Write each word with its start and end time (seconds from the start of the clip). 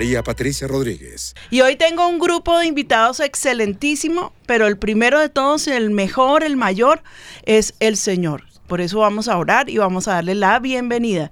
María 0.00 0.22
Patricia 0.22 0.66
Rodríguez. 0.66 1.34
Y 1.50 1.60
hoy 1.60 1.76
tengo 1.76 2.08
un 2.08 2.18
grupo 2.18 2.58
de 2.58 2.64
invitados 2.64 3.20
excelentísimo, 3.20 4.32
pero 4.46 4.66
el 4.66 4.78
primero 4.78 5.20
de 5.20 5.28
todos, 5.28 5.68
el 5.68 5.90
mejor, 5.90 6.42
el 6.42 6.56
mayor, 6.56 7.02
es 7.44 7.74
el 7.80 7.98
Señor. 7.98 8.44
Por 8.66 8.80
eso 8.80 9.00
vamos 9.00 9.28
a 9.28 9.36
orar 9.36 9.68
y 9.68 9.76
vamos 9.76 10.08
a 10.08 10.12
darle 10.12 10.34
la 10.34 10.58
bienvenida. 10.58 11.30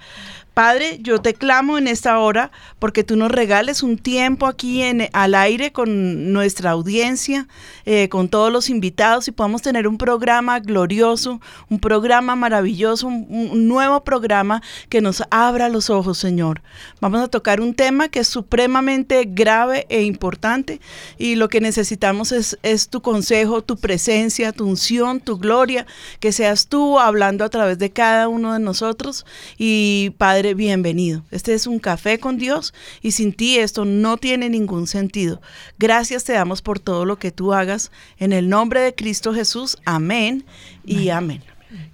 Padre, 0.59 0.99
yo 1.03 1.21
te 1.21 1.35
clamo 1.35 1.79
en 1.79 1.87
esta 1.87 2.19
hora 2.19 2.51
porque 2.81 3.05
tú 3.05 3.15
nos 3.15 3.31
regales 3.31 3.85
un 3.85 3.97
tiempo 3.97 4.45
aquí 4.47 4.83
al 5.13 5.37
aire 5.37 5.71
con 5.71 6.33
nuestra 6.33 6.73
audiencia, 6.73 7.47
eh, 7.87 8.09
con 8.09 8.29
todos 8.29 8.53
los 8.53 8.69
invitados 8.69 9.29
y 9.29 9.31
podamos 9.31 9.63
tener 9.63 9.87
un 9.87 9.99
programa 9.99 10.59
glorioso, 10.59 11.41
un 11.71 11.79
programa 11.79 12.35
maravilloso, 12.35 13.07
un, 13.07 13.69
nuevo 13.69 14.03
programa 14.03 14.61
que 14.89 15.01
nos 15.01 15.23
abra 15.31 15.69
los 15.69 15.91
ojos, 15.91 16.19
Señor. 16.19 16.61
Vamos 17.01 17.23
a 17.23 17.29
tocar 17.29 17.61
un 17.61 17.73
tema 17.73 18.09
que 18.09 18.19
es 18.19 18.27
supremamente 18.27 19.29
grave 19.29 19.87
e 19.91 20.03
importante 20.03 20.81
y 21.19 21.37
lo 21.37 21.49
que 21.49 21.61
necesitamos 21.61 22.33
es, 22.33 22.59
es 22.65 22.89
tu 22.89 23.01
consejo, 23.01 23.63
tu 23.63 23.77
presencia, 23.77 24.51
tu 24.51 24.67
unción, 24.67 25.21
tu 25.21 25.39
gloria, 25.39 25.87
que 26.19 26.33
seas 26.33 26.67
tú 26.67 26.99
hablando 26.99 27.45
a 27.45 27.49
través 27.49 27.79
de 27.79 27.91
cada 27.91 28.27
uno 28.27 28.55
de 28.55 28.59
nosotros 28.59 29.25
y 29.57 30.15
Padre, 30.19 30.48
bienvenido. 30.55 31.23
Este 31.31 31.55
es 31.55 31.67
un 31.67 31.79
café 31.79 32.19
con 32.19 32.39
Dios 32.39 32.75
y 33.03 33.13
sin 33.13 33.33
ti 33.33 33.59
esto 33.59 33.85
no 33.85 34.17
tiene 34.17 34.49
ningún 34.49 34.87
sentido. 34.87 35.41
Gracias 35.79 36.25
te 36.25 36.33
damos 36.33 36.63
por 36.63 36.79
todo 36.79 37.05
lo 37.05 37.19
que 37.19 37.31
tú 37.31 37.53
hagas. 37.53 37.91
En 38.19 38.33
el 38.33 38.49
nombre 38.49 38.81
de 38.81 38.95
Cristo 38.95 39.35
Jesús, 39.35 39.79
amén 39.85 40.45
y 40.85 41.11
amén. 41.11 41.43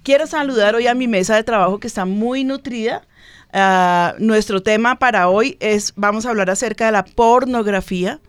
Quiero 0.03 0.27
saludar 0.27 0.75
hoy 0.75 0.87
a 0.87 0.93
mi 0.93 1.07
mesa 1.07 1.35
de 1.35 1.43
trabajo 1.43 1.79
que 1.79 1.87
está 1.87 2.05
muy 2.05 2.43
nutrida. 2.43 3.05
Ah, 3.51 4.15
nuestro 4.19 4.61
tema 4.61 4.99
para 4.99 5.29
hoy 5.29 5.57
es, 5.59 5.93
vamos 5.95 6.25
a 6.25 6.29
hablar 6.29 6.49
acerca 6.49 6.85
de 6.85 6.91
la 6.91 7.05
pornografía. 7.05 8.19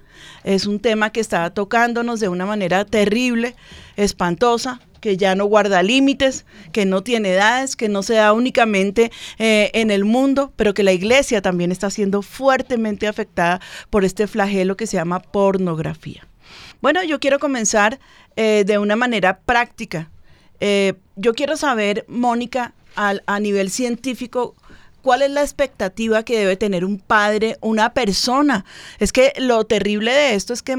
Es 0.44 0.66
un 0.66 0.80
tema 0.80 1.10
que 1.10 1.20
está 1.20 1.50
tocándonos 1.50 2.20
de 2.20 2.28
una 2.28 2.46
manera 2.46 2.84
terrible, 2.84 3.54
espantosa, 3.96 4.80
que 5.00 5.16
ya 5.16 5.34
no 5.34 5.44
guarda 5.44 5.82
límites, 5.82 6.46
que 6.72 6.84
no 6.84 7.02
tiene 7.02 7.34
edades, 7.34 7.76
que 7.76 7.88
no 7.88 8.02
se 8.02 8.14
da 8.14 8.32
únicamente 8.32 9.12
eh, 9.38 9.70
en 9.74 9.90
el 9.90 10.04
mundo, 10.04 10.52
pero 10.56 10.74
que 10.74 10.82
la 10.82 10.92
iglesia 10.92 11.42
también 11.42 11.70
está 11.70 11.90
siendo 11.90 12.22
fuertemente 12.22 13.06
afectada 13.06 13.60
por 13.90 14.04
este 14.04 14.26
flagelo 14.26 14.76
que 14.76 14.86
se 14.86 14.96
llama 14.96 15.20
pornografía. 15.20 16.26
Bueno, 16.80 17.02
yo 17.04 17.20
quiero 17.20 17.38
comenzar 17.38 17.98
eh, 18.36 18.64
de 18.66 18.78
una 18.78 18.96
manera 18.96 19.38
práctica. 19.38 20.10
Eh, 20.60 20.94
yo 21.16 21.34
quiero 21.34 21.56
saber, 21.56 22.04
Mónica, 22.08 22.74
a 22.96 23.40
nivel 23.40 23.70
científico, 23.70 24.56
¿Cuál 25.06 25.22
es 25.22 25.30
la 25.30 25.42
expectativa 25.42 26.24
que 26.24 26.36
debe 26.36 26.56
tener 26.56 26.84
un 26.84 26.98
padre, 26.98 27.58
una 27.60 27.94
persona? 27.94 28.64
Es 28.98 29.12
que 29.12 29.32
lo 29.38 29.64
terrible 29.64 30.12
de 30.12 30.34
esto 30.34 30.52
es 30.52 30.62
que 30.62 30.76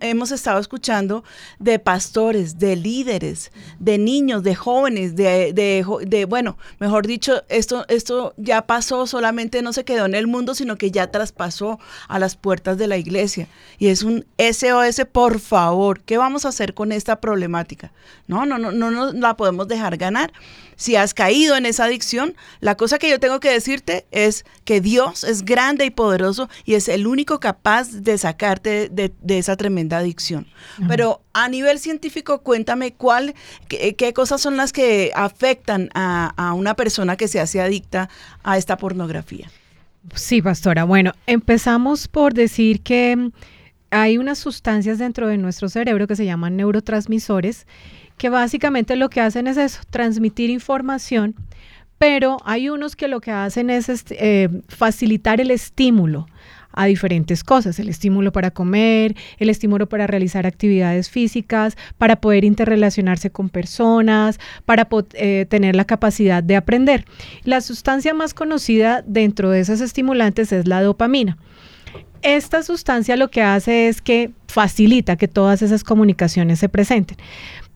hemos 0.00 0.32
estado 0.32 0.58
escuchando 0.58 1.22
de 1.60 1.78
pastores, 1.78 2.58
de 2.58 2.74
líderes, 2.74 3.52
de 3.78 3.96
niños, 3.98 4.42
de 4.42 4.56
jóvenes, 4.56 5.14
de, 5.14 5.52
de, 5.52 6.24
bueno, 6.24 6.58
mejor 6.80 7.06
dicho, 7.06 7.44
esto, 7.48 7.84
esto 7.86 8.34
ya 8.36 8.66
pasó, 8.66 9.06
solamente 9.06 9.62
no 9.62 9.72
se 9.72 9.84
quedó 9.84 10.06
en 10.06 10.16
el 10.16 10.26
mundo, 10.26 10.56
sino 10.56 10.76
que 10.76 10.90
ya 10.90 11.12
traspasó 11.12 11.78
a 12.08 12.18
las 12.18 12.34
puertas 12.34 12.78
de 12.78 12.88
la 12.88 12.96
iglesia. 12.96 13.46
Y 13.78 13.86
es 13.90 14.02
un 14.02 14.26
SOS, 14.38 15.06
por 15.12 15.38
favor, 15.38 16.00
¿qué 16.00 16.18
vamos 16.18 16.44
a 16.44 16.48
hacer 16.48 16.74
con 16.74 16.90
esta 16.90 17.20
problemática? 17.20 17.92
No, 18.26 18.44
no, 18.44 18.58
no, 18.58 18.72
no 18.72 18.90
nos 18.90 19.14
la 19.14 19.36
podemos 19.36 19.68
dejar 19.68 19.98
ganar 19.98 20.32
si 20.78 20.94
has 20.94 21.12
caído 21.12 21.56
en 21.56 21.66
esa 21.66 21.84
adicción, 21.84 22.36
la 22.60 22.76
cosa 22.76 22.98
que 22.98 23.10
yo 23.10 23.18
tengo 23.18 23.40
que 23.40 23.50
decirte 23.68 24.06
es 24.10 24.44
que 24.64 24.80
Dios 24.80 25.24
es 25.24 25.44
grande 25.44 25.84
y 25.84 25.90
poderoso 25.90 26.48
y 26.64 26.74
es 26.74 26.88
el 26.88 27.06
único 27.06 27.38
capaz 27.38 27.90
de 27.90 28.16
sacarte 28.16 28.88
de, 28.88 29.12
esa 29.38 29.56
tremenda 29.56 29.98
adicción. 29.98 30.46
Pero 30.88 31.20
a 31.34 31.48
nivel 31.48 31.78
científico, 31.78 32.40
cuéntame 32.40 32.94
cuál, 32.94 33.34
qué, 33.68 34.12
cosas 34.14 34.40
son 34.40 34.56
las 34.56 34.72
que 34.72 35.12
afectan 35.14 35.90
a, 35.94 36.32
a 36.36 36.54
una 36.54 36.74
persona 36.74 37.16
que 37.16 37.28
se 37.28 37.40
hace 37.40 37.60
adicta 37.60 38.08
a 38.42 38.56
esta 38.56 38.78
pornografía. 38.78 39.50
Sí, 40.14 40.40
pastora. 40.40 40.84
Bueno, 40.84 41.12
empezamos 41.26 42.08
por 42.08 42.32
decir 42.32 42.80
que 42.80 43.30
hay 43.90 44.16
unas 44.16 44.38
sustancias 44.38 44.98
dentro 44.98 45.28
de 45.28 45.36
nuestro 45.36 45.68
cerebro 45.68 46.06
que 46.06 46.16
se 46.16 46.24
llaman 46.24 46.56
neurotransmisores 46.56 47.66
que 48.18 48.28
básicamente 48.28 48.96
lo 48.96 49.08
que 49.08 49.20
hacen 49.20 49.46
es 49.46 49.56
eso, 49.56 49.80
transmitir 49.90 50.50
información, 50.50 51.36
pero 51.98 52.38
hay 52.44 52.68
unos 52.68 52.96
que 52.96 53.08
lo 53.08 53.20
que 53.20 53.32
hacen 53.32 53.70
es 53.70 53.88
este, 53.88 54.16
eh, 54.44 54.48
facilitar 54.68 55.40
el 55.40 55.50
estímulo 55.50 56.26
a 56.72 56.86
diferentes 56.86 57.42
cosas, 57.42 57.80
el 57.80 57.88
estímulo 57.88 58.30
para 58.30 58.52
comer, 58.52 59.16
el 59.38 59.50
estímulo 59.50 59.88
para 59.88 60.06
realizar 60.06 60.46
actividades 60.46 61.10
físicas, 61.10 61.76
para 61.96 62.20
poder 62.20 62.44
interrelacionarse 62.44 63.30
con 63.30 63.48
personas, 63.48 64.38
para 64.64 64.86
eh, 65.14 65.46
tener 65.48 65.74
la 65.74 65.84
capacidad 65.84 66.40
de 66.42 66.54
aprender. 66.54 67.04
La 67.42 67.60
sustancia 67.62 68.14
más 68.14 68.32
conocida 68.32 69.02
dentro 69.04 69.50
de 69.50 69.60
esos 69.60 69.80
estimulantes 69.80 70.52
es 70.52 70.68
la 70.68 70.80
dopamina. 70.80 71.36
Esta 72.22 72.62
sustancia 72.62 73.16
lo 73.16 73.28
que 73.28 73.42
hace 73.42 73.88
es 73.88 74.00
que 74.00 74.30
facilita 74.46 75.16
que 75.16 75.28
todas 75.28 75.62
esas 75.62 75.84
comunicaciones 75.84 76.58
se 76.58 76.68
presenten 76.68 77.16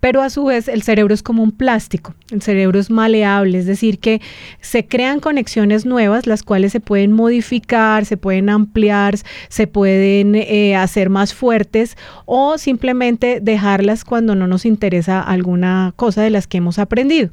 pero 0.02 0.20
a 0.20 0.30
su 0.30 0.46
vez 0.46 0.66
el 0.66 0.82
cerebro 0.82 1.14
es 1.14 1.22
como 1.22 1.44
un 1.44 1.52
plástico, 1.52 2.16
el 2.32 2.42
cerebro 2.42 2.80
es 2.80 2.90
maleable, 2.90 3.56
es 3.56 3.66
decir, 3.66 4.00
que 4.00 4.20
se 4.60 4.84
crean 4.84 5.20
conexiones 5.20 5.86
nuevas, 5.86 6.26
las 6.26 6.42
cuales 6.42 6.72
se 6.72 6.80
pueden 6.80 7.12
modificar, 7.12 8.04
se 8.04 8.16
pueden 8.16 8.50
ampliar, 8.50 9.14
se 9.48 9.68
pueden 9.68 10.34
eh, 10.34 10.74
hacer 10.74 11.08
más 11.08 11.32
fuertes 11.32 11.96
o 12.26 12.58
simplemente 12.58 13.38
dejarlas 13.40 14.04
cuando 14.04 14.34
no 14.34 14.48
nos 14.48 14.66
interesa 14.66 15.20
alguna 15.20 15.92
cosa 15.94 16.22
de 16.22 16.30
las 16.30 16.48
que 16.48 16.58
hemos 16.58 16.80
aprendido. 16.80 17.30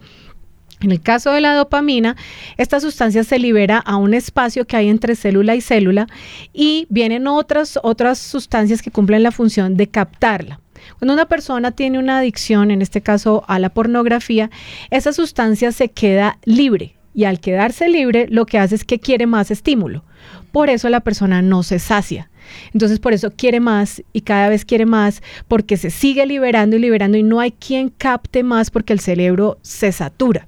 En 0.80 0.91
el 0.91 1.01
caso 1.01 1.31
de 1.31 1.41
la 1.41 1.56
dopamina, 1.56 2.18
esta 2.57 2.80
sustancia 2.80 3.24
se 3.24 3.40
libera 3.40 3.80
a 3.80 3.96
un 3.96 4.13
espacio 4.13 4.66
que 4.66 4.78
hay 4.78 4.90
entre 4.90 5.16
célula 5.16 5.56
y 5.56 5.62
célula 5.62 6.06
y 6.53 6.86
vienen 6.91 7.25
otras, 7.25 7.80
otras 7.81 8.19
sustancias 8.19 8.83
que 8.83 8.92
cumplen 8.92 9.24
la 9.24 9.31
función 9.31 9.75
de 9.75 9.88
captarla. 9.88 10.60
Cuando 10.98 11.14
una 11.14 11.26
persona 11.26 11.72
tiene 11.72 12.00
una 12.00 12.20
adicción, 12.20 12.72
en 12.72 12.81
este 12.81 13.02
caso 13.02 13.44
a 13.48 13.60
la 13.60 13.70
pornografía, 13.70 14.50
esa 14.90 15.14
sustancia 15.14 15.72
se 15.72 15.90
queda 15.90 16.40
libre 16.46 16.96
y 17.14 17.26
al 17.26 17.40
quedarse 17.40 17.90
libre 17.90 18.28
lo 18.30 18.46
que 18.46 18.60
hace 18.60 18.76
es 18.76 18.86
que 18.86 19.00
quiere 19.00 19.26
más 19.26 19.52
estímulo. 19.52 20.04
Por 20.52 20.70
eso 20.70 20.90
la 20.90 21.02
persona 21.02 21.42
no 21.42 21.64
se 21.64 21.80
sacia. 21.80 22.30
Entonces 22.74 23.00
por 23.00 23.14
eso 23.14 23.31
quiere 23.31 23.60
más 23.60 24.04
y 24.14 24.22
cada 24.22 24.50
vez 24.50 24.66
quiere 24.66 24.86
más 24.86 25.22
porque 25.48 25.78
se 25.78 25.90
sigue 25.90 26.26
liberando 26.26 26.76
y 26.76 26.80
liberando 26.80 27.18
y 27.18 27.24
no 27.24 27.40
hay 27.40 27.52
quien 27.52 27.90
capte 27.90 28.44
más 28.44 28.72
porque 28.72 28.94
el 28.94 29.00
cerebro 29.00 29.60
se 29.62 29.92
satura. 29.92 30.48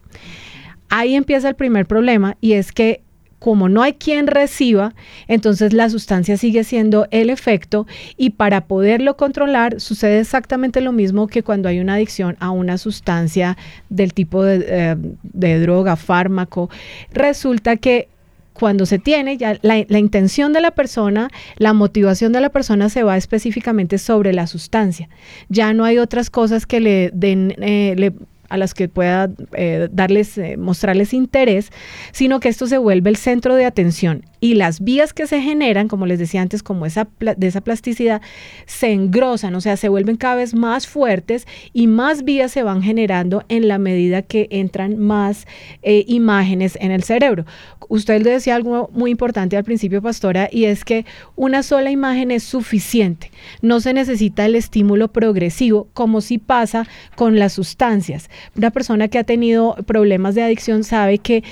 Ahí 0.89 1.15
empieza 1.15 1.47
el 1.47 1.55
primer 1.55 1.85
problema 1.85 2.37
y 2.41 2.53
es 2.53 2.71
que 2.71 3.03
como 3.41 3.69
no 3.69 3.81
hay 3.81 3.93
quien 3.93 4.27
reciba, 4.27 4.93
entonces 5.27 5.73
la 5.73 5.89
sustancia 5.89 6.37
sigue 6.37 6.63
siendo 6.63 7.07
el 7.09 7.31
efecto 7.31 7.87
y 8.15 8.29
para 8.29 8.65
poderlo 8.65 9.17
controlar 9.17 9.81
sucede 9.81 10.19
exactamente 10.19 10.79
lo 10.79 10.91
mismo 10.91 11.25
que 11.25 11.41
cuando 11.41 11.67
hay 11.67 11.79
una 11.79 11.95
adicción 11.95 12.37
a 12.39 12.51
una 12.51 12.77
sustancia 12.77 13.57
del 13.89 14.13
tipo 14.13 14.43
de, 14.43 14.95
eh, 15.41 15.59
droga, 15.59 15.95
fármaco. 15.95 16.69
Resulta 17.13 17.77
que 17.77 18.09
cuando 18.53 18.85
se 18.85 18.99
tiene, 18.99 19.37
ya 19.37 19.57
la, 19.63 19.83
la, 19.87 19.97
intención 19.97 20.53
de 20.53 20.61
la 20.61 20.69
persona, 20.69 21.31
la 21.57 21.73
motivación 21.73 22.33
de 22.33 22.41
la 22.41 22.49
persona 22.49 22.89
se 22.89 23.01
va 23.01 23.17
específicamente 23.17 23.97
sobre 23.97 24.33
la 24.33 24.45
sustancia. 24.45 25.09
Ya 25.49 25.73
no 25.73 25.83
hay 25.83 25.97
otras 25.97 26.29
cosas 26.29 26.67
que 26.67 26.79
le 26.79 27.09
den, 27.11 27.55
eh, 27.57 27.95
le 27.97 28.13
a 28.51 28.57
las 28.57 28.73
que 28.73 28.89
pueda 28.89 29.29
eh, 29.53 29.87
darles, 29.91 30.37
eh, 30.37 30.57
mostrarles 30.57 31.13
interés, 31.13 31.71
sino 32.11 32.39
que 32.39 32.49
esto 32.49 32.67
se 32.67 32.77
vuelve 32.77 33.09
el 33.09 33.15
centro 33.15 33.55
de 33.55 33.65
atención 33.65 34.25
y 34.41 34.55
las 34.55 34.81
vías 34.81 35.13
que 35.13 35.27
se 35.27 35.39
generan, 35.39 35.87
como 35.87 36.07
les 36.07 36.19
decía 36.19 36.41
antes, 36.41 36.63
como 36.63 36.85
esa 36.85 37.07
de 37.19 37.47
esa 37.47 37.61
plasticidad, 37.61 38.21
se 38.65 38.91
engrosan, 38.91 39.55
o 39.55 39.61
sea, 39.61 39.77
se 39.77 39.87
vuelven 39.87 40.17
cada 40.17 40.35
vez 40.35 40.55
más 40.55 40.87
fuertes 40.87 41.47
y 41.71 41.87
más 41.87 42.23
vías 42.23 42.51
se 42.51 42.63
van 42.63 42.81
generando 42.81 43.43
en 43.47 43.67
la 43.67 43.77
medida 43.77 44.23
que 44.23 44.47
entran 44.49 44.97
más 44.97 45.45
eh, 45.83 46.03
imágenes 46.07 46.77
en 46.81 46.91
el 46.91 47.03
cerebro. 47.03 47.45
Usted 47.87 48.21
le 48.23 48.31
decía 48.31 48.55
algo 48.55 48.89
muy 48.93 49.11
importante 49.11 49.57
al 49.57 49.63
principio, 49.63 50.01
pastora, 50.01 50.49
y 50.51 50.65
es 50.65 50.85
que 50.85 51.05
una 51.35 51.61
sola 51.61 51.91
imagen 51.91 52.31
es 52.31 52.43
suficiente. 52.43 53.31
No 53.61 53.79
se 53.79 53.93
necesita 53.93 54.45
el 54.45 54.55
estímulo 54.55 55.09
progresivo, 55.09 55.87
como 55.93 56.21
si 56.21 56.39
pasa 56.39 56.87
con 57.15 57.37
las 57.37 57.53
sustancias. 57.53 58.29
Una 58.55 58.71
persona 58.71 59.07
que 59.07 59.19
ha 59.19 59.23
tenido 59.23 59.75
problemas 59.85 60.33
de 60.33 60.41
adicción 60.41 60.83
sabe 60.83 61.19
que 61.19 61.43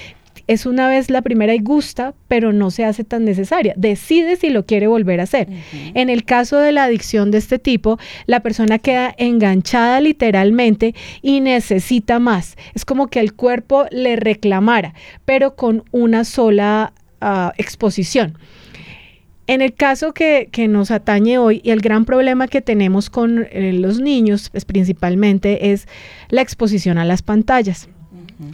es 0.50 0.66
una 0.66 0.88
vez 0.88 1.12
la 1.12 1.22
primera 1.22 1.54
y 1.54 1.60
gusta, 1.60 2.16
pero 2.28 2.52
no 2.52 2.72
se 2.72 2.84
hace 2.84 3.04
tan 3.04 3.24
necesaria. 3.24 3.76
Decide 3.78 4.36
si 4.36 4.50
lo 4.50 4.66
quiere 4.66 4.88
volver 4.88 5.20
a 5.20 5.24
hacer. 5.24 5.48
En 5.94 6.10
el 6.10 6.26
caso 6.26 6.58
de 6.58 6.72
la 6.72 6.86
adicción 6.86 7.30
de 7.30 7.38
este 7.38 7.60
tipo, 7.60 8.00
la 8.26 8.40
persona 8.40 8.80
queda 8.80 9.14
enganchada 9.20 10.02
literalmente 10.02 10.96
y 11.22 11.42
necesita 11.42 12.18
más. 12.18 12.58
Es 12.74 12.84
como 12.84 13.10
que 13.10 13.20
el 13.20 13.34
cuerpo 13.34 13.86
le 13.92 14.16
reclamara, 14.16 14.96
pero 15.24 15.56
con 15.56 15.84
una 15.92 16.24
sola 16.24 16.94
ah, 17.22 17.54
exposición. 17.60 18.36
En 19.46 19.62
el 19.62 19.76
caso 19.76 20.14
que, 20.14 20.50
nos 20.68 20.90
atañe 20.90 21.38
hoy 21.38 21.62
y 21.64 21.70
el 21.70 21.82
gran 21.82 22.06
problema 22.06 22.48
que 22.48 22.62
tenemos 22.62 23.12
con 23.12 23.48
eh, 23.52 23.72
los 23.74 24.00
niños, 24.00 24.50
pues, 24.50 24.66
principalmente, 24.66 25.72
es 25.72 25.88
la 26.30 26.42
exposición 26.42 26.98
a 26.98 27.06
las 27.06 27.22
pantallas. 27.22 27.88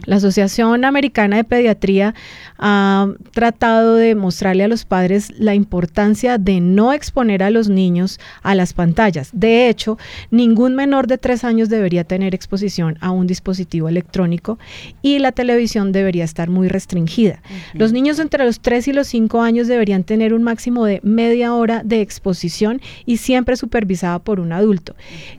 La 0.04 0.16
Asociación 0.16 0.84
Americana 0.84 1.36
de 1.36 1.44
Pediatría 1.44 2.14
ha 2.58 3.08
tratado 3.32 3.94
de 3.94 4.14
mostrarle 4.14 4.64
a 4.64 4.68
los 4.68 4.84
padres 4.84 5.32
la 5.38 5.54
importancia 5.54 6.38
de 6.38 6.60
no 6.60 6.92
exponer 6.92 7.42
a 7.42 7.50
los 7.50 7.68
niños 7.68 8.18
a 8.42 8.54
las 8.54 8.72
pantallas. 8.72 9.30
De 9.32 9.68
hecho, 9.68 9.98
ningún 10.30 10.74
menor 10.74 11.06
de 11.06 11.18
tres 11.18 11.44
años 11.44 11.68
debería 11.68 12.04
tener 12.04 12.34
exposición 12.34 12.98
a 13.00 13.10
un 13.10 13.26
dispositivo 13.26 13.88
electrónico 13.88 14.58
y 15.02 15.18
la 15.18 15.32
televisión 15.32 15.92
debería 15.92 16.24
estar 16.24 16.50
muy 16.50 16.68
restringida. 16.68 17.40
Los 17.74 17.92
niños 17.92 18.18
entre 18.18 18.44
los 18.44 18.60
tres 18.60 18.88
y 18.88 18.92
los 18.92 19.06
cinco 19.06 19.42
años 19.42 19.68
deberían 19.68 20.04
tener 20.04 20.34
un 20.34 20.42
máximo 20.42 20.84
de 20.84 21.00
media 21.02 21.54
hora 21.54 21.82
de 21.84 22.00
exposición 22.00 22.80
y 23.04 23.18
siempre 23.18 23.56
supervisada 23.56 24.18
por 24.18 24.40
un 24.40 24.52
adulto. 24.52 24.96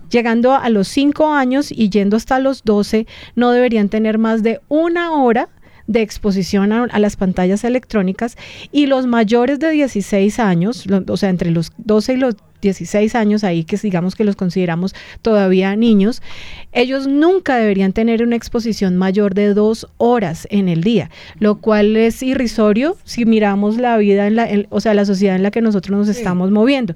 Llegando 0.10 0.54
a 0.54 0.70
los 0.70 0.88
cinco 0.88 1.34
años 1.34 1.72
y 1.72 1.90
yendo 1.90 2.18
hasta 2.18 2.40
los 2.40 2.64
12, 2.64 3.08
no 3.36 3.52
deberían 3.52 3.90
tener 3.90 4.18
más 4.18 4.44
de 4.44 4.62
una 4.70 5.12
hora 5.12 5.50
de 5.88 6.02
exposición 6.02 6.74
a, 6.74 7.00
las 7.00 7.16
pantallas 7.16 7.64
electrónicas. 7.64 8.38
Y 8.72 8.86
los 8.86 9.08
mayores 9.08 9.60
de 9.60 9.72
16 9.72 10.40
años, 10.40 10.86
o 11.08 11.18
sea, 11.18 11.30
entre 11.30 11.52
los 11.52 11.72
12 11.78 12.14
y 12.14 12.18
los 12.18 12.36
16 12.62 13.16
años 13.16 13.44
ahí, 13.44 13.64
que 13.64 13.78
digamos 13.78 14.16
que 14.16 14.24
los 14.24 14.36
consideramos 14.36 14.96
todavía 15.22 15.76
niños, 15.76 16.22
ellos 16.72 17.08
nunca 17.08 17.58
deberían 17.58 17.94
tener 17.94 18.24
una 18.24 18.36
exposición 18.36 18.98
mayor 18.98 19.34
de 19.34 19.54
dos 19.54 19.88
horas 19.98 20.48
en 20.50 20.68
el 20.68 20.84
día, 20.84 21.10
lo 21.40 21.60
cual 21.60 21.96
es 21.96 22.22
irrisorio 22.24 22.98
si 23.04 23.26
miramos 23.26 23.78
la 23.78 23.98
vida, 23.98 24.28
en 24.28 24.36
la, 24.36 24.50
o 24.70 24.82
sea, 24.82 24.94
la 24.94 25.06
sociedad 25.06 25.36
en 25.36 25.44
la 25.44 25.52
que 25.52 25.62
nosotros 25.62 25.98
nos 25.98 26.08
estamos 26.10 26.52
moviendo 26.52 26.96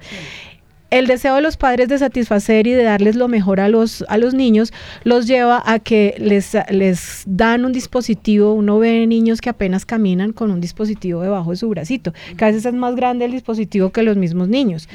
el 0.92 1.08
deseo 1.08 1.36
de 1.36 1.42
los 1.42 1.58
padres 1.58 1.88
de 1.88 1.98
satisfacer 1.98 2.68
y 2.68 2.72
de 2.72 2.84
darles 2.84 3.16
lo 3.16 3.30
mejor 3.30 3.62
a 3.62 3.70
los, 3.70 4.04
a 4.10 4.18
los 4.18 4.34
niños 4.34 4.74
los 5.04 5.26
lleva 5.26 5.64
a 5.66 5.80
que 5.80 6.16
les, 6.20 6.56
les 6.70 7.24
dan 7.26 7.64
un 7.66 7.72
dispositivo. 7.72 8.54
Uno 8.54 8.78
ve 8.78 9.08
niños 9.08 9.40
que 9.40 9.50
apenas 9.50 9.86
caminan 9.86 10.34
con 10.34 10.52
un 10.52 10.60
dispositivo 10.60 11.22
debajo 11.22 11.52
de 11.52 11.56
su 11.56 11.70
bracito, 11.70 12.14
que 12.38 12.44
a 12.44 12.48
veces 12.50 12.66
es 12.66 12.74
más 12.74 12.96
grande 12.96 13.26
el 13.26 13.32
dispositivo 13.32 13.92
que 13.92 14.04
los 14.04 14.18
mismos 14.18 14.50
niños. 14.50 14.90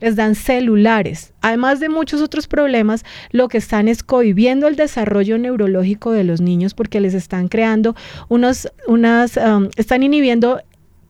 Les 0.00 0.14
dan 0.14 0.36
celulares. 0.36 1.32
Además 1.40 1.80
de 1.80 1.88
muchos 1.88 2.22
otros 2.22 2.46
problemas, 2.46 3.04
lo 3.32 3.48
que 3.48 3.58
están 3.58 3.88
es 3.88 4.04
cohibiendo 4.04 4.68
el 4.68 4.76
desarrollo 4.76 5.38
neurológico 5.38 6.12
de 6.12 6.22
los 6.22 6.40
niños 6.40 6.72
porque 6.74 7.00
les 7.00 7.14
están 7.14 7.48
creando 7.48 7.96
unos, 8.28 8.68
unas, 8.86 9.36
um, 9.36 9.68
están 9.76 10.04
inhibiendo 10.04 10.60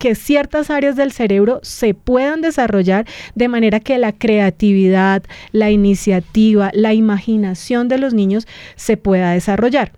que 0.02 0.16
ciertas 0.16 0.68
áreas 0.68 0.96
del 0.96 1.12
cerebro 1.12 1.60
se 1.62 1.94
puedan 1.94 2.40
desarrollar 2.40 3.06
de 3.36 3.46
manera 3.46 3.78
que 3.78 3.98
la 3.98 4.10
creatividad, 4.10 5.22
la 5.52 5.70
iniciativa, 5.70 6.72
la 6.74 6.92
imaginación 6.92 7.86
de 7.86 7.98
los 7.98 8.12
niños 8.12 8.48
se 8.74 8.96
pueda 8.96 9.30
desarrollar. 9.30 9.92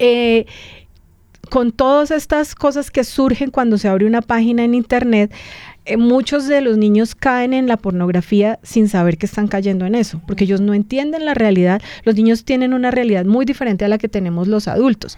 Eh, 0.00 0.44
con 1.48 1.72
todas 1.72 2.10
estas 2.10 2.54
cosas 2.54 2.90
que 2.90 3.02
surgen 3.04 3.50
cuando 3.50 3.78
se 3.78 3.88
abre 3.88 4.04
una 4.04 4.20
página 4.20 4.64
en 4.64 4.74
Internet, 4.74 5.32
eh, 5.86 5.96
muchos 5.96 6.46
de 6.46 6.60
los 6.60 6.76
niños 6.76 7.14
caen 7.14 7.54
en 7.54 7.68
la 7.68 7.78
pornografía 7.78 8.58
sin 8.62 8.86
saber 8.86 9.16
que 9.16 9.24
están 9.24 9.48
cayendo 9.48 9.86
en 9.86 9.94
eso, 9.94 10.20
porque 10.26 10.44
ellos 10.44 10.60
no 10.60 10.74
entienden 10.74 11.24
la 11.24 11.32
realidad. 11.32 11.80
Los 12.04 12.16
niños 12.16 12.44
tienen 12.44 12.74
una 12.74 12.90
realidad 12.90 13.24
muy 13.24 13.46
diferente 13.46 13.86
a 13.86 13.88
la 13.88 13.96
que 13.96 14.10
tenemos 14.10 14.46
los 14.46 14.68
adultos. 14.68 15.16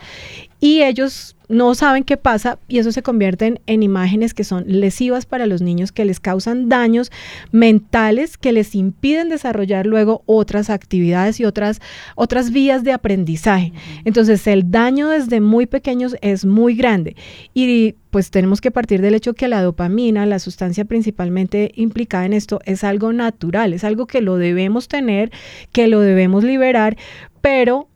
Y 0.62 0.84
ellos 0.84 1.34
no 1.48 1.74
saben 1.74 2.04
qué 2.04 2.16
pasa 2.16 2.56
y 2.68 2.78
eso 2.78 2.92
se 2.92 3.02
convierte 3.02 3.60
en, 3.66 3.82
imágenes 3.82 4.32
que 4.32 4.44
son 4.44 4.62
lesivas 4.68 5.26
para 5.26 5.46
los 5.46 5.60
niños, 5.60 5.90
que 5.90 6.04
les 6.04 6.20
causan 6.20 6.68
daños 6.68 7.10
mentales, 7.50 8.38
que 8.38 8.52
les 8.52 8.76
impiden 8.76 9.28
desarrollar 9.28 9.86
luego 9.86 10.22
otras 10.24 10.70
actividades 10.70 11.40
y 11.40 11.46
otras, 11.46 11.80
otras 12.14 12.52
vías 12.52 12.84
de 12.84 12.92
aprendizaje. 12.92 13.72
Entonces 14.04 14.46
el 14.46 14.70
daño 14.70 15.08
desde 15.08 15.40
muy 15.40 15.66
pequeños 15.66 16.14
es 16.20 16.44
muy 16.44 16.76
grande 16.76 17.16
y 17.54 17.96
pues 18.10 18.30
tenemos 18.30 18.60
que 18.60 18.70
partir 18.70 19.02
del 19.02 19.16
hecho 19.16 19.34
que 19.34 19.48
la 19.48 19.62
dopamina, 19.62 20.26
la 20.26 20.38
sustancia 20.38 20.84
principalmente 20.84 21.72
implicada 21.74 22.24
en 22.24 22.34
esto, 22.34 22.60
es 22.66 22.84
algo 22.84 23.12
natural, 23.12 23.74
es 23.74 23.82
algo 23.82 24.06
que 24.06 24.20
lo 24.20 24.36
debemos 24.36 24.86
tener, 24.86 25.32
que 25.72 25.88
lo 25.88 25.98
debemos 25.98 26.44
liberar, 26.44 26.96
pero 27.40 27.88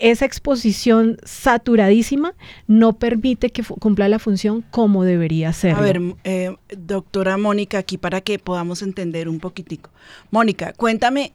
esa 0.00 0.24
exposición 0.24 1.18
saturadísima 1.24 2.34
no 2.66 2.94
permite 2.94 3.50
que 3.50 3.62
cumpla 3.62 4.08
la 4.08 4.18
función 4.18 4.64
como 4.70 5.04
debería 5.04 5.52
ser. 5.52 5.74
A 5.74 5.80
ver, 5.80 6.00
eh, 6.24 6.54
doctora 6.76 7.36
Mónica, 7.36 7.78
aquí 7.78 7.98
para 7.98 8.20
que 8.20 8.38
podamos 8.38 8.82
entender 8.82 9.28
un 9.28 9.40
poquitico. 9.40 9.90
Mónica, 10.30 10.72
cuéntame, 10.72 11.32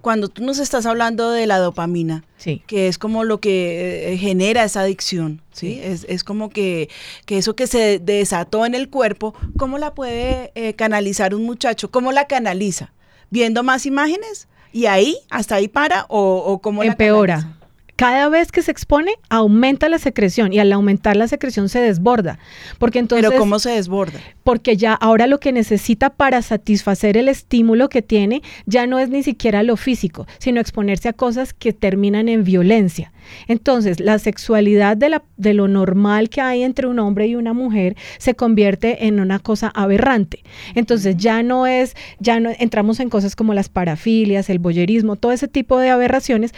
cuando 0.00 0.28
tú 0.28 0.44
nos 0.44 0.58
estás 0.58 0.86
hablando 0.86 1.30
de 1.30 1.46
la 1.46 1.58
dopamina, 1.58 2.24
que 2.66 2.88
es 2.88 2.98
como 2.98 3.24
lo 3.24 3.40
que 3.40 4.12
eh, 4.12 4.16
genera 4.18 4.64
esa 4.64 4.82
adicción, 4.82 5.42
¿sí? 5.52 5.80
Es, 5.82 6.24
como 6.24 6.50
que, 6.50 6.88
eso 7.26 7.56
que 7.56 7.66
se 7.66 7.98
desató 7.98 8.64
en 8.64 8.74
el 8.74 8.88
cuerpo, 8.88 9.34
¿cómo 9.58 9.78
la 9.78 9.94
puede 9.94 10.52
eh, 10.54 10.74
canalizar 10.74 11.34
un 11.34 11.44
muchacho? 11.44 11.90
¿Cómo 11.90 12.12
la 12.12 12.26
canaliza? 12.26 12.92
¿Viendo 13.30 13.62
más 13.62 13.86
imágenes? 13.86 14.48
¿Y 14.72 14.86
ahí, 14.86 15.18
hasta 15.30 15.56
ahí 15.56 15.66
para? 15.66 16.06
¿O, 16.08 16.36
o 16.36 16.60
cómo 16.60 16.82
Empeora 16.82 17.57
cada 17.98 18.28
vez 18.28 18.52
que 18.52 18.62
se 18.62 18.70
expone, 18.70 19.10
aumenta 19.28 19.88
la 19.88 19.98
secreción 19.98 20.52
y 20.52 20.60
al 20.60 20.72
aumentar 20.72 21.16
la 21.16 21.26
secreción 21.26 21.68
se 21.68 21.80
desborda. 21.80 22.38
Porque 22.78 23.00
entonces, 23.00 23.28
¿Pero 23.28 23.40
cómo 23.40 23.58
se 23.58 23.70
desborda? 23.70 24.20
Porque 24.44 24.76
ya 24.76 24.94
ahora 24.94 25.26
lo 25.26 25.40
que 25.40 25.50
necesita 25.50 26.10
para 26.10 26.40
satisfacer 26.42 27.16
el 27.16 27.28
estímulo 27.28 27.88
que 27.88 28.00
tiene 28.00 28.42
ya 28.66 28.86
no 28.86 29.00
es 29.00 29.08
ni 29.08 29.24
siquiera 29.24 29.64
lo 29.64 29.76
físico, 29.76 30.28
sino 30.38 30.60
exponerse 30.60 31.08
a 31.08 31.12
cosas 31.12 31.52
que 31.52 31.72
terminan 31.72 32.28
en 32.28 32.44
violencia. 32.44 33.10
Entonces, 33.46 34.00
la 34.00 34.18
sexualidad 34.18 34.96
de, 34.96 35.08
la, 35.08 35.22
de 35.36 35.54
lo 35.54 35.68
normal 35.68 36.28
que 36.28 36.40
hay 36.40 36.62
entre 36.62 36.86
un 36.86 36.98
hombre 36.98 37.26
y 37.26 37.34
una 37.34 37.52
mujer 37.52 37.96
se 38.18 38.34
convierte 38.34 39.06
en 39.06 39.20
una 39.20 39.38
cosa 39.38 39.68
aberrante. 39.74 40.42
Entonces, 40.74 41.16
ya 41.16 41.42
no 41.42 41.66
es, 41.66 41.94
ya 42.18 42.40
no 42.40 42.50
entramos 42.58 43.00
en 43.00 43.10
cosas 43.10 43.36
como 43.36 43.54
las 43.54 43.68
parafilias, 43.68 44.50
el 44.50 44.58
boyerismo, 44.58 45.16
todo 45.16 45.32
ese 45.32 45.48
tipo 45.48 45.78
de 45.78 45.90
aberraciones, 45.90 46.52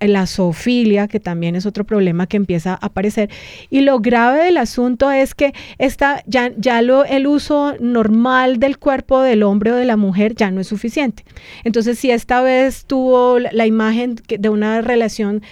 la 0.00 0.26
zoofilia, 0.26 1.08
que 1.08 1.20
también 1.20 1.56
es 1.56 1.66
otro 1.66 1.84
problema 1.84 2.26
que 2.26 2.36
empieza 2.36 2.72
a 2.72 2.86
aparecer. 2.86 3.30
Y 3.70 3.80
lo 3.80 4.00
grave 4.00 4.44
del 4.44 4.56
asunto 4.56 5.10
es 5.10 5.34
que 5.34 5.52
esta, 5.78 6.22
ya, 6.26 6.52
ya 6.56 6.82
lo, 6.82 7.04
el 7.04 7.26
uso 7.26 7.74
normal 7.80 8.58
del 8.58 8.78
cuerpo 8.78 9.20
del 9.20 9.42
hombre 9.42 9.72
o 9.72 9.76
de 9.76 9.84
la 9.84 9.96
mujer 9.96 10.34
ya 10.34 10.50
no 10.50 10.60
es 10.60 10.68
suficiente. 10.68 11.24
Entonces, 11.64 11.98
si 11.98 12.10
esta 12.10 12.42
vez 12.42 12.84
tuvo 12.86 13.38
la 13.38 13.66
imagen 13.66 14.16
de 14.26 14.48
una 14.48 14.80
relación 14.82 15.42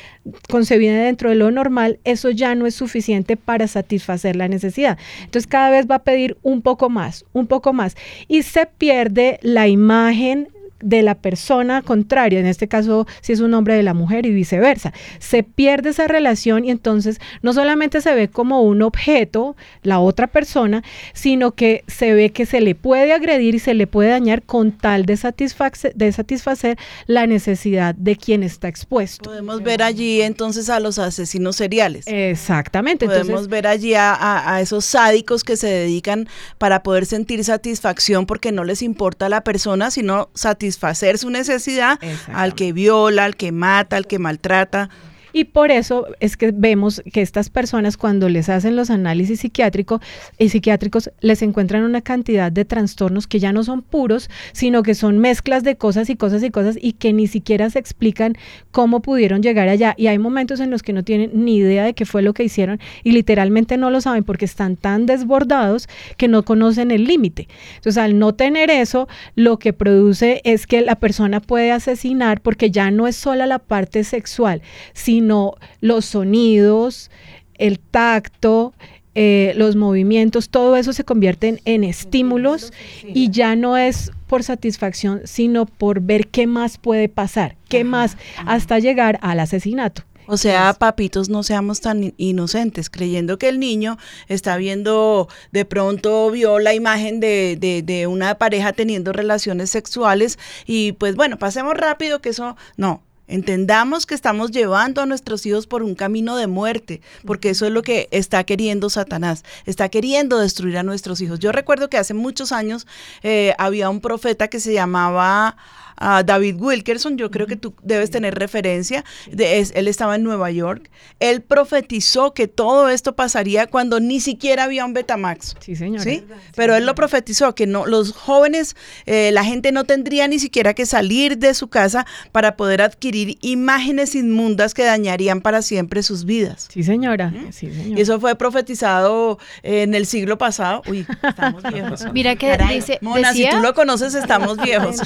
concebida 0.48 1.04
dentro 1.04 1.30
de 1.30 1.36
lo 1.36 1.50
normal, 1.50 1.98
eso 2.04 2.30
ya 2.30 2.54
no 2.54 2.66
es 2.66 2.74
suficiente 2.74 3.36
para 3.36 3.68
satisfacer 3.68 4.36
la 4.36 4.48
necesidad. 4.48 4.98
Entonces 5.24 5.46
cada 5.46 5.70
vez 5.70 5.86
va 5.90 5.96
a 5.96 6.02
pedir 6.04 6.36
un 6.42 6.62
poco 6.62 6.88
más, 6.90 7.24
un 7.32 7.46
poco 7.46 7.72
más. 7.72 7.96
Y 8.28 8.42
se 8.42 8.66
pierde 8.66 9.38
la 9.42 9.68
imagen 9.68 10.48
de 10.84 11.02
la 11.02 11.14
persona 11.16 11.82
contraria, 11.82 12.38
en 12.38 12.46
este 12.46 12.68
caso 12.68 13.06
si 13.22 13.32
es 13.32 13.40
un 13.40 13.54
hombre 13.54 13.74
de 13.74 13.82
la 13.82 13.94
mujer 13.94 14.26
y 14.26 14.30
viceversa. 14.30 14.92
Se 15.18 15.42
pierde 15.42 15.90
esa 15.90 16.06
relación 16.06 16.64
y 16.64 16.70
entonces 16.70 17.20
no 17.42 17.54
solamente 17.54 18.00
se 18.00 18.14
ve 18.14 18.28
como 18.28 18.62
un 18.62 18.82
objeto 18.82 19.56
la 19.82 19.98
otra 19.98 20.26
persona, 20.26 20.84
sino 21.14 21.52
que 21.52 21.84
se 21.88 22.12
ve 22.12 22.30
que 22.30 22.44
se 22.44 22.60
le 22.60 22.74
puede 22.74 23.12
agredir 23.12 23.54
y 23.54 23.58
se 23.58 23.72
le 23.72 23.86
puede 23.86 24.10
dañar 24.10 24.42
con 24.42 24.72
tal 24.72 25.06
de, 25.06 25.16
satisfacer, 25.16 25.94
de 25.94 26.12
satisfacer 26.12 26.78
la 27.06 27.26
necesidad 27.26 27.94
de 27.94 28.16
quien 28.16 28.42
está 28.42 28.68
expuesto. 28.68 29.30
Podemos 29.30 29.62
ver 29.62 29.82
allí 29.82 30.20
entonces 30.20 30.68
a 30.68 30.80
los 30.80 30.98
asesinos 30.98 31.56
seriales. 31.56 32.04
Exactamente. 32.06 33.06
Podemos 33.06 33.48
ver 33.48 33.66
allí 33.66 33.94
a, 33.94 34.54
a 34.54 34.60
esos 34.60 34.84
sádicos 34.84 35.44
que 35.44 35.56
se 35.56 35.68
dedican 35.68 36.28
para 36.58 36.82
poder 36.82 37.06
sentir 37.06 37.42
satisfacción 37.42 38.26
porque 38.26 38.52
no 38.52 38.64
les 38.64 38.82
importa 38.82 39.30
la 39.30 39.42
persona, 39.42 39.90
sino 39.90 40.28
satisfacer 40.34 40.73
su 41.18 41.30
necesidad 41.30 41.98
al 42.32 42.54
que 42.54 42.72
viola, 42.72 43.24
al 43.24 43.36
que 43.36 43.52
mata, 43.52 43.96
al 43.96 44.06
que 44.06 44.18
maltrata. 44.18 44.90
Y 45.34 45.46
por 45.46 45.72
eso 45.72 46.06
es 46.20 46.36
que 46.36 46.52
vemos 46.52 47.02
que 47.12 47.20
estas 47.20 47.50
personas 47.50 47.96
cuando 47.96 48.28
les 48.28 48.48
hacen 48.48 48.76
los 48.76 48.88
análisis 48.88 49.40
psiquiátricos 49.40 50.00
y 50.38 50.48
psiquiátricos 50.48 51.10
les 51.20 51.42
encuentran 51.42 51.82
una 51.82 52.02
cantidad 52.02 52.52
de 52.52 52.64
trastornos 52.64 53.26
que 53.26 53.40
ya 53.40 53.52
no 53.52 53.64
son 53.64 53.82
puros, 53.82 54.30
sino 54.52 54.84
que 54.84 54.94
son 54.94 55.18
mezclas 55.18 55.64
de 55.64 55.74
cosas 55.74 56.08
y 56.08 56.14
cosas 56.14 56.44
y 56.44 56.50
cosas 56.52 56.78
y 56.80 56.92
que 56.92 57.12
ni 57.12 57.26
siquiera 57.26 57.68
se 57.68 57.80
explican 57.80 58.34
cómo 58.70 59.02
pudieron 59.02 59.42
llegar 59.42 59.68
allá. 59.68 59.94
Y 59.96 60.06
hay 60.06 60.20
momentos 60.20 60.60
en 60.60 60.70
los 60.70 60.84
que 60.84 60.92
no 60.92 61.02
tienen 61.02 61.32
ni 61.34 61.56
idea 61.56 61.84
de 61.84 61.94
qué 61.94 62.06
fue 62.06 62.22
lo 62.22 62.32
que 62.32 62.44
hicieron 62.44 62.78
y 63.02 63.10
literalmente 63.10 63.76
no 63.76 63.90
lo 63.90 64.00
saben 64.00 64.22
porque 64.22 64.44
están 64.44 64.76
tan 64.76 65.04
desbordados 65.04 65.88
que 66.16 66.28
no 66.28 66.44
conocen 66.44 66.92
el 66.92 67.06
límite. 67.06 67.48
Entonces, 67.74 68.00
al 68.00 68.20
no 68.20 68.36
tener 68.36 68.70
eso, 68.70 69.08
lo 69.34 69.58
que 69.58 69.72
produce 69.72 70.42
es 70.44 70.68
que 70.68 70.80
la 70.80 70.94
persona 70.94 71.40
puede 71.40 71.72
asesinar 71.72 72.40
porque 72.40 72.70
ya 72.70 72.92
no 72.92 73.08
es 73.08 73.16
sola 73.16 73.48
la 73.48 73.58
parte 73.58 74.04
sexual, 74.04 74.62
sino 74.92 75.23
sino 75.24 75.54
los 75.80 76.04
sonidos, 76.04 77.10
el 77.56 77.78
tacto, 77.78 78.74
eh, 79.14 79.54
los 79.56 79.74
movimientos, 79.74 80.50
todo 80.50 80.76
eso 80.76 80.92
se 80.92 81.04
convierte 81.04 81.62
en, 81.64 81.84
estímulos 81.84 82.74
y 83.02 83.30
ya 83.30 83.56
no 83.56 83.78
es 83.78 84.12
por 84.26 84.42
satisfacción, 84.42 85.22
sino 85.24 85.64
por 85.64 86.00
ver 86.00 86.26
qué 86.26 86.46
más 86.46 86.76
puede 86.76 87.08
pasar, 87.08 87.56
qué 87.70 87.84
más, 87.84 88.18
hasta 88.44 88.78
llegar 88.80 89.18
al 89.22 89.40
asesinato. 89.40 90.02
O 90.26 90.36
sea, 90.36 90.74
papitos, 90.74 91.30
no 91.30 91.42
seamos 91.42 91.80
tan 91.80 92.12
inocentes, 92.18 92.90
creyendo 92.90 93.38
que 93.38 93.48
el 93.48 93.58
niño 93.58 93.96
está 94.28 94.58
viendo, 94.58 95.28
de 95.52 95.64
pronto 95.64 96.30
vio 96.30 96.58
la 96.58 96.74
imagen 96.74 97.18
de, 97.20 97.56
de, 97.58 97.82
de, 97.82 98.06
una 98.06 98.34
pareja 98.34 98.74
teniendo 98.74 99.12
relaciones 99.12 99.70
sexuales 99.70 100.38
y 100.66 100.92
pues 100.92 101.14
bueno, 101.14 101.38
pasemos 101.38 101.74
rápido 101.74 102.20
que 102.20 102.30
eso, 102.30 102.56
no, 102.76 103.02
Entendamos 103.26 104.04
que 104.06 104.14
estamos 104.14 104.50
llevando 104.50 105.00
a 105.00 105.06
nuestros 105.06 105.46
hijos 105.46 105.66
por 105.66 105.82
un 105.82 105.94
camino 105.94 106.36
de 106.36 106.46
muerte, 106.46 107.00
porque 107.24 107.50
eso 107.50 107.66
es 107.66 107.72
lo 107.72 107.82
que 107.82 108.08
está 108.10 108.44
queriendo 108.44 108.90
Satanás, 108.90 109.44
está 109.64 109.88
queriendo 109.88 110.38
destruir 110.38 110.76
a 110.76 110.82
nuestros 110.82 111.20
hijos. 111.20 111.38
Yo 111.38 111.50
recuerdo 111.50 111.88
que 111.88 111.96
hace 111.96 112.12
muchos 112.12 112.52
años 112.52 112.86
eh, 113.22 113.54
había 113.58 113.88
un 113.88 114.00
profeta 114.00 114.48
que 114.48 114.60
se 114.60 114.74
llamaba 114.74 115.56
a 115.96 116.22
David 116.22 116.56
Wilkerson, 116.60 117.16
yo 117.16 117.30
creo 117.30 117.46
que 117.46 117.56
tú 117.56 117.74
debes 117.82 118.10
tener 118.10 118.34
referencia, 118.34 119.04
de, 119.30 119.60
él 119.74 119.88
estaba 119.88 120.16
en 120.16 120.22
Nueva 120.22 120.50
York, 120.50 120.90
él 121.20 121.42
profetizó 121.42 122.34
que 122.34 122.48
todo 122.48 122.88
esto 122.88 123.14
pasaría 123.14 123.66
cuando 123.66 124.00
ni 124.00 124.20
siquiera 124.20 124.64
había 124.64 124.84
un 124.84 124.92
Betamax. 124.92 125.56
Sí, 125.60 125.76
señor. 125.76 126.02
¿sí? 126.02 126.24
Pero 126.54 126.74
él 126.74 126.86
lo 126.86 126.94
profetizó, 126.94 127.54
que 127.54 127.66
no, 127.66 127.86
los 127.86 128.12
jóvenes, 128.12 128.76
eh, 129.06 129.30
la 129.32 129.44
gente 129.44 129.72
no 129.72 129.84
tendría 129.84 130.28
ni 130.28 130.38
siquiera 130.38 130.74
que 130.74 130.86
salir 130.86 131.38
de 131.38 131.54
su 131.54 131.68
casa 131.68 132.06
para 132.32 132.56
poder 132.56 132.82
adquirir 132.82 133.38
imágenes 133.40 134.14
inmundas 134.14 134.74
que 134.74 134.84
dañarían 134.84 135.40
para 135.40 135.62
siempre 135.62 136.02
sus 136.02 136.24
vidas. 136.24 136.68
Sí, 136.72 136.82
señora. 136.82 137.32
Sí, 137.50 137.70
Y 137.86 138.00
eso 138.00 138.20
fue 138.20 138.36
profetizado 138.36 139.38
en 139.62 139.94
el 139.94 140.06
siglo 140.06 140.38
pasado. 140.38 140.82
Uy, 140.88 141.06
estamos 141.22 141.62
viejos. 141.72 142.04
Mira 142.12 142.36
que 142.36 142.56
dice, 142.70 142.98
Mona, 143.00 143.32
si 143.32 143.48
tú 143.48 143.60
lo 143.60 143.74
conoces, 143.74 144.14
estamos 144.14 144.56
viejos. 144.62 144.96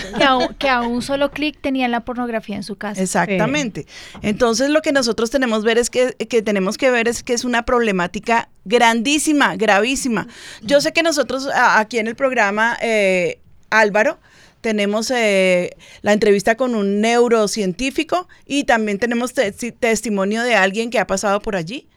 que 0.59 0.69
a 0.79 0.89
un 0.89 1.03
solo 1.03 1.31
clic 1.31 1.59
tenían 1.61 1.91
la 1.91 2.01
pornografía 2.01 2.57
en 2.57 2.63
su 2.63 2.77
casa. 2.77 3.03
Exactamente. 3.03 3.87
Entonces 4.23 4.71
lo 4.71 4.83
que 4.83 4.93
nosotros 4.93 5.31
tenemos 5.31 5.65
ver 5.65 5.79
es 5.79 5.91
que, 5.91 6.15
que, 6.15 6.43
tenemos 6.43 6.79
que 6.79 6.91
ver 6.91 7.09
es 7.09 7.23
que 7.23 7.33
es 7.33 7.45
una 7.45 7.65
problemática 7.65 8.49
grandísima, 8.65 9.57
gravísima. 9.57 10.27
Yo 10.63 10.81
sé 10.81 10.93
que 10.93 11.03
nosotros 11.03 11.49
aquí 11.55 11.99
en 11.99 12.07
el 12.07 12.17
programa, 12.17 12.77
eh, 12.81 13.41
Álvaro, 13.71 14.19
tenemos 14.61 15.11
eh, 15.11 15.77
la 16.03 16.13
entrevista 16.13 16.57
con 16.57 16.75
un 16.75 17.01
neurocientífico 17.01 18.29
y 18.47 18.65
también 18.65 18.99
tenemos 18.99 19.33
testimonio 19.33 20.43
de 20.43 20.57
alguien 20.57 20.91
que 20.91 20.99
ha 20.99 21.07
pasado 21.07 21.41
por 21.41 21.57
allí. 21.57 21.89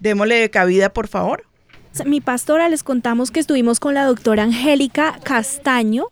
Démosle 0.00 0.50
cabida, 0.50 0.92
por 0.92 1.08
favor. 1.08 1.44
Mi 2.04 2.20
pastora 2.20 2.68
les 2.68 2.82
contamos 2.82 3.30
que 3.30 3.40
estuvimos 3.40 3.78
con 3.78 3.94
la 3.94 4.04
doctora 4.04 4.42
Angélica 4.42 5.18
Castaño, 5.22 6.08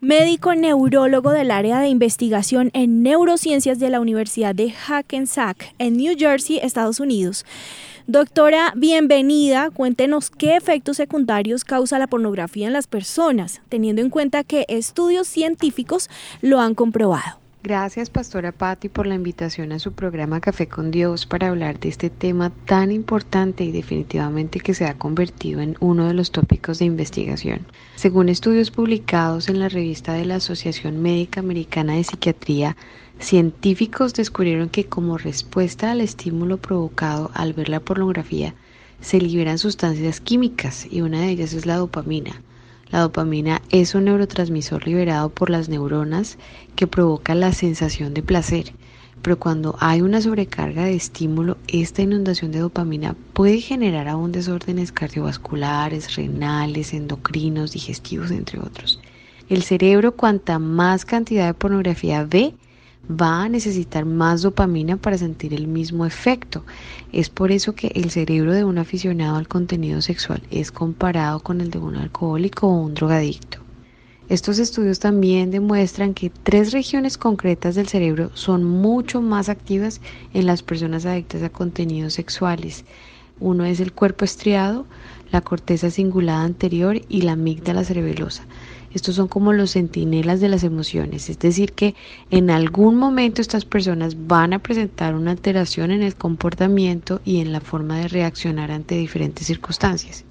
médico 0.00 0.54
neurólogo 0.54 1.30
del 1.30 1.50
área 1.50 1.78
de 1.78 1.88
investigación 1.88 2.70
en 2.72 3.02
neurociencias 3.02 3.78
de 3.78 3.90
la 3.90 4.00
Universidad 4.00 4.54
de 4.54 4.70
Hackensack 4.70 5.74
en 5.78 5.98
New 5.98 6.14
Jersey, 6.18 6.58
Estados 6.62 7.00
Unidos. 7.00 7.44
Doctora, 8.06 8.72
bienvenida. 8.76 9.70
Cuéntenos 9.70 10.30
qué 10.30 10.56
efectos 10.56 10.96
secundarios 10.96 11.64
causa 11.64 11.98
la 11.98 12.06
pornografía 12.06 12.66
en 12.66 12.72
las 12.72 12.86
personas, 12.86 13.60
teniendo 13.68 14.00
en 14.00 14.08
cuenta 14.08 14.42
que 14.42 14.64
estudios 14.68 15.28
científicos 15.28 16.08
lo 16.40 16.60
han 16.60 16.74
comprobado. 16.74 17.39
Gracias, 17.62 18.08
Pastora 18.08 18.52
Patti, 18.52 18.88
por 18.88 19.06
la 19.06 19.16
invitación 19.16 19.72
a 19.72 19.78
su 19.78 19.92
programa 19.92 20.40
Café 20.40 20.66
con 20.66 20.90
Dios 20.90 21.26
para 21.26 21.48
hablar 21.48 21.78
de 21.78 21.90
este 21.90 22.08
tema 22.08 22.48
tan 22.64 22.90
importante 22.90 23.64
y 23.64 23.70
definitivamente 23.70 24.60
que 24.60 24.72
se 24.72 24.86
ha 24.86 24.94
convertido 24.94 25.60
en 25.60 25.76
uno 25.78 26.08
de 26.08 26.14
los 26.14 26.30
tópicos 26.30 26.78
de 26.78 26.86
investigación. 26.86 27.66
Según 27.96 28.30
estudios 28.30 28.70
publicados 28.70 29.50
en 29.50 29.58
la 29.58 29.68
revista 29.68 30.14
de 30.14 30.24
la 30.24 30.36
Asociación 30.36 31.02
Médica 31.02 31.40
Americana 31.40 31.96
de 31.96 32.04
Psiquiatría, 32.04 32.78
científicos 33.18 34.14
descubrieron 34.14 34.70
que 34.70 34.86
como 34.86 35.18
respuesta 35.18 35.90
al 35.90 36.00
estímulo 36.00 36.56
provocado 36.56 37.30
al 37.34 37.52
ver 37.52 37.68
la 37.68 37.80
pornografía, 37.80 38.54
se 39.02 39.20
liberan 39.20 39.58
sustancias 39.58 40.22
químicas 40.22 40.86
y 40.90 41.02
una 41.02 41.20
de 41.20 41.28
ellas 41.28 41.52
es 41.52 41.66
la 41.66 41.76
dopamina 41.76 42.40
la 42.90 43.00
dopamina 43.00 43.62
es 43.70 43.94
un 43.94 44.04
neurotransmisor 44.04 44.86
liberado 44.86 45.28
por 45.28 45.50
las 45.50 45.68
neuronas 45.68 46.38
que 46.76 46.86
provoca 46.86 47.34
la 47.34 47.52
sensación 47.52 48.14
de 48.14 48.22
placer. 48.22 48.72
Pero 49.22 49.38
cuando 49.38 49.76
hay 49.80 50.00
una 50.00 50.20
sobrecarga 50.20 50.84
de 50.84 50.94
estímulo, 50.94 51.58
esta 51.68 52.02
inundación 52.02 52.52
de 52.52 52.60
dopamina 52.60 53.14
puede 53.32 53.60
generar 53.60 54.08
aún 54.08 54.32
desórdenes 54.32 54.92
cardiovasculares, 54.92 56.16
renales, 56.16 56.94
endocrinos, 56.94 57.72
digestivos, 57.72 58.30
entre 58.30 58.58
otros. 58.58 59.00
El 59.48 59.62
cerebro, 59.62 60.16
cuanta 60.16 60.58
más 60.58 61.04
cantidad 61.04 61.46
de 61.46 61.54
pornografía 61.54 62.24
ve, 62.24 62.54
va 63.10 63.42
a 63.42 63.48
necesitar 63.48 64.04
más 64.04 64.42
dopamina 64.42 64.96
para 64.96 65.18
sentir 65.18 65.52
el 65.54 65.66
mismo 65.66 66.06
efecto. 66.06 66.64
Es 67.12 67.28
por 67.28 67.50
eso 67.50 67.74
que 67.74 67.88
el 67.94 68.10
cerebro 68.10 68.52
de 68.52 68.64
un 68.64 68.78
aficionado 68.78 69.36
al 69.36 69.48
contenido 69.48 70.00
sexual 70.00 70.42
es 70.50 70.70
comparado 70.70 71.40
con 71.40 71.60
el 71.60 71.70
de 71.70 71.78
un 71.78 71.96
alcohólico 71.96 72.68
o 72.68 72.82
un 72.82 72.94
drogadicto. 72.94 73.58
Estos 74.28 74.60
estudios 74.60 75.00
también 75.00 75.50
demuestran 75.50 76.14
que 76.14 76.30
tres 76.30 76.70
regiones 76.72 77.18
concretas 77.18 77.74
del 77.74 77.88
cerebro 77.88 78.30
son 78.34 78.62
mucho 78.62 79.20
más 79.20 79.48
activas 79.48 80.00
en 80.32 80.46
las 80.46 80.62
personas 80.62 81.04
adictas 81.04 81.42
a 81.42 81.50
contenidos 81.50 82.14
sexuales. 82.14 82.84
Uno 83.40 83.64
es 83.64 83.80
el 83.80 83.92
cuerpo 83.92 84.24
estriado, 84.24 84.86
la 85.32 85.40
corteza 85.40 85.90
cingulada 85.90 86.44
anterior 86.44 87.00
y 87.08 87.22
la 87.22 87.32
amígdala 87.32 87.82
cerebelosa. 87.82 88.44
Estos 88.92 89.14
son 89.14 89.28
como 89.28 89.52
los 89.52 89.72
centinelas 89.72 90.40
de 90.40 90.48
las 90.48 90.64
emociones, 90.64 91.30
es 91.30 91.38
decir, 91.38 91.72
que 91.72 91.94
en 92.30 92.50
algún 92.50 92.96
momento 92.96 93.40
estas 93.40 93.64
personas 93.64 94.26
van 94.26 94.52
a 94.52 94.58
presentar 94.58 95.14
una 95.14 95.30
alteración 95.30 95.92
en 95.92 96.02
el 96.02 96.16
comportamiento 96.16 97.20
y 97.24 97.40
en 97.40 97.52
la 97.52 97.60
forma 97.60 97.98
de 97.98 98.08
reaccionar 98.08 98.72
ante 98.72 98.96
diferentes 98.96 99.46
circunstancias. 99.46 100.24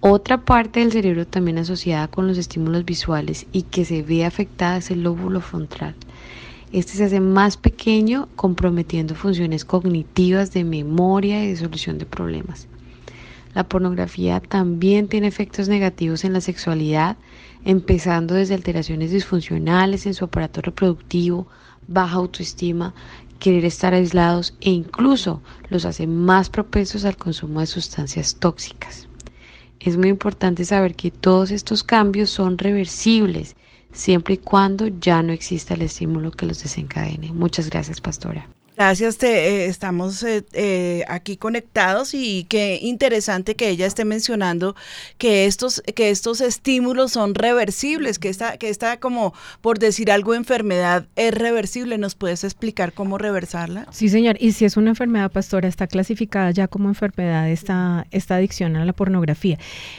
Otra 0.00 0.44
parte 0.44 0.80
del 0.80 0.92
cerebro 0.92 1.26
también 1.26 1.58
asociada 1.58 2.08
con 2.08 2.26
los 2.26 2.38
estímulos 2.38 2.84
visuales 2.84 3.46
y 3.52 3.62
que 3.62 3.84
se 3.84 4.02
ve 4.02 4.24
afectada 4.24 4.78
es 4.78 4.90
el 4.90 5.02
lóbulo 5.02 5.40
frontal. 5.40 5.94
Este 6.72 6.92
se 6.92 7.04
hace 7.04 7.20
más 7.20 7.56
pequeño, 7.56 8.28
comprometiendo 8.36 9.14
funciones 9.14 9.64
cognitivas 9.64 10.52
de 10.52 10.64
memoria 10.64 11.44
y 11.44 11.48
de 11.48 11.56
solución 11.56 11.98
de 11.98 12.06
problemas. 12.06 12.68
La 13.54 13.64
pornografía 13.64 14.40
también 14.40 15.08
tiene 15.08 15.26
efectos 15.26 15.68
negativos 15.68 16.24
en 16.24 16.32
la 16.32 16.40
sexualidad, 16.40 17.16
empezando 17.64 18.34
desde 18.34 18.54
alteraciones 18.54 19.10
disfuncionales 19.10 20.06
en 20.06 20.14
su 20.14 20.24
aparato 20.24 20.60
reproductivo, 20.60 21.46
baja 21.86 22.16
autoestima, 22.16 22.94
querer 23.38 23.64
estar 23.64 23.94
aislados 23.94 24.54
e 24.60 24.70
incluso 24.70 25.42
los 25.68 25.84
hace 25.84 26.06
más 26.06 26.50
propensos 26.50 27.04
al 27.04 27.16
consumo 27.16 27.60
de 27.60 27.66
sustancias 27.66 28.36
tóxicas. 28.36 29.08
Es 29.80 29.96
muy 29.96 30.08
importante 30.08 30.64
saber 30.64 30.94
que 30.94 31.10
todos 31.10 31.50
estos 31.50 31.82
cambios 31.82 32.30
son 32.30 32.58
reversibles 32.58 33.56
siempre 33.92 34.34
y 34.34 34.38
cuando 34.38 34.86
ya 34.88 35.22
no 35.22 35.32
exista 35.32 35.74
el 35.74 35.82
estímulo 35.82 36.30
que 36.30 36.46
los 36.46 36.62
desencadene. 36.62 37.32
Muchas 37.32 37.70
gracias, 37.70 38.00
pastora. 38.00 38.46
Gracias, 38.80 39.18
te, 39.18 39.26
eh, 39.28 39.66
estamos 39.66 40.22
eh, 40.22 40.42
eh, 40.54 41.04
aquí 41.06 41.36
conectados 41.36 42.14
y 42.14 42.46
qué 42.48 42.78
interesante 42.80 43.54
que 43.54 43.68
ella 43.68 43.84
esté 43.84 44.06
mencionando 44.06 44.74
que 45.18 45.44
estos, 45.44 45.82
que 45.94 46.08
estos 46.08 46.40
estímulos 46.40 47.12
son 47.12 47.34
reversibles, 47.34 48.18
que 48.18 48.30
esta, 48.30 48.56
que 48.56 48.70
esta 48.70 48.96
como 48.96 49.34
por 49.60 49.78
decir 49.78 50.10
algo 50.10 50.34
enfermedad 50.34 51.06
es 51.16 51.34
reversible. 51.34 51.98
¿Nos 51.98 52.14
puedes 52.14 52.42
explicar 52.42 52.94
cómo 52.94 53.18
reversarla? 53.18 53.86
Sí, 53.90 54.08
señor. 54.08 54.38
Y 54.40 54.52
si 54.52 54.64
es 54.64 54.78
una 54.78 54.88
enfermedad, 54.88 55.30
pastora, 55.30 55.68
está 55.68 55.86
clasificada 55.86 56.50
ya 56.50 56.66
como 56.66 56.88
enfermedad 56.88 57.50
esta, 57.50 58.06
esta 58.12 58.36
adicción 58.36 58.76
a 58.76 58.86
la 58.86 58.94
pornografía. 58.94 59.58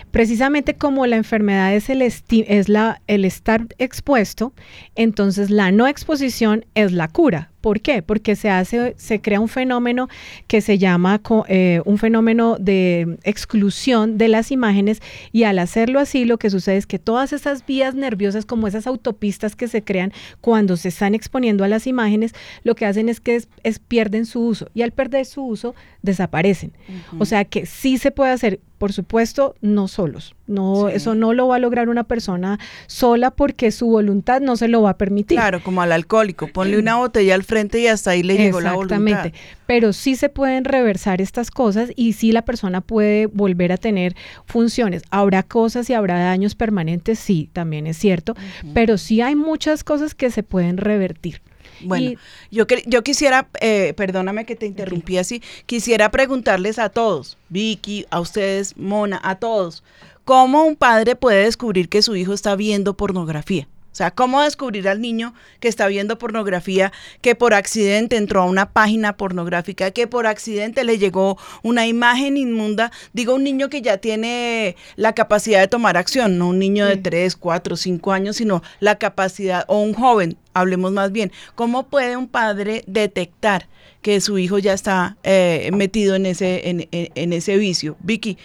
Precisamente 0.10 0.74
como 0.74 1.06
la 1.06 1.18
enfermedad 1.18 1.72
es 1.76 1.92
el, 1.92 2.02
es 2.02 2.68
la, 2.68 3.00
el 3.06 3.26
estar 3.26 3.68
expuesto, 3.78 4.54
entonces 4.96 5.52
la 5.52 5.72
no 5.72 5.86
exposición 5.86 6.66
es 6.74 6.94
la 6.94 7.08
cura 7.10 7.50
¿Por 7.62 7.82
qué? 7.82 8.01
Porque 8.01 8.36
se 8.36 8.50
hace, 8.50 8.96
se 8.98 9.22
crea 9.22 9.39
un 9.39 9.48
fenómeno 9.48 10.10
que 10.48 10.62
se 10.62 10.77
llama 10.77 11.22
eh, 11.48 11.82
un 11.86 11.98
fenómeno 11.98 12.58
de 12.60 13.18
exclusión 13.24 14.18
de 14.18 14.27
las 14.27 14.51
imágenes 14.51 15.01
y 15.32 15.44
al 15.44 15.60
hacerlo 15.60 16.00
así 16.00 16.25
lo 16.25 16.38
que 16.38 16.50
sucede 16.50 16.77
es 16.77 16.88
que 16.88 17.00
todas 17.00 17.34
esas 17.34 17.65
vías 17.65 17.94
nerviosas 17.94 18.46
como 18.46 18.68
esas 18.68 18.88
autopistas 18.88 19.56
que 19.56 19.68
se 19.68 19.84
crean 19.84 20.12
cuando 20.41 20.75
se 20.75 20.89
están 20.89 21.13
exponiendo 21.13 21.63
a 21.63 21.68
las 21.68 21.88
imágenes, 21.88 22.34
lo 22.63 22.75
que 22.75 22.86
hacen 22.86 23.10
es 23.10 23.20
que 23.20 23.41
es, 23.63 23.80
pierden 23.80 24.25
su 24.25 24.41
uso 24.41 24.68
y 24.74 24.82
al 24.82 24.91
perder 24.91 25.25
su 25.25 25.46
uso 25.46 25.75
desaparecen. 26.01 26.74
O 27.20 27.25
sea 27.25 27.46
que 27.46 27.65
sí 27.65 27.98
se 27.98 28.12
puede 28.12 28.32
hacer 28.32 28.60
por 28.82 28.94
supuesto, 28.94 29.54
no 29.62 29.88
solos. 29.88 30.34
No, 30.48 30.90
eso 30.90 31.14
no 31.14 31.36
lo 31.36 31.48
va 31.48 31.58
a 31.58 31.60
lograr 31.60 31.88
una 31.88 32.04
persona 32.04 32.58
sola 32.88 33.30
porque 33.30 33.70
su 33.70 33.86
voluntad 33.86 34.42
no 34.42 34.58
se 34.58 34.68
lo 34.68 34.82
va 34.82 34.90
a 34.90 34.98
permitir. 34.98 35.38
Claro, 35.38 35.62
como 35.62 35.84
al 35.84 35.92
alcohólico, 35.92 36.48
ponle 36.48 36.80
una 36.80 36.96
botella 36.96 37.36
al 37.36 37.44
frente 37.44 37.80
y 37.80 37.86
hasta 37.86 38.10
ahí 38.10 38.24
le 38.24 38.38
llegó 38.38 38.60
la 38.60 38.74
voluntad. 38.74 38.98
Exactamente. 38.98 39.40
Pero 39.68 39.94
sí 39.94 40.16
se 40.16 40.30
pueden 40.30 40.66
reversar 40.66 41.22
estas 41.22 41.52
cosas 41.52 41.92
y 41.96 42.14
sí 42.14 42.32
la 42.32 42.42
persona 42.42 42.82
puede 42.82 43.28
volver 43.28 43.72
a 43.72 43.78
tener 43.78 44.16
funciones. 44.48 45.04
Habrá 45.12 45.44
cosas 45.44 45.88
y 45.92 45.94
habrá 45.94 46.18
daños 46.18 46.56
permanentes, 46.56 47.20
sí, 47.20 47.52
también 47.54 47.86
es 47.86 47.98
cierto, 47.98 48.34
pero 48.74 48.98
sí 48.98 49.22
hay 49.22 49.36
muchas 49.36 49.84
cosas 49.84 50.16
que 50.16 50.32
se 50.32 50.42
pueden 50.42 50.78
revertir. 50.78 51.44
Bueno, 51.82 52.20
yo, 52.51 52.66
yo 52.86 53.04
quisiera, 53.04 53.48
eh, 53.60 53.94
perdóname 53.96 54.46
que 54.46 54.56
te 54.56 54.66
interrumpí 54.66 55.18
así, 55.18 55.42
quisiera 55.66 56.12
preguntarles 56.12 56.80
a 56.80 56.90
todos, 56.90 57.38
Vicky, 57.50 58.06
a 58.10 58.20
ustedes, 58.20 58.78
Mona, 58.78 59.20
a 59.24 59.36
todos, 59.36 59.84
¿cómo 60.25 60.63
un 60.63 60.75
padre 60.75 61.16
puede 61.16 61.46
descubrir 61.46 61.90
que 61.90 62.01
su 62.01 62.16
hijo 62.16 62.34
está 62.34 62.56
viendo 62.56 62.96
pornografía? 62.96 63.68
O 63.92 63.96
sea, 63.96 64.12
¿cómo 64.12 64.42
descubrir 64.42 64.88
al 64.88 65.02
niño 65.02 65.34
que 65.60 65.68
está 65.68 65.88
viendo 65.88 66.18
pornografía, 66.18 66.94
que 67.20 67.36
por 67.36 67.54
accidente 67.54 68.16
entró 68.16 68.42
a 68.42 68.46
una 68.46 68.72
página 68.72 69.18
pornográfica, 69.18 69.92
que 69.92 70.08
por 70.08 70.28
accidente 70.28 70.86
le 70.86 70.98
llegó 70.98 71.38
una 71.62 71.86
imagen 71.86 72.38
inmunda? 72.38 72.92
Digo, 73.12 73.36
un 73.36 73.44
niño 73.44 73.70
que 73.70 73.82
ya 73.82 73.98
tiene 73.98 74.78
la 74.96 75.14
capacidad 75.14 75.60
de 75.60 75.68
tomar 75.68 75.98
acción, 75.98 76.38
no 76.38 76.48
un 76.48 76.60
niño 76.60 76.86
de 76.86 76.96
3, 76.96 77.36
4, 77.36 77.76
5 77.76 78.12
años, 78.14 78.38
sino 78.38 78.64
la 78.80 78.98
capacidad, 78.98 79.66
o 79.68 79.82
un 79.82 79.94
joven, 79.94 80.38
hablemos 80.54 80.94
más 80.94 81.12
bien. 81.12 81.34
¿Cómo 81.56 81.84
puede 81.88 82.16
un 82.16 82.30
padre 82.30 82.86
detectar 82.88 83.68
que 84.02 84.22
su 84.22 84.38
hijo 84.38 84.58
ya 84.58 84.72
está 84.72 85.18
eh, 85.24 85.70
metido 85.74 86.16
en 86.16 86.28
ese, 86.28 86.62
en, 86.70 87.34
ese 87.34 87.58
vicio? 87.58 87.98
Vicky, 88.00 88.38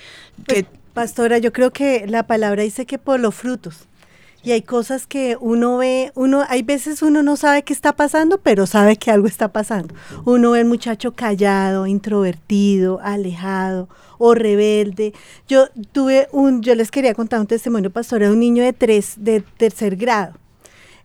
pues, 0.45 0.65
Pastora, 0.93 1.39
yo 1.39 1.53
creo 1.53 1.71
que 1.73 2.07
la 2.09 2.27
palabra 2.27 2.65
dice 2.65 2.85
que 2.85 2.99
por 2.99 3.21
los 3.21 3.35
frutos 3.35 3.87
y 4.47 4.53
hay 4.53 4.63
cosas 4.63 5.09
que 5.09 5.37
uno 5.41 5.79
ve, 5.79 6.13
uno, 6.15 6.45
hay 6.49 6.63
veces 6.63 7.03
uno 7.03 7.25
no 7.25 7.37
sabe 7.37 7.65
qué 7.65 7.73
está 7.73 7.97
pasando, 7.97 8.39
pero 8.39 8.65
sabe 8.69 8.95
que 8.95 9.11
algo 9.11 9.27
está 9.27 9.49
pasando. 9.49 9.93
Uno 10.25 10.53
ve 10.53 10.61
al 10.61 10.67
muchacho 10.67 11.15
callado, 11.15 11.89
introvertido, 11.89 13.01
alejado 13.03 13.89
o 14.19 14.37
rebelde. 14.37 15.15
Yo 15.49 15.67
tuve 15.91 16.29
un, 16.31 16.63
yo 16.63 16.77
les 16.77 16.93
quería 16.93 17.13
contar 17.13 17.41
un 17.41 17.49
testimonio 17.49 17.91
pastor 17.91 18.21
de 18.21 18.31
un 18.31 18.39
niño 18.39 18.63
de 18.63 18.73
tres, 18.73 19.15
de 19.17 19.41
tercer 19.41 19.97
grado. 19.97 20.35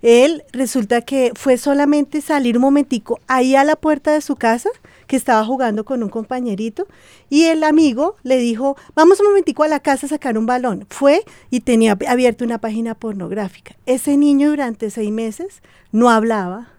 Él 0.03 0.43
resulta 0.51 1.01
que 1.01 1.31
fue 1.33 1.57
solamente 1.57 2.21
salir 2.21 2.57
un 2.57 2.61
momentico 2.61 3.19
ahí 3.25 3.55
a 3.55 3.63
la 3.63 3.75
puerta 3.75 4.11
de 4.11 4.21
su 4.21 4.35
casa 4.35 4.69
que 5.11 5.17
estaba 5.17 5.43
jugando 5.43 5.83
con 5.83 6.03
un 6.03 6.09
compañerito 6.09 6.87
y 7.29 7.43
el 7.43 7.65
amigo 7.65 8.15
le 8.23 8.37
dijo, 8.37 8.77
vamos 8.95 9.19
un 9.19 9.25
momentico 9.25 9.63
a 9.63 9.67
la 9.67 9.81
casa 9.81 10.05
a 10.05 10.09
sacar 10.09 10.37
un 10.37 10.45
balón. 10.45 10.85
Fue 10.89 11.25
y 11.49 11.59
tenía 11.59 11.97
abierto 12.07 12.45
una 12.45 12.61
página 12.61 12.95
pornográfica. 12.95 13.75
Ese 13.85 14.15
niño 14.15 14.51
durante 14.51 14.89
seis 14.89 15.11
meses 15.11 15.61
no 15.91 16.09
hablaba, 16.09 16.69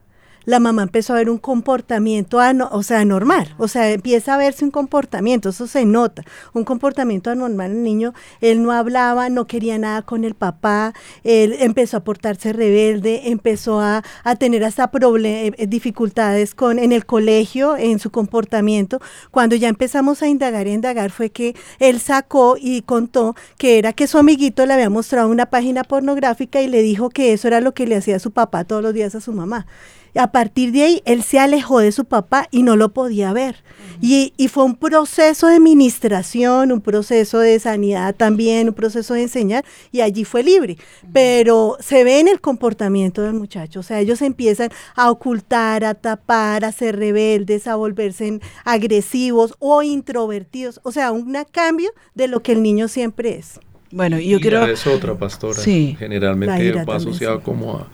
la 0.45 0.61
mamá 0.61 0.83
empezó 0.83 1.13
a 1.13 1.17
ver 1.17 1.31
un 1.31 1.39
comportamiento, 1.39 2.39
o 2.71 2.83
sea, 2.83 3.01
anormal, 3.01 3.55
o 3.59 3.69
sea, 3.69 3.91
empieza 3.91 4.35
a 4.35 4.37
verse 4.37 4.65
un 4.65 4.71
comportamiento, 4.71 5.51
eso 5.51 5.67
se 5.67 5.85
nota, 5.85 6.25
un 6.53 6.65
comportamiento 6.65 7.31
anormal. 7.31 7.73
El 7.73 7.83
niño, 7.83 8.15
él 8.41 8.63
no 8.63 8.73
hablaba, 8.73 9.29
no 9.29 9.47
quería 9.47 9.79
nada 9.79 10.03
con 10.03 10.25
el 10.25 10.35
papá, 10.35 10.95
él 11.25 11.57
empezó 11.59 11.99
a 11.99 12.01
portarse 12.01 12.53
rebelde, 12.53 13.31
empezó 13.31 13.81
a, 13.81 14.03
tener 14.39 14.65
hasta 14.65 14.91
eh, 14.93 15.67
dificultades 15.69 16.55
con, 16.55 16.79
en 16.79 16.93
el 16.93 17.07
colegio, 17.07 17.77
en 17.77 17.99
su 17.99 18.11
comportamiento. 18.11 19.01
Cuando 19.31 19.57
ya 19.57 19.69
empezamos 19.69 20.23
a 20.23 20.29
indagar 20.29 20.67
y 20.67 20.73
indagar 20.73 21.11
fue 21.11 21.31
que 21.31 21.55
él 21.79 22.01
sacó 22.01 22.57
y 22.59 22.83
contó 22.83 23.37
que 23.59 23.79
era 23.79 23.93
que 23.93 24.07
su 24.07 24.19
amiguito 24.19 24.67
le 24.67 24.75
había 24.75 24.91
mostrado 24.91 25.29
una 25.29 25.47
página 25.47 25.85
pornográfica 25.85 26.61
y 26.61 26.69
le 26.69 26.83
dijo 26.83 27.11
que 27.11 27.33
eso 27.33 27.49
era 27.49 27.61
lo 27.61 27.75
que 27.75 27.87
le 27.87 27.97
hacía 27.97 28.17
a 28.17 28.21
su 28.21 28.33
papá 28.33 28.65
todos 28.65 28.83
los 28.83 28.95
días 28.95 29.15
a 29.15 29.21
su 29.21 29.33
mamá 29.33 29.67
a 30.15 30.33
partir 30.33 30.73
de 30.73 30.83
ahí, 30.83 31.03
él 31.05 31.23
se 31.23 31.39
alejó 31.39 31.81
de 31.81 31.93
su 31.93 32.05
papá 32.05 32.49
y 32.51 32.63
no 32.63 32.77
lo 32.77 32.93
podía 32.93 33.33
ver. 33.33 33.63
y, 34.01 34.33
fue 34.49 34.65
un 34.65 34.75
proceso 34.75 35.47
de 35.47 35.55
administración, 35.57 36.73
un 36.73 36.81
proceso 36.81 37.39
de 37.39 37.59
sanidad 37.61 38.15
también, 38.15 38.69
un 38.69 38.75
proceso 38.75 39.15
de 39.15 39.23
enseñar, 39.23 39.65
y 39.93 40.01
allí 40.01 40.25
fue 40.25 40.43
libre. 40.43 40.77
Pero 41.13 41.77
se 41.81 42.03
ve 42.03 42.19
en 42.19 42.29
el 42.29 42.41
comportamiento 42.41 43.23
del 43.23 43.35
muchacho, 43.35 43.81
o 43.81 43.83
sea, 43.83 44.01
ellos 44.01 44.21
empiezan 44.21 44.71
a 44.97 45.11
ocultar, 45.11 45.85
a 45.85 45.95
tapar, 45.95 46.65
a 46.65 46.73
ser 46.73 46.97
rebeldes, 46.97 47.67
a 47.67 47.77
volverse 47.77 48.41
agresivos 48.65 49.55
o 49.61 49.83
introvertidos, 49.83 50.81
o 50.83 50.93
sea, 50.93 51.13
un 51.13 51.33
cambio 51.51 51.91
de 52.15 52.29
lo 52.29 52.43
que 52.43 52.53
el 52.53 52.63
niño 52.63 52.89
siempre 52.89 53.37
es. 53.37 53.61
Bueno, 53.93 54.19
yo 54.19 54.41
quiero... 54.41 54.65
Es 54.67 54.87
otra 54.87 55.15
pastora. 55.17 55.61
Sí. 55.61 55.97
Generalmente 55.99 56.73
va 56.85 56.97
asociado 56.97 57.43
como 57.43 57.77
a 57.77 57.89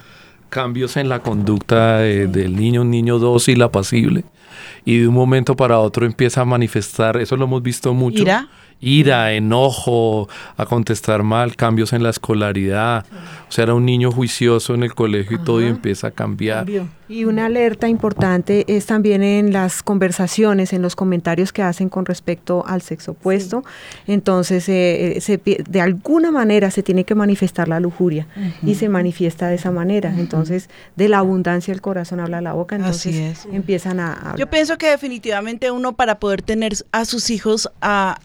cambios 0.49 0.97
en 0.97 1.09
la 1.09 1.21
conducta 1.21 1.99
del 1.99 2.57
niño, 2.57 2.83
un 2.83 2.91
niño 2.91 3.19
dócil, 3.19 3.63
apacible, 3.63 4.25
y 4.85 4.99
de 4.99 5.09
un 5.09 5.15
momento 5.15 5.57
para 5.57 5.79
otro 5.79 6.07
empieza 6.07 6.43
a 6.43 6.45
manifestar, 6.45 7.17
eso 7.17 7.37
lo 7.37 7.45
hemos 7.45 7.63
visto 7.63 7.95
mucho. 7.95 8.23
¿Ira? 8.23 8.49
ira, 8.81 9.33
enojo, 9.33 10.29
a 10.57 10.67
contestar 10.67 11.23
mal, 11.23 11.57
cambios 11.57 11.93
en 11.93 12.03
la 12.03 12.11
escolaridad. 12.11 13.07
O 13.49 13.53
sea, 13.53 13.65
era 13.65 13.75
un 13.75 13.85
niño 13.85 14.11
juicioso 14.11 14.75
en 14.75 14.85
el 14.85 14.95
colegio 14.95 15.37
y 15.37 15.45
todo 15.45 15.63
y 15.63 15.67
empieza 15.67 16.09
a 16.09 16.11
cambiar. 16.11 16.67
Y 17.09 17.25
una 17.25 17.47
alerta 17.47 17.89
importante 17.89 18.65
es 18.69 18.87
también 18.87 19.23
en 19.23 19.53
las 19.53 19.83
conversaciones, 19.83 20.73
en 20.73 20.83
los 20.83 20.95
comentarios 20.95 21.53
que 21.53 21.63
hacen 21.63 21.89
con 21.89 22.05
respecto 22.05 22.65
al 22.67 22.83
sexo 22.83 23.13
opuesto. 23.13 23.65
Entonces, 24.07 24.69
eh, 24.69 25.17
eh, 25.17 25.21
se, 25.21 25.39
de 25.39 25.81
alguna 25.81 26.31
manera 26.31 26.71
se 26.71 26.83
tiene 26.83 27.05
que 27.05 27.15
manifestar 27.15 27.67
la 27.67 27.81
lujuria 27.81 28.27
y 28.63 28.75
se 28.75 28.89
manifiesta 28.89 29.49
de 29.49 29.55
esa 29.55 29.71
manera. 29.71 30.15
Entonces, 30.17 30.69
de 30.97 31.09
la 31.09 31.19
abundancia 31.19 31.73
el 31.73 31.81
corazón 31.81 32.21
habla 32.21 32.41
la 32.41 32.53
boca. 32.53 32.77
Entonces, 32.77 33.47
empiezan 33.53 34.01
a, 34.01 34.35
Yo 34.37 34.49
pienso 34.51 34.77
que 34.77 34.91
definitivamente 34.91 35.71
uno 35.71 35.95
para 35.95 36.19
poder 36.19 36.43
tener 36.43 36.75
a 36.93 37.05
sus 37.05 37.31
hijos 37.31 37.71
al 37.81 38.19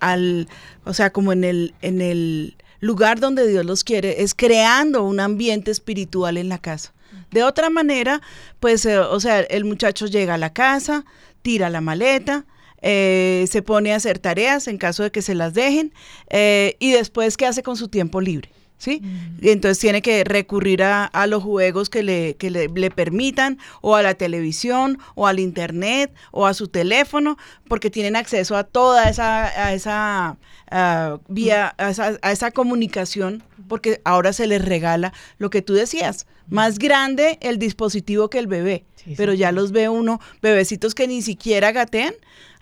al, 0.00 0.48
o 0.84 0.94
sea, 0.94 1.10
como 1.10 1.32
en 1.32 1.44
el, 1.44 1.74
en 1.82 2.00
el 2.00 2.56
lugar 2.80 3.20
donde 3.20 3.46
Dios 3.46 3.64
los 3.64 3.84
quiere, 3.84 4.22
es 4.22 4.34
creando 4.34 5.04
un 5.04 5.20
ambiente 5.20 5.70
espiritual 5.70 6.36
en 6.36 6.48
la 6.48 6.58
casa. 6.58 6.92
De 7.32 7.42
otra 7.42 7.70
manera, 7.70 8.20
pues, 8.60 8.86
eh, 8.86 8.98
o 8.98 9.18
sea, 9.18 9.40
el 9.40 9.64
muchacho 9.64 10.06
llega 10.06 10.34
a 10.34 10.38
la 10.38 10.52
casa, 10.52 11.04
tira 11.42 11.70
la 11.70 11.80
maleta, 11.80 12.44
eh, 12.82 13.46
se 13.50 13.62
pone 13.62 13.92
a 13.92 13.96
hacer 13.96 14.18
tareas 14.18 14.68
en 14.68 14.76
caso 14.76 15.02
de 15.02 15.10
que 15.10 15.22
se 15.22 15.34
las 15.34 15.54
dejen, 15.54 15.92
eh, 16.30 16.76
y 16.78 16.92
después, 16.92 17.36
¿qué 17.36 17.46
hace 17.46 17.62
con 17.62 17.76
su 17.76 17.88
tiempo 17.88 18.20
libre? 18.20 18.50
¿Sí? 18.82 19.00
Entonces 19.42 19.78
tiene 19.78 20.02
que 20.02 20.24
recurrir 20.24 20.82
a, 20.82 21.26
los 21.28 21.42
juegos 21.42 21.88
que, 21.88 22.02
le, 22.02 22.36
le, 22.40 22.90
permitan, 22.90 23.58
o 23.80 23.94
a 23.94 24.02
la 24.02 24.14
televisión, 24.14 24.98
o 25.14 25.28
al 25.28 25.38
internet, 25.38 26.12
o 26.32 26.46
a 26.46 26.54
su 26.54 26.66
teléfono, 26.66 27.36
porque 27.68 27.90
tienen 27.90 28.16
acceso 28.16 28.56
a 28.56 28.64
toda 28.64 29.08
esa, 29.08 29.44
a 29.44 29.72
esa 29.72 30.36
vía, 31.28 31.74
a 31.78 32.32
esa, 32.32 32.50
comunicación, 32.50 33.44
porque 33.68 34.00
ahora 34.04 34.32
se 34.32 34.48
les 34.48 34.64
regala 34.64 35.12
lo 35.38 35.48
que 35.50 35.62
tú 35.62 35.74
decías, 35.74 36.26
más 36.48 36.78
grande 36.78 37.38
el 37.40 37.58
dispositivo 37.58 38.30
que 38.30 38.40
el 38.40 38.48
bebé, 38.48 38.84
pero 39.16 39.32
ya 39.32 39.52
los 39.52 39.70
ve 39.70 39.88
uno, 39.88 40.20
bebecitos 40.40 40.94
que 40.94 41.06
ni 41.06 41.22
siquiera 41.22 41.72
gatean. 41.72 42.14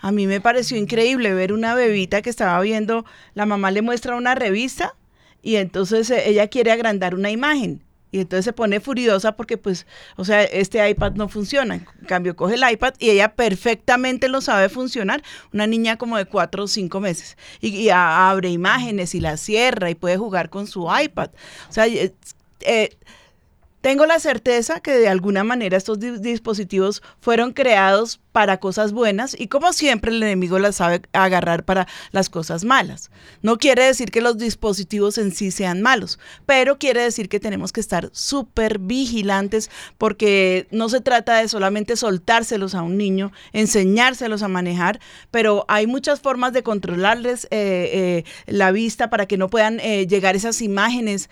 A 0.02 0.12
mí 0.12 0.26
me 0.26 0.40
pareció 0.40 0.78
increíble 0.78 1.34
ver 1.34 1.52
una 1.52 1.74
bebita 1.74 2.22
que 2.22 2.30
estaba 2.30 2.60
viendo, 2.60 3.04
la 3.34 3.46
mamá 3.46 3.70
le 3.70 3.82
muestra 3.82 4.16
una 4.16 4.34
revista 4.34 4.94
y 5.42 5.56
entonces 5.56 6.10
eh, 6.10 6.28
ella 6.28 6.48
quiere 6.48 6.72
agrandar 6.72 7.14
una 7.14 7.30
imagen 7.30 7.82
y 8.12 8.20
entonces 8.20 8.44
se 8.44 8.52
pone 8.52 8.80
furiosa 8.80 9.36
porque 9.36 9.56
pues, 9.56 9.86
o 10.16 10.24
sea, 10.24 10.42
este 10.42 10.88
iPad 10.88 11.12
no 11.12 11.28
funciona. 11.28 11.76
En 11.76 11.86
cambio, 12.06 12.34
coge 12.34 12.54
el 12.54 12.68
iPad 12.68 12.94
y 12.98 13.10
ella 13.10 13.34
perfectamente 13.34 14.28
lo 14.28 14.40
sabe 14.40 14.68
funcionar. 14.68 15.22
Una 15.52 15.66
niña 15.66 15.96
como 15.96 16.16
de 16.16 16.24
cuatro 16.24 16.64
o 16.64 16.68
cinco 16.68 17.00
meses. 17.00 17.36
Y, 17.60 17.88
abre 17.90 18.50
imágenes 18.50 19.14
y 19.14 19.20
la 19.20 19.36
cierra 19.36 19.90
y 19.90 19.94
puede 19.94 20.16
jugar 20.16 20.50
con 20.50 20.66
su 20.66 20.88
iPad. 20.92 21.30
O 21.68 21.72
sea, 21.72 21.86
eh, 21.86 22.96
tengo 23.80 24.06
la 24.06 24.18
certeza 24.18 24.80
que 24.80 24.92
de 24.92 25.08
alguna 25.08 25.44
manera 25.44 25.76
estos 25.76 26.00
dispositivos 26.00 27.02
fueron 27.20 27.52
creados 27.52 28.20
para 28.32 28.58
cosas 28.58 28.92
buenas 28.92 29.36
y 29.38 29.48
como 29.48 29.72
siempre 29.72 30.10
el 30.10 30.22
enemigo 30.22 30.58
las 30.58 30.76
sabe 30.76 31.02
agarrar 31.12 31.64
para 31.64 31.86
las 32.12 32.28
cosas 32.28 32.64
malas. 32.64 33.10
No 33.42 33.58
quiere 33.58 33.84
decir 33.84 34.10
que 34.10 34.20
los 34.20 34.38
dispositivos 34.38 35.18
en 35.18 35.32
sí 35.32 35.50
sean 35.50 35.82
malos, 35.82 36.18
pero 36.46 36.78
quiere 36.78 37.02
decir 37.02 37.28
que 37.28 37.40
tenemos 37.40 37.72
que 37.72 37.80
estar 37.80 38.10
súper 38.12 38.78
vigilantes 38.78 39.70
porque 39.98 40.68
no 40.70 40.88
se 40.88 41.00
trata 41.00 41.38
de 41.38 41.48
solamente 41.48 41.96
soltárselos 41.96 42.74
a 42.74 42.82
un 42.82 42.96
niño, 42.96 43.32
enseñárselos 43.52 44.42
a 44.42 44.48
manejar, 44.48 45.00
pero 45.30 45.64
hay 45.68 45.86
muchas 45.86 46.20
formas 46.20 46.52
de 46.52 46.62
controlarles 46.62 47.44
eh, 47.44 47.90
eh, 47.92 48.24
la 48.46 48.72
vista 48.72 49.10
para 49.10 49.26
que 49.26 49.36
no 49.36 49.48
puedan 49.48 49.80
eh, 49.80 50.06
llegar 50.06 50.36
esas 50.36 50.62
imágenes 50.62 51.28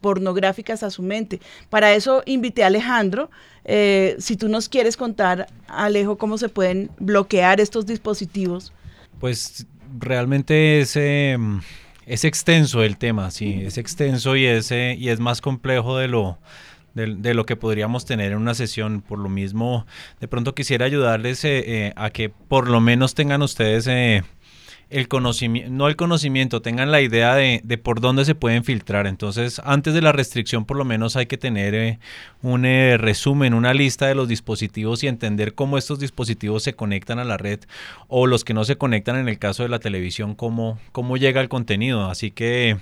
pornográficas 0.00 0.82
a 0.82 0.90
su 0.90 1.02
mente. 1.02 1.40
Para 1.68 1.94
eso 1.94 2.22
invité 2.26 2.64
a 2.64 2.68
Alejandro 2.68 3.30
eh, 3.64 4.16
si 4.18 4.36
tú 4.36 4.48
nos 4.48 4.68
quieres 4.68 4.96
contar, 4.96 5.48
Alejo, 5.68 6.16
cómo 6.18 6.38
se 6.38 6.48
pueden 6.48 6.90
bloquear 6.98 7.60
estos 7.60 7.86
dispositivos. 7.86 8.72
Pues 9.18 9.66
realmente 9.98 10.80
es, 10.80 10.96
em, 10.96 11.60
es 12.06 12.24
extenso 12.24 12.82
el 12.82 12.96
tema, 12.96 13.30
sí, 13.30 13.60
es 13.62 13.78
extenso 13.78 14.36
y 14.36 14.46
es, 14.46 14.70
y 14.70 15.08
es 15.08 15.20
más 15.20 15.40
complejo 15.40 15.98
de 15.98 16.08
lo, 16.08 16.38
de, 16.94 17.34
lo 17.34 17.46
que 17.46 17.56
podríamos 17.56 18.04
tener 18.04 18.32
en 18.32 18.38
una 18.38 18.54
sesión. 18.54 19.02
Por 19.02 19.18
lo 19.18 19.28
mismo, 19.28 19.86
de 20.20 20.28
pronto 20.28 20.54
quisiera 20.54 20.86
ayudarles 20.86 21.44
eh, 21.44 21.62
eh, 21.66 21.92
a 21.96 22.10
que 22.10 22.28
por 22.28 22.68
lo 22.68 22.80
menos 22.80 23.14
tengan 23.14 23.42
ustedes 23.42 23.86
el 24.90 25.06
conocimiento, 25.06 25.70
no 25.70 25.88
el 25.88 25.94
conocimiento, 25.94 26.60
tengan 26.62 26.90
la 26.90 27.00
idea 27.00 27.36
de, 27.36 27.60
por 27.82 28.00
dónde 28.00 28.24
se 28.24 28.34
pueden 28.34 28.64
filtrar. 28.64 29.06
Entonces, 29.06 29.60
antes 29.64 29.94
de 29.94 30.02
la 30.02 30.10
restricción, 30.10 30.64
por 30.64 30.76
lo 30.76 30.84
menos 30.84 31.16
hay 31.16 31.26
que 31.26 31.38
tener 31.38 31.74
eh, 31.74 31.98
un 32.42 32.64
eh, 32.64 32.98
resumen, 32.98 33.54
una 33.54 33.72
lista 33.72 34.06
de 34.08 34.16
los 34.16 34.28
dispositivos 34.28 35.04
y 35.04 35.06
entender 35.06 35.54
cómo 35.54 35.78
estos 35.78 36.00
dispositivos 36.00 36.64
se 36.64 36.74
conectan 36.74 37.20
a 37.20 37.24
la 37.24 37.36
red 37.36 37.60
o 38.08 38.26
los 38.26 38.42
que 38.44 38.52
no 38.52 38.64
se 38.64 38.76
conectan 38.76 39.16
en 39.16 39.28
el 39.28 39.38
caso 39.38 39.62
de 39.62 39.68
la 39.68 39.78
televisión, 39.78 40.34
cómo, 40.34 40.78
cómo 40.90 41.16
llega 41.16 41.40
el 41.40 41.48
contenido. 41.48 42.10
Así 42.10 42.32
que 42.32 42.76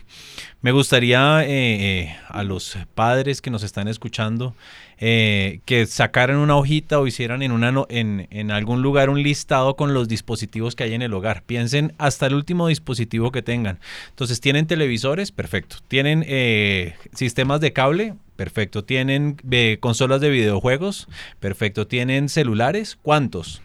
me 0.62 0.72
gustaría 0.72 1.42
eh, 1.44 2.16
a 2.28 2.42
los 2.42 2.78
padres 2.94 3.42
que 3.42 3.50
nos 3.50 3.62
están 3.62 3.86
escuchando, 3.86 4.54
eh, 5.00 5.60
que 5.64 5.86
sacaran 5.86 6.38
una 6.38 6.56
hojita 6.56 6.98
o 6.98 7.06
hicieran 7.06 7.42
en, 7.42 8.50
algún 8.50 8.82
lugar 8.82 9.10
un 9.10 9.22
listado 9.22 9.76
con 9.76 9.94
los 9.94 10.08
dispositivos 10.08 10.74
que 10.74 10.84
hay 10.84 10.94
en 10.94 11.02
el 11.02 11.14
hogar. 11.14 11.44
Piensen 11.44 11.94
hasta 11.98 12.26
el 12.26 12.34
último 12.34 12.66
dispositivo 12.66 13.30
que 13.30 13.42
tengan. 13.42 13.78
Entonces, 14.08 14.40
¿tienen 14.40 14.66
televisores? 14.66 15.30
Perfecto. 15.30 15.76
¿Tienen 15.86 16.24
eh, 16.26 16.96
sistemas 17.14 17.60
de 17.60 17.72
cable? 17.72 18.14
Perfecto. 18.34 18.82
¿Tienen 18.82 19.36
eh, 19.50 19.78
consolas 19.78 20.20
de 20.20 20.30
videojuegos? 20.30 21.06
Perfecto. 21.38 21.86
¿Tienen 21.86 22.28
celulares? 22.28 22.98
¿Cuántos? 23.00 23.62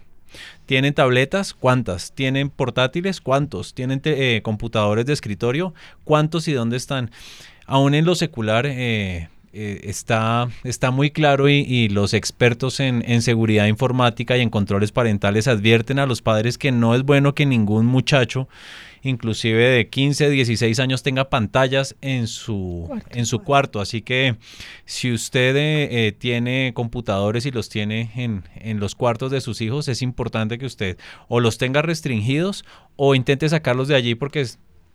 ¿Tienen 0.67 0.93
tabletas? 0.93 1.55
¿Cuántas? 1.55 2.11
¿Tienen 2.13 2.51
portátiles? 2.51 3.21
¿Cuántos? 3.21 3.73
¿Tienen 3.73 4.01
computadores 4.43 5.05
de 5.07 5.13
escritorio? 5.13 5.73
¿Cuántos 6.03 6.47
y 6.47 6.53
dónde 6.53 6.77
están? 6.77 7.09
Aún 7.65 7.95
en 7.95 8.05
lo 8.05 8.13
secular, 8.13 8.67
está, 9.53 10.49
está 10.63 10.91
muy 10.91 11.11
claro 11.11 11.47
y, 11.47 11.89
los 11.89 12.13
expertos 12.13 12.79
en, 12.79 13.21
seguridad 13.21 13.67
informática 13.67 14.37
y 14.37 14.41
en 14.41 14.49
controles 14.49 14.91
parentales 14.91 15.47
advierten 15.47 15.99
a 15.99 16.05
los 16.05 16.21
padres 16.21 16.57
que 16.57 16.71
no 16.71 16.95
es 16.95 17.03
bueno 17.03 17.35
que 17.35 17.45
ningún 17.45 17.85
muchacho, 17.85 18.47
inclusive 19.03 19.63
de 19.63 19.89
15, 19.89 20.29
16 20.29 20.79
años, 20.79 21.03
tenga 21.03 21.29
pantallas 21.29 21.95
en 22.01 22.27
su, 22.27 22.85
cuarto, 22.87 23.09
en 23.11 23.25
su 23.25 23.39
cuarto. 23.39 23.81
Así 23.81 24.01
que 24.01 24.37
si 24.85 25.11
usted 25.11 25.55
eh, 25.55 26.07
eh, 26.07 26.11
tiene 26.11 26.71
computadores 26.73 27.45
y 27.45 27.51
los 27.51 27.69
tiene 27.69 28.11
en, 28.15 28.43
en 28.55 28.79
los 28.79 28.95
cuartos 28.95 29.31
de 29.31 29.41
sus 29.41 29.61
hijos, 29.61 29.87
es 29.87 30.01
importante 30.01 30.57
que 30.57 30.65
usted 30.65 30.97
o 31.27 31.39
los 31.39 31.57
tenga 31.57 31.81
restringidos 31.81 32.65
o 32.95 33.13
intente 33.13 33.47
sacarlos 33.49 33.87
de 33.87 33.95
allí 33.95 34.15
porque 34.15 34.45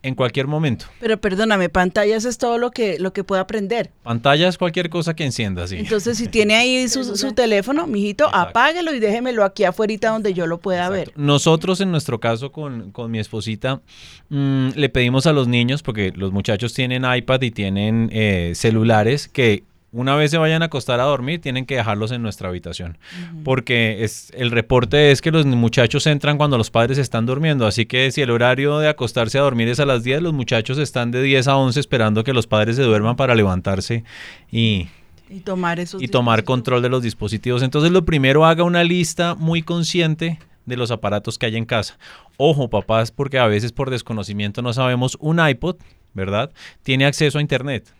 en 0.02 0.14
cualquier 0.14 0.46
momento. 0.46 0.86
Pero 1.00 1.20
perdóname, 1.20 1.68
pantallas 1.68 2.24
es 2.24 2.38
todo 2.38 2.56
lo 2.58 2.70
que, 2.70 2.98
lo 3.00 3.12
que 3.12 3.24
puede 3.24 3.40
aprender. 3.40 3.90
Pantalla 4.04 4.48
es 4.48 4.56
cualquier 4.56 4.90
cosa 4.90 5.14
que 5.14 5.24
encienda, 5.24 5.66
sí. 5.66 5.76
Entonces, 5.76 6.18
si 6.18 6.28
tiene 6.28 6.54
ahí 6.54 6.88
su, 6.90 7.16
su 7.16 7.32
teléfono, 7.32 7.86
mijito, 7.86 8.32
apáguelo 8.32 8.94
y 8.94 9.00
déjemelo 9.00 9.44
aquí 9.44 9.64
afuera 9.64 9.88
donde 9.88 10.34
yo 10.34 10.46
lo 10.46 10.58
pueda 10.58 10.88
ver. 10.88 11.12
Nosotros, 11.16 11.80
en 11.80 11.90
nuestro 11.90 12.20
caso, 12.20 12.52
con, 12.52 12.92
mi 13.08 13.18
esposita, 13.18 13.80
mm, 14.28 14.70
le 14.74 14.88
pedimos 14.88 15.26
a 15.26 15.32
los 15.32 15.48
niños, 15.48 15.82
porque 15.82 16.12
los 16.14 16.32
muchachos 16.32 16.74
tienen 16.74 17.04
iPad 17.04 17.42
y 17.42 17.50
tienen 17.50 18.10
eh, 18.12 18.52
celulares, 18.54 19.28
que 19.28 19.64
una 19.90 20.16
vez 20.16 20.30
se 20.30 20.38
vayan 20.38 20.62
a 20.62 20.66
acostar 20.66 21.00
a 21.00 21.04
dormir, 21.04 21.40
tienen 21.40 21.64
que 21.64 21.76
dejarlos 21.76 22.12
en 22.12 22.20
nuestra 22.20 22.48
habitación. 22.50 22.98
Porque 23.42 24.04
es, 24.04 24.30
el 24.36 24.50
reporte 24.50 25.10
es 25.10 25.22
que 25.22 25.30
los 25.30 25.46
muchachos 25.46 26.06
entran 26.06 26.36
cuando 26.36 26.58
los 26.58 26.70
padres 26.70 26.98
están 26.98 27.24
durmiendo. 27.24 27.66
Así 27.66 27.86
que 27.86 28.10
si 28.10 28.20
el 28.20 28.30
horario 28.30 28.78
de 28.78 28.88
acostarse 28.88 29.38
a 29.38 29.42
dormir 29.42 29.68
es 29.68 29.80
a 29.80 29.86
las 29.86 30.04
10, 30.04 30.22
los 30.22 30.34
muchachos 30.34 30.76
están 30.76 31.10
de 31.10 31.22
10 31.22 31.48
a 31.48 31.56
11 31.56 31.80
esperando 31.80 32.22
que 32.22 32.34
los 32.34 32.46
padres 32.46 32.76
se 32.76 32.82
duerman 32.82 33.16
para 33.16 33.34
levantarse 33.34 34.04
y, 34.52 34.88
y 35.30 35.40
tomar, 35.40 35.80
esos 35.80 36.02
y 36.02 36.08
tomar 36.08 36.44
control 36.44 36.82
de 36.82 36.90
los 36.90 37.02
dispositivos. 37.02 37.62
Entonces 37.62 37.90
lo 37.90 38.04
primero 38.04 38.44
haga 38.44 38.64
una 38.64 38.84
lista 38.84 39.34
muy 39.34 39.62
consciente 39.62 40.38
de 40.66 40.76
los 40.76 40.90
aparatos 40.90 41.38
que 41.38 41.46
hay 41.46 41.56
en 41.56 41.64
casa. 41.64 41.98
Ojo, 42.36 42.68
papás, 42.68 43.10
porque 43.10 43.38
a 43.38 43.46
veces 43.46 43.72
por 43.72 43.88
desconocimiento 43.88 44.60
no 44.60 44.74
sabemos 44.74 45.16
un 45.18 45.40
iPod, 45.40 45.76
¿verdad? 46.12 46.52
Tiene 46.82 47.06
acceso 47.06 47.38
a 47.38 47.40
Internet. 47.40 47.94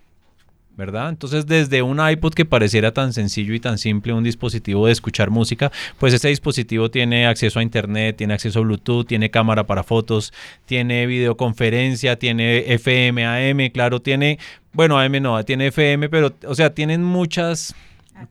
¿Verdad? 0.79 1.09
Entonces, 1.09 1.45
desde 1.47 1.83
un 1.83 1.99
iPod 2.01 2.33
que 2.35 2.45
pareciera 2.45 2.93
tan 2.93 3.13
sencillo 3.13 3.53
y 3.53 3.59
tan 3.59 3.79
simple, 3.79 4.13
un 4.13 4.23
dispositivo 4.23 4.87
de 4.87 4.93
escuchar 4.93 5.29
música, 5.29 5.73
pues 5.99 6.15
ese 6.15 6.29
dispositivo 6.29 6.89
tiene 6.89 7.27
acceso 7.27 7.59
a 7.59 7.65
Internet, 7.65 8.17
tiene 8.17 8.35
acceso 8.35 8.61
a 8.61 8.63
Bluetooth, 8.63 9.05
tiene 9.05 9.29
cámara 9.29 9.67
para 9.67 9.83
fotos, 9.83 10.33
tiene 10.67 11.07
videoconferencia, 11.07 12.17
tiene 12.17 12.73
FM, 12.73 13.27
AM, 13.27 13.71
claro, 13.71 14.01
tiene, 14.01 14.39
bueno, 14.73 15.01
AM 15.01 15.21
no, 15.21 15.45
tiene 15.45 15.67
FM, 15.67 16.09
pero, 16.11 16.33
o 16.47 16.55
sea, 16.55 16.73
tienen 16.73 17.03
muchas 17.03 17.75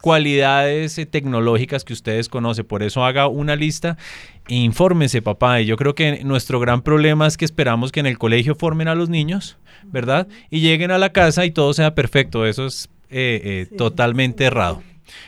cualidades 0.02 0.98
eh, 0.98 1.06
tecnológicas 1.06 1.84
que 1.84 1.94
ustedes 1.94 2.30
conocen. 2.30 2.66
Por 2.66 2.84
eso 2.84 3.04
haga 3.04 3.28
una 3.28 3.56
lista 3.56 3.98
e 4.48 4.56
infórmese, 4.56 5.22
papá. 5.22 5.62
Y 5.62 5.66
yo 5.66 5.78
creo 5.78 5.96
que 5.96 6.24
nuestro 6.24 6.60
gran 6.60 6.82
problema 6.82 7.28
es 7.28 7.38
que 7.38 7.46
esperamos 7.46 7.92
que 7.92 8.00
en 8.00 8.06
el 8.06 8.18
colegio 8.18 8.56
formen 8.56 8.88
a 8.88 8.96
los 8.96 9.10
niños, 9.10 9.58
¿verdad? 9.84 10.28
Y 10.50 10.62
lleguen 10.62 10.92
a 10.92 10.98
la 10.98 11.12
casa 11.12 11.46
y 11.46 11.52
todo 11.52 11.74
sea 11.74 11.96
perfecto. 11.96 12.46
Eso 12.46 12.66
es 12.66 12.90
eh, 13.10 13.68
eh, 13.72 13.76
totalmente 13.78 14.44
errado. 14.44 14.82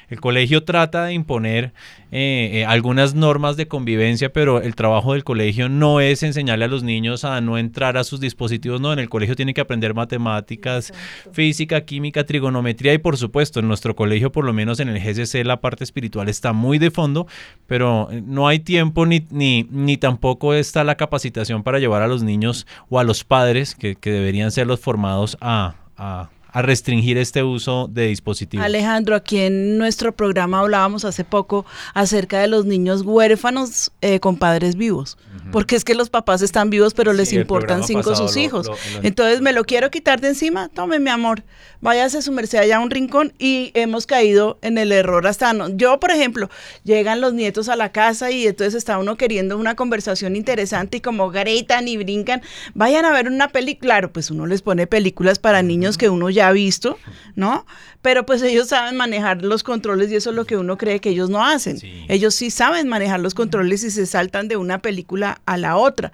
El 0.09 0.19
colegio 0.19 0.63
trata 0.63 1.05
de 1.05 1.13
imponer 1.13 1.73
eh, 2.11 2.49
eh, 2.53 2.65
algunas 2.65 3.13
normas 3.13 3.55
de 3.55 3.67
convivencia, 3.67 4.33
pero 4.33 4.61
el 4.61 4.75
trabajo 4.75 5.13
del 5.13 5.23
colegio 5.23 5.69
no 5.69 5.99
es 5.99 6.23
enseñarle 6.23 6.65
a 6.65 6.67
los 6.67 6.83
niños 6.83 7.23
a 7.23 7.39
no 7.41 7.57
entrar 7.57 7.97
a 7.97 8.03
sus 8.03 8.19
dispositivos, 8.19 8.81
no, 8.81 8.91
en 8.91 8.99
el 8.99 9.09
colegio 9.09 9.35
tienen 9.35 9.53
que 9.53 9.61
aprender 9.61 9.93
matemáticas, 9.93 10.91
física, 11.31 11.81
química, 11.81 12.25
trigonometría 12.25 12.93
y 12.93 12.97
por 12.97 13.17
supuesto 13.17 13.59
en 13.59 13.67
nuestro 13.67 13.95
colegio, 13.95 14.31
por 14.31 14.45
lo 14.45 14.53
menos 14.53 14.79
en 14.79 14.89
el 14.89 14.99
GCC, 14.99 15.45
la 15.45 15.61
parte 15.61 15.83
espiritual 15.83 16.29
está 16.29 16.51
muy 16.51 16.79
de 16.79 16.91
fondo, 16.91 17.27
pero 17.67 18.09
eh, 18.11 18.23
no 18.25 18.47
hay 18.47 18.59
tiempo 18.59 19.05
ni, 19.05 19.25
ni, 19.29 19.67
ni 19.69 19.97
tampoco 19.97 20.53
está 20.53 20.83
la 20.83 20.95
capacitación 20.95 21.63
para 21.63 21.79
llevar 21.79 22.01
a 22.01 22.07
los 22.07 22.23
niños 22.23 22.65
o 22.89 22.99
a 22.99 23.03
los 23.03 23.23
padres, 23.23 23.75
que, 23.75 23.95
que 23.95 24.11
deberían 24.11 24.51
ser 24.51 24.67
los 24.67 24.79
formados 24.79 25.37
a, 25.41 25.75
a 25.95 26.29
a 26.51 26.61
restringir 26.61 27.17
este 27.17 27.43
uso 27.43 27.87
de 27.87 28.07
dispositivos. 28.07 28.65
Alejandro, 28.65 29.15
aquí 29.15 29.39
en 29.39 29.77
nuestro 29.77 30.15
programa 30.15 30.59
hablábamos 30.59 31.05
hace 31.05 31.23
poco 31.23 31.65
acerca 31.93 32.39
de 32.39 32.47
los 32.47 32.65
niños 32.65 33.03
huérfanos 33.03 33.91
eh, 34.01 34.19
con 34.19 34.37
padres 34.37 34.75
vivos, 34.75 35.17
porque 35.51 35.75
es 35.75 35.83
que 35.83 35.93
los 35.93 36.09
papás 36.09 36.41
están 36.41 36.71
vivos 36.71 36.93
pero 36.93 37.13
les 37.13 37.31
importan 37.31 37.83
cinco 37.83 38.15
sus 38.15 38.35
hijos. 38.37 38.69
Entonces 39.03 39.41
me 39.41 39.53
lo 39.53 39.63
quiero 39.63 39.91
quitar 39.91 40.19
de 40.19 40.29
encima, 40.29 40.69
tome 40.69 40.99
mi 40.99 41.09
amor, 41.11 41.43
váyase 41.81 42.21
su 42.23 42.31
merced 42.31 42.57
allá 42.57 42.77
a 42.77 42.79
un 42.79 42.89
rincón 42.89 43.33
y 43.37 43.71
hemos 43.75 44.07
caído 44.07 44.57
en 44.63 44.77
el 44.77 44.91
error 44.91 45.27
hasta 45.27 45.53
no. 45.53 45.69
Yo, 45.69 45.99
por 45.99 46.11
ejemplo, 46.11 46.49
llegan 46.83 47.21
los 47.21 47.33
nietos 47.33 47.69
a 47.69 47.75
la 47.75 47.91
casa 47.91 48.31
y 48.31 48.47
entonces 48.47 48.73
está 48.73 48.97
uno 48.97 49.17
queriendo 49.17 49.55
una 49.57 49.75
conversación 49.75 50.35
interesante 50.35 50.97
y 50.97 51.01
como 51.01 51.29
gritan 51.29 51.87
y 51.87 51.97
brincan, 51.97 52.41
vayan 52.73 53.05
a 53.05 53.11
ver 53.11 53.27
una 53.27 53.49
película, 53.49 53.79
claro, 53.79 54.11
pues 54.11 54.29
uno 54.31 54.45
les 54.45 54.61
pone 54.61 54.87
películas 54.87 55.39
para 55.39 55.61
niños 55.61 55.97
que 55.97 56.09
uno 56.09 56.29
ya 56.29 56.39
ya 56.39 56.53
visto, 56.53 56.97
¿no? 57.35 57.65
Pero 58.01 58.25
pues 58.25 58.41
ellos 58.41 58.69
saben 58.69 58.95
manejar 58.95 59.43
los 59.43 59.61
controles 59.61 60.09
y 60.09 60.15
eso 60.15 60.29
es 60.29 60.35
lo 60.37 60.45
que 60.45 60.55
uno 60.55 60.77
cree 60.77 61.01
que 61.01 61.09
ellos 61.09 61.29
no 61.29 61.45
hacen. 61.45 61.79
Ellos 62.07 62.33
sí 62.33 62.49
saben 62.49 62.87
manejar 62.87 63.19
los 63.19 63.33
controles 63.33 63.83
y 63.83 63.91
se 63.91 64.05
saltan 64.05 64.47
de 64.47 64.55
una 64.55 64.81
película 64.81 65.38
a 65.45 65.57
la 65.57 65.77
otra. 65.77 66.11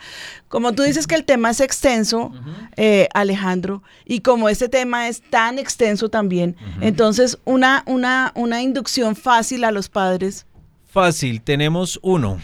Como 0.47 0.73
tú 0.73 0.83
dices 0.83 1.07
que 1.07 1.15
el 1.15 1.25
tema 1.25 1.49
es 1.49 1.59
extenso, 1.59 2.31
eh, 2.77 3.07
Alejandro, 3.13 3.83
y 4.05 4.21
como 4.21 4.49
este 4.49 4.69
tema 4.69 5.07
es 5.07 5.21
tan 5.21 5.59
extenso 5.59 6.09
también, 6.09 6.55
entonces 6.81 7.37
una, 7.45 7.83
una, 7.85 8.31
una 8.35 8.61
inducción 8.61 9.15
fácil 9.15 9.63
a 9.63 9.71
los 9.71 9.89
padres. 9.89 10.45
Fácil, 10.85 11.41
tenemos 11.41 11.99
uno 12.01 12.39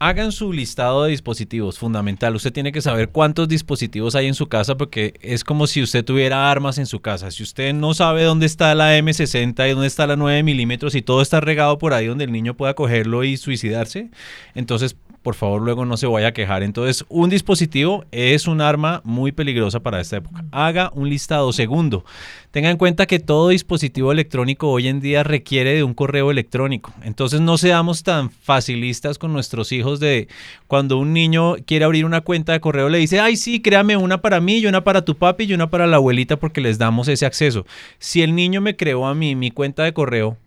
hagan 0.00 0.32
su 0.32 0.50
listado 0.50 1.04
de 1.04 1.10
dispositivos, 1.10 1.78
fundamental. 1.78 2.34
Usted 2.34 2.54
tiene 2.54 2.72
que 2.72 2.80
saber 2.80 3.10
cuántos 3.10 3.46
dispositivos 3.48 4.14
hay 4.14 4.28
en 4.28 4.34
su 4.34 4.48
casa 4.48 4.76
porque 4.76 5.12
es 5.20 5.44
como 5.44 5.66
si 5.66 5.82
usted 5.82 6.02
tuviera 6.04 6.50
armas 6.50 6.78
en 6.78 6.86
su 6.86 7.00
casa. 7.00 7.30
Si 7.30 7.42
usted 7.42 7.74
no 7.74 7.92
sabe 7.92 8.24
dónde 8.24 8.46
está 8.46 8.74
la 8.74 8.98
M60 8.98 9.68
y 9.68 9.72
dónde 9.72 9.86
está 9.86 10.06
la 10.06 10.16
9 10.16 10.42
milímetros 10.42 10.94
y 10.94 11.02
todo 11.02 11.20
está 11.20 11.40
regado 11.40 11.76
por 11.76 11.92
ahí 11.92 12.06
donde 12.06 12.24
el 12.24 12.32
niño 12.32 12.56
pueda 12.56 12.72
cogerlo 12.72 13.24
y 13.24 13.36
suicidarse, 13.36 14.10
entonces 14.54 14.96
por 15.22 15.34
favor 15.34 15.60
luego 15.60 15.84
no 15.84 15.96
se 15.96 16.06
vaya 16.06 16.28
a 16.28 16.32
quejar. 16.32 16.62
Entonces, 16.62 17.04
un 17.08 17.28
dispositivo 17.28 18.04
es 18.10 18.46
un 18.46 18.60
arma 18.60 19.02
muy 19.04 19.32
peligrosa 19.32 19.80
para 19.80 20.00
esta 20.00 20.16
época. 20.16 20.44
Haga 20.50 20.90
un 20.94 21.08
listado. 21.08 21.52
Segundo, 21.52 22.04
tenga 22.50 22.70
en 22.70 22.78
cuenta 22.78 23.06
que 23.06 23.18
todo 23.18 23.50
dispositivo 23.50 24.12
electrónico 24.12 24.70
hoy 24.70 24.88
en 24.88 25.00
día 25.00 25.22
requiere 25.22 25.74
de 25.74 25.82
un 25.82 25.94
correo 25.94 26.30
electrónico. 26.30 26.92
Entonces, 27.02 27.40
no 27.40 27.58
seamos 27.58 28.02
tan 28.02 28.30
facilistas 28.30 29.18
con 29.18 29.32
nuestros 29.32 29.72
hijos 29.72 30.00
de 30.00 30.28
cuando 30.66 30.96
un 30.96 31.12
niño 31.12 31.56
quiere 31.66 31.84
abrir 31.84 32.04
una 32.06 32.22
cuenta 32.22 32.52
de 32.52 32.60
correo, 32.60 32.88
le 32.88 32.98
dice, 32.98 33.20
ay, 33.20 33.36
sí, 33.36 33.60
créame 33.60 33.96
una 33.96 34.22
para 34.22 34.40
mí 34.40 34.58
y 34.58 34.66
una 34.66 34.84
para 34.84 35.04
tu 35.04 35.16
papi 35.16 35.44
y 35.44 35.54
una 35.54 35.68
para 35.68 35.86
la 35.86 35.96
abuelita 35.96 36.36
porque 36.36 36.60
les 36.60 36.78
damos 36.78 37.08
ese 37.08 37.26
acceso. 37.26 37.66
Si 37.98 38.22
el 38.22 38.34
niño 38.34 38.60
me 38.60 38.76
creó 38.76 39.06
a 39.06 39.14
mí 39.14 39.34
mi 39.34 39.50
cuenta 39.50 39.84
de 39.84 39.92
correo, 39.92 40.38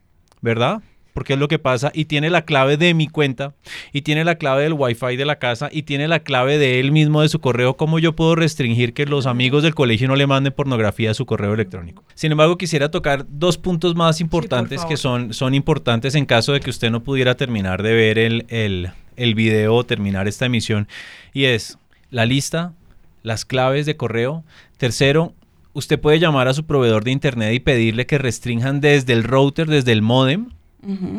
¿verdad? 0.41 0.81
Porque 1.13 1.33
es 1.33 1.39
lo 1.39 1.47
que 1.47 1.59
pasa, 1.59 1.91
y 1.93 2.05
tiene 2.05 2.29
la 2.29 2.43
clave 2.43 2.77
de 2.77 2.93
mi 2.93 3.07
cuenta, 3.07 3.53
y 3.91 4.01
tiene 4.01 4.23
la 4.23 4.35
clave 4.35 4.63
del 4.63 4.73
wifi 4.73 5.15
de 5.15 5.25
la 5.25 5.37
casa, 5.37 5.69
y 5.71 5.83
tiene 5.83 6.07
la 6.07 6.19
clave 6.19 6.57
de 6.57 6.79
él 6.79 6.91
mismo 6.91 7.21
de 7.21 7.29
su 7.29 7.39
correo, 7.39 7.77
¿cómo 7.77 7.99
yo 7.99 8.15
puedo 8.15 8.35
restringir 8.35 8.93
que 8.93 9.05
los 9.05 9.25
amigos 9.25 9.63
del 9.63 9.75
colegio 9.75 10.07
no 10.07 10.15
le 10.15 10.27
manden 10.27 10.53
pornografía 10.53 11.11
a 11.11 11.13
su 11.13 11.25
correo 11.25 11.53
electrónico? 11.53 12.03
Sin 12.15 12.31
embargo, 12.31 12.57
quisiera 12.57 12.91
tocar 12.91 13.25
dos 13.29 13.57
puntos 13.57 13.95
más 13.95 14.21
importantes 14.21 14.83
que 14.85 14.97
son, 14.97 15.33
son 15.33 15.53
importantes 15.53 16.15
en 16.15 16.25
caso 16.25 16.53
de 16.53 16.59
que 16.59 16.69
usted 16.69 16.91
no 16.91 17.03
pudiera 17.03 17.35
terminar 17.35 17.83
de 17.83 17.93
ver 17.93 18.17
el, 18.17 18.45
el, 18.49 18.89
el 19.15 19.35
video 19.35 19.75
o 19.75 19.83
terminar 19.83 20.27
esta 20.27 20.45
emisión, 20.45 20.87
y 21.33 21.45
es 21.45 21.77
la 22.09 22.25
lista, 22.25 22.73
las 23.21 23.45
claves 23.45 23.85
de 23.85 23.95
correo. 23.95 24.43
Tercero, 24.77 25.33
usted 25.73 25.99
puede 25.99 26.19
llamar 26.19 26.47
a 26.47 26.53
su 26.53 26.65
proveedor 26.65 27.03
de 27.03 27.11
internet 27.11 27.53
y 27.53 27.59
pedirle 27.59 28.05
que 28.05 28.17
restrinjan 28.17 28.81
desde 28.81 29.13
el 29.13 29.23
router, 29.23 29.67
desde 29.67 29.91
el 29.91 30.01
modem, 30.01 30.49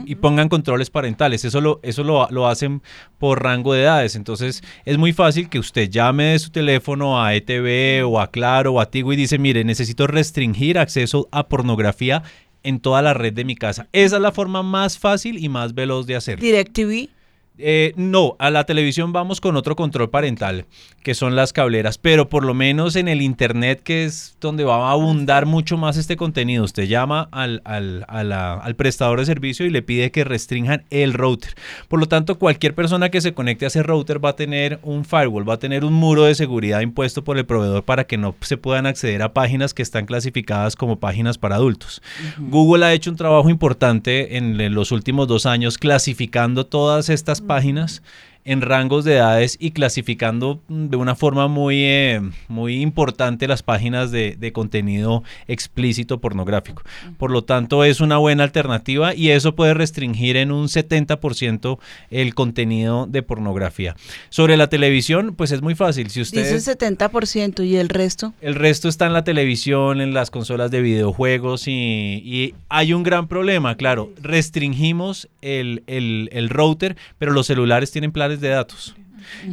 y 0.07 0.14
pongan 0.16 0.48
controles 0.48 0.90
parentales. 0.90 1.44
Eso, 1.44 1.61
lo, 1.61 1.81
eso 1.83 2.05
lo, 2.05 2.46
hacen 2.46 2.83
por 3.18 3.42
rango 3.42 3.72
de 3.72 3.83
edades. 3.83 4.16
Entonces 4.16 4.62
es 4.85 4.98
muy 4.98 5.12
fácil 5.12 5.48
que 5.48 5.59
usted 5.59 5.88
llame 5.88 6.24
de 6.24 6.38
su 6.38 6.50
teléfono 6.50 7.22
a 7.22 7.35
ETV 7.35 8.07
o 8.07 8.20
a 8.20 8.31
Claro 8.31 8.74
o 8.74 8.81
a 8.81 8.90
Tigo 8.90 9.12
y 9.12 9.16
dice, 9.16 9.38
mire, 9.38 9.64
necesito 9.64 10.07
restringir 10.07 10.79
acceso 10.79 11.29
a 11.33 11.48
pornografía 11.48 12.22
en 12.62 12.81
toda 12.81 13.03
la 13.03 13.14
red 13.14 13.33
de 13.33 13.44
mi 13.44 13.57
casa. 13.57 13.88
Esa 13.92 14.16
es 14.16 14.22
la 14.22 14.33
forma 14.33 14.62
más 14.62 14.98
fácil 14.98 15.42
y 15.42 15.48
más 15.48 15.74
veloz 15.74 16.07
de 16.07 16.16
hacerlo. 16.16 16.44
DirecTV. 16.44 17.11
Eh, 17.57 17.93
no, 17.95 18.35
a 18.40 18.51
la 18.51 18.64
televisión 18.64 19.12
vamos 19.12 19.40
con 19.40 19.55
otro 19.55 19.77
control 19.77 20.11
parental, 20.11 20.67
que 21.05 21.14
son 21.14 21.37
las 21.37 21.53
cableras, 21.53 21.99
pero 21.99 22.29
por 22.29 22.45
lo 22.45 22.53
menos 22.53 22.97
en 22.97 23.07
el 23.07 23.23
Internet, 23.23 23.81
que 23.85 24.05
es 24.05 24.37
donde 24.40 24.64
va 24.64 24.88
a 24.88 24.90
abundar 24.90 25.47
mucho 25.47 25.77
más 25.77 25.97
este 25.97 26.17
contenido, 26.17 26.64
usted 26.64 26.88
llama 26.88 27.29
al, 27.31 27.62
al, 27.64 28.75
prestador 28.75 29.21
de 29.21 29.27
servicio 29.27 29.67
y 29.67 29.71
le 29.71 29.83
pide 29.83 30.11
que 30.11 30.25
restrinjan 30.25 30.83
el 30.90 31.12
router. 31.12 31.55
Por 31.87 32.01
lo 32.01 32.07
tanto, 32.07 32.40
cualquier 32.40 32.75
persona 32.75 33.11
que 33.11 33.21
se 33.21 33.35
conecte 33.35 33.67
a 33.67 33.69
ese 33.69 33.85
router 33.85 34.25
va 34.25 34.31
a 34.31 34.37
tener 34.37 34.81
un 34.83 35.05
firewall, 35.05 35.49
va 35.49 35.55
a 35.55 35.59
tener 35.59 35.85
un 35.85 35.93
muro 35.93 36.25
de 36.25 36.35
seguridad 36.35 36.81
impuesto 36.81 37.23
por 37.23 37.38
el 37.38 37.47
proveedor 37.47 37.85
para 37.85 38.05
que 38.05 38.19
no 38.19 38.35
se 38.40 38.57
puedan 38.57 38.87
acceder 38.87 39.23
a 39.23 39.33
páginas 39.33 39.75
que 39.75 39.83
están 39.83 40.07
clasificadas 40.07 40.75
como 40.75 40.99
páginas 40.99 41.38
para 41.38 41.55
adultos. 41.55 42.03
Google 42.37 42.85
ha 42.85 42.93
hecho 42.93 43.11
un 43.11 43.17
trabajo 43.17 43.49
importante 43.49 44.37
en 44.37 44.75
los 44.75 44.90
últimos 44.90 45.29
dos 45.29 45.47
años 45.47 45.79
clasificando 45.79 46.67
todas 46.67 47.09
estas 47.09 47.43
páginas 47.44 48.02
en 48.44 48.61
rangos 48.61 49.04
de 49.04 49.14
edades 49.14 49.57
y 49.59 49.70
clasificando 49.70 50.61
de 50.68 50.96
una 50.96 51.14
forma 51.14 51.48
muy, 51.48 51.83
eh, 51.85 52.20
muy 52.48 52.83
importante 52.83 53.48
las 53.48 53.62
páginas 53.62 54.11
de, 54.11 54.35
contenido 54.52 55.24
explícito 55.48 56.20
pornográfico. 56.20 56.83
Por 57.18 57.30
lo 57.30 57.42
tanto, 57.42 57.83
es 57.83 58.00
una 58.00 58.18
buena 58.18 58.44
alternativa 58.44 59.14
y 59.14 59.30
eso 59.30 59.54
puede 59.57 59.74
restringir 59.74 60.37
en 60.37 60.52
un 60.52 60.68
70% 60.68 61.78
el 62.11 62.35
contenido 62.35 63.07
de 63.07 63.22
pornografía. 63.22 63.96
Sobre 64.28 64.57
la 64.57 64.68
televisión, 64.68 65.35
pues 65.35 65.50
es 65.50 65.62
muy 65.62 65.74
fácil. 65.74 66.11
Si 66.11 66.20
usted 66.20 66.44
Dice 66.52 66.78
70% 66.78 67.66
y 67.66 67.76
el 67.76 67.88
resto. 67.88 68.35
El 68.42 68.54
resto 68.54 68.88
está 68.88 69.07
en 69.07 69.14
la 69.14 69.24
televisión, 69.24 70.00
en 70.00 70.12
las 70.12 70.30
consolas 70.30 70.70
de 70.70 70.83
videojuegos 70.83 71.66
y, 71.66 72.54
hay 72.68 72.92
un 72.92 73.02
gran 73.02 73.28
problema, 73.28 73.76
claro. 73.76 74.11
Restringimos 74.20 75.28
el, 75.42 75.83
el, 75.87 76.28
el 76.33 76.50
router, 76.50 76.96
pero 77.18 77.33
los 77.33 77.46
celulares 77.46 77.90
tienen 77.90 78.12
planes 78.12 78.34
de 78.40 78.49
datos. 78.49 78.94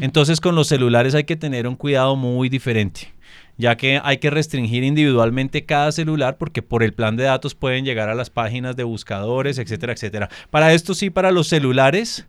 Entonces 0.02 0.42
con 0.42 0.56
los 0.56 0.68
celulares 0.68 1.16
hay 1.16 1.24
que 1.24 1.36
tener 1.36 1.68
un 1.68 1.76
cuidado 1.76 2.16
muy 2.16 2.50
diferente 2.50 3.14
ya 3.58 3.78
que 3.78 4.02
hay 4.04 4.18
que 4.18 4.30
restringir 4.30 4.84
individualmente 4.84 5.66
cada 5.66 5.92
celular 5.92 6.38
porque 6.38 6.62
por 6.62 6.84
el 6.84 6.94
plan 6.94 7.16
de 7.16 7.26
datos 7.26 7.56
pueden 7.56 7.86
llegar 7.86 8.10
a 8.10 8.16
las 8.16 8.30
páginas 8.30 8.76
de 8.76 8.84
buscadores, 8.84 9.60
etcétera, 9.60 9.94
etcétera. 9.94 10.30
Para 10.50 10.74
esto 10.74 10.94
sí, 10.94 11.10
para 11.10 11.32
los 11.32 11.48
celulares, 11.48 12.26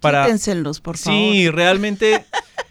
para... 0.00 0.26
por 0.80 0.98
favor. 0.98 1.32
Sí, 1.32 1.50
realmente 1.50 2.24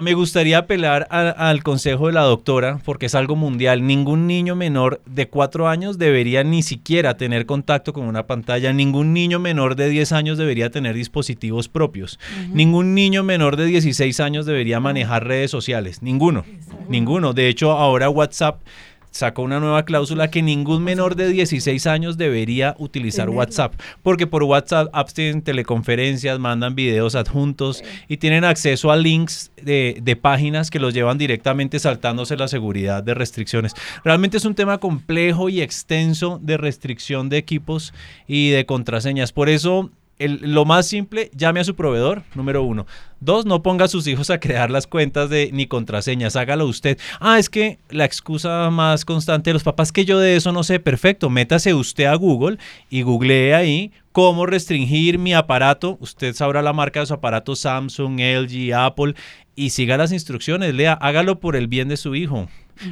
me 0.00 0.14
gustaría 0.14 0.58
apelar 0.58 1.06
al 1.10 1.62
consejo 1.62 2.06
de 2.06 2.12
la 2.12 2.22
doctora, 2.22 2.80
porque 2.84 3.06
es 3.06 3.14
algo 3.14 3.36
mundial. 3.36 3.86
Ningún 3.86 4.26
niño 4.26 4.56
menor 4.56 5.00
de 5.06 5.28
4 5.28 5.68
años 5.68 5.98
debería 5.98 6.44
ni 6.44 6.62
siquiera 6.62 7.16
tener 7.16 7.46
contacto 7.46 7.92
con 7.92 8.06
una 8.06 8.26
pantalla. 8.26 8.72
Ningún 8.72 9.12
niño 9.12 9.38
menor 9.38 9.76
de 9.76 9.88
10 9.88 10.12
años 10.12 10.38
debería 10.38 10.70
tener 10.70 10.94
dispositivos 10.94 11.68
propios. 11.68 12.18
Ningún 12.52 12.94
niño 12.94 13.22
menor 13.22 13.56
de 13.56 13.66
16 13.66 14.20
años 14.20 14.46
debería 14.46 14.80
manejar 14.80 15.26
redes 15.26 15.50
sociales. 15.50 16.02
Ninguno. 16.02 16.44
Ninguno. 16.88 17.32
De 17.32 17.48
hecho, 17.48 17.72
ahora 17.72 18.08
WhatsApp 18.10 18.60
sacó 19.10 19.42
una 19.42 19.60
nueva 19.60 19.84
cláusula 19.84 20.30
que 20.30 20.42
ningún 20.42 20.82
menor 20.84 21.16
de 21.16 21.28
16 21.28 21.86
años 21.86 22.16
debería 22.16 22.74
utilizar 22.78 23.30
WhatsApp, 23.30 23.74
porque 24.02 24.26
por 24.26 24.42
WhatsApp 24.42 24.88
apps 24.92 25.14
tienen 25.14 25.42
teleconferencias, 25.42 26.38
mandan 26.38 26.74
videos 26.74 27.14
adjuntos 27.14 27.82
y 28.08 28.18
tienen 28.18 28.44
acceso 28.44 28.90
a 28.90 28.96
links 28.96 29.50
de, 29.60 29.98
de, 30.02 30.16
páginas 30.16 30.70
que 30.70 30.78
los 30.78 30.94
llevan 30.94 31.18
directamente 31.18 31.78
saltándose 31.78 32.36
la 32.36 32.48
seguridad 32.48 33.02
de 33.02 33.14
restricciones. 33.14 33.74
Realmente 34.04 34.36
es 34.36 34.44
un 34.44 34.54
tema 34.54 34.78
complejo 34.78 35.48
y 35.48 35.60
extenso 35.60 36.38
de 36.42 36.56
restricción 36.56 37.28
de 37.28 37.38
equipos 37.38 37.92
y 38.26 38.50
de 38.50 38.66
contraseñas. 38.66 39.32
Por 39.32 39.48
eso 39.48 39.90
lo 40.28 40.64
más 40.64 40.86
simple, 40.86 41.30
llame 41.34 41.60
a 41.60 41.64
su 41.64 41.74
proveedor, 41.74 42.22
número 42.34 42.62
uno. 42.62 42.86
Dos, 43.20 43.46
no 43.46 43.62
ponga 43.62 43.86
a 43.86 43.88
sus 43.88 44.06
hijos 44.06 44.30
a 44.30 44.40
crear 44.40 44.70
las 44.70 44.86
cuentas 44.86 45.30
de 45.30 45.50
ni 45.52 45.66
contraseñas, 45.66 46.36
hágalo 46.36 46.66
usted. 46.66 46.98
Ah, 47.20 47.38
es 47.38 47.48
que 47.48 47.78
la 47.88 48.04
excusa 48.04 48.70
más 48.70 49.04
constante 49.04 49.50
de 49.50 49.54
los 49.54 49.62
papás 49.62 49.92
que 49.92 50.04
yo 50.04 50.18
de 50.18 50.36
eso 50.36 50.52
no 50.52 50.62
sé, 50.62 50.80
perfecto, 50.80 51.30
métase 51.30 51.74
usted 51.74 52.04
a 52.04 52.14
Google 52.14 52.58
y 52.90 53.02
googlee 53.02 53.54
ahí 53.54 53.92
cómo 54.12 54.46
restringir 54.46 55.18
mi 55.18 55.34
aparato. 55.34 55.96
Usted 56.00 56.34
sabrá 56.34 56.62
la 56.62 56.72
marca 56.72 57.00
de 57.00 57.06
su 57.06 57.14
aparato 57.14 57.56
Samsung, 57.56 58.20
LG, 58.20 58.74
Apple 58.74 59.14
y 59.54 59.70
siga 59.70 59.96
las 59.96 60.12
instrucciones, 60.12 60.74
lea, 60.74 60.94
hágalo 60.94 61.40
por 61.40 61.56
el 61.56 61.66
bien 61.66 61.88
de 61.88 61.96
su 61.96 62.14
hijo. 62.14 62.48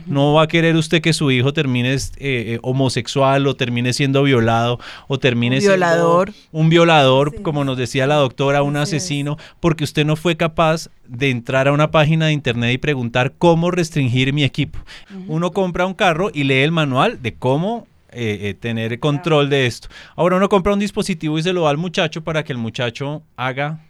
No 0.06 0.34
va 0.34 0.42
a 0.42 0.48
querer 0.48 0.76
usted 0.76 1.00
que 1.00 1.12
su 1.12 1.30
hijo 1.30 1.52
termine 1.52 1.94
eh, 1.94 2.08
eh, 2.18 2.58
homosexual 2.62 3.46
o 3.46 3.54
termine 3.56 3.92
siendo 3.92 4.22
violado 4.22 4.78
o 5.06 5.18
termine 5.18 5.56
un 5.56 5.62
violador. 5.62 6.32
siendo 6.32 6.58
un 6.58 6.68
violador, 6.68 7.42
como 7.42 7.64
nos 7.64 7.76
decía 7.78 8.06
la 8.06 8.16
doctora, 8.16 8.62
un 8.62 8.76
asesino, 8.76 9.36
porque 9.60 9.84
usted 9.84 10.04
no 10.04 10.16
fue 10.16 10.36
capaz 10.36 10.88
de 11.06 11.30
entrar 11.30 11.68
a 11.68 11.72
una 11.72 11.90
página 11.90 12.26
de 12.26 12.32
internet 12.32 12.74
y 12.74 12.78
preguntar 12.78 13.32
cómo 13.38 13.70
restringir 13.70 14.32
mi 14.32 14.44
equipo. 14.44 14.78
Uno 15.26 15.52
compra 15.52 15.86
un 15.86 15.94
carro 15.94 16.30
y 16.32 16.44
lee 16.44 16.60
el 16.60 16.72
manual 16.72 17.22
de 17.22 17.34
cómo 17.34 17.86
eh, 18.10 18.54
tener 18.58 18.98
control 19.00 19.50
de 19.50 19.66
esto. 19.66 19.88
Ahora 20.16 20.36
uno 20.36 20.48
compra 20.48 20.72
un 20.72 20.78
dispositivo 20.78 21.38
y 21.38 21.42
se 21.42 21.52
lo 21.52 21.62
da 21.62 21.70
al 21.70 21.78
muchacho 21.78 22.22
para 22.22 22.44
que 22.44 22.52
el 22.52 22.58
muchacho 22.58 23.22
haga 23.36 23.80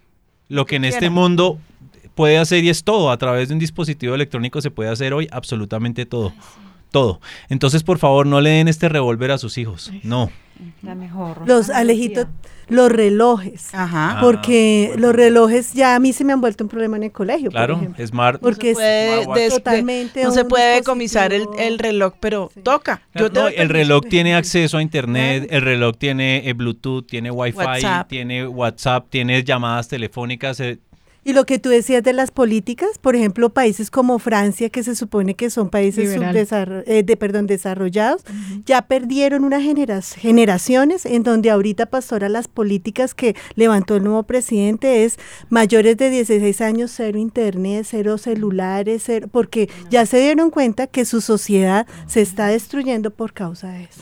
lo 0.48 0.66
que 0.66 0.76
en 0.76 0.84
este 0.84 1.11
mundo 1.11 1.58
puede 2.18 2.37
hacer 2.37 2.64
y 2.64 2.68
es 2.68 2.83
todo. 2.83 3.12
A 3.12 3.16
través 3.16 3.46
de 3.46 3.54
un 3.54 3.61
dispositivo 3.61 4.12
electrónico 4.12 4.61
se 4.61 4.72
puede 4.72 4.90
hacer 4.90 5.14
hoy 5.14 5.28
absolutamente 5.31 6.04
todo. 6.04 6.33
todo. 6.90 7.20
Entonces, 7.48 7.85
por 7.85 7.98
favor, 7.98 8.26
no 8.26 8.40
le 8.40 8.50
den 8.50 8.66
este 8.66 8.88
revólver 8.88 9.31
a 9.31 9.38
sus 9.38 9.57
hijos. 9.57 9.92
No. 10.02 10.28
La 10.83 10.96
mejor. 10.96 11.46
Los 11.46 11.70
Alejito, 11.70 12.26
los 12.66 12.90
relojes. 12.90 13.72
Ajá. 13.72 14.18
Porque 14.20 14.94
los 14.98 15.14
relojes 15.14 15.74
ya 15.74 15.94
a 15.94 16.00
mí 16.00 16.12
se 16.12 16.24
me 16.24 16.33
han 16.33 16.40
vuelto 16.40 16.64
un 16.64 16.68
problema 16.70 16.96
en 16.96 17.04
el 17.04 17.12
colegio. 17.12 17.52
Claro, 17.52 17.81
smart. 18.04 18.40
Porque 18.40 18.72
es 18.72 19.54
totalmente. 19.54 20.24
No 20.24 20.33
se 20.33 20.44
puede 20.44 20.74
decomisar 20.74 21.33
el, 21.33 21.78
reloj, 21.78 22.14
pero 22.18 22.50
toca. 22.64 23.00
el 23.14 23.68
reloj 23.68 24.07
tiene 24.11 24.35
acceso 24.35 24.78
a 24.78 24.83
internet, 24.83 25.46
el 25.50 25.62
reloj 25.62 25.96
tiene 25.96 26.48
eh, 26.48 26.52
Bluetooth, 26.52 27.07
tiene 27.07 27.31
Wi-Fi, 27.31 27.87
tiene 28.09 28.48
WhatsApp, 28.48 29.07
tiene 29.09 29.44
llamadas 29.44 29.87
telefónicas. 29.87 30.61
Y 31.28 31.34
lo 31.34 31.44
que 31.44 31.58
tú 31.58 31.68
decías 31.68 32.02
de 32.02 32.14
las 32.14 32.30
políticas, 32.30 32.96
por 32.98 33.14
ejemplo, 33.14 33.50
países 33.50 33.90
como 33.90 34.18
Francia, 34.18 34.70
que 34.70 34.82
se 34.82 34.96
supone 34.96 35.34
que 35.34 35.50
son 35.50 35.68
países 35.68 36.18
eh, 36.18 37.02
de, 37.04 37.16
perdón, 37.18 37.46
desarrollados, 37.46 38.22
ya 38.64 38.80
perdieron 38.80 39.44
unas 39.44 39.62
generaciones 39.62 41.04
en 41.04 41.22
donde 41.24 41.50
ahorita, 41.50 41.84
pastora, 41.84 42.30
las 42.30 42.48
políticas 42.48 43.14
que 43.14 43.36
levantó 43.56 43.96
el 43.96 44.04
nuevo 44.04 44.22
presidente 44.22 45.04
es 45.04 45.18
mayores 45.50 45.98
de 45.98 46.08
16 46.08 46.62
años, 46.62 46.92
cero 46.96 47.18
internet, 47.18 47.86
cero 47.86 48.16
celulares, 48.16 49.02
cero, 49.04 49.28
porque 49.30 49.68
ya 49.90 50.06
se 50.06 50.20
dieron 50.20 50.48
cuenta 50.50 50.86
que 50.86 51.04
su 51.04 51.20
sociedad 51.20 51.86
se 52.06 52.22
está 52.22 52.46
destruyendo 52.46 53.10
por 53.10 53.34
causa 53.34 53.70
de 53.72 53.82
eso. 53.82 54.00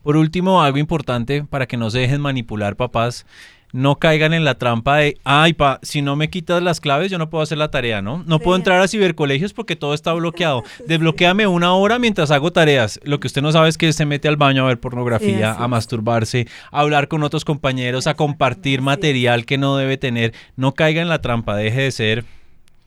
Por 0.00 0.16
último, 0.16 0.62
algo 0.62 0.78
importante 0.78 1.42
para 1.42 1.66
que 1.66 1.76
no 1.76 1.90
se 1.90 1.98
dejen 1.98 2.20
manipular, 2.20 2.76
papás 2.76 3.26
no 3.72 3.96
caigan 3.96 4.34
en 4.34 4.44
la 4.44 4.56
trampa 4.56 4.98
de, 4.98 5.18
ay, 5.24 5.54
pa, 5.54 5.80
si 5.82 6.02
no 6.02 6.14
me 6.14 6.30
quitas 6.30 6.62
las 6.62 6.80
claves, 6.80 7.10
yo 7.10 7.18
no 7.18 7.30
puedo 7.30 7.42
hacer 7.42 7.58
la 7.58 7.70
tarea, 7.70 8.02
¿no? 8.02 8.22
No 8.26 8.38
puedo 8.38 8.56
entrar 8.56 8.80
a 8.80 8.88
cibercolegios 8.88 9.52
porque 9.52 9.76
todo 9.76 9.94
está 9.94 10.12
bloqueado. 10.12 10.62
Desbloquéame 10.86 11.46
una 11.46 11.74
hora 11.74 11.98
mientras 11.98 12.30
hago 12.30 12.52
tareas. 12.52 13.00
Lo 13.02 13.18
que 13.18 13.26
usted 13.26 13.42
no 13.42 13.50
sabe 13.50 13.68
es 13.68 13.78
que 13.78 13.92
se 13.92 14.06
mete 14.06 14.28
al 14.28 14.36
baño 14.36 14.64
a 14.64 14.68
ver 14.68 14.78
pornografía, 14.78 15.52
a 15.52 15.68
masturbarse, 15.68 16.46
a 16.70 16.80
hablar 16.80 17.08
con 17.08 17.22
otros 17.22 17.44
compañeros, 17.44 18.06
a 18.06 18.14
compartir 18.14 18.82
material 18.82 19.46
que 19.46 19.58
no 19.58 19.76
debe 19.76 19.96
tener. 19.96 20.34
No 20.56 20.74
caiga 20.74 21.00
en 21.00 21.08
la 21.08 21.20
trampa, 21.20 21.56
deje 21.56 21.82
de 21.82 21.90
ser 21.90 22.24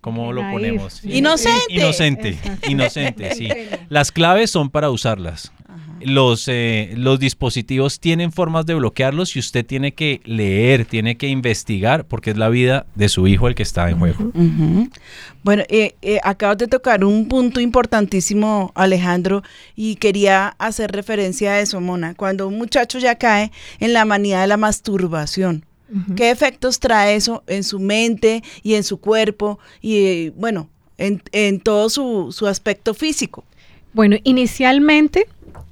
¿cómo 0.06 0.32
lo 0.32 0.48
ponemos? 0.52 1.04
Inocente. 1.04 1.74
Inocente, 1.74 2.38
inocente, 2.70 3.34
sí. 3.34 3.50
Las 3.90 4.12
claves 4.12 4.52
son 4.52 4.70
para 4.70 4.92
usarlas 4.92 5.52
los, 6.06 6.48
eh, 6.48 6.94
los 6.96 7.20
dispositivos 7.20 8.00
tienen 8.00 8.32
formas 8.32 8.66
de 8.66 8.76
bloquearlos 8.76 9.36
y 9.36 9.40
usted 9.40 9.66
tiene 9.66 9.94
que 9.94 10.22
leer, 10.24 10.86
tiene 10.86 11.18
que 11.18 11.28
investigar, 11.28 12.06
porque 12.06 12.32
es 12.32 12.38
la 12.38 12.50
vida 12.50 12.86
de 12.96 13.10
su 13.10 13.28
hijo 13.28 13.48
el 13.48 13.56
que 13.56 13.64
está 13.64 13.90
en 13.90 14.00
juego. 14.00 14.32
Bueno, 15.44 15.64
eh, 15.70 15.96
eh, 16.02 16.20
acabas 16.24 16.58
de 16.58 16.68
tocar 16.68 17.04
un 17.04 17.28
punto 17.28 17.60
importantísimo, 17.60 18.72
Alejandro, 18.76 19.44
y 19.76 19.96
quería 19.96 20.56
hacer 20.60 20.92
referencia 20.92 21.52
a 21.52 21.60
eso, 21.60 21.82
Mona. 21.82 22.14
Cuando 22.14 22.48
un 22.48 22.58
muchacho 22.58 23.00
ya 23.00 23.16
cae 23.16 23.52
en 23.80 23.94
la 23.94 24.06
manía 24.06 24.42
de 24.42 24.48
la 24.48 24.58
masturbación, 24.58 25.66
¿qué 26.16 26.32
efectos 26.32 26.80
trae 26.80 27.16
eso 27.16 27.44
en 27.48 27.64
su 27.64 27.80
mente 27.80 28.44
y 28.64 28.76
en 28.76 28.84
su 28.84 28.98
cuerpo 29.00 29.60
y, 29.82 30.30
bueno, 30.30 30.70
en, 30.98 31.22
en 31.32 31.60
todo 31.60 31.90
su, 31.90 32.32
su 32.32 32.48
aspecto 32.48 32.94
físico? 32.94 33.44
Bueno, 33.94 34.18
inicialmente 34.24 35.28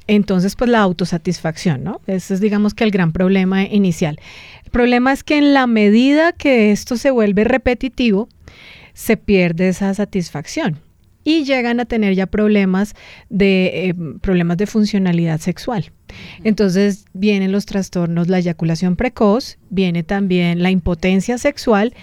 entonces, 0.07 0.55
pues 0.55 0.69
la 0.69 0.81
autosatisfacción, 0.81 1.83
¿no? 1.83 2.01
Ese 2.07 2.33
es, 2.33 2.41
digamos 2.41 2.73
que 2.73 2.83
el 2.83 2.91
gran 2.91 3.13
problema 3.13 3.63
inicial. 3.63 4.19
El 4.65 4.71
problema 4.71 5.13
es 5.13 5.23
que 5.23 5.37
en 5.37 5.53
la 5.53 5.65
medida 5.65 6.33
que 6.33 6.71
esto 6.71 6.97
se 6.97 7.09
vuelve 7.09 7.45
repetitivo, 7.45 8.27
se 8.93 9.17
pierde 9.17 9.69
esa 9.69 9.93
satisfacción 9.93 10.79
y 11.23 11.43
llegan 11.43 11.79
a 11.79 11.85
tener 11.85 12.13
ya 12.15 12.25
problemas 12.25 12.95
de 13.29 13.89
eh, 13.89 13.95
problemas 14.21 14.57
de 14.57 14.67
funcionalidad 14.67 15.39
sexual. 15.39 15.91
Entonces 16.43 17.05
vienen 17.13 17.51
los 17.51 17.65
trastornos, 17.65 18.27
la 18.27 18.39
eyaculación 18.39 18.95
precoz, 18.95 19.57
viene 19.69 20.03
también 20.03 20.61
la 20.61 20.69
impotencia 20.69 21.37
sexual 21.37 21.93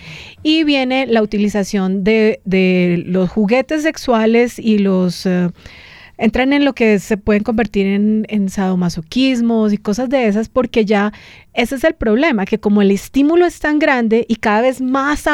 y 0.42 0.64
viene 0.64 1.06
la 1.06 1.22
utilización 1.22 2.02
de, 2.02 2.40
los 3.06 3.30
juguetes 3.30 3.82
sexuales 3.82 4.58
y 4.58 4.78
los 4.78 5.26
eh, 5.26 5.50
entran 6.20 6.52
en 6.52 6.64
lo 6.64 6.74
que 6.74 6.98
se 6.98 7.16
pueden 7.16 7.42
convertir 7.42 7.86
en, 7.86 8.26
en 8.28 8.50
sadomasoquismos 8.50 9.72
y 9.72 9.78
cosas 9.78 10.08
de 10.10 10.26
esas, 10.26 10.48
porque 10.48 10.84
ya 10.84 11.12
ese 11.54 11.76
es 11.76 11.84
el 11.84 11.94
problema, 11.94 12.44
que 12.44 12.60
como 12.60 12.82
el 12.82 12.90
estímulo 12.90 13.46
es 13.46 13.58
tan 13.58 13.78
grande 13.78 14.26
y 14.28 14.36
cada 14.36 14.60
vez 14.60 14.80
más, 14.80 15.24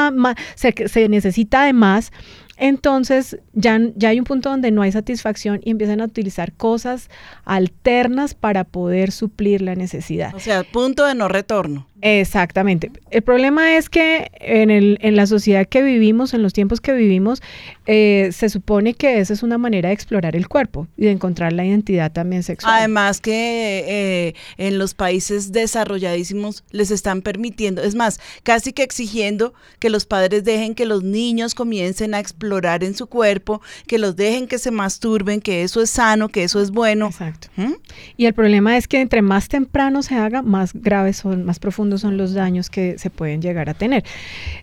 se, 0.55 0.75
se 0.89 1.09
necesita 1.09 1.65
de 1.65 1.73
más, 1.73 2.13
entonces 2.57 3.39
ya, 3.53 3.79
ya 3.95 4.11
hay 4.11 4.19
un 4.19 4.25
punto 4.25 4.51
donde 4.51 4.71
no 4.71 4.83
hay 4.83 4.93
satisfacción 4.93 5.61
y 5.63 5.71
empiezan 5.71 6.01
a 6.01 6.05
utilizar 6.05 6.53
cosas 6.53 7.11
alternas 7.45 8.35
para 8.35 8.65
poder 8.65 9.13
suplir 9.13 9.63
la 9.63 9.75
necesidad. 9.75 10.35
O 10.35 10.41
sea, 10.41 10.65
punto 10.65 11.05
de 11.05 11.15
no 11.15 11.29
retorno. 11.29 11.87
Exactamente. 12.07 12.93
El 13.11 13.23
problema 13.23 13.77
es 13.77 13.91
que 13.91 14.31
en, 14.35 14.71
el, 14.71 14.97
en 15.01 15.17
la 15.17 15.27
sociedad 15.27 15.67
que 15.67 15.83
vivimos, 15.83 16.35
en 16.35 16.43
los 16.43 16.53
tiempos 16.53 16.81
que 16.81 16.93
vivimos, 16.93 17.43
eh, 17.87 18.31
se 18.33 18.49
supone 18.49 18.95
que 18.95 19.19
esa 19.19 19.33
es 19.33 19.43
una 19.43 19.59
manera 19.59 19.89
de 19.89 19.95
explorar 19.95 20.37
el 20.37 20.47
cuerpo 20.47 20.87
y 20.97 21.07
de 21.07 21.11
encontrar 21.11 21.53
la 21.53 21.67
identidad 21.67 22.13
también 22.13 22.45
sexual. 22.45 22.75
Además 22.77 23.21
que 23.21 23.85
eh, 23.89 24.35
en 24.57 24.79
los 24.79 24.95
países 24.95 25.51
desarrolladísimos 25.51 26.63
les 26.71 26.93
están 26.93 27.23
permitiendo, 27.23 27.83
es 27.83 27.97
más, 27.97 28.21
casi 28.45 28.73
que 28.73 28.85
exigiendo 28.85 29.53
que 29.81 29.91
los 29.91 30.07
padres 30.07 30.45
dejen 30.45 30.77
que 30.77 30.87
los 30.87 31.03
niños 31.03 31.57
comiencen 31.57 32.15
a 32.15 32.21
explorar 32.21 32.85
en 32.85 32.95
su 32.95 33.09
cuerpo, 33.09 33.61
que 33.89 33.99
los 33.99 34.15
dejen 34.15 34.47
que 34.47 34.59
se 34.59 34.71
masturben, 34.71 35.41
que 35.41 35.65
eso 35.65 35.83
es 35.83 35.91
sano, 35.91 36.29
que 36.29 36.45
eso 36.45 36.61
es 36.61 36.71
bueno. 36.71 37.07
Exacto. 37.07 37.49
¿Mm? 37.57 37.73
Y 38.17 38.27
el 38.27 38.33
problema 38.33 38.77
es 38.77 38.87
que 38.87 39.01
entre 39.01 39.23
más 39.23 39.49
temprano 39.49 40.05
se 40.05 40.15
haga, 40.15 40.43
más 40.43 40.73
graves 40.73 41.17
son, 41.17 41.45
más 41.45 41.59
profundos 41.59 41.96
son 41.99 42.17
los 42.17 42.35
daños 42.35 42.71
que 42.71 42.99
se 42.99 43.11
pueden 43.11 43.43
llegar 43.43 43.69
a 43.69 43.75
tener. 43.75 44.05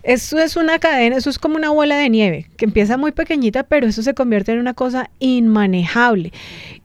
Eso 0.02 0.38
es 0.38 0.56
una 0.56 0.78
cadena, 0.78 1.16
eso 1.16 1.30
es 1.30 1.38
como 1.38 1.56
una 1.56 1.70
bola 1.70 1.96
de 1.96 2.10
nieve, 2.10 2.46
que 2.56 2.64
empieza 2.64 2.96
muy 2.96 3.12
pequeñita, 3.12 3.62
pero 3.64 3.86
eso 3.86 4.02
se 4.02 4.14
convierte 4.14 4.52
en 4.52 4.58
una 4.58 4.74
cosa 4.74 5.10
inmanejable. 5.18 6.32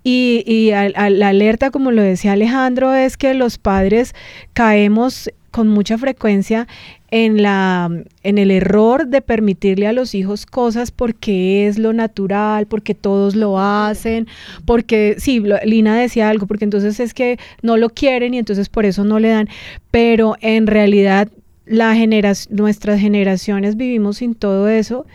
Y, 0.03 0.43
y 0.45 0.71
la 0.71 1.27
alerta, 1.27 1.71
como 1.71 1.91
lo 1.91 2.01
decía 2.01 2.33
Alejandro, 2.33 2.93
es 2.93 3.17
que 3.17 3.33
los 3.33 3.57
padres 3.57 4.13
caemos 4.53 5.29
con 5.51 5.67
mucha 5.67 5.97
frecuencia 5.97 6.67
en, 7.11 7.41
la, 7.41 7.89
en 8.23 8.37
el 8.37 8.51
error 8.51 9.07
de 9.07 9.21
permitirle 9.21 9.87
a 9.87 9.93
los 9.93 10.15
hijos 10.15 10.45
cosas 10.45 10.91
porque 10.91 11.67
es 11.67 11.79
lo 11.79 11.93
natural, 11.93 12.67
porque 12.67 12.95
todos 12.95 13.35
lo 13.35 13.59
hacen, 13.59 14.27
porque, 14.65 15.15
sí, 15.17 15.43
Lina 15.63 15.97
decía 15.97 16.29
algo, 16.29 16.47
porque 16.47 16.65
entonces 16.65 16.99
es 16.99 17.13
que 17.13 17.39
no 17.61 17.77
lo 17.77 17.89
quieren 17.89 18.33
y 18.33 18.37
entonces 18.39 18.69
por 18.69 18.85
eso 18.85 19.03
no 19.03 19.19
le 19.19 19.29
dan, 19.29 19.49
pero 19.91 20.35
en 20.41 20.67
realidad 20.67 21.29
la 21.65 21.95
nuestras 22.49 22.99
generaciones 22.99 23.77
vivimos 23.77 24.17
sin 24.17 24.33
todo 24.33 24.67
eso 24.67 25.05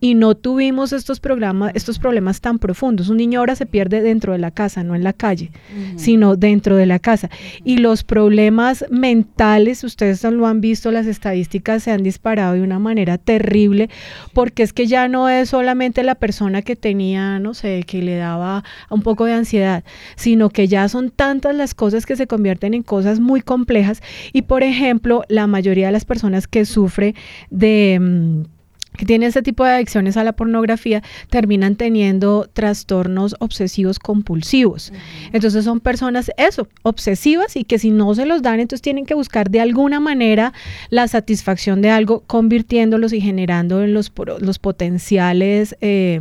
y 0.00 0.14
no 0.14 0.34
tuvimos 0.34 0.92
estos 0.92 1.20
programas, 1.20 1.72
estos 1.74 1.98
problemas 1.98 2.40
tan 2.40 2.58
profundos. 2.58 3.10
Un 3.10 3.18
niño 3.18 3.38
ahora 3.38 3.54
se 3.54 3.66
pierde 3.66 4.00
dentro 4.00 4.32
de 4.32 4.38
la 4.38 4.50
casa, 4.50 4.82
no 4.82 4.94
en 4.94 5.04
la 5.04 5.12
calle, 5.12 5.50
sino 5.96 6.36
dentro 6.36 6.76
de 6.76 6.86
la 6.86 6.98
casa. 6.98 7.28
Y 7.64 7.78
los 7.78 8.02
problemas 8.02 8.84
mentales, 8.90 9.84
ustedes 9.84 10.24
lo 10.24 10.46
han 10.46 10.60
visto, 10.60 10.90
las 10.90 11.06
estadísticas 11.06 11.82
se 11.82 11.90
han 11.90 12.02
disparado 12.02 12.54
de 12.54 12.62
una 12.62 12.78
manera 12.78 13.18
terrible, 13.18 13.90
porque 14.32 14.62
es 14.62 14.72
que 14.72 14.86
ya 14.86 15.08
no 15.08 15.28
es 15.28 15.50
solamente 15.50 16.02
la 16.02 16.14
persona 16.14 16.62
que 16.62 16.76
tenía, 16.76 17.38
no 17.38 17.52
sé, 17.52 17.84
que 17.86 18.02
le 18.02 18.16
daba 18.16 18.64
un 18.88 19.02
poco 19.02 19.26
de 19.26 19.34
ansiedad, 19.34 19.84
sino 20.16 20.48
que 20.48 20.66
ya 20.66 20.88
son 20.88 21.10
tantas 21.10 21.54
las 21.54 21.74
cosas 21.74 22.06
que 22.06 22.16
se 22.16 22.26
convierten 22.26 22.72
en 22.72 22.82
cosas 22.82 23.20
muy 23.20 23.42
complejas. 23.42 24.02
Y 24.32 24.42
por 24.42 24.62
ejemplo, 24.62 25.24
la 25.28 25.46
mayoría 25.46 25.86
de 25.86 25.92
las 25.92 26.06
personas 26.06 26.46
que 26.46 26.64
sufre 26.64 27.14
de 27.50 27.98
mm, 28.00 28.59
que 29.00 29.06
tienen 29.06 29.28
este 29.28 29.40
tipo 29.40 29.64
de 29.64 29.70
adicciones 29.70 30.18
a 30.18 30.24
la 30.24 30.34
pornografía 30.34 31.02
terminan 31.30 31.74
teniendo 31.74 32.50
trastornos 32.52 33.34
obsesivos 33.38 33.98
compulsivos. 33.98 34.92
Entonces 35.32 35.64
son 35.64 35.80
personas, 35.80 36.30
eso, 36.36 36.68
obsesivas 36.82 37.56
y 37.56 37.64
que 37.64 37.78
si 37.78 37.88
no 37.92 38.14
se 38.14 38.26
los 38.26 38.42
dan, 38.42 38.60
entonces 38.60 38.82
tienen 38.82 39.06
que 39.06 39.14
buscar 39.14 39.48
de 39.48 39.62
alguna 39.62 40.00
manera 40.00 40.52
la 40.90 41.08
satisfacción 41.08 41.80
de 41.80 41.88
algo, 41.88 42.24
convirtiéndolos 42.26 43.14
y 43.14 43.22
generando 43.22 43.82
en 43.82 43.94
los, 43.94 44.12
los 44.40 44.58
potenciales, 44.58 45.74
eh, 45.80 46.20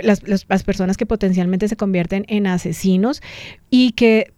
las, 0.00 0.22
las 0.24 0.62
personas 0.62 0.96
que 0.96 1.06
potencialmente 1.06 1.66
se 1.66 1.76
convierten 1.76 2.24
en 2.28 2.46
asesinos 2.46 3.20
y 3.68 3.92
que 3.92 4.32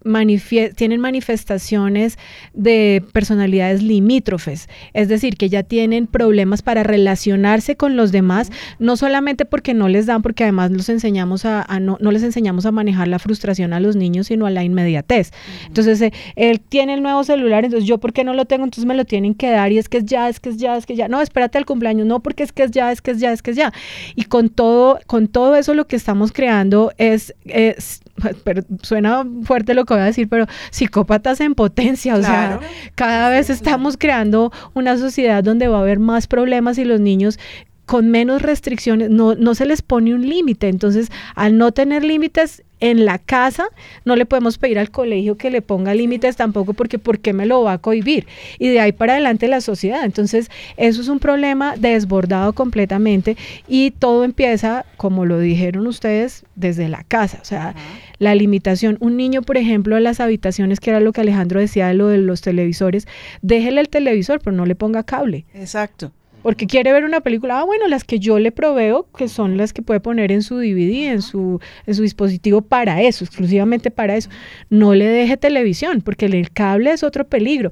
tienen 0.76 1.00
manifestaciones 1.00 2.18
de 2.52 3.02
personalidades 3.12 3.82
limítrofes, 3.82 4.68
es 4.92 5.08
decir, 5.08 5.36
que 5.36 5.48
ya 5.48 5.64
tienen 5.64 6.06
problemas 6.06 6.62
para 6.62 6.84
relacionarse 6.84 7.73
con 7.76 7.96
los 7.96 8.12
demás, 8.12 8.50
no 8.78 8.96
solamente 8.96 9.44
porque 9.44 9.74
no 9.74 9.88
les 9.88 10.06
dan, 10.06 10.22
porque 10.22 10.44
además 10.44 10.70
los 10.70 10.88
enseñamos 10.88 11.44
a, 11.44 11.66
no, 11.80 11.98
no, 12.00 12.10
les 12.10 12.22
enseñamos 12.22 12.66
a 12.66 12.72
manejar 12.72 13.08
la 13.08 13.18
frustración 13.18 13.72
a 13.72 13.80
los 13.80 13.96
niños, 13.96 14.28
sino 14.28 14.46
a 14.46 14.50
la 14.50 14.64
inmediatez. 14.64 15.32
Entonces, 15.66 16.00
eh, 16.00 16.12
él 16.36 16.60
tiene 16.60 16.94
el 16.94 17.02
nuevo 17.02 17.24
celular, 17.24 17.64
entonces 17.64 17.88
yo, 17.88 17.98
¿por 17.98 18.12
qué 18.12 18.24
no 18.24 18.34
lo 18.34 18.44
tengo? 18.44 18.64
Entonces 18.64 18.86
me 18.86 18.94
lo 18.94 19.04
tienen 19.04 19.34
que 19.34 19.50
dar 19.50 19.72
y 19.72 19.78
es 19.78 19.88
que 19.88 19.98
es 19.98 20.04
ya, 20.04 20.28
es 20.28 20.40
que 20.40 20.50
es 20.50 20.56
ya, 20.56 20.76
es 20.76 20.86
que 20.86 20.96
ya. 20.96 21.08
No, 21.08 21.20
espérate 21.20 21.58
al 21.58 21.66
cumpleaños, 21.66 22.06
no, 22.06 22.20
porque 22.20 22.42
es 22.42 22.52
que 22.52 22.64
es 22.64 22.70
ya, 22.70 22.92
es 22.92 23.02
que 23.02 23.12
es 23.12 23.20
ya, 23.20 23.32
es 23.32 23.42
que 23.42 23.50
es 23.50 23.56
ya. 23.56 23.72
Y 24.14 24.24
con 24.24 24.48
todo, 24.48 24.98
con 25.06 25.28
todo 25.28 25.56
eso 25.56 25.74
lo 25.74 25.86
que 25.86 25.96
estamos 25.96 26.32
creando 26.32 26.92
es, 26.98 27.34
es 27.44 28.03
pero 28.44 28.62
suena 28.82 29.24
fuerte 29.44 29.74
lo 29.74 29.84
que 29.84 29.94
voy 29.94 30.02
a 30.02 30.06
decir, 30.06 30.28
pero 30.28 30.46
psicópatas 30.70 31.40
en 31.40 31.54
potencia, 31.54 32.14
o 32.16 32.22
sea, 32.22 32.60
cada 32.94 33.28
vez 33.28 33.50
estamos 33.50 33.96
creando 33.96 34.52
una 34.74 34.96
sociedad 34.98 35.42
donde 35.42 35.68
va 35.68 35.78
a 35.78 35.82
haber 35.82 35.98
más 35.98 36.26
problemas 36.26 36.78
y 36.78 36.84
los 36.84 37.00
niños 37.00 37.38
con 37.86 38.10
menos 38.10 38.40
restricciones, 38.42 39.10
no, 39.10 39.34
no 39.34 39.54
se 39.54 39.66
les 39.66 39.82
pone 39.82 40.14
un 40.14 40.26
límite. 40.26 40.68
Entonces, 40.68 41.10
al 41.34 41.58
no 41.58 41.72
tener 41.72 42.02
límites 42.02 42.62
en 42.84 43.06
la 43.06 43.18
casa, 43.18 43.68
no 44.04 44.14
le 44.14 44.26
podemos 44.26 44.58
pedir 44.58 44.78
al 44.78 44.90
colegio 44.90 45.38
que 45.38 45.48
le 45.48 45.62
ponga 45.62 45.94
límites 45.94 46.36
tampoco 46.36 46.74
porque 46.74 46.98
¿por 46.98 47.18
qué 47.18 47.32
me 47.32 47.46
lo 47.46 47.62
va 47.62 47.72
a 47.72 47.78
cohibir? 47.78 48.26
Y 48.58 48.68
de 48.68 48.78
ahí 48.78 48.92
para 48.92 49.14
adelante 49.14 49.48
la 49.48 49.62
sociedad. 49.62 50.04
Entonces, 50.04 50.50
eso 50.76 51.00
es 51.00 51.08
un 51.08 51.18
problema 51.18 51.76
desbordado 51.78 52.52
completamente 52.52 53.38
y 53.66 53.92
todo 53.92 54.22
empieza, 54.22 54.84
como 54.98 55.24
lo 55.24 55.38
dijeron 55.38 55.86
ustedes, 55.86 56.44
desde 56.56 56.90
la 56.90 57.04
casa. 57.04 57.38
O 57.40 57.46
sea, 57.46 57.74
la 58.18 58.34
limitación. 58.34 58.98
Un 59.00 59.16
niño, 59.16 59.40
por 59.40 59.56
ejemplo, 59.56 59.96
en 59.96 60.04
las 60.04 60.20
habitaciones, 60.20 60.78
que 60.78 60.90
era 60.90 61.00
lo 61.00 61.12
que 61.12 61.22
Alejandro 61.22 61.60
decía 61.60 61.88
de 61.88 61.94
lo 61.94 62.08
de 62.08 62.18
los 62.18 62.42
televisores, 62.42 63.08
déjele 63.40 63.80
el 63.80 63.88
televisor, 63.88 64.40
pero 64.40 64.54
no 64.54 64.66
le 64.66 64.74
ponga 64.74 65.04
cable. 65.04 65.46
Exacto 65.54 66.12
porque 66.44 66.66
quiere 66.66 66.92
ver 66.92 67.06
una 67.06 67.22
película, 67.22 67.60
ah, 67.60 67.64
bueno, 67.64 67.88
las 67.88 68.04
que 68.04 68.18
yo 68.18 68.38
le 68.38 68.52
proveo, 68.52 69.08
que 69.16 69.28
son 69.28 69.56
las 69.56 69.72
que 69.72 69.80
puede 69.80 70.00
poner 70.00 70.30
en 70.30 70.42
su 70.42 70.58
DVD, 70.58 71.10
en 71.10 71.22
su, 71.22 71.58
en 71.86 71.94
su 71.94 72.02
dispositivo 72.02 72.60
para 72.60 73.00
eso, 73.00 73.24
exclusivamente 73.24 73.90
para 73.90 74.14
eso. 74.14 74.28
No 74.68 74.94
le 74.94 75.06
deje 75.06 75.38
televisión, 75.38 76.02
porque 76.02 76.26
el 76.26 76.50
cable 76.50 76.92
es 76.92 77.02
otro 77.02 77.26
peligro. 77.26 77.70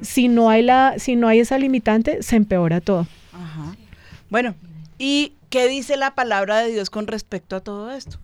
Si 0.00 0.28
no 0.28 0.48
hay 0.48 0.62
la, 0.62 0.94
si 0.96 1.16
no 1.16 1.28
hay 1.28 1.40
esa 1.40 1.58
limitante, 1.58 2.22
se 2.22 2.36
empeora 2.36 2.80
todo. 2.80 3.06
Bueno, 4.30 4.54
¿y 4.96 5.34
qué 5.50 5.68
dice 5.68 5.98
la 5.98 6.14
palabra 6.14 6.60
de 6.60 6.72
Dios 6.72 6.88
con 6.88 7.06
respecto 7.06 7.56
a 7.56 7.60
todo 7.60 7.92
esto? 7.92 8.16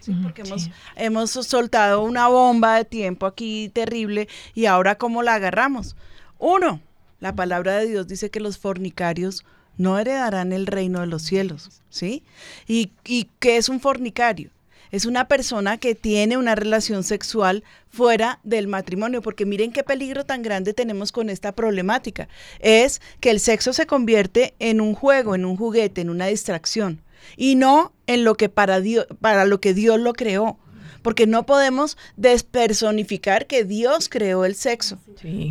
Sí, 0.00 0.16
porque 0.22 0.42
hemos, 0.46 0.70
hemos 0.96 1.30
soltado 1.30 2.02
una 2.02 2.26
bomba 2.28 2.78
de 2.78 2.86
tiempo 2.86 3.26
aquí 3.26 3.70
terrible 3.74 4.28
y 4.54 4.64
ahora 4.64 4.94
cómo 4.94 5.22
la 5.22 5.34
agarramos. 5.34 5.94
Uno, 6.38 6.80
la 7.22 7.36
palabra 7.36 7.78
de 7.78 7.86
Dios 7.86 8.08
dice 8.08 8.30
que 8.30 8.40
los 8.40 8.58
fornicarios 8.58 9.44
no 9.78 9.96
heredarán 9.96 10.52
el 10.52 10.66
reino 10.66 11.00
de 11.00 11.06
los 11.06 11.22
cielos, 11.22 11.80
¿sí? 11.88 12.24
¿Y, 12.66 12.90
y 13.04 13.28
qué 13.38 13.58
es 13.58 13.68
un 13.68 13.78
fornicario? 13.78 14.50
Es 14.90 15.06
una 15.06 15.28
persona 15.28 15.78
que 15.78 15.94
tiene 15.94 16.36
una 16.36 16.56
relación 16.56 17.04
sexual 17.04 17.62
fuera 17.88 18.40
del 18.42 18.66
matrimonio, 18.66 19.22
porque 19.22 19.46
miren 19.46 19.70
qué 19.70 19.84
peligro 19.84 20.26
tan 20.26 20.42
grande 20.42 20.74
tenemos 20.74 21.12
con 21.12 21.30
esta 21.30 21.52
problemática. 21.52 22.28
Es 22.58 23.00
que 23.20 23.30
el 23.30 23.38
sexo 23.38 23.72
se 23.72 23.86
convierte 23.86 24.54
en 24.58 24.80
un 24.80 24.94
juego, 24.94 25.36
en 25.36 25.44
un 25.44 25.56
juguete, 25.56 26.00
en 26.00 26.10
una 26.10 26.26
distracción, 26.26 27.02
y 27.36 27.54
no 27.54 27.92
en 28.08 28.24
lo 28.24 28.34
que 28.34 28.48
para 28.48 28.80
Dios, 28.80 29.06
para 29.20 29.44
lo 29.44 29.60
que 29.60 29.74
Dios 29.74 30.00
lo 30.00 30.12
creó 30.12 30.58
porque 31.02 31.26
no 31.26 31.44
podemos 31.44 31.96
despersonificar 32.16 33.46
que 33.46 33.64
Dios 33.64 34.08
creó 34.08 34.44
el 34.44 34.54
sexo. 34.54 34.98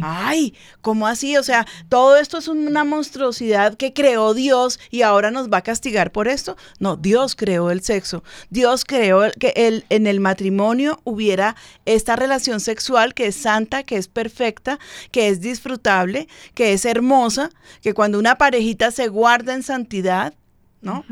Ay, 0.02 0.54
¿cómo 0.82 1.08
así? 1.08 1.38
O 1.38 1.44
sea, 1.44 1.66
todo 1.90 2.18
esto 2.18 2.38
es 2.38 2.48
una 2.48 2.84
monstruosidad 2.84 3.76
que 3.76 3.94
creó 3.94 4.34
Dios 4.34 4.80
y 4.90 5.04
ahora 5.04 5.32
nos 5.32 5.50
va 5.50 5.58
a 5.58 5.64
castigar 5.64 6.12
por 6.12 6.28
esto. 6.28 6.58
No, 6.80 6.96
Dios 6.96 7.36
creó 7.36 7.72
el 7.72 7.82
sexo. 7.82 8.24
Dios 8.50 8.86
creó 8.86 9.32
que 9.40 9.54
el, 9.56 9.86
en 9.90 10.08
el 10.08 10.20
matrimonio 10.20 11.00
hubiera 11.04 11.56
esta 11.86 12.16
relación 12.16 12.60
sexual 12.60 13.14
que 13.14 13.28
es 13.28 13.36
santa, 13.36 13.84
que 13.84 13.98
es 13.98 14.08
perfecta, 14.08 14.80
que 15.12 15.28
es 15.28 15.42
disfrutable, 15.42 16.28
que 16.54 16.74
es 16.74 16.86
hermosa, 16.86 17.50
que 17.82 17.94
cuando 17.94 18.20
una 18.20 18.38
parejita 18.38 18.92
se 18.92 19.08
guarda 19.08 19.54
en 19.54 19.64
santidad, 19.64 20.34
¿no? 20.82 21.06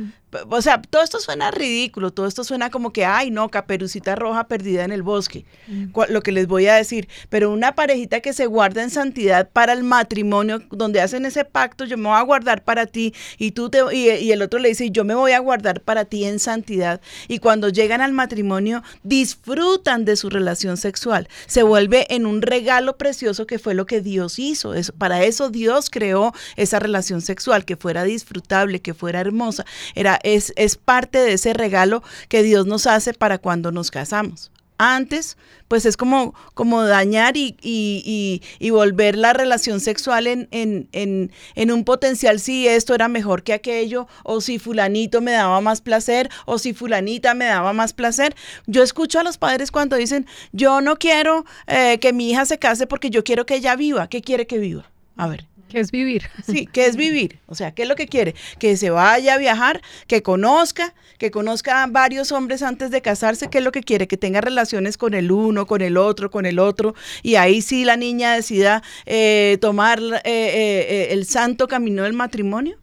O 0.49 0.61
sea, 0.61 0.81
todo 0.81 1.01
esto 1.03 1.19
suena 1.19 1.49
ridículo, 1.49 2.11
todo 2.11 2.27
esto 2.27 2.43
suena 2.43 2.69
como 2.69 2.93
que, 2.93 3.03
ay, 3.05 3.31
no, 3.31 3.49
caperucita 3.49 4.15
roja 4.15 4.47
perdida 4.47 4.83
en 4.83 4.91
el 4.91 5.01
bosque, 5.01 5.45
mm. 5.67 5.91
lo 6.09 6.21
que 6.21 6.31
les 6.31 6.47
voy 6.47 6.67
a 6.67 6.75
decir. 6.75 7.07
Pero 7.29 7.51
una 7.51 7.73
parejita 7.73 8.19
que 8.19 8.33
se 8.33 8.45
guarda 8.45 8.83
en 8.83 8.91
santidad 8.91 9.49
para 9.49 9.73
el 9.73 9.83
matrimonio, 9.83 10.61
donde 10.69 11.01
hacen 11.01 11.25
ese 11.25 11.45
pacto, 11.45 11.85
yo 11.85 11.97
me 11.97 12.09
voy 12.09 12.17
a 12.17 12.21
guardar 12.21 12.63
para 12.63 12.85
ti, 12.85 13.13
y 13.37 13.51
tú 13.51 13.69
te, 13.69 13.79
y, 13.91 14.31
el 14.31 14.41
otro 14.41 14.59
le 14.59 14.69
dice, 14.69 14.91
yo 14.91 15.03
me 15.03 15.15
voy 15.15 15.31
a 15.31 15.39
guardar 15.39 15.81
para 15.81 16.05
ti 16.05 16.25
en 16.25 16.37
santidad. 16.39 17.01
Y 17.27 17.39
cuando 17.39 17.69
llegan 17.69 18.01
al 18.01 18.13
matrimonio, 18.13 18.83
disfrutan 19.03 20.05
de 20.05 20.15
su 20.15 20.29
relación 20.29 20.77
sexual. 20.77 21.27
Se 21.47 21.63
vuelve 21.63 22.05
en 22.13 22.27
un 22.27 22.43
regalo 22.43 22.97
precioso 22.97 23.47
que 23.47 23.57
fue 23.57 23.73
lo 23.73 23.85
que 23.85 24.01
Dios 24.01 24.37
hizo. 24.37 24.73
para 24.97 25.23
eso 25.23 25.49
Dios 25.49 25.89
creó 25.89 26.33
esa 26.55 26.79
relación 26.79 27.21
sexual, 27.21 27.65
que 27.65 27.75
fuera 27.75 28.03
disfrutable, 28.03 28.81
que 28.81 28.93
fuera 28.93 29.19
hermosa. 29.19 29.65
Era 29.95 30.18
es, 30.23 30.53
parte 30.77 31.19
de 31.19 31.33
ese 31.33 31.53
regalo 31.53 32.03
que 32.27 32.43
Dios 32.43 32.65
nos 32.65 32.87
hace 32.87 33.13
para 33.13 33.37
cuando 33.37 33.71
nos 33.71 33.91
casamos 33.91 34.51
antes, 34.81 35.37
pues 35.67 35.85
es 35.85 35.97
como, 35.97 36.33
como 36.53 36.83
dañar 36.83 37.35
y, 37.35 37.57
y, 37.61 38.69
volver 38.69 39.17
la 39.17 39.33
relación 39.33 39.81
sexual 39.81 40.25
en, 40.25 40.47
en, 40.51 40.87
en, 40.93 41.31
en, 41.55 41.71
un 41.71 41.83
potencial 41.83 42.39
si 42.39 42.65
esto 42.65 42.95
era 42.95 43.09
mejor 43.09 43.43
que 43.43 43.51
aquello, 43.51 44.07
o 44.23 44.39
si 44.39 44.57
fulanito 44.57 45.19
me 45.19 45.33
daba 45.33 45.59
más 45.59 45.81
placer, 45.81 46.29
o 46.45 46.57
si 46.59 46.73
fulanita 46.73 47.33
me 47.33 47.45
daba 47.45 47.73
más 47.73 47.91
placer. 47.91 48.35
Yo 48.67 48.81
escucho 48.81 49.19
a 49.19 49.23
los 49.23 49.37
padres 49.37 49.69
cuando 49.69 49.97
dicen, 49.97 50.25
yo 50.53 50.79
no 50.79 50.95
quiero 50.95 51.45
eh, 51.67 51.99
que 51.99 52.13
mi 52.13 52.31
hija 52.31 52.45
se 52.45 52.57
case 52.57 52.87
porque 52.87 53.09
yo 53.09 53.25
quiero 53.25 53.45
que 53.45 53.55
ella 53.55 53.75
viva. 53.75 54.07
¿Qué 54.07 54.21
quiere 54.21 54.47
que 54.47 54.59
viva? 54.59 54.89
A 55.17 55.27
ver. 55.27 55.48
¿Qué 55.69 55.79
es 55.79 55.91
vivir? 55.91 56.23
Sí, 56.45 56.67
¿qué 56.71 56.87
es 56.87 56.95
vivir? 56.95 57.39
O 57.45 57.53
sea, 57.53 57.71
¿qué 57.71 57.83
es 57.83 57.87
lo 57.87 57.95
que 57.95 58.07
quiere? 58.07 58.33
Que 58.57 58.75
se 58.75 58.89
vaya 58.89 59.35
a 59.35 59.37
viajar, 59.37 59.81
que 60.07 60.23
conozca, 60.23 60.95
que 61.19 61.29
conozca 61.29 61.83
a 61.83 61.87
varios 61.87 62.31
hombres 62.31 62.63
antes 62.63 62.89
de 62.89 63.01
casarse, 63.01 63.49
¿qué 63.49 63.59
es 63.59 63.63
lo 63.63 63.71
que 63.71 63.83
quiere? 63.83 64.07
Que 64.07 64.17
tenga 64.17 64.41
relaciones 64.41 64.97
con 64.97 65.13
el 65.13 65.31
uno, 65.31 65.67
con 65.67 65.81
el 65.81 65.97
otro, 65.97 66.31
con 66.31 66.47
el 66.47 66.57
otro, 66.57 66.95
y 67.21 67.35
ahí 67.35 67.61
sí 67.61 67.85
la 67.85 67.97
niña 67.97 68.33
decida 68.33 68.81
eh, 69.05 69.57
tomar 69.61 69.99
eh, 70.01 70.19
eh, 70.25 71.07
el 71.11 71.25
santo 71.25 71.67
camino 71.67 72.03
del 72.03 72.13
matrimonio. 72.13 72.77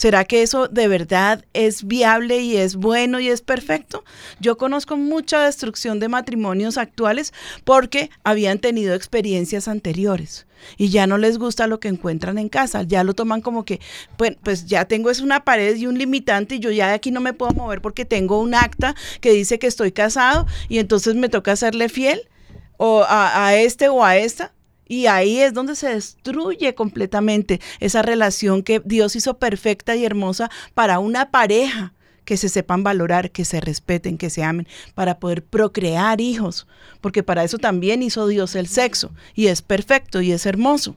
¿Será 0.00 0.24
que 0.24 0.40
eso 0.40 0.66
de 0.66 0.88
verdad 0.88 1.44
es 1.52 1.86
viable 1.86 2.40
y 2.40 2.56
es 2.56 2.76
bueno 2.76 3.20
y 3.20 3.28
es 3.28 3.42
perfecto? 3.42 4.02
Yo 4.40 4.56
conozco 4.56 4.96
mucha 4.96 5.44
destrucción 5.44 6.00
de 6.00 6.08
matrimonios 6.08 6.78
actuales 6.78 7.34
porque 7.64 8.08
habían 8.24 8.60
tenido 8.60 8.94
experiencias 8.94 9.68
anteriores 9.68 10.46
y 10.78 10.88
ya 10.88 11.06
no 11.06 11.18
les 11.18 11.36
gusta 11.36 11.66
lo 11.66 11.80
que 11.80 11.88
encuentran 11.88 12.38
en 12.38 12.48
casa, 12.48 12.82
ya 12.82 13.04
lo 13.04 13.12
toman 13.12 13.42
como 13.42 13.66
que, 13.66 13.78
pues, 14.16 14.38
pues 14.42 14.64
ya 14.64 14.86
tengo 14.86 15.10
es 15.10 15.20
una 15.20 15.44
pared 15.44 15.76
y 15.76 15.86
un 15.86 15.98
limitante 15.98 16.54
y 16.54 16.60
yo 16.60 16.70
ya 16.70 16.88
de 16.88 16.94
aquí 16.94 17.10
no 17.10 17.20
me 17.20 17.34
puedo 17.34 17.52
mover 17.52 17.82
porque 17.82 18.06
tengo 18.06 18.40
un 18.40 18.54
acta 18.54 18.94
que 19.20 19.32
dice 19.32 19.58
que 19.58 19.66
estoy 19.66 19.92
casado 19.92 20.46
y 20.70 20.78
entonces 20.78 21.14
me 21.14 21.28
toca 21.28 21.56
serle 21.56 21.90
fiel 21.90 22.22
o 22.78 23.04
a, 23.06 23.48
a 23.48 23.56
este 23.56 23.90
o 23.90 24.02
a 24.02 24.16
esta. 24.16 24.54
Y 24.90 25.06
ahí 25.06 25.38
es 25.38 25.54
donde 25.54 25.76
se 25.76 25.94
destruye 25.94 26.74
completamente 26.74 27.60
esa 27.78 28.02
relación 28.02 28.64
que 28.64 28.82
Dios 28.84 29.14
hizo 29.14 29.38
perfecta 29.38 29.94
y 29.94 30.04
hermosa 30.04 30.50
para 30.74 30.98
una 30.98 31.30
pareja 31.30 31.94
que 32.24 32.36
se 32.36 32.48
sepan 32.48 32.82
valorar, 32.82 33.30
que 33.30 33.44
se 33.44 33.60
respeten, 33.60 34.18
que 34.18 34.30
se 34.30 34.42
amen, 34.42 34.66
para 34.96 35.20
poder 35.20 35.44
procrear 35.44 36.20
hijos, 36.20 36.66
porque 37.00 37.22
para 37.22 37.44
eso 37.44 37.56
también 37.58 38.02
hizo 38.02 38.26
Dios 38.26 38.56
el 38.56 38.66
sexo, 38.66 39.12
y 39.36 39.46
es 39.46 39.62
perfecto 39.62 40.22
y 40.22 40.32
es 40.32 40.44
hermoso, 40.44 40.96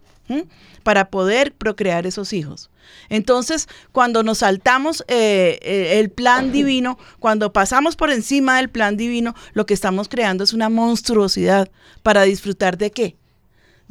para 0.81 1.11
poder 1.11 1.53
procrear 1.53 2.07
esos 2.07 2.33
hijos. 2.33 2.71
Entonces, 3.09 3.69
cuando 3.91 4.23
nos 4.23 4.39
saltamos 4.39 5.05
eh, 5.07 5.59
eh, 5.61 5.99
el 5.99 6.09
plan 6.09 6.51
divino, 6.51 6.97
cuando 7.19 7.53
pasamos 7.53 7.95
por 7.95 8.09
encima 8.09 8.57
del 8.57 8.71
plan 8.71 8.97
divino, 8.97 9.35
lo 9.53 9.67
que 9.67 9.75
estamos 9.75 10.09
creando 10.09 10.43
es 10.43 10.51
una 10.51 10.69
monstruosidad 10.69 11.69
para 12.01 12.23
disfrutar 12.23 12.79
de 12.79 12.89
qué? 12.89 13.17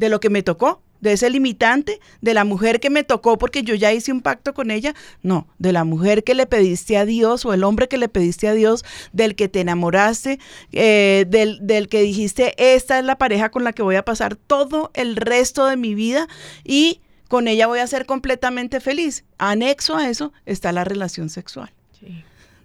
De 0.03 0.09
lo 0.09 0.19
que 0.19 0.31
me 0.31 0.43
tocó, 0.43 0.83
de 1.01 1.13
ese 1.13 1.31
limitante, 1.31 2.01
de 2.21 2.35
la 2.35 2.43
mujer 2.43 2.81
que 2.81 2.91
me 2.91 3.05
tocó 3.05 3.39
porque 3.39 3.63
yo 3.63 3.77
ya 3.77 3.93
hice 3.93 4.11
un 4.11 4.21
pacto 4.21 4.53
con 4.53 4.73
ella, 4.73 4.97
no, 5.23 5.47
de 5.61 5.73
la 5.73 5.85
mujer 5.85 6.25
que 6.25 6.35
le 6.35 6.45
pediste 6.45 6.97
a 6.97 7.05
Dios 7.05 7.47
o 7.47 7.55
el 7.55 7.63
hombre 7.63 7.87
que 7.87 7.99
le 7.99 8.09
pediste 8.09 8.49
a 8.49 8.53
Dios, 8.53 8.85
del 9.13 9.37
que 9.37 9.49
te 9.49 9.61
enamoraste, 9.61 10.41
eh, 10.73 11.25
del, 11.29 11.65
del 11.65 11.87
que 11.87 12.03
dijiste, 12.03 12.55
esta 12.57 12.99
es 12.99 13.05
la 13.05 13.17
pareja 13.17 13.53
con 13.53 13.63
la 13.63 13.73
que 13.73 13.85
voy 13.85 13.95
a 13.95 14.05
pasar 14.05 14.35
todo 14.35 14.91
el 14.95 15.15
resto 15.15 15.67
de 15.67 15.77
mi 15.77 15.95
vida 15.95 16.27
y 16.65 17.01
con 17.29 17.47
ella 17.47 17.69
voy 17.69 17.79
a 17.79 17.87
ser 17.87 18.07
completamente 18.07 18.81
feliz. 18.81 19.25
Anexo 19.39 19.97
a 19.97 20.11
eso 20.11 20.33
está 20.47 20.73
la 20.73 20.83
relación 20.83 21.31
sexual. 21.31 21.73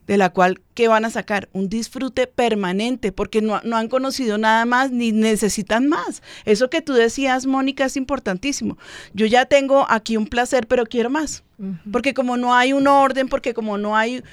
De 0.07 0.17
la 0.17 0.29
cual, 0.29 0.61
¿qué 0.73 0.87
van 0.87 1.05
a 1.05 1.09
sacar? 1.09 1.49
Un 1.51 1.67
disfrute 1.69 2.27
permanente, 2.27 3.11
porque 3.11 3.41
no, 3.41 3.59
no, 3.63 3.75
han 3.75 3.89
conocido 3.89 4.37
nada 4.37 4.65
más 4.65 4.91
ni 4.91 5.11
necesitan 5.11 5.87
más. 5.87 6.23
Eso 6.45 6.69
que 6.69 6.81
tú 6.81 6.93
decías, 6.93 7.45
Mónica, 7.45 7.85
es 7.85 7.97
importantísimo. 7.97 8.77
Yo 9.13 9.25
ya 9.25 9.45
tengo 9.45 9.85
aquí 9.89 10.15
un 10.15 10.27
placer, 10.27 10.65
pero 10.67 10.85
quiero 10.85 11.09
más. 11.09 11.43
Porque 11.91 12.13
como 12.13 12.37
no 12.37 12.53
hay 12.53 12.71
un 12.71 12.87
orden, 12.87 13.27
porque 13.27 13.55
como 13.55 13.79
no 13.79 13.97
hay, 13.97 14.23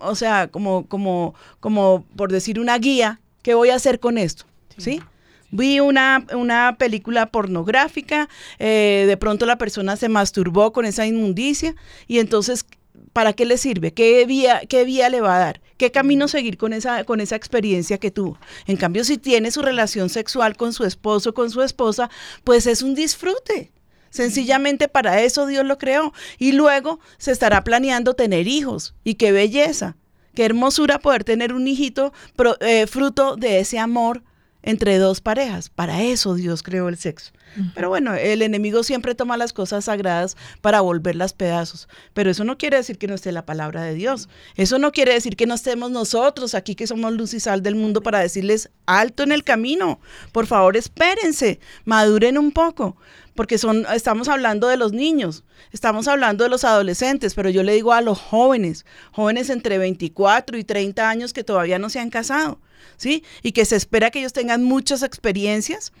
o 0.00 0.14
sea, 0.14 0.48
como, 0.48 0.86
como, 0.86 1.34
como 1.60 2.04
por 2.16 2.32
decir 2.32 2.58
una 2.58 2.78
guía, 2.78 3.20
¿qué 3.42 3.52
voy 3.52 3.68
a 3.68 3.74
hacer 3.74 4.00
con 4.00 4.16
esto? 4.16 4.46
¿Sí? 4.78 5.02
Vi 5.50 5.80
una, 5.80 6.24
una 6.34 6.76
película 6.78 7.26
pornográfica, 7.26 8.30
eh, 8.58 9.04
de 9.06 9.16
pronto 9.18 9.44
la 9.44 9.58
persona 9.58 9.96
se 9.96 10.08
masturbó 10.08 10.72
con 10.72 10.86
esa 10.86 11.06
inmundicia 11.06 11.74
y 12.08 12.20
entonces 12.20 12.64
¿para 13.12 13.32
qué 13.32 13.44
le 13.44 13.58
sirve? 13.58 13.92
¿Qué 13.92 14.24
vía, 14.26 14.62
qué 14.68 14.84
vía 14.84 15.08
le 15.08 15.20
va 15.20 15.36
a 15.36 15.38
dar? 15.38 15.60
¿Qué 15.76 15.90
camino 15.90 16.28
seguir 16.28 16.56
con 16.56 16.72
esa, 16.72 17.04
con 17.04 17.20
esa 17.20 17.36
experiencia 17.36 17.98
que 17.98 18.10
tuvo? 18.10 18.38
En 18.66 18.76
cambio, 18.76 19.04
si 19.04 19.18
tiene 19.18 19.50
su 19.50 19.62
relación 19.62 20.08
sexual 20.08 20.56
con 20.56 20.72
su 20.72 20.84
esposo, 20.84 21.34
con 21.34 21.50
su 21.50 21.62
esposa, 21.62 22.10
pues 22.44 22.66
es 22.66 22.82
un 22.82 22.94
disfrute. 22.94 23.72
Sencillamente 24.10 24.88
para 24.88 25.22
eso 25.22 25.46
Dios 25.46 25.64
lo 25.64 25.78
creó. 25.78 26.12
Y 26.38 26.52
luego 26.52 27.00
se 27.18 27.32
estará 27.32 27.64
planeando 27.64 28.14
tener 28.14 28.46
hijos. 28.46 28.94
Y 29.04 29.14
qué 29.14 29.32
belleza, 29.32 29.96
qué 30.34 30.44
hermosura 30.44 30.98
poder 30.98 31.24
tener 31.24 31.52
un 31.52 31.66
hijito 31.66 32.12
eh, 32.60 32.86
fruto 32.86 33.36
de 33.36 33.60
ese 33.60 33.78
amor 33.78 34.22
entre 34.62 34.98
dos 34.98 35.20
parejas. 35.20 35.70
Para 35.70 36.02
eso 36.02 36.34
Dios 36.34 36.62
creó 36.62 36.88
el 36.88 36.98
sexo. 36.98 37.32
Pero 37.74 37.88
bueno, 37.88 38.14
el 38.14 38.42
enemigo 38.42 38.82
siempre 38.82 39.14
toma 39.14 39.36
las 39.36 39.52
cosas 39.52 39.86
sagradas 39.86 40.36
para 40.60 40.80
volverlas 40.80 41.32
pedazos. 41.32 41.88
Pero 42.14 42.30
eso 42.30 42.44
no 42.44 42.58
quiere 42.58 42.76
decir 42.76 42.98
que 42.98 43.06
no 43.06 43.14
esté 43.14 43.32
la 43.32 43.46
palabra 43.46 43.82
de 43.82 43.94
Dios. 43.94 44.28
Eso 44.56 44.78
no 44.78 44.92
quiere 44.92 45.12
decir 45.12 45.36
que 45.36 45.46
no 45.46 45.54
estemos 45.54 45.90
nosotros 45.90 46.54
aquí 46.54 46.74
que 46.74 46.86
somos 46.86 47.12
luz 47.12 47.34
y 47.34 47.40
sal 47.40 47.62
del 47.62 47.74
mundo 47.74 48.02
para 48.02 48.20
decirles 48.20 48.70
alto 48.86 49.22
en 49.22 49.32
el 49.32 49.44
camino. 49.44 50.00
Por 50.32 50.46
favor, 50.46 50.76
espérense, 50.76 51.60
maduren 51.84 52.38
un 52.38 52.52
poco 52.52 52.96
porque 53.34 53.58
son, 53.58 53.86
estamos 53.94 54.28
hablando 54.28 54.68
de 54.68 54.76
los 54.76 54.92
niños, 54.92 55.44
estamos 55.72 56.06
hablando 56.08 56.44
de 56.44 56.50
los 56.50 56.64
adolescentes, 56.64 57.34
pero 57.34 57.50
yo 57.50 57.62
le 57.62 57.72
digo 57.72 57.92
a 57.92 58.00
los 58.00 58.18
jóvenes, 58.18 58.84
jóvenes 59.12 59.48
entre 59.50 59.78
24 59.78 60.58
y 60.58 60.64
30 60.64 61.08
años 61.08 61.32
que 61.32 61.44
todavía 61.44 61.78
no 61.78 61.88
se 61.88 62.00
han 62.00 62.10
casado, 62.10 62.60
¿sí? 62.96 63.24
Y 63.42 63.52
que 63.52 63.64
se 63.64 63.76
espera 63.76 64.10
que 64.10 64.18
ellos 64.20 64.32
tengan 64.32 64.64
muchas 64.64 65.02
experiencias. 65.02 65.92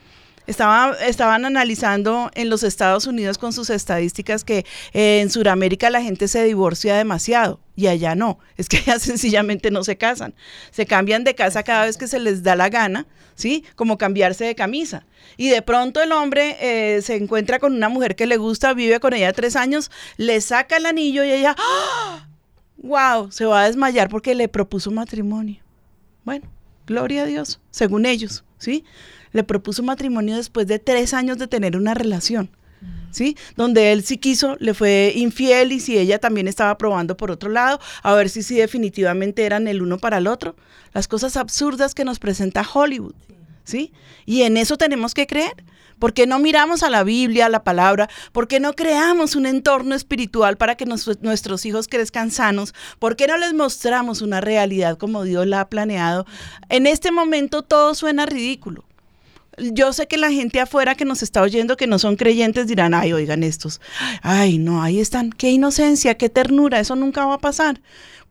Estaba, 0.46 0.96
estaban 1.06 1.44
analizando 1.44 2.30
en 2.34 2.50
los 2.50 2.62
Estados 2.64 3.06
Unidos 3.06 3.38
con 3.38 3.52
sus 3.52 3.70
estadísticas 3.70 4.42
que 4.42 4.66
eh, 4.92 5.20
en 5.20 5.30
Sudamérica 5.30 5.88
la 5.88 6.02
gente 6.02 6.26
se 6.26 6.42
divorcia 6.44 6.96
demasiado 6.96 7.60
y 7.76 7.86
allá 7.86 8.14
no, 8.14 8.38
es 8.56 8.68
que 8.68 8.78
allá 8.78 8.98
sencillamente 8.98 9.70
no 9.70 9.84
se 9.84 9.96
casan, 9.96 10.34
se 10.70 10.86
cambian 10.86 11.24
de 11.24 11.34
casa 11.34 11.62
cada 11.62 11.86
vez 11.86 11.96
que 11.96 12.08
se 12.08 12.18
les 12.18 12.42
da 12.42 12.56
la 12.56 12.68
gana, 12.68 13.06
¿sí? 13.34 13.64
Como 13.76 13.98
cambiarse 13.98 14.44
de 14.44 14.54
camisa. 14.54 15.06
Y 15.36 15.48
de 15.48 15.62
pronto 15.62 16.02
el 16.02 16.12
hombre 16.12 16.56
eh, 16.60 17.02
se 17.02 17.16
encuentra 17.16 17.58
con 17.58 17.74
una 17.74 17.88
mujer 17.88 18.16
que 18.16 18.26
le 18.26 18.36
gusta, 18.36 18.74
vive 18.74 19.00
con 19.00 19.14
ella 19.14 19.32
tres 19.32 19.56
años, 19.56 19.90
le 20.16 20.40
saca 20.40 20.76
el 20.76 20.86
anillo 20.86 21.24
y 21.24 21.32
ella, 21.32 21.56
¡Wow! 22.76 22.96
¡Ah! 22.98 23.26
Se 23.30 23.44
va 23.44 23.62
a 23.62 23.66
desmayar 23.66 24.08
porque 24.08 24.34
le 24.34 24.48
propuso 24.48 24.90
matrimonio. 24.90 25.62
Bueno, 26.24 26.48
gloria 26.86 27.22
a 27.22 27.26
Dios, 27.26 27.60
según 27.70 28.06
ellos, 28.06 28.44
¿sí? 28.62 28.84
Le 29.32 29.42
propuso 29.42 29.82
matrimonio 29.82 30.36
después 30.36 30.66
de 30.66 30.78
tres 30.78 31.12
años 31.14 31.36
de 31.38 31.48
tener 31.48 31.76
una 31.76 31.94
relación. 31.94 32.50
¿Sí? 33.10 33.36
Donde 33.56 33.92
él 33.92 34.02
sí 34.02 34.16
quiso, 34.16 34.56
le 34.58 34.72
fue 34.72 35.12
infiel 35.14 35.70
y 35.72 35.80
si 35.80 35.98
ella 35.98 36.18
también 36.18 36.48
estaba 36.48 36.78
probando 36.78 37.14
por 37.16 37.30
otro 37.30 37.50
lado, 37.50 37.78
a 38.02 38.14
ver 38.14 38.30
si 38.30 38.42
sí 38.42 38.56
definitivamente 38.56 39.44
eran 39.44 39.68
el 39.68 39.82
uno 39.82 39.98
para 39.98 40.18
el 40.18 40.26
otro. 40.26 40.56
Las 40.94 41.08
cosas 41.08 41.36
absurdas 41.36 41.94
que 41.94 42.06
nos 42.06 42.18
presenta 42.18 42.66
Hollywood, 42.66 43.14
¿sí? 43.64 43.92
Y 44.24 44.42
en 44.42 44.56
eso 44.56 44.78
tenemos 44.78 45.12
que 45.12 45.26
creer. 45.26 45.52
¿Por 46.02 46.14
qué 46.14 46.26
no 46.26 46.40
miramos 46.40 46.82
a 46.82 46.90
la 46.90 47.04
Biblia, 47.04 47.46
a 47.46 47.48
la 47.48 47.62
palabra? 47.62 48.10
¿Por 48.32 48.48
qué 48.48 48.58
no 48.58 48.72
creamos 48.72 49.36
un 49.36 49.46
entorno 49.46 49.94
espiritual 49.94 50.56
para 50.56 50.74
que 50.74 50.84
nuestros 50.84 51.64
hijos 51.64 51.86
crezcan 51.86 52.32
sanos? 52.32 52.74
¿Por 52.98 53.14
qué 53.14 53.28
no 53.28 53.36
les 53.36 53.54
mostramos 53.54 54.20
una 54.20 54.40
realidad 54.40 54.98
como 54.98 55.22
Dios 55.22 55.46
la 55.46 55.60
ha 55.60 55.68
planeado? 55.68 56.26
En 56.68 56.88
este 56.88 57.12
momento 57.12 57.62
todo 57.62 57.94
suena 57.94 58.26
ridículo. 58.26 58.84
Yo 59.58 59.92
sé 59.92 60.06
que 60.06 60.16
la 60.16 60.30
gente 60.30 60.60
afuera 60.60 60.94
que 60.94 61.04
nos 61.04 61.22
está 61.22 61.42
oyendo, 61.42 61.76
que 61.76 61.86
no 61.86 61.98
son 61.98 62.16
creyentes, 62.16 62.66
dirán, 62.66 62.94
ay, 62.94 63.12
oigan 63.12 63.42
estos, 63.42 63.80
ay, 64.22 64.58
no, 64.58 64.82
ahí 64.82 65.00
están, 65.00 65.30
qué 65.30 65.50
inocencia, 65.50 66.16
qué 66.16 66.28
ternura, 66.28 66.80
eso 66.80 66.96
nunca 66.96 67.26
va 67.26 67.34
a 67.34 67.38
pasar. 67.38 67.80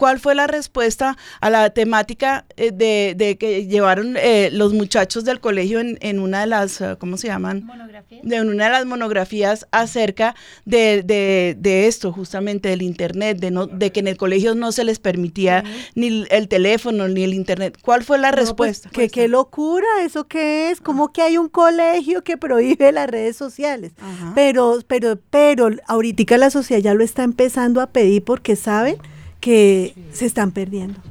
¿Cuál 0.02 0.20
fue 0.20 0.34
la 0.34 0.48
respuesta 0.48 1.16
a 1.42 1.52
la 1.52 1.70
temática 1.70 2.46
eh, 2.58 2.72
de, 2.72 3.38
que 3.38 3.68
llevaron 3.68 4.18
eh, 4.18 4.50
los 4.52 4.74
muchachos 4.74 5.26
del 5.26 5.40
colegio 5.40 5.80
en, 5.80 6.20
una 6.20 6.42
de 6.42 6.48
las, 6.48 6.82
eh, 6.82 6.96
¿cómo 6.98 7.18
se 7.18 7.28
llaman? 7.28 7.64
Monografías. 7.66 8.22
De 8.24 8.42
una 8.42 8.66
de 8.66 8.72
las 8.72 8.86
monografías 8.88 9.68
acerca 9.70 10.34
de, 10.66 11.54
esto, 11.88 12.12
justamente 12.12 12.70
del 12.70 12.82
Internet, 12.82 13.38
de, 13.38 13.52
no, 13.52 13.68
de 13.68 13.92
que 13.92 14.00
en 14.00 14.08
el 14.08 14.18
colegio 14.18 14.56
no 14.56 14.72
se 14.72 14.86
les 14.86 14.98
permitía 14.98 15.64
ni 15.94 16.26
el 16.32 16.48
teléfono 16.48 17.08
ni 17.08 17.24
el 17.24 17.36
Internet. 17.36 17.78
¿Cuál 17.80 18.04
fue 18.04 18.18
la 18.18 18.32
pues, 18.32 18.48
respuesta? 18.48 18.90
que 18.90 19.08
qué 19.08 19.28
locura, 19.28 19.86
¿eso 20.04 20.28
qué 20.28 20.72
es? 20.72 20.82
¿Cómo 20.82 21.11
que 21.12 21.22
hay 21.22 21.38
un 21.38 21.50
colegio 21.50 22.24
que 22.24 22.38
prohíbe 22.38 22.92
las 22.92 23.10
redes 23.10 23.36
sociales? 23.36 23.94
Pero, 24.36 24.80
pero, 24.88 25.18
pero 25.30 25.70
ahorita 25.88 26.38
la 26.38 26.50
sociedad 26.50 26.82
ya 26.82 26.94
lo 26.94 27.04
está 27.04 27.24
empezando 27.24 27.82
a 27.82 27.88
pedir 27.88 28.24
porque 28.24 28.56
saben 28.56 28.98
que 29.42 29.96
se 30.14 30.28
están 30.28 30.52
perdiendo. 30.52 31.02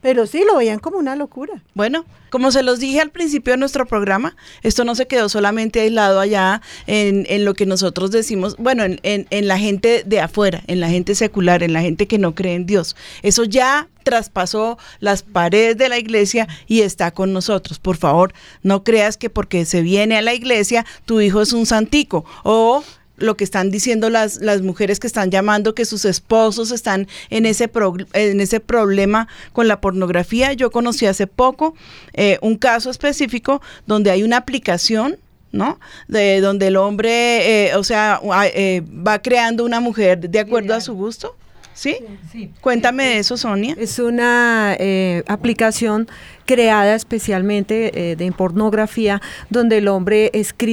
pero 0.00 0.26
sí, 0.26 0.44
lo 0.46 0.58
veían 0.58 0.78
como 0.78 0.98
una 0.98 1.16
locura. 1.16 1.62
Bueno, 1.72 2.04
como 2.28 2.52
se 2.52 2.62
los 2.62 2.78
dije 2.78 3.00
al 3.00 3.10
principio 3.10 3.54
de 3.54 3.56
nuestro 3.56 3.86
programa, 3.86 4.36
esto 4.62 4.84
no 4.84 4.94
se 4.94 5.06
quedó 5.06 5.28
solamente 5.30 5.80
aislado 5.80 6.20
allá 6.20 6.60
en, 6.86 7.26
en 7.28 7.44
lo 7.46 7.54
que 7.54 7.64
nosotros 7.64 8.10
decimos, 8.10 8.56
bueno, 8.58 8.84
en, 8.84 8.98
en, 9.02 9.48
la 9.48 9.58
gente 9.58 10.04
de 10.04 10.20
afuera, 10.20 10.62
en 10.66 10.78
la 10.78 10.90
gente 10.90 11.14
secular, 11.14 11.62
en 11.62 11.72
la 11.72 11.80
gente 11.80 12.06
que 12.06 12.18
no 12.18 12.34
cree 12.34 12.54
en 12.54 12.66
Dios. 12.66 12.96
Eso 13.22 13.44
ya 13.44 13.88
traspasó 14.02 14.76
las 15.00 15.22
paredes 15.22 15.78
de 15.78 15.88
la 15.88 15.98
iglesia 15.98 16.46
y 16.66 16.82
está 16.82 17.12
con 17.12 17.32
nosotros. 17.32 17.78
Por 17.78 17.96
favor, 17.96 18.34
no 18.62 18.84
creas 18.84 19.16
que 19.16 19.30
porque 19.30 19.64
se 19.64 19.80
viene 19.80 20.18
a 20.18 20.22
la 20.22 20.34
iglesia, 20.34 20.84
tu 21.06 21.22
hijo 21.22 21.40
es 21.40 21.54
un 21.54 21.64
santico 21.64 22.26
o 22.42 22.84
lo 23.16 23.36
que 23.36 23.44
están 23.44 23.70
diciendo 23.70 24.10
las, 24.10 24.40
las 24.40 24.62
mujeres 24.62 25.00
que 25.00 25.06
están 25.06 25.30
llamando 25.30 25.74
que 25.74 25.84
sus 25.84 26.04
esposos 26.04 26.70
están 26.70 27.06
en 27.30 27.46
ese, 27.46 27.70
en 28.12 28.40
ese 28.40 28.60
problema 28.60 29.28
con 29.52 29.68
la 29.68 29.80
pornografía. 29.80 30.52
Yo 30.52 30.70
conocí 30.70 31.06
hace 31.06 31.26
poco 31.26 31.74
eh, 32.12 32.38
un 32.42 32.56
caso 32.56 32.90
específico 32.90 33.62
donde 33.86 34.10
hay 34.10 34.22
una 34.22 34.38
aplicación 34.38 35.18
¿no? 35.52 35.78
De 36.08 36.40
donde 36.40 36.66
el 36.66 36.76
hombre, 36.76 37.68
eh, 37.68 37.76
o 37.76 37.84
sea, 37.84 38.20
eh, 38.54 38.82
va 38.84 39.22
creando 39.22 39.64
una 39.64 39.78
mujer 39.78 40.28
de 40.28 40.40
acuerdo 40.40 40.74
a 40.74 40.80
su 40.80 40.94
gusto. 40.94 41.36
¿Sí? 41.74 41.96
sí. 42.30 42.50
Cuéntame 42.60 43.04
de 43.04 43.18
eso, 43.18 43.36
Sonia. 43.36 43.74
Es 43.78 43.98
una 43.98 44.76
eh, 44.78 45.24
aplicación 45.26 46.08
creada 46.46 46.94
especialmente 46.94 48.12
eh, 48.12 48.16
de 48.16 48.32
pornografía, 48.32 49.20
donde 49.50 49.78
el 49.78 49.88
hombre 49.88 50.30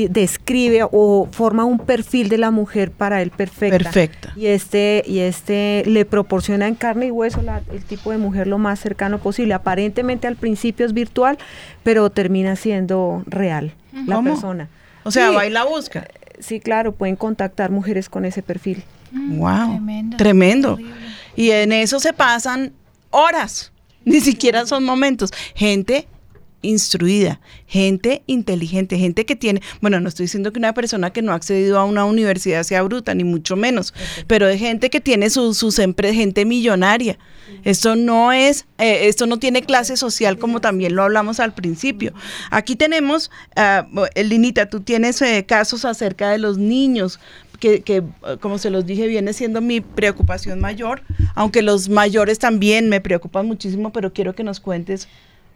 describe 0.10 0.84
o 0.92 1.28
forma 1.32 1.66
un 1.66 1.80
perfil 1.80 2.30
de 2.30 2.38
la 2.38 2.52
mujer 2.52 2.92
para 2.92 3.22
él 3.22 3.32
perfecta. 3.32 3.78
Perfecta. 3.78 4.34
Y 4.36 4.48
este, 4.48 5.04
y 5.08 5.20
este 5.20 5.84
le 5.88 6.06
proporciona 6.06 6.68
en 6.68 6.76
carne 6.76 7.08
y 7.08 7.12
hueso 7.12 7.42
el 7.72 7.84
tipo 7.84 8.12
de 8.12 8.18
mujer 8.18 8.48
lo 8.48 8.58
más 8.58 8.80
cercano 8.80 9.18
posible. 9.18 9.54
Aparentemente 9.54 10.28
al 10.28 10.36
principio 10.36 10.86
es 10.86 10.94
virtual, 10.94 11.38
pero 11.84 12.10
termina 12.10 12.56
siendo 12.56 13.24
real 13.26 13.74
la 14.06 14.22
persona. 14.22 14.70
O 15.04 15.12
sea, 15.12 15.32
va 15.32 15.46
y 15.46 15.50
la 15.50 15.64
busca. 15.64 16.08
Sí, 16.42 16.60
claro, 16.60 16.94
pueden 16.94 17.16
contactar 17.16 17.72
mujeres 17.72 18.10
con 18.10 18.26
ese 18.26 18.44
perfil 18.44 18.84
wow, 19.12 19.80
mm, 19.80 20.18
tremendo. 20.18 20.78
Y 21.36 21.52
en 21.52 21.72
eso 21.72 22.00
se 22.00 22.14
pasan 22.14 22.74
horas, 23.10 23.72
ni 24.06 24.20
siquiera 24.20 24.66
son 24.66 24.84
momentos. 24.84 25.32
Gente 25.56 26.08
instruida, 26.62 27.40
gente 27.68 28.24
inteligente, 28.28 28.98
gente 28.98 29.26
que 29.26 29.36
tiene, 29.36 29.62
bueno, 29.82 30.00
no 30.00 30.10
estoy 30.10 30.26
diciendo 30.26 30.52
que 30.52 30.60
una 30.60 30.74
persona 30.74 31.12
que 31.12 31.22
no 31.22 31.32
ha 31.32 31.36
accedido 31.36 31.80
a 31.80 31.86
una 31.86 32.06
universidad 32.06 32.64
sea 32.64 32.84
bruta, 32.84 33.14
ni 33.14 33.24
mucho 33.24 33.56
menos, 33.56 33.94
pero 34.28 34.48
de 34.48 34.58
gente 34.58 34.90
que 34.90 35.02
tiene 35.02 35.30
sus 35.30 35.58
su 35.58 35.72
gente 35.72 36.46
millonaria. 36.46 37.18
Esto 37.64 37.96
no 37.96 38.32
es, 38.32 38.66
eh, 38.78 39.08
esto 39.08 39.26
no 39.26 39.38
tiene 39.38 39.62
clase 39.62 39.98
social 39.98 40.38
como 40.38 40.62
también 40.62 40.96
lo 40.96 41.04
hablamos 41.04 41.40
al 41.40 41.54
principio. 41.54 42.14
Aquí 42.50 42.76
tenemos, 42.76 43.30
uh, 43.56 44.06
Linita, 44.22 44.70
tú 44.70 44.82
tienes 44.82 45.22
eh, 45.22 45.46
casos 45.48 45.86
acerca 45.86 46.30
de 46.32 46.38
los 46.38 46.58
niños 46.58 47.20
que, 47.60 48.04
como 48.40 48.58
se 48.58 48.72
los 48.72 48.88
dije, 48.88 49.06
viene 49.06 49.34
siendo 49.34 49.62
mi 49.62 49.82
preocupación 49.82 50.60
mayor, 50.60 51.04
aunque 51.36 51.62
los 51.62 51.90
mayores 51.90 52.40
también 52.40 52.90
me 52.90 53.02
preocupan 53.02 53.46
muchísimo, 53.46 53.94
pero 53.94 54.12
quiero 54.14 54.34
que 54.34 54.44
nos 54.44 54.60
cuentes. 54.60 55.08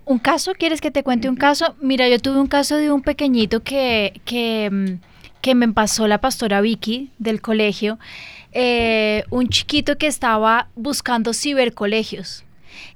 ¿Un 0.05 0.19
caso? 0.19 0.53
¿Quieres 0.53 0.81
que 0.81 0.91
te 0.91 1.03
cuente 1.03 1.29
un 1.29 1.35
caso? 1.35 1.75
Mira, 1.81 2.07
yo 2.07 2.19
tuve 2.19 2.39
un 2.39 2.47
caso 2.47 2.77
de 2.77 2.91
un 2.91 3.01
pequeñito 3.01 3.63
que, 3.63 4.21
que, 4.23 4.69
mm, 4.71 5.41
que 5.41 5.55
me 5.55 5.67
pasó 5.73 6.07
la 6.07 6.21
pastora 6.21 6.61
Vicky 6.61 7.11
del 7.17 7.41
colegio, 7.41 7.99
eh, 8.51 9.23
un 9.31 9.49
chiquito 9.49 9.97
que 9.97 10.07
estaba 10.07 10.69
buscando 10.75 11.33
cibercolegios 11.33 12.44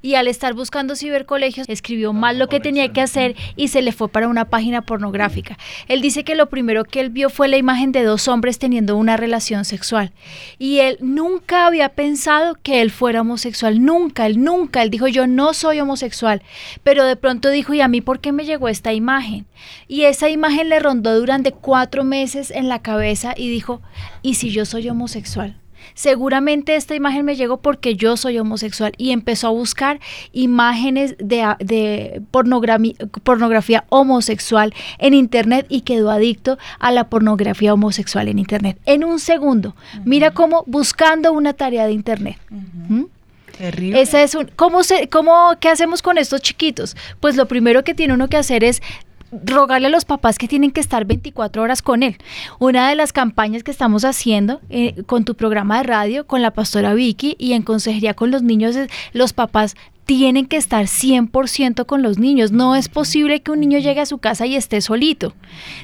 y 0.01 0.15
al 0.15 0.27
estar 0.27 0.53
buscando 0.53 0.95
cibercolegios 0.95 1.67
escribió 1.69 2.13
mal 2.13 2.39
lo 2.39 2.47
que 2.47 2.59
tenía 2.59 2.91
que 2.91 3.01
hacer 3.01 3.35
y 3.55 3.69
se 3.69 3.81
le 3.81 3.91
fue 3.91 4.09
para 4.09 4.27
una 4.27 4.45
página 4.45 4.81
pornográfica. 4.81 5.57
Él 5.87 6.01
dice 6.01 6.23
que 6.23 6.35
lo 6.35 6.49
primero 6.49 6.85
que 6.85 6.99
él 6.99 7.09
vio 7.09 7.29
fue 7.29 7.47
la 7.47 7.57
imagen 7.57 7.91
de 7.91 8.03
dos 8.03 8.27
hombres 8.27 8.59
teniendo 8.59 8.97
una 8.97 9.17
relación 9.17 9.65
sexual. 9.65 10.11
Y 10.57 10.79
él 10.79 10.97
nunca 11.01 11.65
había 11.65 11.89
pensado 11.89 12.55
que 12.61 12.81
él 12.81 12.91
fuera 12.91 13.21
homosexual, 13.21 13.83
nunca, 13.83 14.25
él 14.25 14.43
nunca, 14.43 14.81
él 14.81 14.89
dijo 14.89 15.07
yo 15.07 15.27
no 15.27 15.53
soy 15.53 15.79
homosexual, 15.79 16.41
pero 16.83 17.05
de 17.05 17.15
pronto 17.15 17.49
dijo 17.49 17.73
y 17.73 17.81
a 17.81 17.87
mí 17.87 18.01
por 18.01 18.19
qué 18.19 18.31
me 18.31 18.45
llegó 18.45 18.67
esta 18.67 18.93
imagen 18.93 19.45
y 19.87 20.03
esa 20.03 20.29
imagen 20.29 20.69
le 20.69 20.79
rondó 20.79 21.19
durante 21.19 21.51
cuatro 21.51 22.03
meses 22.03 22.51
en 22.51 22.69
la 22.69 22.81
cabeza 22.81 23.33
y 23.35 23.49
dijo 23.49 23.81
¿y 24.21 24.35
si 24.35 24.51
yo 24.51 24.65
soy 24.65 24.89
homosexual? 24.89 25.57
Seguramente 25.93 26.75
esta 26.75 26.95
imagen 26.95 27.25
me 27.25 27.35
llegó 27.35 27.57
porque 27.57 27.95
yo 27.95 28.17
soy 28.17 28.39
homosexual 28.39 28.93
y 28.97 29.11
empezó 29.11 29.47
a 29.47 29.51
buscar 29.51 29.99
imágenes 30.31 31.15
de, 31.19 32.21
pornografía, 32.31 33.85
homosexual 33.89 34.73
en 34.97 35.13
internet 35.13 35.65
y 35.69 35.81
quedó 35.81 36.11
adicto 36.11 36.57
a 36.79 36.91
la 36.91 37.09
pornografía 37.09 37.73
homosexual 37.73 38.27
en 38.27 38.39
internet. 38.39 38.77
En 38.85 39.03
un 39.03 39.19
segundo, 39.19 39.75
mira 40.05 40.31
cómo 40.31 40.63
buscando 40.65 41.33
una 41.33 41.53
tarea 41.53 41.85
de 41.85 41.93
internet. 41.93 42.37
¿Mm? 42.49 43.03
Terrible. 43.57 44.01
Esa 44.01 44.23
es 44.23 44.35
un, 44.35 44.49
¿cómo 44.55 44.83
se, 44.83 45.09
cómo, 45.09 45.57
¿Qué 45.59 45.67
hacemos 45.67 46.01
con 46.01 46.17
estos 46.17 46.41
chiquitos? 46.41 46.95
Pues 47.19 47.35
lo 47.35 47.47
primero 47.47 47.83
que 47.83 47.93
tiene 47.93 48.13
uno 48.13 48.29
que 48.29 48.37
hacer 48.37 48.63
es 48.63 48.81
rogarle 49.31 49.87
a 49.87 49.91
los 49.91 50.05
papás 50.05 50.37
que 50.37 50.47
tienen 50.47 50.71
que 50.71 50.81
estar 50.81 51.05
24 51.05 51.61
horas 51.61 51.81
con 51.81 52.03
él. 52.03 52.17
Una 52.59 52.89
de 52.89 52.95
las 52.95 53.13
campañas 53.13 53.63
que 53.63 53.71
estamos 53.71 54.05
haciendo 54.05 54.61
eh, 54.69 55.03
con 55.05 55.25
tu 55.25 55.35
programa 55.35 55.77
de 55.77 55.83
radio, 55.83 56.27
con 56.27 56.41
la 56.41 56.51
pastora 56.51 56.93
Vicky 56.93 57.35
y 57.37 57.53
en 57.53 57.63
consejería 57.63 58.13
con 58.13 58.31
los 58.31 58.43
niños, 58.43 58.75
es 58.75 58.89
los 59.13 59.33
papás 59.33 59.75
tienen 60.09 60.47
que 60.47 60.57
estar 60.57 60.87
100% 60.87 61.85
con 61.85 62.01
los 62.01 62.17
niños. 62.17 62.51
No 62.51 62.75
es 62.75 62.89
posible 62.89 63.41
que 63.41 63.51
un 63.51 63.59
niño 63.59 63.77
llegue 63.77 64.01
a 64.01 64.07
su 64.07 64.17
casa 64.17 64.47
y 64.47 64.55
esté 64.55 64.81
solito, 64.81 65.35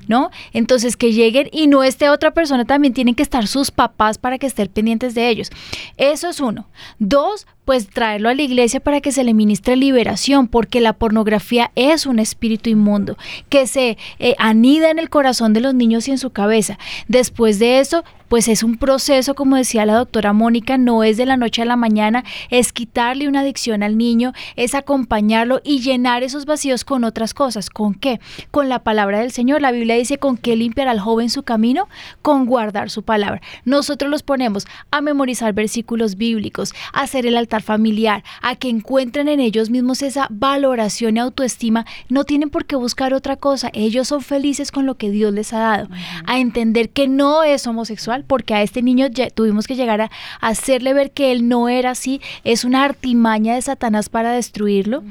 ¿no? 0.08 0.32
Entonces, 0.52 0.98
que 0.98 1.14
lleguen 1.14 1.48
y 1.52 1.68
no 1.68 1.84
esté 1.84 2.10
otra 2.10 2.32
persona, 2.32 2.66
también 2.66 2.96
tienen 2.96 3.14
que 3.14 3.22
estar 3.22 3.46
sus 3.46 3.70
papás 3.70 4.18
para 4.18 4.40
que 4.40 4.48
estén 4.48 4.68
pendientes 4.70 5.14
de 5.14 5.30
ellos. 5.30 5.52
Eso 5.98 6.28
es 6.28 6.40
uno. 6.40 6.66
Dos, 6.98 7.46
pues 7.66 7.88
traerlo 7.88 8.30
a 8.30 8.34
la 8.34 8.42
iglesia 8.42 8.80
para 8.80 9.00
que 9.00 9.12
se 9.12 9.24
le 9.24 9.36
ministre 9.36 9.76
liberación, 9.76 10.48
porque 10.48 10.82
la 10.82 10.94
pornografía 10.94 11.70
es 11.76 12.08
un 12.08 12.18
espíritu 12.18 12.72
inmundo 12.72 13.20
que 13.50 13.68
se 13.68 13.96
eh, 14.18 14.34
anida 14.40 14.90
en 14.90 14.98
el 14.98 15.12
corazón 15.12 15.54
de 15.54 15.62
los 15.62 15.76
niños 15.76 16.08
y 16.08 16.12
en 16.12 16.18
su 16.18 16.32
cabeza. 16.32 16.80
Después 17.08 17.60
de 17.60 17.78
eso, 17.78 18.04
pues 18.28 18.48
es 18.48 18.64
un 18.64 18.78
proceso, 18.78 19.36
como 19.36 19.56
decía 19.56 19.86
la 19.86 19.96
doctora 19.96 20.34
Mónica, 20.34 20.78
no 20.78 21.04
es 21.04 21.18
de 21.18 21.26
la 21.26 21.38
noche 21.38 21.62
a 21.62 21.66
la 21.66 21.76
mañana, 21.76 22.24
es 22.50 22.74
quitarle 22.74 23.28
una 23.28 23.42
adicción 23.42 23.84
al 23.84 23.98
niño, 23.98 24.34
es 24.56 24.76
acompañarlo 24.76 25.62
y 25.64 25.80
llenar 25.80 26.24
esos 26.24 26.46
vacíos 26.46 26.84
con 26.84 27.04
otras 27.04 27.34
cosas. 27.34 27.70
¿Con 27.70 27.94
qué? 27.94 28.20
Con 28.52 28.70
la 28.70 28.80
palabra 28.80 29.20
del 29.20 29.32
Señor. 29.32 29.62
La 29.62 29.72
Biblia 29.72 29.96
dice, 29.96 30.18
¿con 30.18 30.38
qué 30.38 30.56
limpiar 30.56 30.88
al 30.88 31.00
joven 31.00 31.30
su 31.30 31.44
camino? 31.44 31.88
Con 32.22 32.46
guardar 32.46 32.90
su 32.90 33.04
palabra. 33.04 33.42
Nosotros 33.64 34.10
los 34.10 34.24
ponemos 34.24 34.68
a 34.92 35.02
memorizar 35.02 35.54
versículos 35.54 36.16
bíblicos, 36.16 36.74
a 36.94 37.02
hacer 37.02 37.26
el 37.26 37.38
altar 37.38 37.62
familiar, 37.62 38.24
a 38.42 38.56
que 38.56 38.70
encuentren 38.70 39.28
en 39.28 39.40
ellos 39.40 39.70
mismos 39.70 40.02
esa 40.02 40.28
valoración 40.30 41.18
y 41.18 41.20
autoestima, 41.20 41.86
no 42.10 42.24
tienen 42.24 42.50
por 42.50 42.66
qué 42.66 42.76
buscar 42.76 43.14
otra 43.14 43.36
cosa. 43.36 43.70
Ellos 43.74 44.08
son 44.08 44.22
felices 44.22 44.72
con 44.72 44.86
lo 44.86 44.96
que 44.96 45.10
Dios 45.10 45.34
les 45.34 45.54
ha 45.54 45.60
dado. 45.60 45.90
A 46.26 46.40
entender 46.40 46.90
que 46.90 47.08
no 47.08 47.44
es 47.44 47.68
homosexual, 47.68 48.15
porque 48.24 48.54
a 48.54 48.62
este 48.62 48.82
niño 48.82 49.08
tuvimos 49.34 49.68
que 49.68 49.76
llegar 49.76 50.02
a 50.02 50.12
hacerle 50.42 50.94
ver 50.94 51.12
que 51.12 51.32
él 51.32 51.48
no 51.48 51.70
era 51.70 51.92
así, 51.92 52.22
es 52.44 52.64
una 52.64 52.84
artimaña 52.84 53.56
de 53.56 53.62
Satanás 53.62 54.10
para 54.10 54.32
destruirlo. 54.32 55.04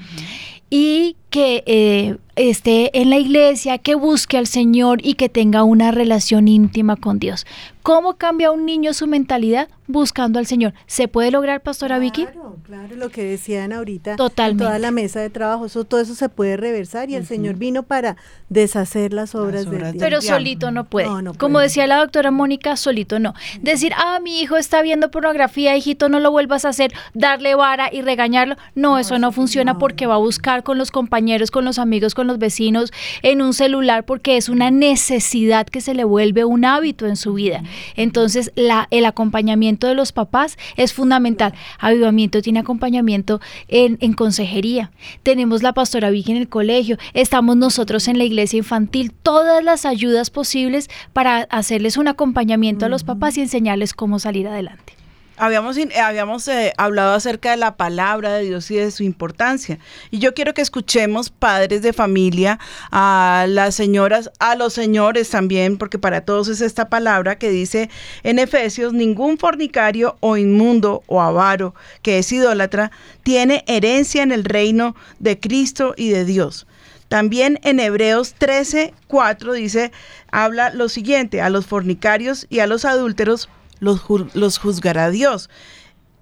Y 0.70 1.16
que 1.34 1.64
eh, 1.66 2.16
esté 2.36 3.00
en 3.00 3.10
la 3.10 3.16
iglesia, 3.16 3.78
que 3.78 3.96
busque 3.96 4.38
al 4.38 4.46
Señor 4.46 5.00
y 5.02 5.14
que 5.14 5.28
tenga 5.28 5.64
una 5.64 5.90
relación 5.90 6.46
íntima 6.46 6.94
con 6.94 7.18
Dios. 7.18 7.44
¿Cómo 7.82 8.14
cambia 8.14 8.50
un 8.50 8.64
niño 8.64 8.94
su 8.94 9.06
mentalidad? 9.06 9.68
Buscando 9.86 10.38
al 10.38 10.46
Señor. 10.46 10.72
¿Se 10.86 11.06
puede 11.06 11.30
lograr, 11.30 11.60
Pastora 11.60 11.98
Vicky? 11.98 12.24
Claro, 12.24 12.56
claro, 12.62 12.96
lo 12.96 13.10
que 13.10 13.22
decían 13.22 13.74
ahorita. 13.74 14.16
Totalmente. 14.16 14.64
toda 14.64 14.78
la 14.78 14.90
mesa 14.90 15.20
de 15.20 15.28
trabajo, 15.28 15.68
todo 15.84 16.00
eso 16.00 16.14
se 16.14 16.30
puede 16.30 16.56
reversar 16.56 17.10
y 17.10 17.14
el 17.14 17.26
Señor 17.26 17.56
vino 17.56 17.82
para 17.82 18.16
deshacer 18.48 19.12
las 19.12 19.34
obras, 19.34 19.70
de 19.70 19.78
Dios. 19.78 19.96
Pero 19.98 20.22
solito 20.22 20.70
no 20.70 20.84
puede. 20.84 21.08
Como 21.36 21.58
decía 21.58 21.86
la 21.86 21.98
doctora 21.98 22.30
Mónica, 22.30 22.76
solito 22.76 23.18
no. 23.18 23.34
Decir, 23.60 23.92
ah, 23.98 24.18
mi 24.22 24.40
hijo 24.40 24.56
está 24.56 24.80
viendo 24.80 25.10
pornografía, 25.10 25.76
hijito, 25.76 26.08
no 26.08 26.20
lo 26.20 26.30
vuelvas 26.30 26.64
a 26.64 26.70
hacer, 26.70 26.90
darle 27.12 27.54
vara 27.54 27.90
y 27.92 28.00
regañarlo. 28.00 28.56
No, 28.74 28.98
eso 28.98 29.18
no 29.18 29.30
funciona 29.30 29.76
porque 29.76 30.06
va 30.06 30.14
a 30.14 30.18
buscar 30.18 30.62
con 30.62 30.78
los 30.78 30.90
compañeros, 30.90 31.23
con 31.50 31.64
los 31.64 31.78
amigos, 31.78 32.14
con 32.14 32.26
los 32.26 32.38
vecinos, 32.38 32.92
en 33.22 33.42
un 33.42 33.54
celular, 33.54 34.04
porque 34.04 34.36
es 34.36 34.48
una 34.48 34.70
necesidad 34.70 35.66
que 35.66 35.80
se 35.80 35.94
le 35.94 36.04
vuelve 36.04 36.44
un 36.44 36.64
hábito 36.64 37.06
en 37.06 37.16
su 37.16 37.34
vida. 37.34 37.62
Entonces, 37.96 38.52
la, 38.56 38.88
el 38.90 39.04
acompañamiento 39.04 39.86
de 39.86 39.94
los 39.94 40.12
papás 40.12 40.58
es 40.76 40.92
fundamental. 40.92 41.54
Avivamiento 41.78 42.42
tiene 42.42 42.60
acompañamiento 42.60 43.40
en, 43.68 43.96
en 44.00 44.12
consejería. 44.12 44.90
Tenemos 45.22 45.62
la 45.62 45.72
pastora 45.72 46.10
Vicky 46.10 46.32
en 46.32 46.38
el 46.38 46.48
colegio, 46.48 46.98
estamos 47.14 47.56
nosotros 47.56 48.06
en 48.08 48.18
la 48.18 48.24
iglesia 48.24 48.58
infantil, 48.58 49.12
todas 49.12 49.64
las 49.64 49.86
ayudas 49.86 50.30
posibles 50.30 50.88
para 51.12 51.42
hacerles 51.50 51.96
un 51.96 52.08
acompañamiento 52.08 52.86
a 52.86 52.88
los 52.88 53.04
papás 53.04 53.36
y 53.38 53.40
enseñarles 53.40 53.94
cómo 53.94 54.18
salir 54.18 54.46
adelante. 54.46 55.03
Habíamos, 55.36 55.76
habíamos 56.00 56.46
eh, 56.46 56.72
hablado 56.76 57.12
acerca 57.12 57.50
de 57.50 57.56
la 57.56 57.76
palabra 57.76 58.34
de 58.34 58.44
Dios 58.44 58.70
y 58.70 58.76
de 58.76 58.92
su 58.92 59.02
importancia. 59.02 59.80
Y 60.12 60.20
yo 60.20 60.32
quiero 60.32 60.54
que 60.54 60.62
escuchemos, 60.62 61.30
padres 61.30 61.82
de 61.82 61.92
familia, 61.92 62.60
a 62.92 63.46
las 63.48 63.74
señoras, 63.74 64.30
a 64.38 64.54
los 64.54 64.72
señores 64.72 65.30
también, 65.30 65.76
porque 65.76 65.98
para 65.98 66.20
todos 66.20 66.46
es 66.46 66.60
esta 66.60 66.88
palabra 66.88 67.36
que 67.36 67.50
dice 67.50 67.90
en 68.22 68.38
Efesios, 68.38 68.92
ningún 68.92 69.36
fornicario 69.36 70.16
o 70.20 70.36
inmundo 70.36 71.02
o 71.06 71.20
avaro 71.20 71.74
que 72.02 72.18
es 72.18 72.30
idólatra 72.30 72.92
tiene 73.24 73.64
herencia 73.66 74.22
en 74.22 74.30
el 74.30 74.44
reino 74.44 74.94
de 75.18 75.40
Cristo 75.40 75.94
y 75.96 76.10
de 76.10 76.24
Dios. 76.24 76.66
También 77.08 77.58
en 77.62 77.80
Hebreos 77.80 78.34
13, 78.38 78.94
4 79.08 79.52
dice, 79.52 79.92
habla 80.30 80.70
lo 80.70 80.88
siguiente, 80.88 81.42
a 81.42 81.50
los 81.50 81.66
fornicarios 81.66 82.46
y 82.50 82.60
a 82.60 82.66
los 82.66 82.84
adúlteros 82.84 83.48
los, 83.80 84.58
juzgará 84.58 85.10
Dios. 85.10 85.50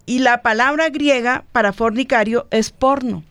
Y 0.06 0.18
la 0.18 0.42
palabra 0.42 0.88
griega 0.88 1.44
para 1.52 1.72
fornicario 1.72 2.46
es 2.50 2.70
porno. 2.70 3.22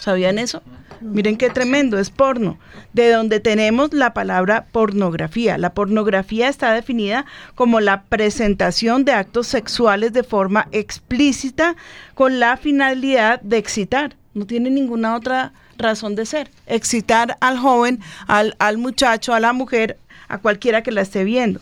¿Sabían 0.00 0.38
eso? 0.38 0.62
Miren 1.00 1.36
qué 1.36 1.48
tremendo, 1.48 1.98
es 1.98 2.10
porno, 2.10 2.58
de 2.92 3.10
donde 3.10 3.38
tenemos 3.38 3.92
la 3.92 4.14
palabra 4.14 4.66
pornografía. 4.72 5.56
La 5.56 5.72
pornografía 5.72 6.48
está 6.48 6.72
definida 6.72 7.24
como 7.54 7.80
la 7.80 8.02
presentación 8.02 9.04
de 9.04 9.12
actos 9.12 9.46
sexuales 9.46 10.12
de 10.12 10.24
forma 10.24 10.66
explícita 10.72 11.76
con 12.14 12.40
la 12.40 12.56
finalidad 12.56 13.40
de 13.42 13.58
excitar. 13.58 14.16
No 14.34 14.46
tiene 14.46 14.70
ninguna 14.70 15.14
otra 15.14 15.52
razón 15.78 16.16
de 16.16 16.26
ser. 16.26 16.50
Excitar 16.66 17.36
al 17.40 17.58
joven, 17.58 18.00
al, 18.26 18.56
al 18.58 18.76
muchacho, 18.76 19.34
a 19.34 19.40
la 19.40 19.52
mujer, 19.52 19.98
a 20.28 20.38
cualquiera 20.38 20.82
que 20.82 20.90
la 20.90 21.02
esté 21.02 21.24
viendo. 21.24 21.60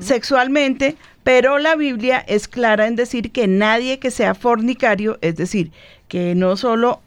Sexualmente 0.00 0.96
pero 1.24 1.58
la 1.58 1.74
Biblia 1.74 2.22
es 2.28 2.46
clara 2.46 2.86
en 2.86 2.96
decir 2.96 3.32
que 3.32 3.48
nadie 3.48 3.98
que 3.98 4.10
sea 4.10 4.34
fornicario, 4.34 5.18
es 5.22 5.36
decir, 5.36 5.72
que 6.06 6.34
no 6.34 6.56
solo 6.56 7.00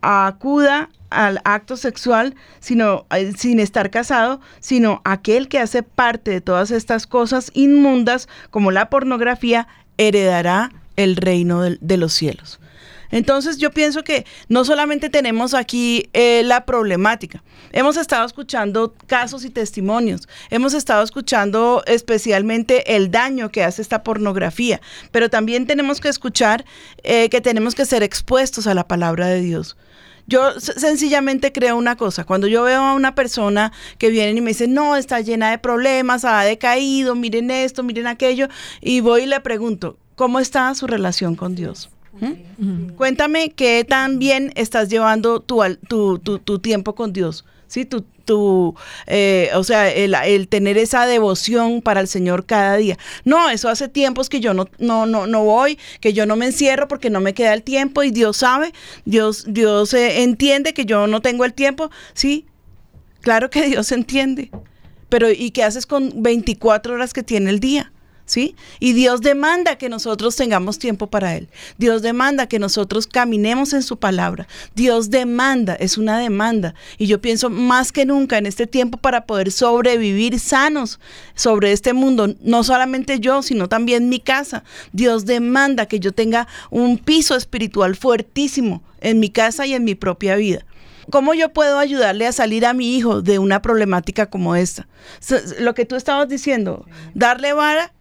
acuda 0.00 0.88
al 1.10 1.40
acto 1.44 1.76
sexual 1.76 2.34
sino 2.60 3.06
eh, 3.10 3.32
sin 3.36 3.60
estar 3.60 3.90
casado, 3.90 4.40
sino 4.60 5.02
aquel 5.04 5.48
que 5.48 5.58
hace 5.58 5.82
parte 5.82 6.30
de 6.30 6.40
todas 6.40 6.70
estas 6.70 7.06
cosas 7.06 7.50
inmundas 7.54 8.28
como 8.50 8.70
la 8.70 8.88
pornografía 8.88 9.68
heredará 9.98 10.72
el 10.96 11.16
reino 11.16 11.62
de 11.62 11.96
los 11.96 12.12
cielos. 12.12 12.60
Entonces 13.10 13.58
yo 13.58 13.70
pienso 13.70 14.04
que 14.04 14.26
no 14.48 14.64
solamente 14.64 15.10
tenemos 15.10 15.54
aquí 15.54 16.08
eh, 16.12 16.42
la 16.44 16.64
problemática, 16.64 17.42
hemos 17.72 17.96
estado 17.96 18.26
escuchando 18.26 18.94
casos 19.06 19.44
y 19.44 19.50
testimonios, 19.50 20.28
hemos 20.50 20.74
estado 20.74 21.02
escuchando 21.02 21.82
especialmente 21.86 22.96
el 22.96 23.10
daño 23.10 23.50
que 23.50 23.62
hace 23.64 23.82
esta 23.82 24.02
pornografía, 24.02 24.80
pero 25.10 25.30
también 25.30 25.66
tenemos 25.66 26.00
que 26.00 26.08
escuchar 26.08 26.64
eh, 27.02 27.28
que 27.28 27.40
tenemos 27.40 27.74
que 27.74 27.84
ser 27.84 28.02
expuestos 28.02 28.66
a 28.66 28.74
la 28.74 28.86
palabra 28.86 29.26
de 29.26 29.40
Dios. 29.40 29.76
Yo 30.28 30.58
sencillamente 30.58 31.52
creo 31.52 31.76
una 31.76 31.96
cosa, 31.96 32.24
cuando 32.24 32.48
yo 32.48 32.64
veo 32.64 32.82
a 32.82 32.94
una 32.94 33.14
persona 33.14 33.72
que 33.96 34.10
viene 34.10 34.32
y 34.32 34.40
me 34.40 34.50
dice, 34.50 34.66
no, 34.66 34.96
está 34.96 35.20
llena 35.20 35.50
de 35.50 35.58
problemas, 35.58 36.24
ha 36.24 36.42
decaído, 36.42 37.14
miren 37.14 37.52
esto, 37.52 37.84
miren 37.84 38.08
aquello, 38.08 38.48
y 38.80 39.00
voy 39.00 39.22
y 39.22 39.26
le 39.26 39.38
pregunto, 39.40 39.98
¿cómo 40.16 40.40
está 40.40 40.74
su 40.74 40.88
relación 40.88 41.36
con 41.36 41.54
Dios? 41.54 41.90
¿Mm? 42.20 42.90
Cuéntame 42.96 43.50
qué 43.50 43.84
tan 43.84 44.18
bien 44.18 44.52
estás 44.54 44.88
llevando 44.88 45.40
tu, 45.40 45.62
tu, 45.88 46.18
tu, 46.18 46.58
tiempo 46.58 46.94
con 46.94 47.12
Dios. 47.12 47.44
¿sí? 47.66 47.84
Tu, 47.84 48.02
tu 48.24 48.74
eh, 49.06 49.50
o 49.54 49.64
sea, 49.64 49.90
el, 49.90 50.48
tener 50.48 50.76
esa 50.76 51.06
devoción 51.06 51.80
para 51.80 52.00
el 52.00 52.08
Señor 52.08 52.44
cada 52.44 52.76
día. 52.76 52.98
No, 53.24 53.48
eso 53.48 53.68
hace 53.68 53.88
tiempos 53.88 54.28
que 54.28 54.40
yo 54.40 54.52
no, 54.52 54.66
no, 54.78 55.06
no, 55.06 55.26
no 55.26 55.44
voy, 55.44 55.78
que 56.00 56.12
yo 56.12 56.26
no 56.26 56.36
me 56.36 56.46
encierro 56.46 56.88
porque 56.88 57.08
no 57.08 57.20
me 57.20 57.34
queda 57.34 57.54
el 57.54 57.62
tiempo 57.62 58.02
y 58.02 58.10
Dios 58.10 58.38
sabe, 58.38 58.72
Dios, 59.04 59.44
Dios 59.48 59.94
eh, 59.94 60.22
entiende 60.22 60.74
que 60.74 60.84
yo 60.84 61.06
no 61.06 61.22
tengo 61.22 61.44
el 61.44 61.54
tiempo, 61.54 61.90
sí, 62.12 62.46
claro 63.22 63.48
que 63.48 63.66
Dios 63.68 63.90
entiende, 63.92 64.50
pero 65.08 65.30
¿y 65.30 65.50
qué 65.52 65.62
haces 65.62 65.86
con 65.86 66.22
24 66.22 66.94
horas 66.94 67.12
que 67.14 67.22
tiene 67.22 67.50
el 67.50 67.60
día? 67.60 67.92
¿Sí? 68.26 68.54
Y 68.80 68.92
Dios 68.92 69.22
demanda 69.22 69.78
que 69.78 69.88
nosotros 69.88 70.36
tengamos 70.36 70.78
tiempo 70.78 71.06
para 71.06 71.36
Él. 71.36 71.48
Dios 71.78 72.02
demanda 72.02 72.48
que 72.48 72.58
nosotros 72.58 73.06
caminemos 73.06 73.72
en 73.72 73.82
su 73.82 73.96
palabra. 73.98 74.46
Dios 74.74 75.08
demanda, 75.10 75.74
es 75.74 75.96
una 75.96 76.18
demanda. 76.18 76.74
Y 76.98 77.06
yo 77.06 77.20
pienso 77.20 77.48
más 77.48 77.92
que 77.92 78.04
nunca 78.04 78.36
en 78.36 78.46
este 78.46 78.66
tiempo 78.66 78.98
para 78.98 79.24
poder 79.24 79.50
sobrevivir 79.52 80.38
sanos 80.38 81.00
sobre 81.34 81.72
este 81.72 81.94
mundo, 81.94 82.34
no 82.42 82.64
solamente 82.64 83.20
yo, 83.20 83.42
sino 83.42 83.68
también 83.68 84.08
mi 84.08 84.20
casa. 84.20 84.64
Dios 84.92 85.24
demanda 85.24 85.86
que 85.86 86.00
yo 86.00 86.12
tenga 86.12 86.48
un 86.70 86.98
piso 86.98 87.36
espiritual 87.36 87.96
fuertísimo 87.96 88.82
en 89.00 89.20
mi 89.20 89.30
casa 89.30 89.66
y 89.66 89.74
en 89.74 89.84
mi 89.84 89.94
propia 89.94 90.36
vida. 90.36 90.66
¿Cómo 91.10 91.34
yo 91.34 91.52
puedo 91.52 91.78
ayudarle 91.78 92.26
a 92.26 92.32
salir 92.32 92.66
a 92.66 92.72
mi 92.72 92.96
hijo 92.96 93.22
de 93.22 93.38
una 93.38 93.62
problemática 93.62 94.26
como 94.26 94.56
esta? 94.56 94.88
Lo 95.60 95.74
que 95.74 95.84
tú 95.84 95.94
estabas 95.94 96.28
diciendo, 96.28 96.84
darle 97.14 97.52
vara 97.52 97.92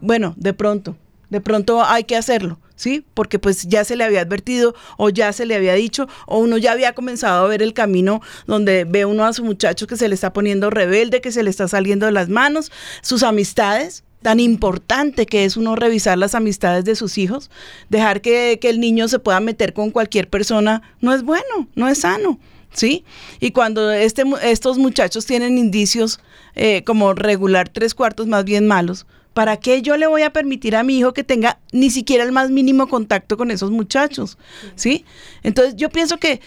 bueno, 0.00 0.34
de 0.36 0.52
pronto, 0.54 0.96
de 1.30 1.40
pronto 1.40 1.82
hay 1.84 2.04
que 2.04 2.16
hacerlo, 2.16 2.58
¿sí? 2.76 3.04
Porque 3.14 3.38
pues 3.38 3.66
ya 3.68 3.84
se 3.84 3.96
le 3.96 4.04
había 4.04 4.20
advertido 4.20 4.74
o 4.96 5.08
ya 5.08 5.32
se 5.32 5.46
le 5.46 5.56
había 5.56 5.74
dicho 5.74 6.08
o 6.26 6.38
uno 6.38 6.56
ya 6.58 6.72
había 6.72 6.94
comenzado 6.94 7.44
a 7.44 7.48
ver 7.48 7.62
el 7.62 7.72
camino 7.72 8.20
donde 8.46 8.84
ve 8.84 9.04
uno 9.04 9.24
a 9.24 9.32
su 9.32 9.44
muchacho 9.44 9.86
que 9.86 9.96
se 9.96 10.08
le 10.08 10.14
está 10.14 10.32
poniendo 10.32 10.70
rebelde, 10.70 11.20
que 11.20 11.32
se 11.32 11.42
le 11.42 11.50
está 11.50 11.68
saliendo 11.68 12.06
de 12.06 12.12
las 12.12 12.28
manos, 12.28 12.70
sus 13.02 13.22
amistades, 13.22 14.04
tan 14.22 14.40
importante 14.40 15.24
que 15.24 15.44
es 15.44 15.56
uno 15.56 15.76
revisar 15.76 16.18
las 16.18 16.34
amistades 16.34 16.84
de 16.84 16.96
sus 16.96 17.16
hijos, 17.16 17.48
dejar 17.90 18.20
que, 18.20 18.58
el 18.60 18.80
niño 18.80 19.06
se 19.06 19.20
pueda 19.20 19.38
meter 19.38 19.72
con 19.72 19.92
cualquier 19.92 20.28
persona, 20.28 20.82
no 21.00 21.14
es 21.14 21.22
bueno, 21.22 21.68
no 21.76 21.88
es 21.88 21.98
sano. 21.98 22.40
¿Sí? 22.72 23.04
Y 23.40 23.52
cuando 23.52 23.90
este, 23.92 24.24
estos 24.42 24.76
muchachos 24.76 25.24
tienen 25.24 25.56
indicios 25.56 26.18
eh, 26.56 26.82
como 26.84 27.14
regular 27.14 27.70
tres 27.70 27.94
cuartos 27.94 28.26
más 28.26 28.44
bien 28.44 28.66
malos, 28.66 29.06
¿Para 29.36 29.58
qué 29.58 29.82
yo 29.82 29.98
le 29.98 30.06
voy 30.06 30.22
a 30.22 30.32
permitir 30.32 30.76
a 30.76 30.82
mi 30.82 30.96
hijo 30.96 31.12
que 31.12 31.22
tenga 31.22 31.58
ni 31.70 31.90
siquiera 31.90 32.24
el 32.24 32.32
más 32.32 32.48
mínimo 32.48 32.88
contacto 32.88 33.36
con 33.36 33.50
esos 33.50 33.70
muchachos? 33.70 34.38
¿Sí? 34.76 35.04
Entonces 35.42 35.76
yo 35.76 35.90
pienso 35.90 36.16
que, 36.16 36.40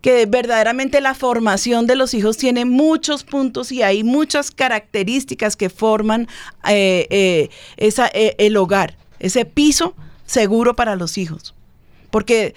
que 0.00 0.26
verdaderamente 0.26 1.00
la 1.00 1.14
formación 1.14 1.86
de 1.86 1.94
los 1.94 2.14
hijos 2.14 2.36
tiene 2.36 2.64
muchos 2.64 3.22
puntos 3.22 3.70
y 3.70 3.84
hay 3.84 4.02
muchas 4.02 4.50
características 4.50 5.54
que 5.54 5.70
forman 5.70 6.26
eh, 6.68 7.06
eh, 7.10 7.50
esa, 7.76 8.08
eh, 8.12 8.34
el 8.38 8.56
hogar, 8.56 8.96
ese 9.20 9.44
piso 9.44 9.94
seguro 10.26 10.74
para 10.74 10.96
los 10.96 11.18
hijos. 11.18 11.54
Porque 12.10 12.56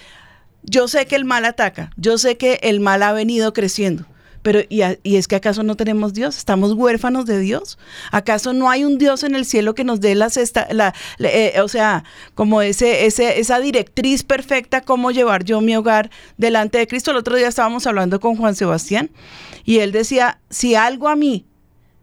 yo 0.63 0.87
sé 0.87 1.05
que 1.05 1.15
el 1.15 1.25
mal 1.25 1.45
ataca, 1.45 1.91
yo 1.95 2.17
sé 2.17 2.37
que 2.37 2.57
el 2.63 2.79
mal 2.79 3.03
ha 3.03 3.13
venido 3.13 3.53
creciendo, 3.53 4.07
pero, 4.45 4.59
¿y, 4.69 4.83
es 5.15 5.27
que 5.27 5.35
acaso 5.35 5.63
no 5.63 5.75
tenemos 5.75 6.13
Dios? 6.13 6.37
¿Estamos 6.37 6.73
huérfanos 6.73 7.25
de 7.25 7.39
Dios? 7.39 7.79
¿Acaso 8.11 8.53
no 8.53 8.69
hay 8.69 8.83
un 8.83 8.99
Dios 8.99 9.23
en 9.23 9.33
el 9.33 9.43
cielo 9.43 9.73
que 9.73 9.83
nos 9.83 10.01
dé 10.01 10.13
la, 10.13 10.29
la, 10.69 10.93
eh, 11.17 11.59
o 11.63 11.67
sea, 11.67 12.03
como 12.35 12.61
ese, 12.61 13.07
ese, 13.07 13.39
esa 13.39 13.59
directriz 13.59 14.21
perfecta, 14.21 14.81
cómo 14.81 15.09
llevar 15.09 15.45
yo 15.45 15.61
mi 15.61 15.75
hogar 15.75 16.11
delante 16.37 16.77
de 16.77 16.85
Cristo? 16.85 17.09
El 17.09 17.17
otro 17.17 17.35
día 17.35 17.47
estábamos 17.47 17.87
hablando 17.87 18.19
con 18.19 18.35
Juan 18.35 18.53
Sebastián 18.53 19.09
y 19.63 19.79
él 19.79 19.91
decía, 19.91 20.37
si 20.51 20.75
algo 20.75 21.07
a 21.07 21.15
mí 21.15 21.47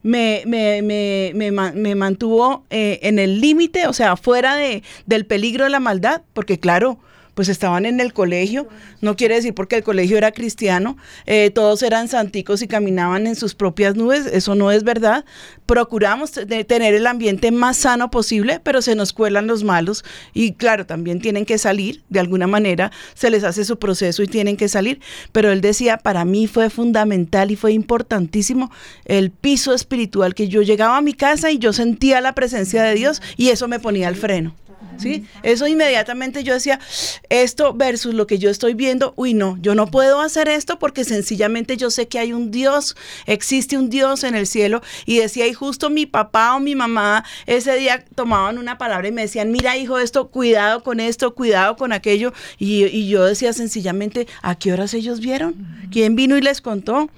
me, 0.02 0.42
me, 0.44 0.82
me, 0.82 1.32
me, 1.32 1.94
mantuvo 1.94 2.64
eh, 2.70 2.98
en 3.02 3.20
el 3.20 3.40
límite, 3.40 3.86
o 3.86 3.92
sea, 3.92 4.16
fuera 4.16 4.56
de, 4.56 4.82
del 5.06 5.26
peligro 5.26 5.62
de 5.62 5.70
la 5.70 5.78
maldad, 5.78 6.22
porque 6.32 6.58
claro, 6.58 6.98
pues 7.34 7.48
estaban 7.48 7.86
en 7.86 8.00
el 8.00 8.12
colegio, 8.12 8.68
no 9.00 9.16
quiere 9.16 9.36
decir 9.36 9.54
porque 9.54 9.76
el 9.76 9.82
colegio 9.82 10.18
era 10.18 10.32
cristiano, 10.32 10.96
eh, 11.26 11.50
todos 11.50 11.82
eran 11.82 12.08
santicos 12.08 12.62
y 12.62 12.68
caminaban 12.68 13.26
en 13.26 13.36
sus 13.36 13.54
propias 13.54 13.96
nubes, 13.96 14.26
eso 14.26 14.54
no 14.54 14.70
es 14.70 14.84
verdad. 14.84 15.24
Procuramos 15.66 16.32
tener 16.32 16.94
el 16.94 17.06
ambiente 17.06 17.50
más 17.50 17.78
sano 17.78 18.10
posible, 18.10 18.60
pero 18.62 18.82
se 18.82 18.94
nos 18.94 19.12
cuelan 19.12 19.46
los 19.46 19.64
malos 19.64 20.04
y 20.34 20.52
claro, 20.52 20.86
también 20.86 21.20
tienen 21.20 21.46
que 21.46 21.58
salir, 21.58 22.02
de 22.08 22.20
alguna 22.20 22.46
manera 22.46 22.92
se 23.14 23.30
les 23.30 23.44
hace 23.44 23.64
su 23.64 23.78
proceso 23.78 24.22
y 24.22 24.26
tienen 24.26 24.56
que 24.56 24.68
salir, 24.68 25.00
pero 25.32 25.50
él 25.50 25.60
decía, 25.60 25.98
para 25.98 26.24
mí 26.24 26.46
fue 26.46 26.68
fundamental 26.70 27.50
y 27.50 27.56
fue 27.56 27.72
importantísimo 27.72 28.70
el 29.04 29.30
piso 29.30 29.72
espiritual 29.72 30.34
que 30.34 30.48
yo 30.48 30.62
llegaba 30.62 30.98
a 30.98 31.02
mi 31.02 31.14
casa 31.14 31.50
y 31.50 31.58
yo 31.58 31.72
sentía 31.72 32.20
la 32.20 32.34
presencia 32.34 32.82
de 32.82 32.94
Dios 32.94 33.22
y 33.36 33.48
eso 33.48 33.68
me 33.68 33.80
ponía 33.80 34.08
al 34.08 34.16
freno. 34.16 34.54
¿Sí? 34.98 35.26
Eso 35.42 35.66
inmediatamente 35.66 36.44
yo 36.44 36.54
decía, 36.54 36.80
esto 37.28 37.74
versus 37.74 38.14
lo 38.14 38.26
que 38.26 38.38
yo 38.38 38.50
estoy 38.50 38.74
viendo, 38.74 39.12
uy, 39.16 39.34
no, 39.34 39.56
yo 39.60 39.74
no 39.74 39.86
puedo 39.86 40.20
hacer 40.20 40.48
esto 40.48 40.78
porque 40.78 41.04
sencillamente 41.04 41.76
yo 41.76 41.90
sé 41.90 42.08
que 42.08 42.18
hay 42.18 42.32
un 42.32 42.50
Dios, 42.50 42.96
existe 43.26 43.76
un 43.76 43.90
Dios 43.90 44.24
en 44.24 44.34
el 44.34 44.46
cielo. 44.46 44.82
Y 45.06 45.18
decía, 45.18 45.46
y 45.46 45.52
justo 45.52 45.90
mi 45.90 46.06
papá 46.06 46.54
o 46.56 46.60
mi 46.60 46.74
mamá 46.74 47.24
ese 47.46 47.76
día 47.76 48.04
tomaban 48.14 48.58
una 48.58 48.78
palabra 48.78 49.08
y 49.08 49.12
me 49.12 49.22
decían, 49.22 49.50
mira 49.50 49.76
hijo, 49.76 49.98
esto, 49.98 50.28
cuidado 50.28 50.82
con 50.82 51.00
esto, 51.00 51.34
cuidado 51.34 51.76
con 51.76 51.92
aquello. 51.92 52.32
Y, 52.58 52.84
y 52.84 53.08
yo 53.08 53.24
decía 53.24 53.52
sencillamente, 53.52 54.26
¿a 54.42 54.54
qué 54.54 54.72
horas 54.72 54.94
ellos 54.94 55.20
vieron? 55.20 55.54
¿Quién 55.90 56.16
vino 56.16 56.36
y 56.36 56.40
les 56.40 56.60
contó? 56.60 57.10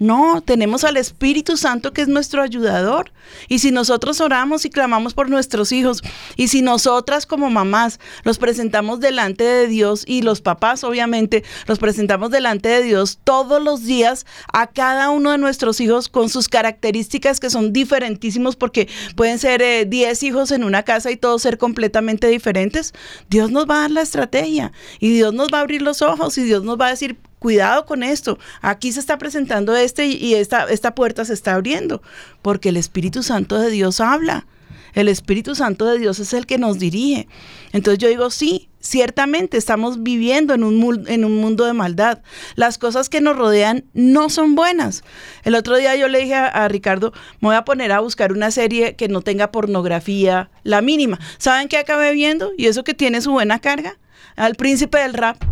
No, 0.00 0.42
tenemos 0.42 0.84
al 0.84 0.96
Espíritu 0.96 1.56
Santo 1.56 1.92
que 1.92 2.02
es 2.02 2.08
nuestro 2.08 2.42
ayudador. 2.42 3.12
Y 3.48 3.58
si 3.58 3.70
nosotros 3.70 4.20
oramos 4.20 4.64
y 4.64 4.70
clamamos 4.70 5.14
por 5.14 5.28
nuestros 5.28 5.72
hijos, 5.72 6.02
y 6.36 6.48
si 6.48 6.62
nosotras 6.62 7.26
como 7.26 7.50
mamás 7.50 8.00
los 8.24 8.38
presentamos 8.38 9.00
delante 9.00 9.44
de 9.44 9.66
Dios 9.66 10.04
y 10.06 10.22
los 10.22 10.40
papás 10.40 10.84
obviamente 10.84 11.44
los 11.66 11.78
presentamos 11.78 12.30
delante 12.30 12.68
de 12.68 12.82
Dios 12.82 13.18
todos 13.24 13.62
los 13.62 13.84
días 13.84 14.26
a 14.52 14.66
cada 14.66 15.10
uno 15.10 15.32
de 15.32 15.38
nuestros 15.38 15.80
hijos 15.80 16.08
con 16.08 16.28
sus 16.28 16.48
características 16.48 17.40
que 17.40 17.50
son 17.50 17.72
diferentísimos 17.72 18.56
porque 18.56 18.88
pueden 19.16 19.38
ser 19.38 19.88
10 19.88 20.22
eh, 20.22 20.26
hijos 20.26 20.50
en 20.50 20.64
una 20.64 20.82
casa 20.82 21.10
y 21.10 21.16
todos 21.16 21.42
ser 21.42 21.58
completamente 21.58 22.28
diferentes, 22.28 22.94
Dios 23.28 23.50
nos 23.50 23.66
va 23.68 23.76
a 23.76 23.80
dar 23.82 23.90
la 23.90 24.02
estrategia 24.02 24.72
y 24.98 25.10
Dios 25.10 25.34
nos 25.34 25.48
va 25.52 25.58
a 25.58 25.60
abrir 25.62 25.82
los 25.82 26.02
ojos 26.02 26.36
y 26.38 26.42
Dios 26.44 26.62
nos 26.64 26.78
va 26.78 26.86
a 26.86 26.90
decir, 26.90 27.18
cuidado 27.40 27.86
con 27.86 28.04
esto, 28.04 28.38
aquí 28.60 28.92
se 28.92 29.00
está 29.00 29.18
presentando 29.18 29.74
este 29.74 30.06
y 30.06 30.34
esta, 30.34 30.66
esta 30.66 30.94
puerta 30.94 31.24
se 31.24 31.34
está 31.34 31.54
abriendo, 31.54 32.02
porque 32.42 32.68
el 32.68 32.76
Espíritu 32.76 33.24
Santo 33.24 33.58
de 33.58 33.70
Dios 33.70 34.00
habla. 34.00 34.46
El 34.92 35.08
Espíritu 35.08 35.54
Santo 35.54 35.86
de 35.86 35.98
Dios 35.98 36.18
es 36.18 36.32
el 36.32 36.46
que 36.46 36.58
nos 36.58 36.78
dirige. 36.78 37.28
Entonces 37.72 37.98
yo 37.98 38.08
digo, 38.08 38.30
sí, 38.30 38.68
ciertamente 38.80 39.56
estamos 39.56 40.02
viviendo 40.02 40.52
en 40.54 40.64
un, 40.64 41.04
en 41.06 41.24
un 41.24 41.36
mundo 41.36 41.64
de 41.64 41.72
maldad. 41.72 42.22
Las 42.56 42.78
cosas 42.78 43.08
que 43.08 43.20
nos 43.20 43.36
rodean 43.36 43.84
no 43.94 44.30
son 44.30 44.54
buenas. 44.54 45.04
El 45.44 45.54
otro 45.54 45.76
día 45.76 45.94
yo 45.96 46.08
le 46.08 46.20
dije 46.20 46.34
a, 46.34 46.66
Ricardo, 46.68 47.12
me 47.40 47.48
voy 47.48 47.56
a 47.56 47.64
poner 47.64 47.92
a 47.92 48.00
buscar 48.00 48.32
una 48.32 48.50
serie 48.50 48.96
que 48.96 49.08
no 49.08 49.22
tenga 49.22 49.52
pornografía, 49.52 50.50
la 50.64 50.82
mínima. 50.82 51.20
¿Saben 51.38 51.68
qué 51.68 51.78
acabé 51.78 52.12
viendo? 52.12 52.52
Y 52.56 52.66
eso 52.66 52.84
que 52.84 52.94
tiene 52.94 53.20
su 53.20 53.30
buena 53.30 53.60
carga. 53.60 53.98
Al 54.36 54.54
príncipe 54.54 54.98
del 54.98 55.14
rap. 55.14 55.42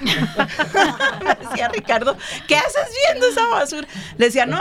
decía 1.40 1.68
Ricardo, 1.68 2.16
¿qué 2.46 2.56
haces 2.56 2.88
viendo 3.06 3.26
esa 3.26 3.46
basura? 3.48 3.88
Le 4.18 4.26
decía, 4.26 4.46
no, 4.46 4.60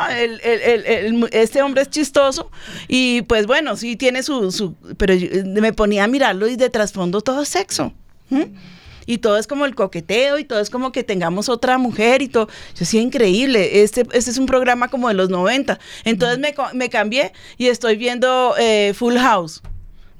este 1.31 1.61
hombre 1.61 1.83
es 1.83 1.89
chistoso 1.89 2.51
y 2.87 3.23
pues 3.23 3.47
bueno, 3.47 3.75
sí 3.75 3.95
tiene 3.95 4.23
su, 4.23 4.75
pero 4.97 5.13
me 5.45 5.73
ponía 5.73 6.03
a 6.05 6.07
mirarlo 6.07 6.47
y 6.47 6.55
de 6.55 6.69
trasfondo 6.69 7.21
todo 7.21 7.43
es 7.43 7.49
sexo. 7.49 7.93
Y 9.05 9.17
todo 9.17 9.37
es 9.37 9.47
como 9.47 9.65
el 9.65 9.75
coqueteo 9.75 10.39
y 10.39 10.45
todo 10.45 10.59
es 10.59 10.69
como 10.69 10.91
que 10.91 11.03
tengamos 11.03 11.49
otra 11.49 11.77
mujer 11.77 12.21
y 12.21 12.29
todo. 12.29 12.47
Yo 12.47 12.79
decía, 12.79 13.01
increíble, 13.01 13.83
este, 13.83 14.07
este 14.13 14.31
es 14.31 14.37
un 14.37 14.45
programa 14.45 14.87
como 14.87 15.09
de 15.09 15.13
los 15.13 15.29
90. 15.29 15.77
Entonces 16.05 16.39
me, 16.39 16.55
me 16.73 16.89
cambié 16.89 17.33
y 17.57 17.67
estoy 17.67 17.97
viendo 17.97 18.55
eh, 18.57 18.93
Full 18.95 19.17
House. 19.17 19.61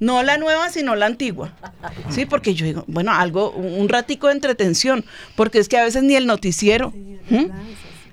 No 0.00 0.22
la 0.22 0.38
nueva, 0.38 0.68
sino 0.70 0.96
la 0.96 1.06
antigua. 1.06 1.52
Sí, 2.10 2.26
porque 2.26 2.54
yo 2.54 2.66
digo, 2.66 2.84
bueno, 2.88 3.12
algo, 3.12 3.50
un 3.52 3.88
ratico 3.88 4.26
de 4.26 4.34
entretención, 4.34 5.04
porque 5.36 5.58
es 5.58 5.68
que 5.68 5.78
a 5.78 5.84
veces 5.84 6.02
ni 6.02 6.14
el 6.16 6.26
noticiero. 6.26 6.92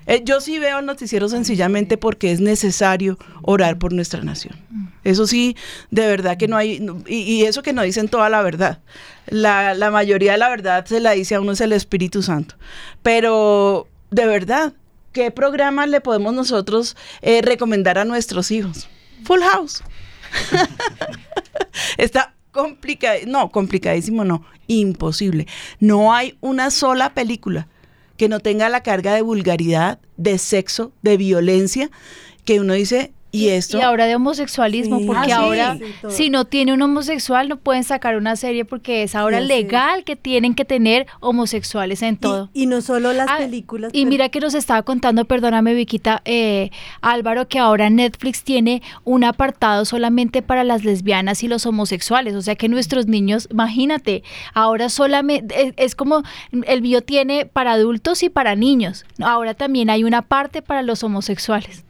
Eh, 0.06 0.22
yo 0.24 0.40
sí 0.40 0.58
veo 0.58 0.80
el 0.80 0.86
noticiero 0.86 1.28
sencillamente 1.28 1.96
porque 1.96 2.32
es 2.32 2.40
necesario 2.40 3.18
orar 3.42 3.78
por 3.78 3.92
nuestra 3.92 4.22
nación. 4.22 4.56
Eso 5.04 5.26
sí, 5.26 5.56
de 5.90 6.06
verdad 6.06 6.36
que 6.36 6.48
no 6.48 6.56
hay, 6.56 6.84
y, 7.06 7.44
eso 7.44 7.62
que 7.62 7.72
no 7.72 7.82
dicen 7.82 8.08
toda 8.08 8.28
la 8.28 8.42
verdad. 8.42 8.80
La, 9.26 9.90
mayoría 9.90 10.32
de 10.32 10.38
la 10.38 10.48
verdad 10.48 10.84
se 10.86 11.00
la 11.00 11.12
dice 11.12 11.34
a 11.34 11.40
uno 11.40 11.52
es 11.52 11.60
el 11.60 11.72
Espíritu 11.72 12.22
Santo. 12.22 12.56
Pero, 13.02 13.86
de 14.10 14.26
verdad, 14.26 14.72
¿qué 15.12 15.30
programa 15.30 15.86
le 15.86 16.00
podemos 16.00 16.34
nosotros 16.34 16.96
eh, 17.20 17.42
recomendar 17.42 17.98
a 17.98 18.04
nuestros 18.04 18.50
hijos? 18.50 18.88
Full 19.24 19.40
House. 19.40 19.82
Está 21.98 22.34
complicado, 22.50 23.18
no, 23.26 23.50
complicadísimo, 23.50 24.24
no, 24.24 24.44
imposible. 24.66 25.46
No 25.80 26.12
hay 26.12 26.36
una 26.40 26.70
sola 26.70 27.14
película 27.14 27.68
que 28.16 28.28
no 28.28 28.40
tenga 28.40 28.68
la 28.68 28.82
carga 28.82 29.14
de 29.14 29.22
vulgaridad, 29.22 29.98
de 30.16 30.38
sexo, 30.38 30.92
de 31.02 31.16
violencia, 31.16 31.90
que 32.44 32.60
uno 32.60 32.74
dice, 32.74 33.12
y 33.32 33.48
esto. 33.48 33.78
Y 33.78 33.80
ahora 33.80 34.04
de 34.06 34.14
homosexualismo, 34.14 35.00
porque 35.06 35.22
Ah, 35.22 35.24
sí. 35.24 35.32
ahora, 35.32 35.78
Sí, 35.78 35.84
si 36.10 36.30
no 36.30 36.44
tiene 36.44 36.72
un 36.74 36.82
homosexual, 36.82 37.48
no 37.48 37.56
pueden 37.56 37.82
sacar 37.82 38.16
una 38.16 38.36
serie 38.36 38.64
porque 38.66 39.02
es 39.02 39.14
ahora 39.14 39.38
Sí, 39.40 39.44
sí. 39.44 39.48
legal 39.48 40.04
que 40.04 40.16
tienen 40.16 40.54
que 40.54 40.64
tener 40.66 41.06
homosexuales 41.20 42.02
en 42.02 42.18
todo. 42.18 42.50
Y 42.52 42.66
no 42.66 42.80
solo 42.82 43.12
las 43.14 43.28
Ah, 43.30 43.38
películas. 43.38 43.90
Y 43.94 44.00
pero- 44.02 44.10
mira 44.10 44.28
que 44.28 44.40
nos 44.40 44.54
estaba 44.54 44.82
contando, 44.82 45.24
perdóname 45.24 45.72
Viquita, 45.74 46.20
eh, 46.26 46.70
Álvaro, 47.00 47.48
que 47.48 47.58
ahora 47.58 47.88
Netflix 47.90 48.44
tiene 48.44 48.82
un 49.04 49.24
apartado 49.24 49.84
solamente 49.86 50.42
para 50.42 50.62
las 50.62 50.84
lesbianas 50.84 51.42
y 51.42 51.48
los 51.48 51.64
homosexuales. 51.64 52.34
O 52.34 52.42
sea 52.42 52.54
que 52.54 52.68
nuestros 52.68 53.06
niños, 53.06 53.48
imagínate, 53.50 54.22
ahora 54.52 54.90
solamente, 54.90 55.68
es, 55.68 55.74
es 55.78 55.94
como 55.94 56.22
el 56.66 56.82
bio 56.82 57.00
tiene 57.00 57.46
para 57.46 57.72
adultos 57.72 58.22
y 58.22 58.28
para 58.28 58.54
niños. 58.56 59.06
Ahora 59.20 59.54
también 59.54 59.88
hay 59.88 60.04
una 60.04 60.20
parte 60.20 60.60
para 60.60 60.82
los 60.82 61.02
homosexuales. 61.02 61.84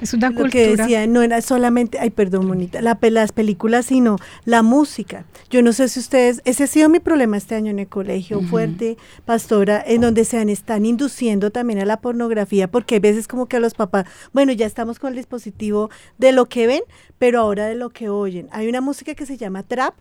Es 0.00 0.14
una 0.14 0.30
lo 0.30 0.44
que 0.44 0.64
cultura. 0.66 0.84
decía, 0.84 1.06
no 1.06 1.22
era 1.22 1.40
solamente, 1.42 1.98
ay, 1.98 2.10
perdón, 2.10 2.46
Monita, 2.46 2.80
la, 2.80 2.98
las 3.00 3.32
películas, 3.32 3.86
sino 3.86 4.16
la 4.44 4.62
música. 4.62 5.24
Yo 5.50 5.62
no 5.62 5.72
sé 5.72 5.88
si 5.88 5.98
ustedes, 6.00 6.40
ese 6.44 6.64
ha 6.64 6.66
sido 6.66 6.88
mi 6.88 7.00
problema 7.00 7.36
este 7.36 7.54
año 7.54 7.70
en 7.70 7.78
el 7.78 7.88
colegio 7.88 8.40
fuerte, 8.42 8.96
pastora, 9.24 9.82
en 9.86 10.00
donde 10.02 10.24
se 10.24 10.38
han- 10.38 10.48
están 10.48 10.86
induciendo 10.86 11.50
también 11.50 11.78
a 11.80 11.84
la 11.84 12.00
pornografía, 12.00 12.70
porque 12.70 12.96
hay 12.96 13.00
veces 13.00 13.26
como 13.26 13.46
que 13.46 13.56
a 13.56 13.60
los 13.60 13.74
papás, 13.74 14.06
bueno, 14.32 14.52
ya 14.52 14.66
estamos 14.66 14.98
con 14.98 15.10
el 15.10 15.16
dispositivo 15.16 15.90
de 16.18 16.32
lo 16.32 16.46
que 16.46 16.66
ven, 16.66 16.82
pero 17.18 17.40
ahora 17.40 17.66
de 17.66 17.74
lo 17.74 17.90
que 17.90 18.08
oyen. 18.08 18.48
Hay 18.52 18.68
una 18.68 18.80
música 18.80 19.14
que 19.14 19.26
se 19.26 19.36
llama 19.36 19.62
trap, 19.62 19.94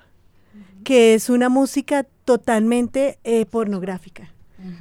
que 0.84 1.14
es 1.16 1.30
una 1.30 1.50
música 1.50 2.06
totalmente 2.24 3.18
eh, 3.24 3.45
pornográfica. 3.45 4.32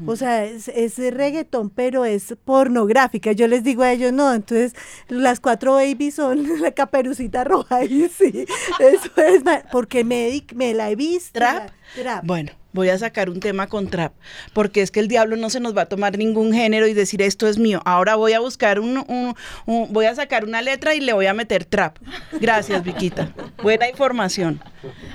O 0.07 0.16
sea, 0.16 0.45
es, 0.45 0.68
es 0.68 0.97
reggaetón, 1.12 1.70
pero 1.70 2.05
es 2.05 2.35
pornográfica. 2.45 3.33
Yo 3.33 3.47
les 3.47 3.62
digo 3.62 3.83
a 3.83 3.93
ellos, 3.93 4.12
no, 4.12 4.33
entonces 4.33 4.72
las 5.09 5.41
cuatro 5.41 5.74
babies 5.74 6.14
son 6.14 6.61
la 6.61 6.72
caperucita 6.72 7.45
roja. 7.45 7.85
Y 7.85 8.09
sí, 8.09 8.47
eso 8.79 9.11
es, 9.16 9.43
porque 9.70 10.03
me, 10.05 10.43
me 10.55 10.74
la 10.74 10.91
he 10.91 10.97
visto. 10.97 11.33
¿Trap? 11.39 11.68
la- 11.68 12.03
trap. 12.03 12.24
Bueno, 12.27 12.53
voy 12.77 12.91
a 12.91 12.99
sacar 12.99 13.29
un 13.29 13.41
tema 13.41 13.66
con 13.66 13.89
trap, 13.89 14.12
porque 14.53 14.83
es 14.83 14.93
que 14.93 15.01
el 15.01 15.09
diablo 15.09 15.35
no 15.35 15.51
se 15.51 15.59
nos 15.59 15.77
va 15.77 15.83
a 15.83 15.87
tomar 15.87 16.16
ningún 16.16 16.53
género 16.53 16.87
y 16.87 16.95
decir 16.95 17.20
esto 17.22 17.49
es 17.49 17.59
mío. 17.59 17.81
Ahora 17.85 18.14
voy 18.14 18.35
a 18.35 18.39
buscar 18.41 18.79
un, 18.79 18.99
un- 19.09 19.35
un- 19.66 19.93
voy 19.93 20.05
a 20.07 20.14
sacar 20.14 20.45
una 20.45 20.62
letra 20.62 20.95
y 20.95 21.01
le 21.01 21.12
voy 21.12 21.27
a 21.27 21.35
meter 21.35 21.64
trap. 21.64 21.97
Gracias, 22.41 22.85
Viquita. 22.85 23.33
Buena 23.62 23.89
información. 23.89 24.61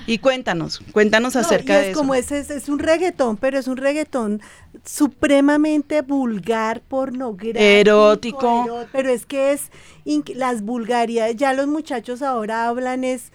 Y 0.07 0.17
cuéntanos, 0.17 0.81
cuéntanos 0.91 1.35
No, 1.35 1.41
acerca 1.41 1.73
y 1.73 1.75
es 1.77 1.81
de 1.85 1.91
eso. 1.91 1.99
como 1.99 2.15
ese, 2.15 2.39
es, 2.39 2.49
es 2.51 2.67
un 2.67 2.79
reggaetón, 2.79 3.37
pero 3.37 3.57
es 3.57 3.67
un 3.67 3.77
reggaetón 3.77 4.41
supremamente 4.83 6.01
vulgar, 6.01 6.81
pornográfico. 6.81 7.59
Erótico. 7.63 8.63
ero- 8.65 8.87
pero 8.91 9.09
es 9.09 9.25
que 9.25 9.51
es 9.53 9.69
las 10.35 10.63
vulgaridades, 10.63 11.35
ya 11.35 11.53
los 11.53 11.67
muchachos 11.67 12.21
ahora 12.21 12.67
hablan 12.67 13.03
es 13.03 13.31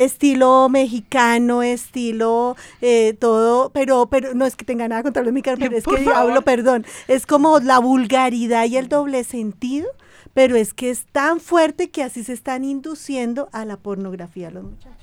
estilo 0.00 0.68
mexicano, 0.68 1.62
estilo 1.62 2.56
eh, 2.80 3.14
todo, 3.18 3.70
pero 3.70 4.06
pero 4.06 4.34
no 4.34 4.46
es 4.46 4.56
que 4.56 4.64
tenga 4.64 4.88
nada 4.88 5.02
contra 5.02 5.22
los 5.22 5.32
mexicanos, 5.32 5.60
pero 5.60 5.76
es 5.76 5.84
que 5.84 6.04
favor. 6.04 6.14
hablo, 6.14 6.42
perdón, 6.42 6.86
es 7.06 7.26
como 7.26 7.60
la 7.60 7.78
vulgaridad 7.78 8.64
y 8.64 8.78
el 8.78 8.88
doble 8.88 9.24
sentido, 9.24 9.88
pero 10.32 10.56
es 10.56 10.72
que 10.74 10.90
es 10.90 11.06
tan 11.12 11.38
fuerte 11.38 11.90
que 11.90 12.02
así 12.02 12.24
se 12.24 12.32
están 12.32 12.64
induciendo 12.64 13.48
a 13.52 13.64
la 13.64 13.76
pornografía 13.76 14.50
los 14.50 14.64
muchachos. 14.64 14.99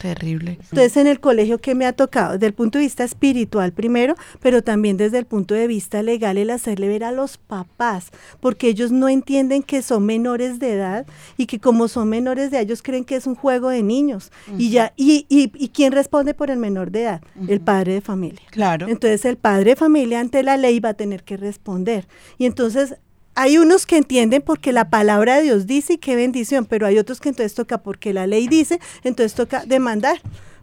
Terrible. 0.00 0.58
Entonces, 0.60 0.96
en 0.96 1.06
el 1.06 1.20
colegio, 1.20 1.60
¿qué 1.60 1.74
me 1.74 1.86
ha 1.86 1.92
tocado? 1.92 2.34
Desde 2.34 2.46
el 2.46 2.54
punto 2.54 2.78
de 2.78 2.84
vista 2.84 3.04
espiritual 3.04 3.72
primero, 3.72 4.14
pero 4.40 4.62
también 4.62 4.96
desde 4.96 5.18
el 5.18 5.24
punto 5.24 5.54
de 5.54 5.66
vista 5.66 6.02
legal, 6.02 6.36
el 6.36 6.50
hacerle 6.50 6.88
ver 6.88 7.04
a 7.04 7.12
los 7.12 7.38
papás, 7.38 8.10
porque 8.40 8.68
ellos 8.68 8.90
no 8.90 9.08
entienden 9.08 9.62
que 9.62 9.82
son 9.82 10.04
menores 10.04 10.58
de 10.58 10.72
edad 10.72 11.06
y 11.36 11.46
que 11.46 11.58
como 11.58 11.88
son 11.88 12.08
menores 12.08 12.50
de 12.50 12.58
edad, 12.58 12.66
ellos 12.66 12.82
creen 12.82 13.04
que 13.04 13.16
es 13.16 13.26
un 13.26 13.34
juego 13.34 13.68
de 13.68 13.82
niños. 13.82 14.32
Y 14.58 14.70
ya, 14.70 14.92
y, 14.96 15.26
y, 15.28 15.52
¿y 15.54 15.68
quién 15.68 15.92
responde 15.92 16.34
por 16.34 16.50
el 16.50 16.58
menor 16.58 16.90
de 16.90 17.02
edad? 17.02 17.22
El 17.48 17.60
padre 17.60 17.94
de 17.94 18.00
familia. 18.00 18.42
Claro. 18.50 18.88
Entonces, 18.88 19.24
el 19.24 19.36
padre 19.36 19.70
de 19.70 19.76
familia 19.76 20.20
ante 20.20 20.42
la 20.42 20.56
ley 20.56 20.80
va 20.80 20.90
a 20.90 20.94
tener 20.94 21.24
que 21.24 21.36
responder. 21.36 22.06
Y 22.38 22.46
entonces, 22.46 22.96
hay 23.34 23.58
unos 23.58 23.86
que 23.86 23.96
entienden 23.96 24.42
porque 24.42 24.72
la 24.72 24.90
palabra 24.90 25.36
de 25.36 25.42
Dios 25.42 25.66
dice 25.66 25.94
y 25.94 25.98
qué 25.98 26.16
bendición, 26.16 26.66
pero 26.66 26.86
hay 26.86 26.98
otros 26.98 27.20
que 27.20 27.30
entonces 27.30 27.54
toca 27.54 27.78
porque 27.78 28.12
la 28.12 28.26
ley 28.26 28.48
dice, 28.48 28.80
entonces 29.02 29.34
toca 29.34 29.64
demandar, 29.66 30.20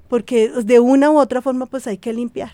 porque 0.07 0.49
de 0.49 0.79
una 0.79 1.11
u 1.11 1.17
otra 1.17 1.41
forma 1.41 1.65
pues 1.65 1.87
hay 1.87 1.97
que 1.97 2.13
limpiar. 2.13 2.51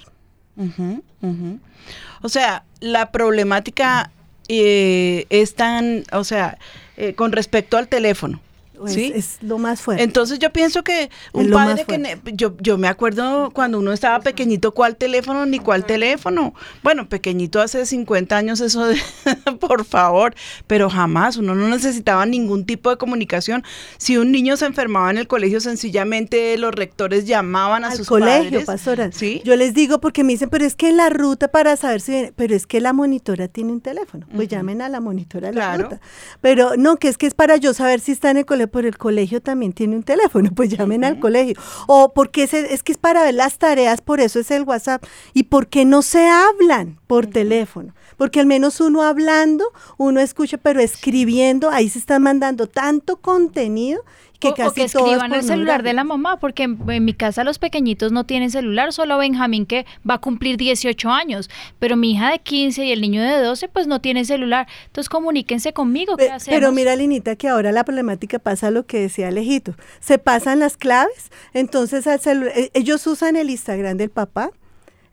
O 2.21 2.29
sea, 2.29 2.63
la 2.79 3.11
problemática 3.11 4.11
eh, 4.47 5.25
es 5.29 5.55
tan, 5.55 6.03
o 6.11 6.23
sea, 6.23 6.57
eh, 6.95 7.13
con 7.13 7.31
respecto 7.31 7.77
al 7.77 7.87
teléfono. 7.87 8.39
Es, 8.85 8.93
¿Sí? 8.93 9.11
es 9.15 9.37
lo 9.41 9.57
más 9.57 9.81
fuerte. 9.81 10.03
Entonces 10.03 10.39
yo 10.39 10.51
pienso 10.51 10.83
que 10.83 11.09
un 11.33 11.49
padre 11.49 11.85
que 11.85 12.19
yo, 12.33 12.55
yo 12.59 12.77
me 12.77 12.87
acuerdo 12.87 13.51
cuando 13.51 13.79
uno 13.79 13.91
estaba 13.93 14.19
pequeñito 14.19 14.73
cuál 14.73 14.95
teléfono 14.97 15.45
ni 15.45 15.59
cuál 15.59 15.85
teléfono. 15.85 16.53
Bueno, 16.83 17.07
pequeñito 17.09 17.61
hace 17.61 17.85
50 17.85 18.35
años 18.37 18.59
eso 18.61 18.85
de 18.85 18.97
por 19.59 19.85
favor, 19.85 20.35
pero 20.67 20.89
jamás 20.89 21.37
uno 21.37 21.55
no 21.55 21.67
necesitaba 21.69 22.25
ningún 22.25 22.65
tipo 22.65 22.89
de 22.89 22.97
comunicación. 22.97 23.63
Si 23.97 24.17
un 24.17 24.31
niño 24.31 24.57
se 24.57 24.65
enfermaba 24.65 25.09
en 25.11 25.17
el 25.17 25.27
colegio 25.27 25.59
sencillamente 25.61 26.57
los 26.57 26.73
rectores 26.75 27.25
llamaban 27.25 27.83
a 27.83 27.89
al 27.89 27.97
sus 27.97 28.07
colegio, 28.07 28.49
padres. 28.51 28.65
pastora. 28.65 29.11
¿Sí? 29.11 29.41
Yo 29.45 29.55
les 29.55 29.73
digo 29.73 29.99
porque 29.99 30.23
me 30.23 30.33
dicen, 30.33 30.49
pero 30.49 30.65
es 30.65 30.75
que 30.75 30.91
la 30.91 31.09
ruta 31.09 31.47
para 31.47 31.75
saber 31.77 32.01
si 32.01 32.11
viene, 32.11 32.33
pero 32.35 32.55
es 32.55 32.67
que 32.67 32.81
la 32.81 32.93
monitora 32.93 33.47
tiene 33.47 33.71
un 33.71 33.81
teléfono. 33.81 34.27
Pues 34.35 34.47
llamen 34.47 34.81
a 34.81 34.89
la 34.89 34.99
monitora 34.99 35.47
de 35.49 35.53
la 35.55 35.61
Claro. 35.61 35.83
ruta. 35.85 36.01
Pero 36.41 36.75
no, 36.77 36.97
que 36.97 37.07
es 37.07 37.17
que 37.17 37.27
es 37.27 37.33
para 37.33 37.57
yo 37.57 37.73
saber 37.73 37.99
si 37.99 38.11
está 38.11 38.29
en 38.31 38.37
el 38.37 38.45
colegio, 38.45 38.66
pero 38.67 38.87
el 38.87 38.97
colegio 38.97 39.41
también 39.41 39.73
tiene 39.73 39.95
un 39.95 40.03
teléfono, 40.03 40.49
pues 40.55 40.69
llamen 40.69 41.03
al 41.03 41.19
colegio. 41.19 41.55
O 41.87 42.13
porque 42.13 42.43
es, 42.43 42.53
es 42.53 42.83
que 42.83 42.91
es 42.91 42.97
para 42.97 43.23
ver 43.23 43.33
las 43.33 43.57
tareas, 43.57 44.01
por 44.01 44.19
eso 44.19 44.39
es 44.39 44.51
el 44.51 44.63
WhatsApp. 44.63 45.03
¿Y 45.33 45.43
por 45.43 45.67
qué 45.67 45.85
no 45.85 46.01
se 46.01 46.27
hablan 46.27 46.99
por 47.07 47.27
teléfono? 47.27 47.93
Porque 48.17 48.39
al 48.39 48.47
menos 48.47 48.81
uno 48.81 49.03
hablando, 49.03 49.65
uno 49.97 50.19
escucha, 50.19 50.57
pero 50.57 50.79
escribiendo, 50.81 51.69
ahí 51.69 51.89
se 51.89 51.99
está 51.99 52.19
mandando 52.19 52.67
tanto 52.67 53.17
contenido 53.17 54.03
que 54.39 54.49
o, 54.49 54.51
o 54.51 54.55
casi 54.55 54.75
que 54.75 54.83
escriban 54.83 55.33
el 55.33 55.43
celular 55.43 55.83
de 55.83 55.93
la 55.93 56.03
mamá, 56.03 56.37
porque 56.39 56.63
en, 56.63 56.77
en 56.89 57.05
mi 57.05 57.13
casa 57.13 57.43
los 57.43 57.57
pequeñitos 57.59 58.11
no 58.11 58.25
tienen 58.25 58.51
celular, 58.51 58.93
solo 58.93 59.17
Benjamín 59.17 59.65
que 59.65 59.85
va 60.07 60.15
a 60.15 60.17
cumplir 60.21 60.57
18 60.57 61.09
años, 61.09 61.49
pero 61.79 61.95
mi 61.97 62.11
hija 62.11 62.31
de 62.31 62.39
15 62.39 62.85
y 62.85 62.91
el 62.91 63.01
niño 63.01 63.21
de 63.21 63.39
12 63.41 63.67
pues 63.69 63.87
no 63.87 63.99
tienen 64.01 64.25
celular. 64.25 64.67
Entonces 64.85 65.09
comuníquense 65.09 65.73
conmigo, 65.73 66.17
¿qué 66.17 66.25
Pe- 66.25 66.31
hacemos? 66.31 66.59
Pero 66.59 66.71
mira, 66.71 66.95
Linita, 66.95 67.35
que 67.35 67.47
ahora 67.47 67.71
la 67.71 67.83
problemática 67.83 68.39
pasa 68.39 68.69
lo 68.71 68.85
que 68.85 68.99
decía 68.99 69.27
Alejito. 69.29 69.75
Se 69.99 70.17
pasan 70.19 70.59
las 70.59 70.77
claves, 70.77 71.31
entonces 71.53 72.05
al 72.07 72.19
eh, 72.47 72.69
ellos 72.73 73.05
usan 73.07 73.35
el 73.35 73.49
Instagram 73.49 73.97
del 73.97 74.09
papá, 74.09 74.51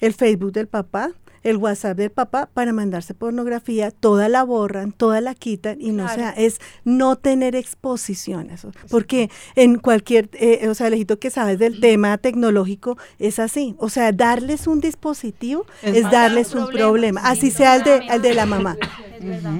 el 0.01 0.13
Facebook 0.13 0.53
del 0.53 0.67
papá, 0.69 1.11
el 1.45 1.57
WhatsApp 1.59 1.97
del 1.97 2.11
papá 2.11 2.49
para 2.53 2.73
mandarse 2.73 3.15
pornografía, 3.15 3.91
toda 3.93 4.29
la 4.29 4.43
borran, 4.43 4.91
toda 4.93 5.21
la 5.21 5.35
quitan 5.35 5.81
y 5.81 5.91
no 5.93 6.05
Claro. 6.05 6.15
sea, 6.21 6.31
es 6.31 6.59
no 6.85 7.15
tener 7.17 7.55
exposición 7.55 8.51
a 8.51 8.55
eso. 8.55 8.73
Porque 8.91 9.31
en 9.55 9.77
cualquier, 9.79 10.29
eh, 10.33 10.67
o 10.69 10.75
sea, 10.75 10.89
Alejito 10.89 11.19
que 11.19 11.31
sabes 11.31 11.59
del 11.59 11.79
tema 11.81 12.19
tecnológico, 12.19 12.99
es 13.19 13.39
así. 13.39 13.77
O 13.79 13.89
sea, 13.91 14.11
darles 14.13 14.67
un 14.67 14.81
dispositivo 14.81 15.67
Es 15.83 16.11
darles 16.11 16.55
un 16.55 16.67
problema, 16.69 17.21
sí, 17.21 17.27
así 17.31 17.51
sea 17.51 17.77
el 17.77 17.85
de, 17.85 17.97
el 18.11 18.23
de 18.23 18.35
la 18.35 18.47
mamá. 18.47 18.77
Es 19.15 19.25
verdad. 19.31 19.53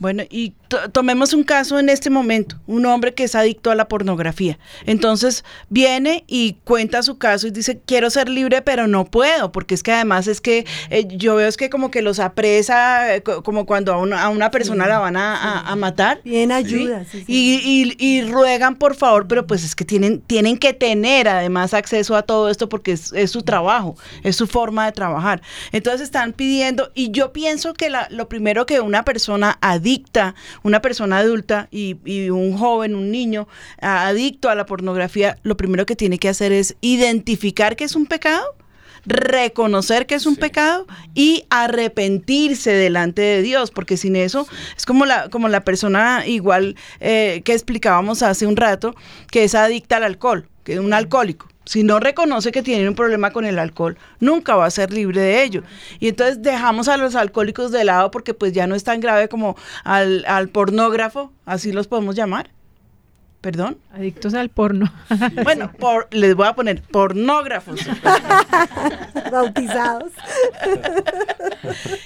Bueno, 0.00 0.22
y 0.30 0.54
to- 0.68 0.90
tomemos 0.90 1.32
un 1.34 1.44
caso 1.44 1.78
en 1.78 1.90
este 1.90 2.08
momento, 2.10 2.56
un 2.66 2.86
hombre 2.86 3.14
que 3.14 3.24
es 3.24 3.34
adicto 3.34 3.70
a 3.70 3.74
la 3.74 3.86
pornografía. 3.88 4.58
Entonces 4.86 5.44
viene 5.68 6.24
y 6.26 6.54
cuenta 6.64 7.02
su 7.02 7.18
caso 7.18 7.46
y 7.46 7.50
dice, 7.50 7.80
quiero 7.84 8.08
ser 8.10 8.28
libre, 8.28 8.62
pero 8.62 8.86
no 8.88 9.04
puedo, 9.04 9.52
porque 9.52 9.74
es 9.74 9.82
que 9.82 9.92
además 9.92 10.26
es 10.26 10.40
que 10.40 10.66
eh, 10.88 10.99
yo 11.08 11.36
veo 11.36 11.48
es 11.48 11.56
que 11.56 11.70
como 11.70 11.90
que 11.90 12.02
los 12.02 12.18
apresa, 12.18 13.14
eh, 13.14 13.22
co- 13.22 13.42
como 13.42 13.66
cuando 13.66 13.92
a 13.92 13.96
una, 13.98 14.22
a 14.22 14.28
una 14.28 14.50
persona 14.50 14.86
la 14.86 14.98
van 14.98 15.16
a, 15.16 15.36
a- 15.36 15.72
a 15.72 15.76
matar. 15.76 16.20
Bien 16.24 16.52
ayuda. 16.52 17.04
sí, 17.10 17.24
sí. 17.24 17.24
Y, 17.28 17.60
y- 17.64 17.96
y 17.98 18.22
ruegan 18.30 18.76
por 18.76 18.94
favor, 18.94 19.26
pero 19.28 19.46
pues 19.46 19.64
es 19.64 19.74
que 19.74 19.84
tienen, 19.84 20.20
tienen 20.20 20.56
que 20.58 20.72
tener 20.72 21.28
además 21.28 21.74
acceso 21.74 22.16
a 22.16 22.22
todo 22.22 22.48
esto 22.50 22.68
porque 22.68 22.92
es, 22.92 23.12
es 23.12 23.30
su 23.30 23.42
trabajo, 23.42 23.96
es 24.22 24.36
su 24.36 24.46
forma 24.46 24.86
de 24.86 24.92
trabajar. 24.92 25.42
Entonces 25.72 26.02
están 26.02 26.32
pidiendo, 26.32 26.90
y 26.94 27.10
yo 27.10 27.32
pienso 27.32 27.74
que 27.74 27.90
la- 27.90 28.08
lo 28.10 28.28
primero 28.28 28.66
que 28.66 28.80
una 28.80 29.04
persona 29.04 29.58
adicta, 29.60 30.34
una 30.62 30.80
persona 30.82 31.18
adulta 31.18 31.68
y, 31.70 31.96
y 32.04 32.30
un 32.30 32.56
joven, 32.56 32.94
un 32.94 33.10
niño 33.10 33.48
adicto 33.80 34.48
a 34.48 34.54
la 34.54 34.66
pornografía, 34.66 35.36
lo 35.42 35.56
primero 35.56 35.86
que 35.86 35.96
tiene 35.96 36.18
que 36.18 36.28
hacer 36.28 36.52
es 36.52 36.76
identificar 36.80 37.76
que 37.76 37.84
es 37.84 37.96
un 37.96 38.06
pecado 38.06 38.44
reconocer 39.06 40.06
que 40.06 40.14
es 40.14 40.26
un 40.26 40.36
pecado 40.36 40.86
y 41.14 41.44
arrepentirse 41.50 42.72
delante 42.72 43.22
de 43.22 43.42
Dios, 43.42 43.70
porque 43.70 43.96
sin 43.96 44.16
eso 44.16 44.46
es 44.76 44.86
como 44.86 45.06
la, 45.06 45.28
como 45.28 45.48
la 45.48 45.64
persona 45.64 46.24
igual 46.26 46.76
eh, 47.00 47.42
que 47.44 47.52
explicábamos 47.52 48.22
hace 48.22 48.46
un 48.46 48.56
rato, 48.56 48.94
que 49.30 49.44
es 49.44 49.54
adicta 49.54 49.96
al 49.96 50.04
alcohol, 50.04 50.48
que 50.64 50.74
es 50.74 50.78
un 50.78 50.92
alcohólico. 50.92 51.48
Si 51.64 51.84
no 51.84 52.00
reconoce 52.00 52.50
que 52.50 52.62
tiene 52.62 52.88
un 52.88 52.96
problema 52.96 53.32
con 53.32 53.44
el 53.44 53.58
alcohol, 53.58 53.96
nunca 54.18 54.56
va 54.56 54.66
a 54.66 54.70
ser 54.70 54.92
libre 54.92 55.20
de 55.20 55.44
ello. 55.44 55.62
Y 56.00 56.08
entonces 56.08 56.42
dejamos 56.42 56.88
a 56.88 56.96
los 56.96 57.14
alcohólicos 57.14 57.70
de 57.70 57.84
lado 57.84 58.10
porque 58.10 58.34
pues 58.34 58.52
ya 58.52 58.66
no 58.66 58.74
es 58.74 58.82
tan 58.82 59.00
grave 59.00 59.28
como 59.28 59.56
al, 59.84 60.24
al 60.26 60.48
pornógrafo, 60.48 61.32
así 61.44 61.70
los 61.70 61.86
podemos 61.86 62.16
llamar. 62.16 62.50
¿Perdón? 63.40 63.78
Adictos 63.92 64.34
al 64.34 64.50
porno. 64.50 64.92
Bueno, 65.44 65.72
por, 65.72 66.08
les 66.10 66.34
voy 66.34 66.46
a 66.46 66.54
poner 66.54 66.82
pornógrafos. 66.82 67.80
Bautizados. 69.32 70.12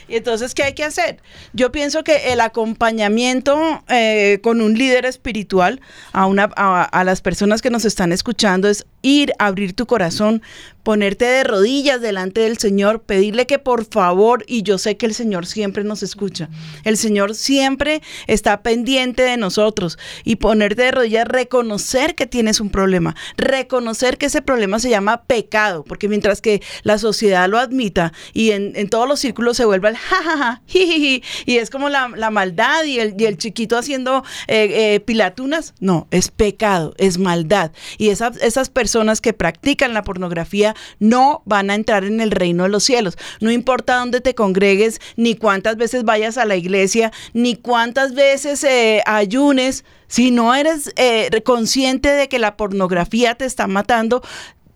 y 0.09 0.17
entonces, 0.17 0.55
¿qué 0.55 0.63
hay 0.63 0.75
que 0.75 0.85
hacer? 0.85 1.21
Yo 1.53 1.73
pienso 1.73 2.05
que 2.05 2.33
el 2.33 2.41
acompañamiento 2.41 3.83
eh, 3.89 4.39
con 4.43 4.61
un 4.61 4.75
líder 4.75 5.07
espiritual 5.07 5.81
a, 6.13 6.27
una, 6.27 6.45
a 6.45 7.05
las 7.05 7.21
personas 7.21 7.63
que 7.63 7.71
nos 7.71 7.85
están 7.85 8.13
escuchando 8.13 8.69
es 8.69 8.87
ir, 9.05 9.33
abrir 9.39 9.75
tu 9.75 9.87
corazón, 9.87 10.43
ponerte 10.83 11.25
de 11.25 11.45
rodillas 11.45 12.01
delante 12.01 12.43
del 12.43 12.59
Señor, 12.59 13.03
pedirle 13.03 13.47
que 13.47 13.59
por 13.59 13.85
favor, 13.85 14.45
y 14.47 14.63
yo 14.63 14.79
sé 14.79 14.97
que 14.97 15.07
el 15.07 15.15
Señor 15.15 15.47
siempre 15.47 15.85
nos 15.85 16.03
escucha, 16.03 16.49
el 16.85 16.97
Señor 16.97 17.35
siempre 17.35 18.03
está 18.27 18.63
pendiente 18.63 19.23
de 19.23 19.37
nosotros 19.37 19.99
y 20.25 20.37
ponerte 20.37 20.83
de 20.83 20.91
rodillas, 20.91 21.29
reconocer 21.29 22.15
que 22.15 22.27
tienes 22.27 22.61
un 22.61 22.71
problema, 22.71 23.15
reconocer 23.37 24.19
que 24.19 24.27
ese 24.27 24.43
problema 24.43 24.79
se 24.79 24.91
llama 24.91 25.23
pecado, 25.23 25.85
porque 25.85 26.09
mientras 26.09 26.41
que 26.41 26.63
la 26.83 26.99
sociedad 26.99 27.49
lo 27.49 27.59
admita 27.59 28.13
y 28.33 28.51
en, 28.51 28.75
todos 28.89 29.09
los 29.09 29.21
círculos 29.21 29.57
se 29.57 29.65
vuelve 29.65 29.89
el 29.89 29.97
jajaja, 29.97 30.63
jijiji, 30.67 31.23
y 31.47 31.57
es 31.57 31.71
como 31.71 31.89
la, 31.89 32.09
maldad 32.31 32.85
y 32.85 33.01
el, 33.01 33.15
y 33.19 33.25
el, 33.25 33.39
chiquito 33.39 33.79
haciendo 33.79 34.25
eh, 34.49 34.95
eh, 34.95 35.01
pilatunas, 35.01 35.75
no, 35.81 36.09
es 36.11 36.31
pecado, 36.31 36.95
es 36.99 37.19
maldad. 37.19 37.73
Y 37.97 38.11
esas, 38.11 38.37
esas 38.39 38.71
personas 38.71 38.94
que 39.21 39.33
practican 39.33 39.93
la 39.93 40.03
pornografía, 40.03 40.75
no 40.99 41.43
van 41.45 41.71
a 41.71 41.75
entrar 41.75 42.05
en 42.05 42.21
el 42.21 42.31
reino 42.31 42.63
de 42.63 42.69
los 42.69 42.85
cielos. 42.85 43.17
No 43.41 43.51
importa 43.51 43.97
dónde 43.97 44.21
te 44.21 44.35
congregues, 44.35 45.01
ni 45.17 45.35
cuántas 45.35 45.77
veces 45.77 46.05
vayas 46.05 46.39
a 46.39 46.45
la 46.45 46.57
iglesia, 46.57 47.13
ni 47.33 47.57
cuántas 47.57 48.15
veces 48.15 48.63
eh, 48.65 49.03
ayunes. 49.07 49.85
Si 50.07 50.31
no 50.31 50.55
eres 50.55 50.93
eh, 50.97 51.29
consciente 51.45 52.11
de 52.11 52.29
que 52.29 52.39
la 52.39 52.57
pornografía 52.57 53.35
te 53.35 53.47
está 53.47 53.67
matando, 53.67 54.23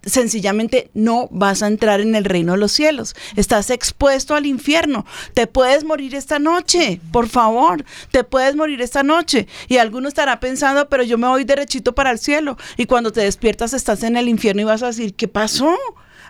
sencillamente 0.08 0.90
no 0.94 1.28
vas 1.30 1.62
a 1.62 1.66
entrar 1.66 2.00
en 2.00 2.14
el 2.14 2.24
reino 2.24 2.52
de 2.52 2.58
los 2.58 2.72
cielos. 2.72 3.14
Estás 3.36 3.70
expuesto 3.70 4.34
al 4.34 4.46
infierno. 4.46 5.06
Te 5.34 5.46
puedes 5.46 5.84
morir 5.84 6.14
esta 6.14 6.38
noche, 6.38 7.00
por 7.12 7.28
favor. 7.28 7.84
Te 8.10 8.24
puedes 8.24 8.56
morir 8.56 8.80
esta 8.80 9.02
noche. 9.02 9.46
Y 9.68 9.78
alguno 9.78 10.08
estará 10.08 10.40
pensando, 10.40 10.88
pero 10.88 11.02
yo 11.02 11.18
me 11.18 11.28
voy 11.28 11.44
derechito 11.44 11.94
para 11.94 12.10
el 12.10 12.18
cielo. 12.18 12.56
Y 12.76 12.86
cuando 12.86 13.12
te 13.12 13.20
despiertas 13.20 13.74
estás 13.74 14.02
en 14.02 14.16
el 14.16 14.28
infierno 14.28 14.62
y 14.62 14.64
vas 14.64 14.82
a 14.82 14.86
decir, 14.86 15.14
¿qué 15.14 15.28
pasó? 15.28 15.76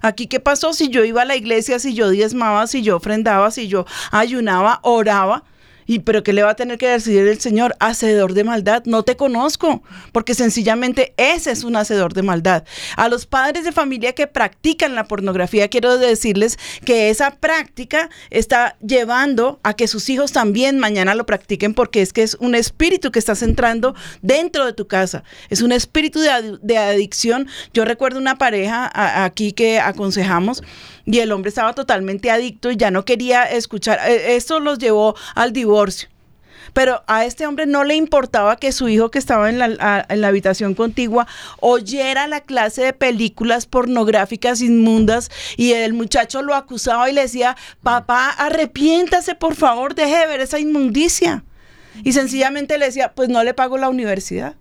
Aquí, 0.00 0.26
¿qué 0.26 0.40
pasó? 0.40 0.72
Si 0.72 0.88
yo 0.88 1.04
iba 1.04 1.22
a 1.22 1.24
la 1.24 1.36
iglesia, 1.36 1.78
si 1.78 1.94
yo 1.94 2.10
diezmaba, 2.10 2.66
si 2.66 2.82
yo 2.82 2.96
ofrendaba, 2.96 3.50
si 3.50 3.68
yo 3.68 3.84
ayunaba, 4.10 4.80
oraba. 4.82 5.44
¿Y 5.88 6.00
pero 6.00 6.22
qué 6.22 6.34
le 6.34 6.42
va 6.42 6.50
a 6.50 6.54
tener 6.54 6.76
que 6.76 6.86
decir 6.86 7.26
el 7.26 7.40
Señor? 7.40 7.74
Hacedor 7.80 8.34
de 8.34 8.44
maldad, 8.44 8.82
no 8.84 9.04
te 9.04 9.16
conozco, 9.16 9.82
porque 10.12 10.34
sencillamente 10.34 11.14
ese 11.16 11.50
es 11.50 11.64
un 11.64 11.76
hacedor 11.76 12.12
de 12.12 12.20
maldad. 12.20 12.64
A 12.96 13.08
los 13.08 13.24
padres 13.24 13.64
de 13.64 13.72
familia 13.72 14.12
que 14.12 14.26
practican 14.26 14.94
la 14.94 15.04
pornografía, 15.04 15.68
quiero 15.68 15.96
decirles 15.96 16.58
que 16.84 17.08
esa 17.08 17.36
práctica 17.36 18.10
está 18.28 18.76
llevando 18.86 19.60
a 19.62 19.72
que 19.72 19.88
sus 19.88 20.10
hijos 20.10 20.30
también 20.30 20.78
mañana 20.78 21.14
lo 21.14 21.24
practiquen, 21.24 21.72
porque 21.72 22.02
es 22.02 22.12
que 22.12 22.22
es 22.22 22.36
un 22.38 22.54
espíritu 22.54 23.10
que 23.10 23.18
estás 23.18 23.40
entrando 23.42 23.94
dentro 24.20 24.66
de 24.66 24.74
tu 24.74 24.86
casa. 24.88 25.24
Es 25.48 25.62
un 25.62 25.72
espíritu 25.72 26.20
de, 26.20 26.76
adicción. 26.76 27.48
Yo 27.72 27.86
recuerdo 27.86 28.18
una 28.18 28.36
pareja 28.36 28.90
aquí 29.24 29.52
que 29.52 29.80
aconsejamos 29.80 30.62
y 31.10 31.20
el 31.20 31.32
hombre 31.32 31.48
estaba 31.48 31.72
totalmente 31.72 32.30
adicto 32.30 32.70
y 32.70 32.76
ya 32.76 32.90
no 32.90 33.04
quería 33.04 33.44
escuchar. 33.44 33.98
E, 34.06 34.36
esto 34.36 34.60
los 34.60 34.78
llevó 34.78 35.16
al 35.34 35.52
divorcio. 35.52 36.08
Pero 36.74 37.02
a 37.06 37.24
este 37.24 37.46
hombre 37.46 37.64
no 37.64 37.82
le 37.82 37.94
importaba 37.94 38.56
que 38.56 38.72
su 38.72 38.88
hijo 38.88 39.10
que 39.10 39.18
estaba 39.18 39.48
en 39.48 39.58
la, 39.58 40.04
en 40.06 40.20
la, 40.20 40.28
habitación 40.28 40.74
contigua 40.74 41.26
oyera 41.60 42.26
la 42.26 42.42
clase 42.42 42.82
de 42.82 42.92
películas 42.92 43.64
pornográficas 43.64 44.60
inmundas 44.60 45.30
y 45.56 45.72
el 45.72 45.94
muchacho 45.94 46.42
lo 46.42 46.54
acusaba 46.54 47.08
y 47.08 47.14
le 47.14 47.22
decía, 47.22 47.56
papá, 47.82 48.28
arrepiéntase 48.28 49.34
por 49.34 49.54
favor, 49.54 49.94
deje 49.94 50.18
de 50.18 50.26
ver 50.26 50.40
esa 50.40 50.58
inmundicia. 50.58 51.42
Y 52.04 52.12
sencillamente 52.12 52.76
le 52.76 52.84
decía, 52.84 53.12
pues 53.14 53.30
no 53.30 53.42
le 53.42 53.54
pago 53.54 53.78
la 53.78 53.88
universidad. 53.88 54.54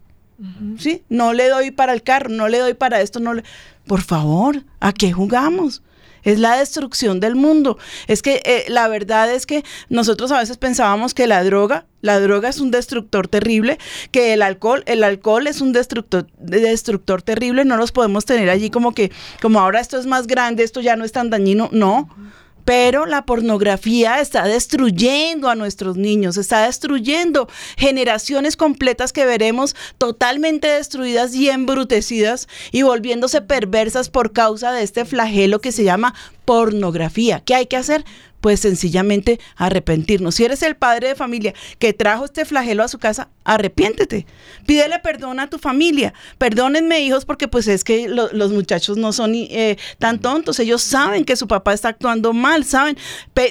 ¿Sí? 0.77 1.03
No 1.09 1.33
le 1.33 1.49
doy 1.49 1.71
para 1.71 1.93
el 1.93 2.03
carro, 2.03 2.29
no 2.29 2.47
le 2.47 2.59
doy 2.59 2.73
para 2.73 3.01
esto, 3.01 3.19
no 3.19 3.33
le... 3.33 3.43
Por 3.85 4.01
favor, 4.01 4.63
¿a 4.79 4.93
qué 4.93 5.11
jugamos? 5.11 5.81
Es 6.27 6.39
la 6.39 6.57
destrucción 6.57 7.21
del 7.21 7.35
mundo. 7.35 7.77
Es 8.07 8.21
que 8.21 8.41
eh, 8.43 8.65
la 8.67 8.89
verdad 8.89 9.33
es 9.33 9.45
que 9.45 9.63
nosotros 9.89 10.31
a 10.31 10.39
veces 10.39 10.57
pensábamos 10.57 11.13
que 11.13 11.25
la 11.25 11.41
droga, 11.43 11.85
la 12.01 12.19
droga 12.19 12.49
es 12.49 12.59
un 12.59 12.69
destructor 12.69 13.29
terrible, 13.29 13.79
que 14.11 14.33
el 14.33 14.41
alcohol, 14.41 14.83
el 14.87 15.05
alcohol 15.05 15.47
es 15.47 15.61
un 15.61 15.71
destructor, 15.71 16.27
destructor 16.37 17.21
terrible, 17.21 17.63
no 17.63 17.77
los 17.77 17.93
podemos 17.93 18.25
tener 18.25 18.49
allí 18.49 18.69
como 18.69 18.93
que, 18.93 19.09
como 19.41 19.61
ahora 19.61 19.79
esto 19.79 19.97
es 19.97 20.05
más 20.05 20.27
grande, 20.27 20.63
esto 20.63 20.81
ya 20.81 20.97
no 20.97 21.05
es 21.05 21.13
tan 21.13 21.29
dañino, 21.29 21.69
no 21.71 22.09
pero 22.67 23.05
la 23.05 23.25
pornografía 23.25 24.19
está 24.19 24.43
destruyendo 24.43 25.47
a 25.47 25.55
nuestros 25.55 25.95
niños, 25.95 26.35
está 26.35 26.65
destruyendo 26.65 27.47
generaciones 27.77 28.57
completas 28.57 29.13
que 29.13 29.25
veremos 29.25 29.73
totalmente 29.97 30.67
destruidas 30.67 31.33
y 31.33 31.49
embrutecidas 31.49 32.49
y 32.73 32.81
volviéndose 32.81 33.39
perversas 33.39 34.09
por 34.09 34.33
causa 34.33 34.73
de 34.73 34.83
este 34.83 35.05
flagelo 35.05 35.61
que 35.61 35.71
se 35.71 35.85
llama 35.85 36.13
pornografía. 36.43 37.39
¿Qué 37.39 37.55
hay 37.55 37.67
que 37.67 37.77
hacer? 37.77 38.03
Pues 38.41 38.59
sencillamente 38.59 39.39
arrepentirnos. 39.55 40.35
Si 40.35 40.45
eres 40.45 40.61
el 40.63 40.75
padre 40.75 41.09
de 41.09 41.15
familia 41.15 41.53
que 41.79 41.93
trajo 41.93 42.25
este 42.25 42.45
flagelo 42.45 42.83
a 42.83 42.87
su 42.87 42.99
casa, 42.99 43.29
arrepiéntete. 43.43 44.25
Pídele 44.65 44.99
perdón 44.99 45.39
a 45.39 45.49
tu 45.49 45.57
familia. 45.57 46.13
Perdónenme, 46.37 47.01
hijos, 47.01 47.25
porque 47.25 47.47
pues 47.47 47.67
es 47.67 47.83
que 47.83 48.07
los 48.07 48.51
muchachos 48.51 48.97
no 48.97 49.13
son 49.13 49.33
eh, 49.35 49.77
tan 49.99 50.19
tontos. 50.19 50.59
Ellos 50.59 50.81
saben 50.81 51.25
que 51.25 51.35
su 51.35 51.47
papá 51.47 51.73
está 51.73 51.89
actuando 51.89 52.33
mal, 52.33 52.65
saben. 52.65 52.97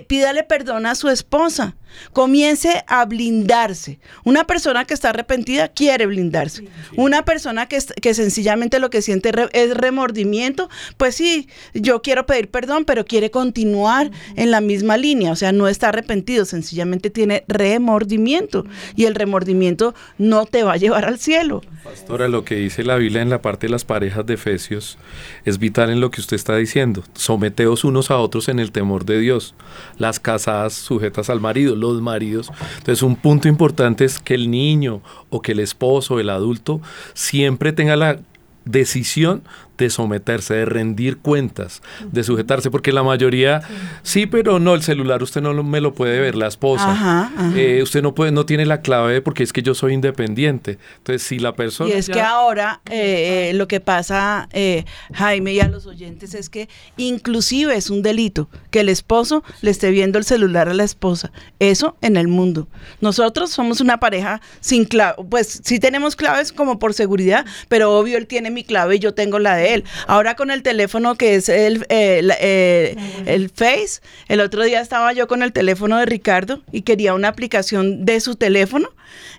pídale 0.07 0.45
perdón 0.45 0.87
a 0.87 0.95
su 0.95 1.09
esposa 1.09 1.77
comience 2.13 2.85
a 2.87 3.05
blindarse. 3.05 3.99
Una 4.25 4.47
persona 4.47 4.85
que 4.85 4.95
está 4.95 5.11
arrepentida 5.11 5.69
quiere 5.69 6.07
blindarse. 6.07 6.69
Una 6.97 7.25
persona 7.25 7.69
que, 7.69 7.79
que 8.01 8.15
sencillamente 8.15 8.79
lo 8.79 8.91
que 8.91 9.03
siente 9.03 9.33
es 9.53 9.75
remordimiento, 9.75 10.69
pues 10.97 11.15
sí, 11.15 11.49
yo 11.75 12.03
quiero 12.03 12.27
pedir 12.27 12.51
perdón, 12.51 12.85
pero 12.85 13.05
quiere 13.05 13.31
continuar 13.31 14.11
en 14.37 14.51
la 14.51 14.61
misma 14.61 14.76
línea. 14.97 15.33
O 15.33 15.37
sea, 15.37 15.53
no 15.53 15.69
está 15.69 15.89
arrepentido, 15.91 16.45
sencillamente 16.45 17.11
tiene 17.11 17.45
remordimiento. 17.49 18.65
Y 18.95 19.05
el 19.05 19.15
remordimiento 19.15 19.95
no 20.19 20.47
te 20.47 20.63
va 20.63 20.75
a 20.75 20.77
llevar 20.77 21.05
al 21.05 21.19
cielo. 21.19 21.63
Pastora, 21.85 22.29
lo 22.29 22.45
que 22.45 22.57
dice 22.57 22.83
la 22.83 22.97
Biblia 22.97 23.23
en 23.23 23.31
la 23.31 23.43
parte 23.43 23.67
de 23.67 23.71
las 23.71 23.85
parejas 23.85 24.27
de 24.27 24.35
Efesios 24.35 24.99
es 25.45 25.59
vital 25.59 25.91
en 25.91 26.01
lo 26.01 26.11
que 26.11 26.21
usted 26.21 26.35
está 26.37 26.57
diciendo. 26.57 27.05
Someteos 27.15 27.85
unos 27.85 28.11
a 28.11 28.19
otros 28.19 28.49
en 28.49 28.59
el 28.59 28.73
temor 28.73 29.05
de 29.05 29.21
Dios. 29.21 29.55
Las 29.99 30.19
casadas 30.19 30.73
sujetas 30.73 31.31
al 31.31 31.41
marido, 31.41 31.77
los 31.77 32.03
maridos. 32.03 32.51
Entonces, 32.79 33.03
un 33.03 33.17
punto 33.17 33.49
importante 33.49 34.05
es 34.05 34.19
que 34.19 34.35
el 34.35 34.51
niño 34.51 35.01
o 35.31 35.43
que 35.43 35.53
el 35.53 35.61
esposo, 35.61 36.19
el 36.19 36.31
adulto, 36.31 36.81
siempre 37.15 37.73
tenga 37.73 37.97
la 37.97 38.19
decisión 38.65 39.43
de 39.79 39.91
someterse, 39.91 40.55
de 40.55 40.65
rendir 40.65 41.19
cuentas, 41.19 41.83
de 42.11 42.25
sujetarse, 42.25 42.71
porque 42.71 42.93
la 42.93 43.03
mayoría, 43.03 43.63
sí, 44.03 44.27
pero 44.27 44.59
no, 44.59 44.75
el 44.75 44.83
celular 44.83 45.23
usted 45.23 45.41
no 45.41 45.63
me 45.63 45.81
lo 45.81 45.95
puede 45.95 46.21
ver, 46.21 46.35
la 46.35 46.47
esposa, 46.47 47.31
eh, 47.55 47.81
usted 47.83 48.03
no 48.03 48.15
puede, 48.15 48.33
no 48.33 48.47
tiene 48.47 48.67
la 48.67 48.81
clave 48.81 49.21
porque 49.21 49.43
es 49.43 49.53
que 49.53 49.63
yo 49.63 49.75
soy 49.75 49.93
independiente. 49.93 50.79
Entonces, 50.99 51.23
si 51.23 51.39
la 51.39 51.55
persona... 51.55 51.91
Y 51.91 51.93
es 51.95 52.09
que 52.09 52.21
ahora 52.21 52.81
eh, 52.91 53.51
eh, 53.51 53.55
lo 53.55 53.69
que 53.69 53.81
pasa, 53.81 54.49
Jaime, 55.15 55.55
y 55.55 55.61
a 55.61 55.69
los 55.69 55.87
oyentes, 55.87 56.35
es 56.35 56.49
que 56.49 56.69
inclusive 56.97 57.77
es 57.77 57.91
un 57.91 58.03
delito 58.03 58.49
que 58.71 58.81
el 58.81 58.89
esposo 58.89 59.43
le 59.63 59.71
esté 59.71 59.91
viendo 59.91 60.19
el 60.19 60.25
celular 60.25 60.69
a 60.69 60.75
la 60.75 60.85
esposa. 60.85 61.33
Eso 61.59 61.97
en 62.01 62.17
el 62.17 62.29
mundo. 62.29 62.69
Nosotros 63.01 63.51
somos 63.51 63.81
una 63.81 63.99
pareja 64.01 64.41
sin 64.61 64.85
clave, 64.85 65.17
pues 65.29 65.61
sí 65.65 65.79
tenemos 65.79 66.17
claves 66.17 66.53
como 66.53 66.79
por 66.79 66.95
seguridad, 66.95 67.45
pero 67.69 67.97
obvio 67.99 68.19
él 68.19 68.27
tiene 68.27 68.51
mi 68.51 68.65
clave 68.65 68.97
y 68.97 68.99
yo 68.99 69.15
tengo 69.15 69.39
la 69.39 69.57
de 69.57 69.66
él. 69.75 69.85
Ahora 70.07 70.35
con 70.37 70.51
el 70.51 70.63
teléfono 70.63 71.17
que 71.17 71.35
es 71.37 71.49
el, 71.49 71.87
eh, 71.89 72.27
eh, 72.41 72.97
el 73.27 73.51
Face, 73.51 74.01
el 74.29 74.41
otro 74.41 74.63
día 74.65 74.81
estaba 74.81 75.13
yo 75.13 75.27
con 75.29 75.43
el 75.43 75.53
teléfono 75.53 75.99
de 75.99 76.07
Ricardo 76.07 76.63
y 76.73 76.83
quería 76.83 77.15
una 77.15 77.29
aplicación 77.29 78.05
de 78.05 78.21
su 78.21 78.37
teléfono, 78.37 78.89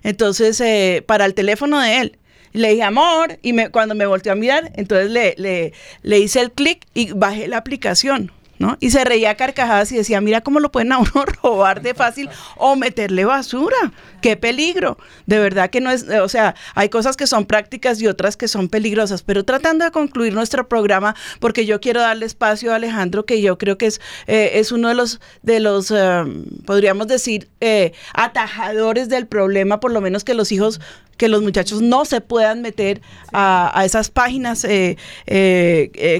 entonces 0.02 0.60
eh, 0.60 1.02
para 1.06 1.24
el 1.24 1.34
teléfono 1.34 1.80
de 1.80 1.98
él. 1.98 2.18
Le 2.52 2.70
dije, 2.70 2.82
amor, 2.82 3.38
y 3.42 3.52
me, 3.52 3.68
cuando 3.68 3.94
me 3.94 4.06
volteó 4.06 4.32
a 4.32 4.34
mirar, 4.34 4.72
entonces 4.76 5.10
le, 5.10 5.34
le, 5.36 5.74
le 6.02 6.18
hice 6.18 6.40
el 6.40 6.50
clic 6.50 6.86
y 6.94 7.12
bajé 7.12 7.46
la 7.46 7.58
aplicación 7.58 8.32
¿no? 8.58 8.76
Y 8.80 8.90
se 8.90 9.04
reía 9.04 9.30
a 9.30 9.34
carcajadas 9.36 9.92
y 9.92 9.96
decía, 9.96 10.20
mira 10.20 10.40
cómo 10.40 10.60
lo 10.60 10.70
pueden 10.70 10.92
a 10.92 10.98
uno 10.98 11.24
robar 11.42 11.82
de 11.82 11.94
fácil 11.94 12.28
o 12.56 12.76
meterle 12.76 13.24
basura. 13.24 13.76
Qué 14.20 14.36
peligro. 14.36 14.98
De 15.26 15.38
verdad 15.38 15.70
que 15.70 15.80
no 15.80 15.90
es, 15.90 16.06
o 16.08 16.28
sea, 16.28 16.54
hay 16.74 16.88
cosas 16.88 17.16
que 17.16 17.26
son 17.26 17.46
prácticas 17.46 18.00
y 18.00 18.06
otras 18.06 18.36
que 18.36 18.48
son 18.48 18.68
peligrosas. 18.68 19.22
Pero 19.22 19.44
tratando 19.44 19.84
de 19.84 19.90
concluir 19.90 20.34
nuestro 20.34 20.68
programa, 20.68 21.14
porque 21.40 21.66
yo 21.66 21.80
quiero 21.80 22.00
darle 22.00 22.26
espacio 22.26 22.72
a 22.72 22.76
Alejandro, 22.76 23.24
que 23.24 23.40
yo 23.40 23.58
creo 23.58 23.78
que 23.78 23.86
es, 23.86 24.00
eh, 24.26 24.52
es 24.54 24.72
uno 24.72 24.88
de 24.88 24.94
los, 24.94 25.20
de 25.42 25.60
los 25.60 25.90
eh, 25.90 26.24
podríamos 26.66 27.06
decir, 27.06 27.48
eh, 27.60 27.92
atajadores 28.14 29.08
del 29.08 29.26
problema, 29.26 29.80
por 29.80 29.92
lo 29.92 30.00
menos 30.00 30.24
que 30.24 30.34
los 30.34 30.52
hijos 30.52 30.80
que 31.16 31.26
los 31.26 31.42
muchachos 31.42 31.82
no 31.82 32.04
se 32.04 32.20
puedan 32.20 32.62
meter 32.62 33.00
a, 33.32 33.72
a 33.76 33.84
esas 33.84 34.08
páginas 34.08 34.62
que 34.62 34.96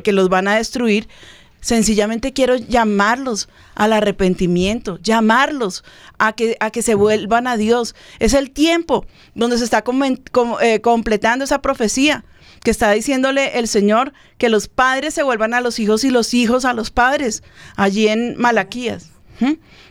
los 0.06 0.28
van 0.28 0.48
a 0.48 0.56
destruir. 0.56 1.06
Sencillamente 1.60 2.32
quiero 2.32 2.56
llamarlos 2.56 3.48
al 3.74 3.92
arrepentimiento, 3.92 4.98
llamarlos 5.02 5.84
a 6.18 6.32
que, 6.32 6.56
a 6.60 6.70
que 6.70 6.82
se 6.82 6.94
vuelvan 6.94 7.46
a 7.46 7.56
Dios. 7.56 7.94
Es 8.20 8.34
el 8.34 8.50
tiempo 8.50 9.06
donde 9.34 9.58
se 9.58 9.64
está 9.64 9.82
eh, 10.60 10.80
completando 10.80 11.44
esa 11.44 11.60
profecía 11.60 12.24
que 12.62 12.70
está 12.70 12.90
diciéndole 12.92 13.58
el 13.58 13.68
Señor 13.68 14.12
que 14.36 14.48
los 14.48 14.68
padres 14.68 15.14
se 15.14 15.22
vuelvan 15.22 15.54
a 15.54 15.60
los 15.60 15.78
hijos 15.78 16.04
y 16.04 16.10
los 16.10 16.34
hijos 16.34 16.64
a 16.64 16.72
los 16.72 16.90
padres, 16.90 17.42
allí 17.76 18.08
en 18.08 18.36
Malaquías 18.36 19.10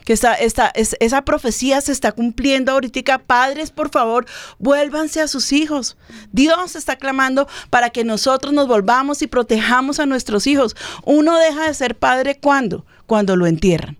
que 0.07 0.13
esta, 0.13 0.35
esa 0.73 1.25
profecía 1.25 1.81
se 1.81 1.91
está 1.91 2.13
cumpliendo 2.13 2.71
ahorita. 2.71 3.17
Padres, 3.17 3.71
por 3.71 3.89
favor, 3.89 4.25
vuélvanse 4.57 5.19
a 5.19 5.27
sus 5.27 5.51
hijos. 5.51 5.97
Dios 6.31 6.77
está 6.77 6.95
clamando 6.95 7.45
para 7.69 7.89
que 7.89 8.05
nosotros 8.05 8.53
nos 8.53 8.69
volvamos 8.69 9.21
y 9.21 9.27
protejamos 9.27 9.99
a 9.99 10.05
nuestros 10.05 10.47
hijos. 10.47 10.77
Uno 11.03 11.37
deja 11.37 11.67
de 11.67 11.73
ser 11.73 11.97
padre 11.97 12.39
cuando, 12.39 12.85
cuando 13.05 13.35
lo 13.35 13.47
entierran. 13.47 13.97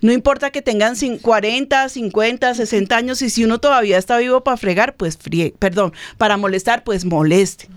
No 0.00 0.10
importa 0.10 0.50
que 0.50 0.62
tengan 0.62 0.94
40, 1.20 1.86
50, 1.90 2.54
60 2.54 2.96
años 2.96 3.20
y 3.20 3.28
si 3.28 3.44
uno 3.44 3.58
todavía 3.58 3.98
está 3.98 4.16
vivo 4.16 4.42
para 4.42 4.56
fregar, 4.56 4.96
pues 4.96 5.18
perdón, 5.58 5.92
para 6.16 6.38
molestar, 6.38 6.82
pues 6.82 7.04
moleste. 7.04 7.68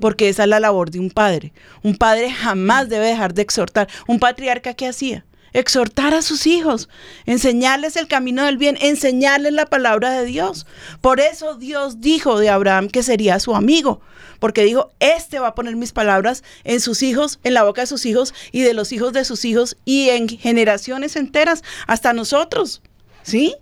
Porque 0.00 0.30
esa 0.30 0.44
es 0.44 0.48
la 0.48 0.60
labor 0.60 0.90
de 0.90 0.98
un 0.98 1.10
padre. 1.10 1.52
Un 1.82 1.94
padre 1.94 2.30
jamás 2.32 2.88
debe 2.88 3.08
dejar 3.08 3.34
de 3.34 3.42
exhortar. 3.42 3.88
Un 4.06 4.18
patriarca, 4.18 4.72
¿qué 4.72 4.86
hacía? 4.86 5.26
Exhortar 5.52 6.14
a 6.14 6.22
sus 6.22 6.46
hijos, 6.46 6.88
enseñarles 7.26 7.96
el 7.96 8.08
camino 8.08 8.44
del 8.44 8.58
bien, 8.58 8.78
enseñarles 8.80 9.52
la 9.52 9.66
palabra 9.66 10.12
de 10.12 10.24
Dios. 10.24 10.66
Por 11.00 11.20
eso 11.20 11.54
Dios 11.54 12.00
dijo 12.00 12.38
de 12.38 12.50
Abraham 12.50 12.88
que 12.88 13.02
sería 13.02 13.40
su 13.40 13.54
amigo, 13.54 14.00
porque 14.38 14.64
dijo, 14.64 14.90
este 15.00 15.38
va 15.38 15.48
a 15.48 15.54
poner 15.54 15.76
mis 15.76 15.92
palabras 15.92 16.42
en 16.64 16.80
sus 16.80 17.02
hijos, 17.02 17.38
en 17.44 17.54
la 17.54 17.64
boca 17.64 17.82
de 17.82 17.86
sus 17.86 18.06
hijos 18.06 18.34
y 18.50 18.62
de 18.62 18.74
los 18.74 18.92
hijos 18.92 19.12
de 19.12 19.24
sus 19.24 19.44
hijos 19.44 19.76
y 19.84 20.08
en 20.08 20.28
generaciones 20.28 21.16
enteras, 21.16 21.62
hasta 21.86 22.12
nosotros. 22.12 22.82
¿Sí? 23.24 23.54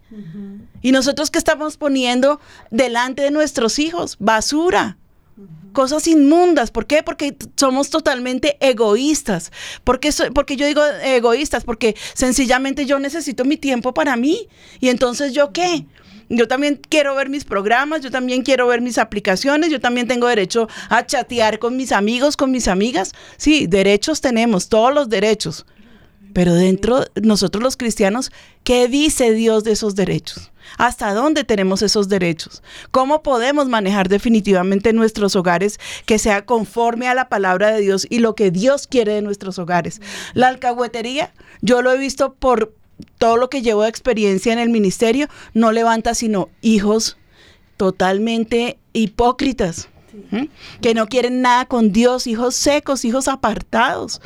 Y 0.80 0.92
nosotros 0.92 1.30
que 1.30 1.38
estamos 1.38 1.76
poniendo 1.76 2.40
delante 2.70 3.20
de 3.20 3.30
nuestros 3.30 3.78
hijos, 3.78 4.16
basura, 4.18 4.96
cosas 5.72 6.06
inmundas. 6.06 6.70
¿Por 6.70 6.86
qué? 6.86 7.02
Porque 7.02 7.36
somos 7.56 7.90
totalmente 7.90 8.56
egoístas. 8.60 9.52
¿Por 9.84 10.00
qué, 10.00 10.10
porque 10.34 10.56
yo 10.56 10.66
digo 10.66 10.82
egoístas? 11.04 11.64
Porque 11.64 11.96
sencillamente 12.14 12.86
yo 12.86 12.98
necesito 12.98 13.44
mi 13.44 13.56
tiempo 13.56 13.94
para 13.94 14.16
mí. 14.16 14.48
Y 14.80 14.88
entonces 14.88 15.32
yo 15.32 15.52
qué? 15.52 15.86
Yo 16.28 16.46
también 16.46 16.80
quiero 16.88 17.16
ver 17.16 17.28
mis 17.28 17.44
programas, 17.44 18.02
yo 18.02 18.10
también 18.10 18.42
quiero 18.42 18.68
ver 18.68 18.80
mis 18.80 18.98
aplicaciones, 18.98 19.68
yo 19.68 19.80
también 19.80 20.06
tengo 20.06 20.28
derecho 20.28 20.68
a 20.88 21.04
chatear 21.04 21.58
con 21.58 21.76
mis 21.76 21.90
amigos, 21.90 22.36
con 22.36 22.52
mis 22.52 22.68
amigas. 22.68 23.12
Sí, 23.36 23.66
derechos 23.66 24.20
tenemos, 24.20 24.68
todos 24.68 24.94
los 24.94 25.08
derechos. 25.08 25.66
Pero 26.32 26.54
dentro, 26.54 27.04
nosotros 27.20 27.62
los 27.62 27.76
cristianos, 27.76 28.30
¿qué 28.64 28.88
dice 28.88 29.32
Dios 29.32 29.64
de 29.64 29.72
esos 29.72 29.94
derechos? 29.94 30.50
¿Hasta 30.78 31.14
dónde 31.14 31.44
tenemos 31.44 31.82
esos 31.82 32.08
derechos? 32.08 32.62
¿Cómo 32.90 33.22
podemos 33.22 33.68
manejar 33.68 34.08
definitivamente 34.08 34.92
nuestros 34.92 35.34
hogares 35.36 35.80
que 36.06 36.18
sea 36.18 36.44
conforme 36.44 37.08
a 37.08 37.14
la 37.14 37.28
palabra 37.28 37.72
de 37.72 37.80
Dios 37.80 38.06
y 38.08 38.20
lo 38.20 38.34
que 38.34 38.50
Dios 38.50 38.86
quiere 38.86 39.14
de 39.14 39.22
nuestros 39.22 39.58
hogares? 39.58 40.00
La 40.34 40.48
alcahuetería, 40.48 41.32
yo 41.60 41.82
lo 41.82 41.92
he 41.92 41.98
visto 41.98 42.34
por 42.34 42.74
todo 43.18 43.36
lo 43.36 43.50
que 43.50 43.62
llevo 43.62 43.82
de 43.82 43.88
experiencia 43.88 44.52
en 44.52 44.58
el 44.58 44.68
ministerio, 44.68 45.28
no 45.54 45.72
levanta 45.72 46.14
sino 46.14 46.48
hijos 46.60 47.16
totalmente 47.76 48.78
hipócritas, 48.92 49.88
que 50.82 50.94
no 50.94 51.06
quieren 51.06 51.40
nada 51.40 51.64
con 51.64 51.92
Dios, 51.92 52.26
hijos 52.26 52.54
secos, 52.54 53.04
hijos 53.04 53.26
apartados. 53.26 54.20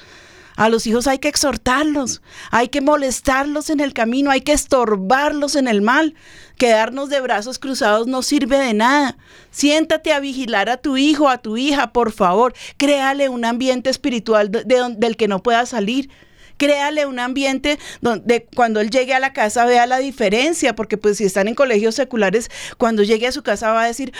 A 0.56 0.68
los 0.68 0.86
hijos 0.86 1.06
hay 1.06 1.18
que 1.18 1.28
exhortarlos, 1.28 2.22
hay 2.50 2.68
que 2.68 2.80
molestarlos 2.80 3.70
en 3.70 3.80
el 3.80 3.92
camino, 3.92 4.30
hay 4.30 4.40
que 4.40 4.52
estorbarlos 4.52 5.56
en 5.56 5.66
el 5.66 5.82
mal. 5.82 6.14
Quedarnos 6.56 7.08
de 7.08 7.20
brazos 7.20 7.58
cruzados 7.58 8.06
no 8.06 8.22
sirve 8.22 8.58
de 8.58 8.74
nada. 8.74 9.16
Siéntate 9.50 10.12
a 10.12 10.20
vigilar 10.20 10.68
a 10.68 10.76
tu 10.76 10.96
hijo, 10.96 11.28
a 11.28 11.38
tu 11.38 11.56
hija, 11.56 11.92
por 11.92 12.12
favor. 12.12 12.54
Créale 12.76 13.28
un 13.28 13.44
ambiente 13.44 13.90
espiritual 13.90 14.50
del 14.50 15.16
que 15.16 15.28
no 15.28 15.42
pueda 15.42 15.66
salir 15.66 16.10
créale 16.56 17.04
un 17.06 17.18
ambiente 17.18 17.78
donde 18.00 18.46
cuando 18.54 18.80
él 18.80 18.90
llegue 18.90 19.12
a 19.12 19.20
la 19.20 19.32
casa 19.32 19.64
vea 19.64 19.86
la 19.86 19.98
diferencia, 19.98 20.74
porque 20.76 20.96
pues 20.96 21.18
si 21.18 21.24
están 21.24 21.48
en 21.48 21.54
colegios 21.54 21.94
seculares, 21.94 22.50
cuando 22.78 23.02
llegue 23.02 23.26
a 23.26 23.32
su 23.32 23.42
casa 23.42 23.72
va 23.72 23.82
a 23.82 23.86
decir, 23.86 24.12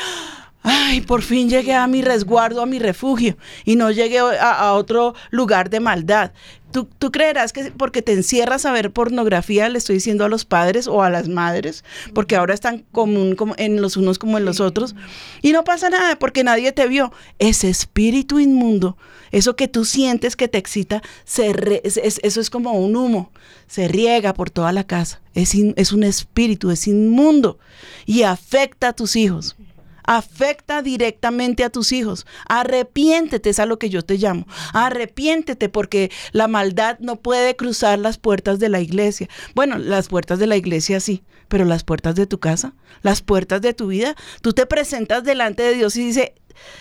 ay, 0.65 1.03
por 1.03 1.23
fin 1.23 1.49
llegué 1.49 1.75
a 1.75 1.87
mi 1.87 2.03
resguardo, 2.03 2.62
a 2.62 2.67
mi 2.67 2.79
refugio, 2.79 3.37
y 3.65 3.77
no 3.77 3.91
llegué 3.91 4.19
a, 4.19 4.73
otro 4.73 5.15
lugar 5.31 5.71
de 5.71 5.79
maldad. 5.79 6.33
¿Tú, 6.73 6.89
¿Tú, 6.99 7.12
creerás 7.12 7.53
que 7.53 7.71
porque 7.71 8.03
te 8.03 8.12
encierras 8.12 8.67
a 8.67 8.73
ver 8.73 8.91
pornografía, 8.91 9.69
le 9.69 9.79
estoy 9.79 9.97
diciendo 9.97 10.25
a 10.25 10.29
los 10.29 10.45
padres 10.45 10.89
o 10.89 11.03
a 11.03 11.11
las 11.11 11.29
madres, 11.29 11.85
porque 12.15 12.35
ahora 12.35 12.55
están 12.55 12.85
común 12.91 13.37
como 13.37 13.55
en 13.59 13.81
los 13.81 13.97
unos 13.97 14.19
como 14.19 14.39
en 14.39 14.45
los 14.45 14.59
otros, 14.59 14.97
y 15.43 15.53
no 15.53 15.62
pasa 15.62 15.91
nada 15.91 16.19
porque 16.19 16.43
nadie 16.43 16.73
te 16.73 16.89
vio? 16.89 17.12
Ese 17.39 17.69
espíritu 17.69 18.41
inmundo, 18.41 18.97
eso 19.31 19.55
que 19.55 19.69
tú 19.69 19.85
sientes 19.85 20.35
que 20.35 20.49
te 20.49 20.59
excita, 20.59 21.03
se 21.25 21.55
eso 21.85 22.41
es 22.41 22.51
como 22.51 22.73
un 22.73 22.97
humo, 22.97 23.31
se 23.69 23.87
riega 23.87 24.33
por 24.33 24.51
toda 24.51 24.73
la 24.73 24.85
casa. 24.85 25.21
Es, 25.35 25.55
es 25.55 25.93
un 25.93 26.05
espíritu, 26.05 26.71
es 26.71 26.89
inmundo 26.89 27.59
y 28.07 28.23
afecta 28.23 28.89
a 28.89 28.93
tus 28.95 29.15
hijos 29.15 29.57
afecta 30.05 30.83
directamente 30.83 31.65
a 31.65 31.71
tus 31.71 31.93
hijos. 31.93 32.27
Arrepiéntete, 32.49 33.51
es 33.51 33.59
a 33.59 33.67
lo 33.67 33.79
que 33.79 33.91
yo 33.91 34.03
te 34.03 34.17
llamo. 34.17 34.47
Arrepiéntete 34.73 35.69
porque 35.69 36.11
la 36.33 36.49
maldad 36.49 36.99
no 37.01 37.17
puede 37.17 37.57
cruzar 37.57 37.99
las 37.99 38.19
puertas 38.19 38.59
de 38.59 38.69
la 38.69 38.81
iglesia. 38.81 39.29
Bueno, 39.55 39.79
las 39.79 40.09
puertas 40.09 40.39
de 40.39 40.47
la 40.47 40.57
iglesia 40.57 41.01
sí, 41.01 41.23
pero 41.49 41.65
las 41.65 41.85
puertas 41.85 42.15
de 42.15 42.27
tu 42.27 42.39
casa, 42.39 42.75
las 43.03 43.23
puertas 43.23 43.61
de 43.61 43.75
tu 43.75 43.89
vida. 43.89 44.15
Tú 44.43 44.53
te 44.53 44.67
presentas 44.67 45.25
delante 45.25 45.63
de 45.63 45.75
Dios 45.75 45.97
y 45.97 46.07
dice, 46.07 46.35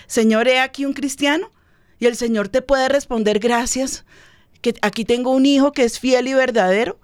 Señor, 0.07 0.47
he 0.47 0.59
aquí 0.59 0.85
un 0.85 0.93
cristiano. 0.93 1.51
Y 1.99 2.05
el 2.05 2.17
Señor 2.17 2.49
te 2.49 2.61
puede 2.61 2.89
responder, 2.89 3.39
gracias, 3.39 4.03
que 4.61 4.73
aquí 4.81 5.05
tengo 5.05 5.31
un 5.31 5.45
hijo 5.45 5.71
que 5.71 5.83
es 5.83 5.99
fiel 5.99 6.27
y 6.27 6.33
verdadero. 6.33 6.99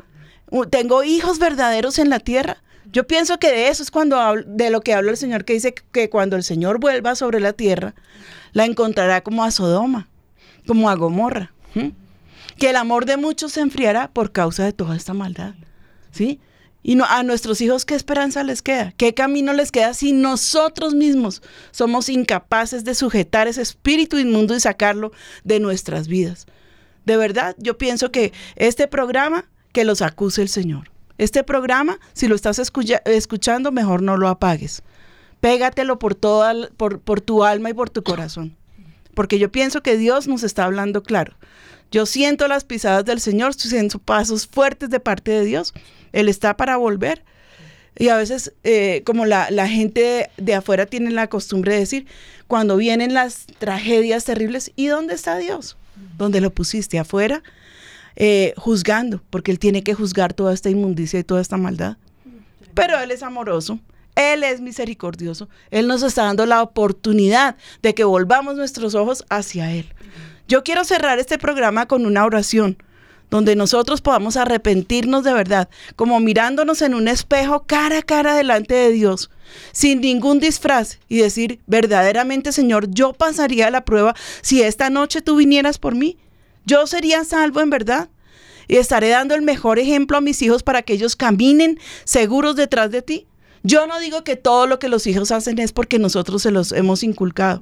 Tengo 0.71 1.03
hijos 1.03 1.39
verdaderos 1.39 1.99
en 1.99 2.09
la 2.09 2.19
tierra. 2.19 2.61
Yo 2.91 3.05
pienso 3.05 3.37
que 3.37 3.51
de 3.51 3.69
eso 3.69 3.83
es 3.83 3.91
cuando 3.91 4.17
de 4.45 4.69
lo 4.69 4.81
que 4.81 4.93
habla 4.93 5.11
el 5.11 5.17
Señor, 5.17 5.45
que 5.45 5.53
dice 5.53 5.73
que 5.91 6.09
cuando 6.09 6.35
el 6.35 6.43
Señor 6.43 6.79
vuelva 6.79 7.15
sobre 7.15 7.39
la 7.39 7.53
tierra, 7.53 7.93
la 8.53 8.65
encontrará 8.65 9.21
como 9.21 9.43
a 9.43 9.51
Sodoma, 9.51 10.07
como 10.65 10.89
a 10.89 10.95
Gomorra. 10.95 11.53
Que 12.57 12.71
el 12.71 12.75
amor 12.75 13.05
de 13.05 13.17
muchos 13.17 13.53
se 13.53 13.61
enfriará 13.61 14.09
por 14.11 14.31
causa 14.31 14.65
de 14.65 14.73
toda 14.73 14.95
esta 14.95 15.13
maldad. 15.13 15.53
¿Sí? 16.11 16.39
Y 16.81 16.97
a 17.07 17.23
nuestros 17.23 17.61
hijos, 17.61 17.85
¿qué 17.85 17.93
esperanza 17.93 18.43
les 18.43 18.61
queda? 18.61 18.93
¿Qué 18.97 19.13
camino 19.13 19.53
les 19.53 19.71
queda 19.71 19.93
si 19.93 20.13
nosotros 20.13 20.95
mismos 20.95 21.41
somos 21.71 22.09
incapaces 22.09 22.83
de 22.85 22.95
sujetar 22.95 23.47
ese 23.47 23.61
espíritu 23.61 24.17
inmundo 24.17 24.55
y 24.55 24.59
sacarlo 24.59 25.11
de 25.43 25.59
nuestras 25.59 26.07
vidas? 26.07 26.47
De 27.05 27.17
verdad, 27.17 27.55
yo 27.59 27.77
pienso 27.77 28.11
que 28.11 28.33
este 28.55 28.87
programa, 28.87 29.45
que 29.73 29.83
los 29.83 30.01
acuse 30.01 30.41
el 30.41 30.49
Señor. 30.49 30.89
Este 31.19 31.43
programa, 31.43 31.99
si 32.13 32.29
lo 32.29 32.35
estás 32.35 32.59
escuchando, 32.59 33.73
mejor 33.73 34.01
no 34.01 34.15
lo 34.15 34.29
apagues. 34.29 34.83
Pégatelo 35.41 35.99
por, 35.99 36.15
toda, 36.15 36.53
por, 36.77 37.19
tu 37.19 37.43
alma 37.43 37.69
y 37.69 37.73
por 37.73 37.89
tu 37.89 38.03
corazón. 38.03 38.55
Porque 39.15 39.37
yo 39.37 39.51
pienso 39.51 39.83
que 39.83 39.97
Dios 39.97 40.29
nos 40.29 40.43
está 40.43 40.63
hablando 40.63 41.03
claro. 41.03 41.33
Yo 41.91 42.05
siento 42.05 42.47
las 42.47 42.63
pisadas 42.63 43.03
del 43.03 43.19
Señor, 43.19 43.53
siento 43.53 43.99
pasos 43.99 44.47
fuertes 44.47 44.89
de 44.89 45.01
parte 45.01 45.31
de 45.31 45.43
Dios. 45.43 45.73
Él 46.13 46.29
está 46.29 46.55
para 46.55 46.77
volver. 46.77 47.25
Y 47.97 48.07
a 48.07 48.15
veces, 48.15 48.53
eh, 48.63 49.03
como 49.05 49.25
la, 49.25 49.49
gente 49.67 50.29
de 50.37 50.53
afuera 50.55 50.85
tiene 50.85 51.11
la 51.11 51.27
costumbre 51.27 51.73
de 51.73 51.79
decir, 51.79 52.07
cuando 52.47 52.77
vienen 52.77 53.13
las 53.13 53.45
tragedias 53.57 54.23
terribles, 54.23 54.71
¿y 54.77 54.87
dónde 54.87 55.15
está 55.15 55.37
Dios? 55.37 55.75
¿Dónde 56.17 56.39
lo 56.39 56.51
pusiste? 56.51 56.97
¿Afuera? 56.97 57.43
Eh, 58.21 58.53
juzgando, 58.57 59.21
porque 59.29 59.49
Él 59.49 59.59
tiene 59.59 59.81
que 59.81 59.93
juzgar 59.93 60.33
toda 60.33 60.53
esta 60.53 60.69
inmundicia 60.69 61.21
y 61.21 61.23
toda 61.23 61.39
esta 61.39 61.55
maldad. 61.55 61.95
Pero 62.73 62.99
Él 62.99 63.11
es 63.11 63.23
amoroso, 63.23 63.79
Él 64.13 64.43
es 64.43 64.59
misericordioso, 64.59 65.47
Él 65.71 65.87
nos 65.87 66.03
está 66.03 66.25
dando 66.25 66.45
la 66.45 66.61
oportunidad 66.61 67.55
de 67.81 67.95
que 67.95 68.03
volvamos 68.03 68.57
nuestros 68.57 68.93
ojos 68.93 69.23
hacia 69.29 69.71
Él. 69.71 69.93
Yo 70.49 70.65
quiero 70.65 70.83
cerrar 70.83 71.17
este 71.17 71.37
programa 71.37 71.87
con 71.87 72.05
una 72.05 72.25
oración 72.25 72.77
donde 73.29 73.55
nosotros 73.55 74.01
podamos 74.01 74.35
arrepentirnos 74.35 75.23
de 75.23 75.31
verdad, 75.31 75.69
como 75.95 76.19
mirándonos 76.19 76.81
en 76.81 76.95
un 76.95 77.07
espejo 77.07 77.63
cara 77.67 77.99
a 77.99 78.03
cara 78.03 78.35
delante 78.35 78.73
de 78.75 78.91
Dios, 78.91 79.29
sin 79.71 80.01
ningún 80.01 80.41
disfraz 80.41 80.99
y 81.07 81.19
decir, 81.19 81.61
verdaderamente 81.67 82.51
Señor, 82.51 82.89
yo 82.89 83.13
pasaría 83.13 83.69
la 83.71 83.85
prueba 83.85 84.13
si 84.41 84.61
esta 84.61 84.89
noche 84.89 85.21
tú 85.21 85.37
vinieras 85.37 85.77
por 85.77 85.95
mí. 85.95 86.17
Yo 86.65 86.87
sería 86.87 87.23
salvo 87.23 87.61
en 87.61 87.69
verdad 87.69 88.09
y 88.67 88.77
estaré 88.77 89.09
dando 89.09 89.35
el 89.35 89.41
mejor 89.41 89.79
ejemplo 89.79 90.17
a 90.17 90.21
mis 90.21 90.41
hijos 90.41 90.63
para 90.63 90.81
que 90.83 90.93
ellos 90.93 91.15
caminen 91.15 91.79
seguros 92.03 92.55
detrás 92.55 92.91
de 92.91 93.01
ti. 93.01 93.27
Yo 93.63 93.87
no 93.87 93.99
digo 93.99 94.23
que 94.23 94.35
todo 94.35 94.67
lo 94.67 94.79
que 94.79 94.89
los 94.89 95.07
hijos 95.07 95.31
hacen 95.31 95.59
es 95.59 95.73
porque 95.73 95.99
nosotros 95.99 96.41
se 96.41 96.51
los 96.51 96.71
hemos 96.71 97.03
inculcado. 97.03 97.61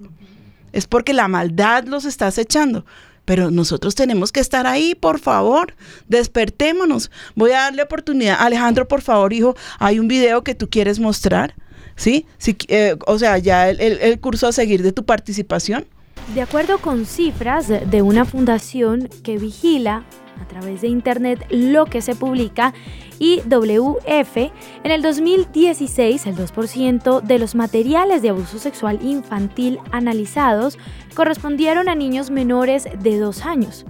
Es 0.74 0.86
porque 0.86 1.14
la 1.14 1.28
maldad 1.28 1.86
los 1.86 2.06
está 2.06 2.28
acechando. 2.28 2.86
Pero 3.26 3.52
nosotros 3.52 3.96
tenemos 3.96 4.32
que 4.32 4.40
estar 4.40 4.68
ahí, 4.68 4.96
por 4.96 5.20
favor. 5.20 5.74
Despertémonos. 6.08 7.12
Voy 7.36 7.52
a 7.52 7.64
darle 7.64 7.82
oportunidad. 7.82 8.38
Alejandro, 8.40 8.88
por 8.88 9.02
favor, 9.02 9.34
hijo, 9.34 9.56
hay 9.80 10.00
un 10.00 10.08
video 10.08 10.44
que 10.44 10.56
tú 10.56 10.70
quieres 10.70 11.00
mostrar. 11.00 11.56
¿Sí? 11.98 12.26
Eh, 12.68 12.96
o 13.06 13.18
sea, 13.20 13.38
ya 13.38 13.70
el, 13.70 14.20
curso 14.22 14.48
a 14.48 14.54
seguir 14.54 14.84
de 14.84 14.94
tu 14.94 15.04
participación. 15.04 15.88
De 16.34 16.42
acuerdo 16.42 16.78
con 16.80 17.06
cifras 17.06 17.68
de 17.68 18.02
una 18.02 18.26
fundación 18.26 19.08
que 19.24 19.38
vigila 19.38 20.04
a 20.42 20.48
través 20.48 20.82
de 20.82 20.88
Internet 20.88 21.46
lo 21.50 21.86
que 21.86 22.02
se 22.02 22.16
publica 22.16 22.74
y 23.18 23.40
WF, 23.48 24.38
en 24.84 24.92
el 24.92 25.02
2016 25.02 26.28
el 26.28 26.36
2% 26.36 27.22
de 27.22 27.40
los 27.40 27.56
materiales 27.56 28.22
de 28.22 28.30
abuso 28.30 28.60
sexual 28.60 29.00
infantil 29.02 29.80
analizados 29.92 30.78
correspondieron 31.16 31.88
a 31.90 31.96
niños 31.96 32.30
menores 32.30 32.88
de 33.00 33.18
2 33.18 33.46
años, 33.46 33.86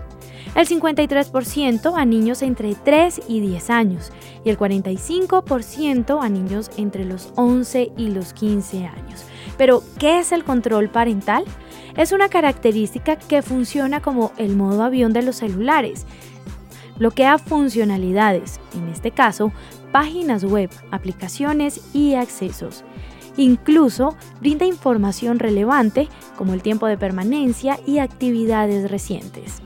el 0.55 0.67
53% 0.67 1.93
a 1.97 2.05
niños 2.05 2.41
entre 2.43 2.75
3 2.75 3.21
y 3.27 3.39
10 3.41 3.69
años 3.71 4.11
y 4.45 4.49
el 4.49 4.57
45% 4.57 6.23
a 6.23 6.29
niños 6.29 6.69
entre 6.77 7.03
los 7.03 7.33
11 7.35 7.91
y 7.97 8.09
los 8.09 8.33
15 8.33 8.85
años. 8.85 9.25
Pero, 9.57 9.83
¿qué 9.99 10.19
es 10.19 10.31
el 10.31 10.43
control 10.43 10.89
parental? 10.89 11.43
Es 11.97 12.11
una 12.11 12.29
característica 12.29 13.17
que 13.17 13.41
funciona 13.41 14.01
como 14.01 14.31
el 14.37 14.55
modo 14.55 14.83
avión 14.83 15.11
de 15.13 15.23
los 15.23 15.37
celulares 15.37 16.05
bloquea 16.97 17.37
funcionalidades, 17.37 18.59
en 18.73 18.89
este 18.89 19.11
caso, 19.11 19.51
páginas 19.91 20.43
web, 20.43 20.69
aplicaciones 20.91 21.81
y 21.93 22.15
accesos. 22.15 22.83
Incluso 23.37 24.15
brinda 24.39 24.65
información 24.65 25.39
relevante 25.39 26.09
como 26.37 26.53
el 26.53 26.61
tiempo 26.61 26.87
de 26.87 26.97
permanencia 26.97 27.79
y 27.85 27.99
actividades 27.99 28.89
recientes. 28.89 29.61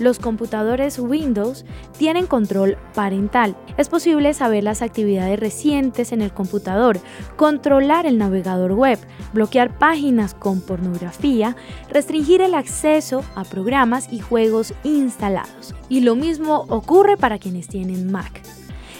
Los 0.00 0.18
computadores 0.18 0.98
Windows 0.98 1.66
tienen 1.98 2.26
control 2.26 2.78
parental. 2.94 3.54
Es 3.76 3.90
posible 3.90 4.32
saber 4.32 4.64
las 4.64 4.80
actividades 4.80 5.38
recientes 5.38 6.12
en 6.12 6.22
el 6.22 6.32
computador, 6.32 6.98
controlar 7.36 8.06
el 8.06 8.16
navegador 8.16 8.72
web, 8.72 8.98
bloquear 9.34 9.78
páginas 9.78 10.32
con 10.32 10.62
pornografía, 10.62 11.54
restringir 11.90 12.40
el 12.40 12.54
acceso 12.54 13.22
a 13.34 13.44
programas 13.44 14.10
y 14.10 14.20
juegos 14.20 14.72
instalados. 14.84 15.74
Y 15.90 16.00
lo 16.00 16.16
mismo 16.16 16.64
ocurre 16.70 17.18
para 17.18 17.38
quienes 17.38 17.68
tienen 17.68 18.10
Mac. 18.10 18.40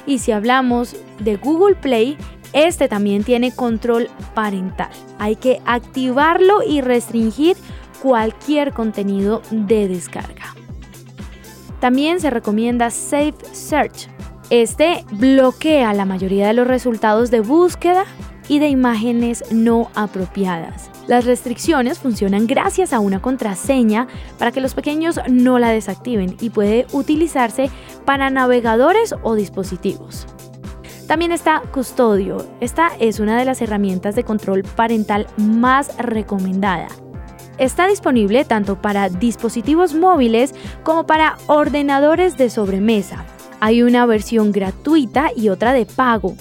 Y 0.06 0.18
si 0.18 0.32
hablamos 0.32 0.94
de 1.18 1.36
Google 1.36 1.76
Play, 1.76 2.18
este 2.52 2.88
también 2.88 3.24
tiene 3.24 3.54
control 3.54 4.10
parental. 4.34 4.90
Hay 5.18 5.36
que 5.36 5.62
activarlo 5.64 6.62
y 6.62 6.82
restringir 6.82 7.56
cualquier 8.02 8.74
contenido 8.74 9.40
de 9.50 9.88
descarga. 9.88 10.59
También 11.80 12.20
se 12.20 12.30
recomienda 12.30 12.90
Safe 12.90 13.34
Search. 13.52 14.08
Este 14.50 15.04
bloquea 15.12 15.94
la 15.94 16.04
mayoría 16.04 16.46
de 16.46 16.52
los 16.52 16.66
resultados 16.66 17.30
de 17.30 17.40
búsqueda 17.40 18.04
y 18.48 18.58
de 18.58 18.68
imágenes 18.68 19.44
no 19.52 19.90
apropiadas. 19.94 20.90
Las 21.06 21.24
restricciones 21.24 21.98
funcionan 21.98 22.46
gracias 22.46 22.92
a 22.92 23.00
una 23.00 23.22
contraseña 23.22 24.08
para 24.38 24.52
que 24.52 24.60
los 24.60 24.74
pequeños 24.74 25.20
no 25.28 25.58
la 25.58 25.70
desactiven 25.70 26.36
y 26.40 26.50
puede 26.50 26.86
utilizarse 26.92 27.70
para 28.04 28.28
navegadores 28.28 29.14
o 29.22 29.34
dispositivos. 29.34 30.26
También 31.06 31.32
está 31.32 31.62
Custodio. 31.72 32.46
Esta 32.60 32.90
es 33.00 33.20
una 33.20 33.38
de 33.38 33.44
las 33.44 33.62
herramientas 33.62 34.14
de 34.14 34.24
control 34.24 34.62
parental 34.62 35.26
más 35.36 35.96
recomendada 35.98 36.88
está 37.60 37.86
disponible 37.86 38.44
tanto 38.44 38.80
para 38.80 39.10
dispositivos 39.10 39.94
móviles 39.94 40.54
como 40.82 41.06
para 41.06 41.36
ordenadores 41.46 42.36
de 42.36 42.50
sobremesa. 42.50 43.24
Hay 43.60 43.82
una 43.82 44.06
versión 44.06 44.50
gratuita 44.50 45.30
y 45.36 45.50
otra 45.50 45.74
de 45.74 45.84
pago. 45.84 46.34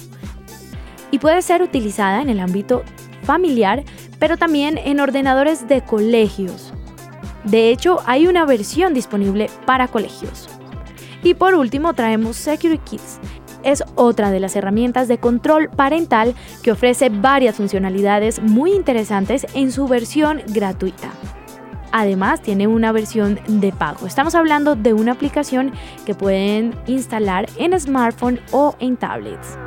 Y 1.12 1.20
puede 1.20 1.42
ser 1.42 1.62
utilizada 1.62 2.22
en 2.22 2.30
el 2.30 2.40
ámbito 2.40 2.84
familiar, 3.24 3.84
pero 4.18 4.38
también 4.38 4.78
en 4.78 5.02
ordenadores 5.02 5.68
de 5.68 5.82
colegios. 5.82 6.72
De 7.44 7.70
hecho, 7.70 8.00
hay 8.06 8.28
una 8.28 8.46
versión 8.46 8.94
disponible 8.94 9.50
para 9.66 9.90
colegios. 9.90 10.48
Y 11.22 11.34
por 11.34 11.54
último 11.54 11.94
traemos 11.94 12.38
Security 12.38 12.82
Kids, 12.86 13.20
es 13.64 13.84
otra 13.96 14.32
de 14.32 14.40
las 14.40 14.56
herramientas 14.56 15.08
de 15.08 15.18
control 15.18 15.70
parental 15.70 16.36
que 16.64 16.72
ofrece 16.72 17.10
varias 17.10 17.56
funcionalidades 17.56 18.42
muy 18.42 18.74
interesantes 18.74 19.46
en 19.54 19.72
su 19.72 19.88
versión 19.88 20.42
gratuita. 20.48 21.12
Además, 21.92 22.42
tiene 22.42 22.68
una 22.68 22.92
versión 22.92 23.40
de 23.48 23.72
pago. 23.72 24.06
Estamos 24.06 24.36
hablando 24.36 24.76
de 24.76 24.94
una 24.94 25.14
aplicación 25.14 25.72
que 26.06 26.14
pueden 26.14 26.76
instalar 26.86 27.50
en 27.58 27.80
smartphone 27.80 28.40
o 28.52 28.76
en 28.80 28.96
tablets. 28.96 29.58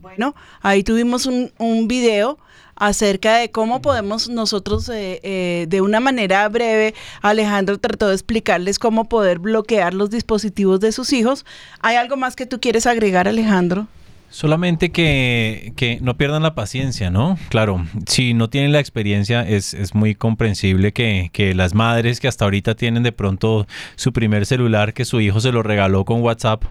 Bueno, 0.00 0.34
ahí 0.62 0.82
tuvimos 0.82 1.26
un, 1.26 1.52
un 1.58 1.88
video 1.88 2.38
acerca 2.76 3.36
de 3.36 3.50
cómo 3.50 3.80
podemos 3.82 4.28
nosotros, 4.28 4.88
eh, 4.88 5.20
eh, 5.22 5.66
de 5.68 5.80
una 5.80 6.00
manera 6.00 6.48
breve, 6.48 6.94
Alejandro 7.22 7.78
trató 7.78 8.08
de 8.08 8.14
explicarles 8.14 8.78
cómo 8.78 9.08
poder 9.08 9.38
bloquear 9.38 9.94
los 9.94 10.10
dispositivos 10.10 10.80
de 10.80 10.92
sus 10.92 11.12
hijos. 11.12 11.44
¿Hay 11.80 11.96
algo 11.96 12.16
más 12.16 12.36
que 12.36 12.46
tú 12.46 12.60
quieres 12.60 12.86
agregar, 12.86 13.28
Alejandro? 13.28 13.86
Solamente 14.34 14.90
que, 14.90 15.98
no 16.02 16.16
pierdan 16.16 16.42
la 16.42 16.56
paciencia, 16.56 17.08
¿no? 17.08 17.38
Claro, 17.50 17.86
si 18.08 18.34
no 18.34 18.50
tienen 18.50 18.72
la 18.72 18.80
experiencia, 18.80 19.48
es, 19.48 19.94
muy 19.94 20.16
comprensible 20.16 20.92
que, 20.92 21.30
que, 21.32 21.54
las 21.54 21.72
madres 21.72 22.18
que 22.18 22.26
hasta 22.26 22.44
ahorita 22.44 22.74
tienen 22.74 23.04
de 23.04 23.12
pronto 23.12 23.68
su 23.94 24.12
primer 24.12 24.44
celular, 24.44 24.92
que 24.92 25.04
su 25.04 25.20
hijo 25.20 25.38
se 25.38 25.52
lo 25.52 25.62
regaló 25.62 26.04
con 26.04 26.20
WhatsApp, 26.20 26.64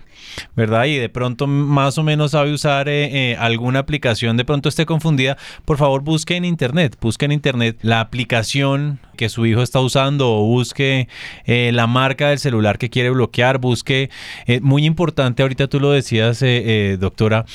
¿verdad? 0.57 0.85
Y 0.85 0.97
de 0.97 1.07
pronto 1.07 1.47
más 1.47 1.97
o 1.97 2.03
menos 2.03 2.31
sabe 2.31 2.51
usar 2.51 2.89
eh, 2.89 3.31
eh, 3.31 3.37
alguna 3.37 3.79
aplicación, 3.79 4.35
de 4.35 4.43
pronto 4.43 4.67
esté 4.67 4.85
confundida, 4.85 5.37
por 5.63 5.77
favor 5.77 6.01
busque 6.01 6.35
en 6.35 6.43
internet, 6.43 6.97
busque 6.99 7.23
en 7.23 7.31
internet 7.31 7.77
la 7.81 8.01
aplicación 8.01 8.99
que 9.15 9.29
su 9.29 9.45
hijo 9.45 9.61
está 9.61 9.79
usando 9.79 10.31
o 10.31 10.45
busque 10.45 11.07
eh, 11.45 11.71
la 11.73 11.87
marca 11.87 12.29
del 12.29 12.39
celular 12.39 12.77
que 12.77 12.89
quiere 12.89 13.09
bloquear, 13.09 13.57
busque, 13.59 14.09
muy 14.61 14.85
importante, 14.85 15.43
ahorita 15.43 15.67
tú 15.67 15.79
lo 15.79 15.91
decías, 15.91 16.43
doctora, 16.99 17.45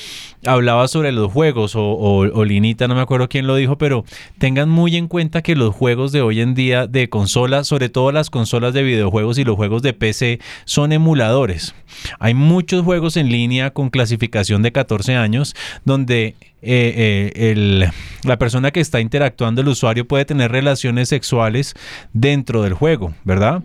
hablaba 0.45 0.87
sobre 0.87 1.11
los 1.11 1.31
juegos 1.31 1.75
o, 1.75 1.83
o, 1.83 2.45
Linita, 2.45 2.87
no 2.87 2.95
me 2.95 3.01
acuerdo 3.01 3.27
quién 3.27 3.47
lo 3.47 3.55
dijo, 3.55 3.77
pero 3.77 4.05
tengan 4.37 4.69
muy 4.69 4.95
en 4.95 5.07
cuenta 5.07 5.41
que 5.41 5.55
los 5.55 5.75
juegos 5.75 6.11
de 6.11 6.21
hoy 6.21 6.41
en 6.41 6.55
día 6.55 6.87
de 6.87 7.09
consolas, 7.09 7.67
sobre 7.67 7.89
todo 7.89 8.11
las 8.11 8.29
consolas 8.29 8.73
de 8.73 8.83
videojuegos 8.83 9.37
y 9.37 9.43
los 9.43 9.55
juegos 9.55 9.81
de 9.81 9.93
PC, 9.93 10.39
son 10.65 10.91
emuladores. 10.91 11.75
Hay 12.19 12.33
muchos 12.33 12.83
juegos 12.83 13.17
en 13.17 13.29
línea 13.29 13.71
con 13.71 13.89
clasificación 13.89 14.61
de 14.61 14.71
14 14.71 15.15
años 15.15 15.55
donde 15.85 16.35
eh, 16.61 17.31
eh, 17.35 17.89
la 18.23 18.37
persona 18.37 18.71
que 18.71 18.81
está 18.81 18.99
interactuando, 18.99 19.61
el 19.61 19.69
usuario, 19.69 20.05
puede 20.05 20.25
tener 20.25 20.51
relaciones 20.51 21.07
sexuales 21.09 21.73
dentro 22.11 22.63
del 22.63 22.73
juego, 22.73 23.13
¿verdad? 23.23 23.63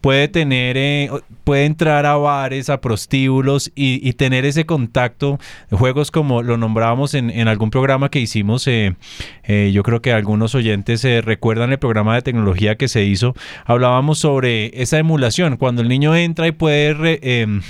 Puede 0.00 0.26
tener, 0.26 0.76
eh, 0.76 1.10
puede 1.44 1.66
entrar 1.66 2.04
a 2.04 2.16
bares, 2.16 2.68
a 2.68 2.80
prostíbulos 2.80 3.70
y, 3.74 4.12
tener 4.14 4.44
ese 4.44 4.66
contacto. 4.66 5.38
Juegos 5.70 6.10
como 6.10 6.42
lo 6.42 6.56
nombrábamos 6.56 7.14
en, 7.14 7.48
algún 7.48 7.70
programa 7.70 8.10
que 8.10 8.20
hicimos, 8.20 8.66
yo 8.66 9.82
creo 9.82 10.02
que 10.02 10.12
algunos 10.12 10.54
oyentes 10.54 11.02
recuerdan 11.24 11.72
el 11.72 11.78
programa 11.78 12.14
de 12.14 12.22
tecnología 12.22 12.76
que 12.76 12.88
se 12.88 13.04
hizo, 13.04 13.34
hablábamos 13.64 14.18
sobre 14.18 14.82
esa 14.82 14.98
emulación, 14.98 15.56
cuando 15.56 15.82
el 15.82 15.88
niño 15.88 16.14
entra 16.14 16.46
y 16.46 16.52
puede... 16.52 17.18
Em, 17.22 17.62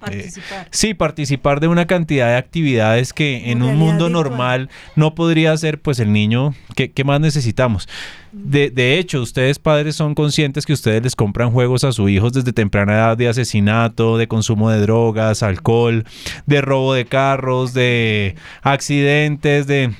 Participar. 0.00 0.68
sí, 0.70 0.94
participar 0.94 1.60
de 1.60 1.68
una 1.68 1.86
cantidad 1.86 2.28
de 2.28 2.36
actividades 2.36 3.12
que 3.12 3.50
en 3.50 3.62
un 3.62 3.76
mundo 3.76 4.08
normal 4.08 4.70
no 4.96 5.14
podría 5.14 5.52
hacer 5.52 5.80
pues 5.80 5.98
el 5.98 6.12
niño. 6.12 6.54
¿Qué, 6.74 7.04
más 7.04 7.20
necesitamos? 7.20 7.88
De, 8.32 8.70
de, 8.70 8.98
hecho, 8.98 9.20
ustedes 9.20 9.58
padres 9.58 9.96
son 9.96 10.14
conscientes 10.14 10.64
que 10.64 10.72
ustedes 10.72 11.02
les 11.02 11.16
compran 11.16 11.50
juegos 11.50 11.84
a 11.84 11.92
sus 11.92 12.08
hijos 12.10 12.32
desde 12.32 12.52
temprana 12.52 12.94
edad 12.94 13.16
de 13.16 13.28
asesinato, 13.28 14.16
de 14.16 14.28
consumo 14.28 14.70
de 14.70 14.80
drogas, 14.80 15.42
alcohol, 15.42 16.04
de 16.46 16.60
robo 16.60 16.94
de 16.94 17.04
carros, 17.04 17.74
de 17.74 18.36
accidentes, 18.62 19.66
de... 19.66 19.92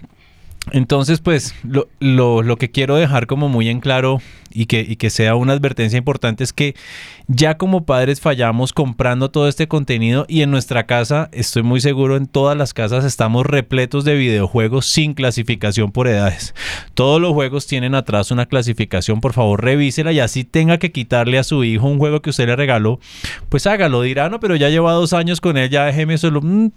Entonces, 0.73 1.21
pues 1.21 1.55
lo, 1.63 1.89
lo, 1.99 2.43
lo 2.43 2.57
que 2.57 2.71
quiero 2.71 2.97
dejar 2.97 3.27
como 3.27 3.49
muy 3.49 3.69
en 3.69 3.81
claro 3.81 4.21
y 4.53 4.67
que, 4.67 4.81
y 4.81 4.97
que 4.97 5.11
sea 5.11 5.35
una 5.37 5.53
advertencia 5.53 5.97
importante 5.97 6.45
es 6.45 6.53
que 6.53 6.75
ya 7.29 7.57
como 7.57 7.85
padres 7.85 8.21
fallamos 8.21 8.73
comprando 8.73 9.31
todo 9.31 9.49
este 9.49 9.69
contenido 9.69 10.27
y 10.29 10.43
en 10.43 10.51
nuestra 10.51 10.87
casa, 10.87 11.29
estoy 11.33 11.63
muy 11.63 11.81
seguro, 11.81 12.17
en 12.17 12.27
todas 12.27 12.57
las 12.57 12.75
casas 12.75 13.05
estamos 13.05 13.47
repletos 13.47 14.05
de 14.05 14.15
videojuegos 14.15 14.87
sin 14.87 15.15
clasificación 15.15 15.93
por 15.93 16.09
edades. 16.09 16.55
Todos 16.95 17.21
los 17.21 17.33
juegos 17.33 17.67
tienen 17.67 17.95
atrás 17.95 18.31
una 18.31 18.47
clasificación, 18.47 19.21
por 19.21 19.33
favor 19.33 19.63
revísela 19.63 20.13
y 20.13 20.21
así 20.21 20.45
tenga 20.45 20.79
que 20.79 20.93
quitarle 20.93 21.39
a 21.39 21.45
su 21.45 21.65
hijo 21.65 21.87
un 21.87 21.99
juego 21.99 22.21
que 22.21 22.31
usted 22.31 22.47
le 22.47 22.57
regaló, 22.57 23.01
pues 23.49 23.67
hágalo. 23.67 24.03
Dirá, 24.03 24.29
no, 24.29 24.41
pero 24.41 24.57
ya 24.57 24.69
lleva 24.69 24.93
dos 24.93 25.13
años 25.13 25.41
con 25.41 25.57
él, 25.57 25.71
ya 25.71 25.87
déjeme 25.87 26.19
solo. 26.19 26.41
Mm, 26.43 26.69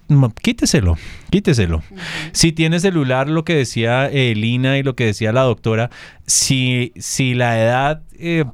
quíteselo, 0.41 0.97
quíteselo. 1.29 1.83
Si 2.31 2.51
tiene 2.51 2.79
celular, 2.79 3.29
lo 3.29 3.43
que 3.43 3.55
decía 3.55 4.07
Elina 4.07 4.77
y 4.77 4.83
lo 4.83 4.95
que 4.95 5.05
decía 5.05 5.31
la 5.31 5.41
doctora, 5.41 5.89
si, 6.25 6.93
si 6.97 7.33
la 7.33 7.61
edad... 7.61 8.01
Eh, 8.17 8.45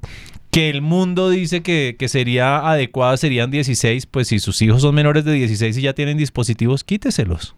que 0.51 0.69
el 0.69 0.81
mundo 0.81 1.29
dice 1.29 1.61
que, 1.61 1.95
sería 2.07 2.69
adecuada 2.69 3.17
serían 3.17 3.51
16, 3.51 4.05
pues 4.07 4.29
si 4.29 4.39
sus 4.39 4.61
hijos 4.61 4.81
son 4.81 4.95
menores 4.95 5.23
de 5.25 5.33
16 5.33 5.77
y 5.77 5.81
ya 5.81 5.93
tienen 5.93 6.17
dispositivos, 6.17 6.83
quíteselos. 6.83 7.55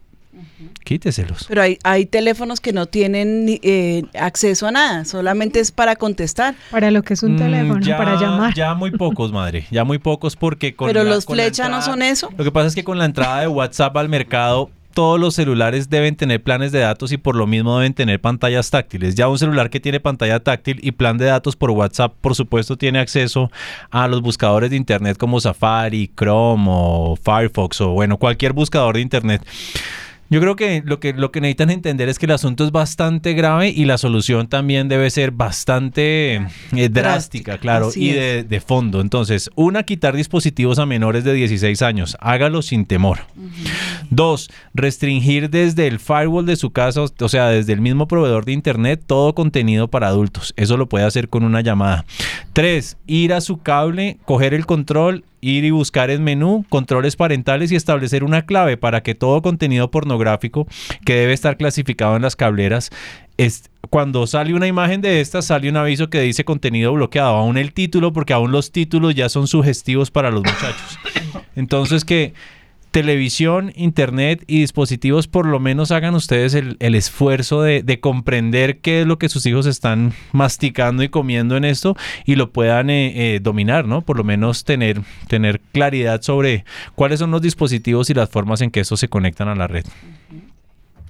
Quíteselos. 0.84 1.46
Pero 1.48 1.62
hay, 1.62 1.78
hay 1.84 2.06
teléfonos 2.06 2.60
que 2.60 2.72
no 2.72 2.86
tienen 2.86 3.46
eh, 3.62 4.04
acceso 4.18 4.66
a 4.66 4.72
nada, 4.72 5.04
solamente 5.04 5.60
es 5.60 5.70
para 5.70 5.96
contestar. 5.96 6.54
Para 6.70 6.90
lo 6.90 7.02
que 7.02 7.14
es 7.14 7.22
un 7.22 7.34
mm, 7.34 7.38
teléfono, 7.38 7.86
para 7.96 8.20
llamar. 8.20 8.54
Ya 8.54 8.74
muy 8.74 8.90
pocos, 8.90 9.32
madre, 9.32 9.66
ya 9.70 9.84
muy 9.84 9.98
pocos 9.98 10.36
porque 10.36 10.74
con 10.74 10.88
Pero 10.88 11.04
los 11.04 11.24
flechas 11.24 11.70
no 11.70 11.82
son 11.82 12.02
eso. 12.02 12.30
Lo 12.36 12.44
que 12.44 12.52
pasa 12.52 12.68
es 12.68 12.74
que 12.74 12.84
con 12.84 12.98
la 12.98 13.04
entrada 13.04 13.40
de 13.40 13.48
WhatsApp 13.48 13.96
al 13.96 14.08
mercado 14.08 14.70
todos 14.92 15.18
los 15.18 15.34
celulares 15.34 15.90
deben 15.90 16.16
tener 16.16 16.42
planes 16.42 16.72
de 16.72 16.80
datos 16.80 17.12
y 17.12 17.16
por 17.16 17.34
lo 17.34 17.46
mismo 17.46 17.78
deben 17.78 17.94
tener 17.94 18.20
pantallas 18.20 18.70
táctiles. 18.70 19.14
Ya 19.14 19.28
un 19.28 19.38
celular 19.38 19.70
que 19.70 19.80
tiene 19.80 20.00
pantalla 20.00 20.40
táctil 20.40 20.78
y 20.82 20.92
plan 20.92 21.18
de 21.18 21.26
datos 21.26 21.56
por 21.56 21.70
WhatsApp, 21.70 22.14
por 22.20 22.34
supuesto, 22.34 22.76
tiene 22.76 22.98
acceso 22.98 23.50
a 23.90 24.08
los 24.08 24.22
buscadores 24.22 24.70
de 24.70 24.76
Internet 24.76 25.16
como 25.16 25.40
Safari, 25.40 26.10
Chrome 26.16 26.66
o 26.68 27.16
Firefox 27.16 27.80
o 27.80 27.88
bueno, 27.90 28.18
cualquier 28.18 28.52
buscador 28.52 28.94
de 28.94 29.00
Internet. 29.00 29.46
Yo 30.32 30.40
creo 30.40 30.56
que 30.56 30.82
lo 30.82 30.98
que 30.98 31.12
lo 31.12 31.30
que 31.30 31.42
necesitan 31.42 31.68
entender 31.68 32.08
es 32.08 32.18
que 32.18 32.24
el 32.24 32.32
asunto 32.32 32.64
es 32.64 32.72
bastante 32.72 33.34
grave 33.34 33.68
y 33.68 33.84
la 33.84 33.98
solución 33.98 34.48
también 34.48 34.88
debe 34.88 35.10
ser 35.10 35.30
bastante 35.30 36.36
eh, 36.74 36.88
drástica, 36.88 37.58
claro, 37.58 37.90
y 37.94 38.12
de, 38.12 38.62
fondo. 38.66 39.02
Entonces, 39.02 39.50
una, 39.56 39.82
quitar 39.82 40.16
dispositivos 40.16 40.78
a 40.78 40.86
menores 40.86 41.24
de 41.24 41.34
16 41.34 41.82
años. 41.82 42.16
Hágalo 42.18 42.62
sin 42.62 42.86
temor. 42.86 43.18
Dos, 44.08 44.48
restringir 44.72 45.50
desde 45.50 45.86
el 45.86 45.98
firewall 45.98 46.46
de 46.46 46.56
su 46.56 46.70
casa, 46.70 47.02
o 47.02 47.28
sea, 47.28 47.48
desde 47.48 47.74
el 47.74 47.82
mismo 47.82 48.08
proveedor 48.08 48.46
de 48.46 48.52
internet, 48.52 49.02
todo 49.06 49.34
contenido 49.34 49.88
para 49.88 50.08
adultos. 50.08 50.54
Eso 50.56 50.78
lo 50.78 50.88
puede 50.88 51.04
hacer 51.04 51.28
con 51.28 51.44
una 51.44 51.60
llamada. 51.60 52.06
Tres, 52.54 52.96
ir 53.06 53.34
a 53.34 53.42
su 53.42 53.58
cable, 53.58 54.16
coger 54.24 54.54
el 54.54 54.64
control 54.64 55.26
ir 55.42 55.64
y 55.64 55.70
buscar 55.70 56.08
en 56.10 56.22
menú 56.24 56.64
controles 56.70 57.16
parentales 57.16 57.70
y 57.72 57.76
establecer 57.76 58.24
una 58.24 58.46
clave 58.46 58.78
para 58.78 59.02
que 59.02 59.14
todo 59.14 59.42
contenido 59.42 59.90
pornográfico 59.90 60.66
que 61.04 61.16
debe 61.16 61.32
estar 61.34 61.56
clasificado 61.58 62.16
en 62.16 62.22
las 62.22 62.36
cableras 62.36 62.90
es, 63.36 63.68
cuando 63.90 64.26
sale 64.26 64.54
una 64.54 64.68
imagen 64.68 65.00
de 65.00 65.20
estas, 65.20 65.46
sale 65.46 65.68
un 65.68 65.76
aviso 65.76 66.08
que 66.08 66.20
dice 66.20 66.44
contenido 66.44 66.92
bloqueado, 66.92 67.34
aún 67.34 67.58
el 67.58 67.72
título, 67.72 68.12
porque 68.12 68.32
aún 68.32 68.52
los 68.52 68.70
títulos 68.70 69.14
ya 69.16 69.28
son 69.28 69.48
sugestivos 69.48 70.12
para 70.12 70.30
los 70.30 70.44
muchachos. 70.44 70.98
Entonces 71.56 72.04
que 72.04 72.34
televisión, 72.92 73.72
internet 73.74 74.44
y 74.46 74.60
dispositivos, 74.60 75.26
por 75.26 75.46
lo 75.46 75.58
menos 75.58 75.90
hagan 75.90 76.14
ustedes 76.14 76.54
el, 76.54 76.76
esfuerzo 76.94 77.62
de, 77.62 78.00
comprender 78.00 78.78
qué 78.80 79.00
es 79.00 79.06
lo 79.06 79.18
que 79.18 79.30
sus 79.30 79.46
hijos 79.46 79.66
están 79.66 80.12
masticando 80.32 81.02
y 81.02 81.08
comiendo 81.08 81.56
en 81.56 81.64
esto 81.64 81.96
y 82.26 82.36
lo 82.36 82.52
puedan 82.52 82.90
eh, 82.90 83.34
eh, 83.34 83.40
dominar, 83.40 83.86
¿no? 83.86 84.02
Por 84.02 84.18
lo 84.18 84.24
menos 84.24 84.64
tener, 84.64 85.00
tener 85.26 85.60
claridad 85.72 86.20
sobre 86.22 86.64
cuáles 86.94 87.18
son 87.18 87.30
los 87.30 87.40
dispositivos 87.40 88.10
y 88.10 88.14
las 88.14 88.28
formas 88.28 88.60
en 88.60 88.70
que 88.70 88.80
estos 88.80 89.00
se 89.00 89.08
conectan 89.08 89.48
a 89.48 89.54
la 89.54 89.66
red. 89.66 89.86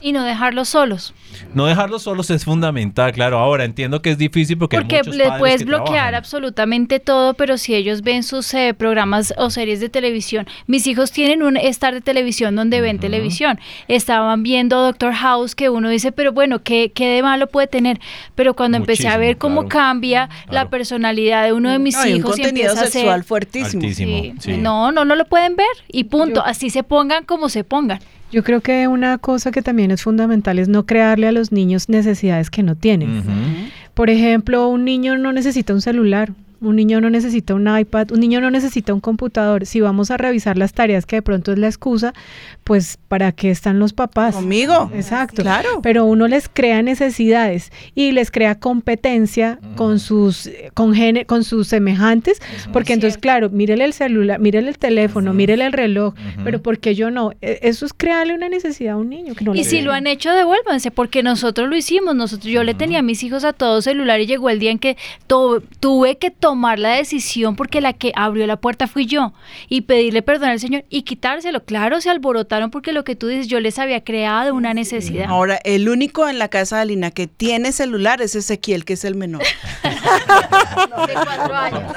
Y 0.03 0.13
no 0.13 0.25
dejarlos 0.25 0.69
solos. 0.71 1.15
No 1.55 1.67
dejarlos 1.67 2.03
solos 2.03 2.31
es 2.31 2.45
fundamental, 2.45 3.13
claro. 3.13 3.39
Ahora 3.39 3.65
entiendo 3.65 4.03
que 4.03 4.11
es 4.11 4.19
difícil 4.19 4.59
porque... 4.59 4.77
Porque 4.79 5.03
le 5.11 5.31
puedes 5.39 5.65
bloquear 5.65 6.15
absolutamente 6.15 6.99
todo, 6.99 7.35
pero 7.35 7.57
si 7.57 7.75
ellos 7.75 8.03
ven 8.03 8.23
sus 8.23 8.53
eh, 8.55 8.75
programas 8.77 9.33
o 9.37 9.51
series 9.51 9.81
de 9.81 9.89
televisión, 9.89 10.47
mis 10.67 10.87
hijos 10.87 11.13
tienen 11.13 11.43
un 11.43 11.57
estar 11.57 11.95
de 11.95 12.01
televisión 12.01 12.57
donde 12.57 12.81
ven 12.81 12.99
televisión. 12.99 13.61
Estaban 13.89 14.43
viendo 14.43 14.83
Doctor 14.83 15.13
House 15.13 15.55
que 15.55 15.71
uno 15.71 15.89
dice, 15.89 16.11
pero 16.13 16.33
bueno, 16.33 16.63
¿qué, 16.63 16.91
qué 16.93 17.09
de 17.09 17.23
malo 17.23 17.47
puede 17.47 17.67
tener? 17.67 18.01
Pero 18.35 18.55
cuando 18.55 18.79
empecé 18.79 19.09
a 19.09 19.17
ver 19.17 19.39
cómo 19.39 19.69
cambia 19.69 20.29
la 20.51 20.69
personalidad 20.69 21.45
de 21.45 21.53
uno 21.53 21.71
de 21.71 21.79
mis 21.79 21.95
hijos 22.07 22.39
y 22.39 22.45
empieza 22.45 22.87
sexual 22.87 23.09
a 23.09 23.17
ser, 23.17 23.25
fuertísimo. 23.25 23.83
No, 24.59 24.93
no, 24.93 25.05
no 25.05 25.15
lo 25.15 25.25
pueden 25.27 25.57
ver 25.57 25.67
y 25.89 26.05
punto. 26.05 26.43
Así 26.45 26.71
se 26.71 26.83
pongan 26.83 27.25
como 27.25 27.49
se 27.49 27.65
pongan. 27.65 28.01
Yo 28.33 28.43
creo 28.43 28.63
que 28.63 28.89
una 28.89 29.19
cosa 29.19 29.51
que 29.53 29.61
también 29.61 29.91
es 29.91 30.03
fundamental 30.03 30.59
es 30.59 30.67
no 30.67 30.87
crearle 30.87 31.29
a 31.29 31.33
los 31.33 31.53
niños 31.53 31.91
necesidades 31.91 32.49
que 32.49 32.63
no 32.63 32.75
tienen. 32.75 33.23
Por 33.93 34.09
ejemplo, 34.09 34.69
un 34.69 34.87
niño 34.87 35.19
no 35.19 35.33
necesita 35.33 35.75
un 35.75 35.83
celular, 35.83 36.33
un 36.63 36.77
niño 36.77 37.01
no 37.01 37.11
necesita 37.11 37.55
un 37.55 37.69
iPad, 37.79 38.13
un 38.13 38.21
niño 38.21 38.41
no 38.41 38.51
necesita 38.51 38.95
un 38.95 39.01
computador. 39.01 39.67
Si 39.67 39.81
vamos 39.81 40.11
a 40.11 40.17
revisar 40.17 40.57
las 40.57 40.73
tareas 40.73 41.07
que 41.07 41.17
de 41.17 41.23
pronto 41.23 41.53
es 41.53 41.59
la 41.59 41.67
excusa, 41.67 42.15
pues 42.65 42.99
¿para 43.09 43.33
qué 43.33 43.51
están 43.51 43.79
los 43.79 43.93
papás? 43.93 44.35
Conmigo. 44.35 44.91
Exacto. 44.95 45.43
Claro. 45.43 45.81
Pero 45.83 46.05
uno 46.05 46.29
les 46.29 46.49
crea 46.49 46.83
necesidades 46.83 47.73
y 47.95 48.13
les 48.13 48.31
crea 48.31 48.55
competencia 48.59 49.59
con 49.77 49.99
sus 49.99 50.51
con, 50.75 50.95
con 51.27 51.45
sus 51.45 51.69
semejantes, 51.69 52.41
porque 52.73 52.93
entonces 52.93 53.19
claro, 53.19 53.51
mírele 53.51 53.85
el 53.85 53.93
celular, 53.93 54.39
mírele 54.39 54.69
el 54.69 54.79
teléfono, 54.79 55.33
mírele 55.35 55.67
el 55.67 55.73
reloj, 55.73 56.15
pero 56.45 56.63
¿por 56.63 56.79
qué 56.79 56.95
yo 56.95 57.11
no? 57.11 57.33
E, 57.41 57.59
eso 57.63 57.85
es 57.87 57.93
crearle 57.93 58.35
una 58.35 58.49
necesidad 58.49 58.95
a 58.95 58.97
un 58.97 59.11
niño 59.11 59.35
que 59.35 59.45
no 59.45 59.55
Y 59.55 59.65
si 59.65 59.81
lo 59.81 59.93
han 59.93 60.07
hecho, 60.07 60.33
devuélvanse, 60.33 60.91
porque 60.91 61.23
nosotros 61.23 61.69
lo 61.69 61.77
hicimos, 61.77 62.15
nosotros 62.15 62.51
yo 62.53 62.63
le 62.63 62.75
tenía 62.75 63.01
a 63.01 63.03
mis 63.03 63.23
hijos 63.23 63.45
a 63.45 63.53
todo 63.53 63.83
celular 63.83 64.21
y 64.21 64.27
llegó 64.27 64.51
el 64.51 64.59
día 64.59 64.71
en 64.71 64.79
que 64.79 64.97
tuve 65.27 66.17
que 66.17 66.31
tomar 66.31 66.52
tomar 66.53 66.79
la 66.79 66.91
decisión 66.91 67.57
porque 67.57 67.81
la 67.81 67.95
que 67.95 68.13
abrió 68.15 68.47
la 68.47 68.59
puerta 68.59 68.87
fui 68.87 69.07
yo 69.07 69.33
y 69.71 69.81
pedirle 69.81 70.21
perdón 70.21 70.51
al 70.51 70.61
Señor 70.61 70.85
y 70.91 71.01
quitárselo. 71.01 71.65
Claro, 71.65 71.99
se 72.03 72.11
alborotaron 72.11 72.71
porque 72.71 72.93
lo 72.93 73.05
que 73.05 73.17
tú 73.17 73.29
dices, 73.29 73.49
yo 73.49 73.59
les 73.59 73.79
había 73.79 74.05
creado 74.05 74.55
una 74.55 74.75
necesidad. 74.75 75.31
Ahora, 75.31 75.59
el 75.65 75.89
único 75.89 76.29
en 76.29 76.39
la 76.39 76.49
casa 76.49 76.77
de 76.77 76.83
Alina 76.83 77.11
que 77.11 77.27
tiene 77.27 77.73
celular 77.73 78.21
es 78.21 78.35
Ezequiel, 78.35 78.85
que 78.85 78.93
es 78.93 79.05
el 79.07 79.15
menor. 79.15 79.41
de 79.83 81.15
cuatro 81.15 81.55
años. 81.55 81.93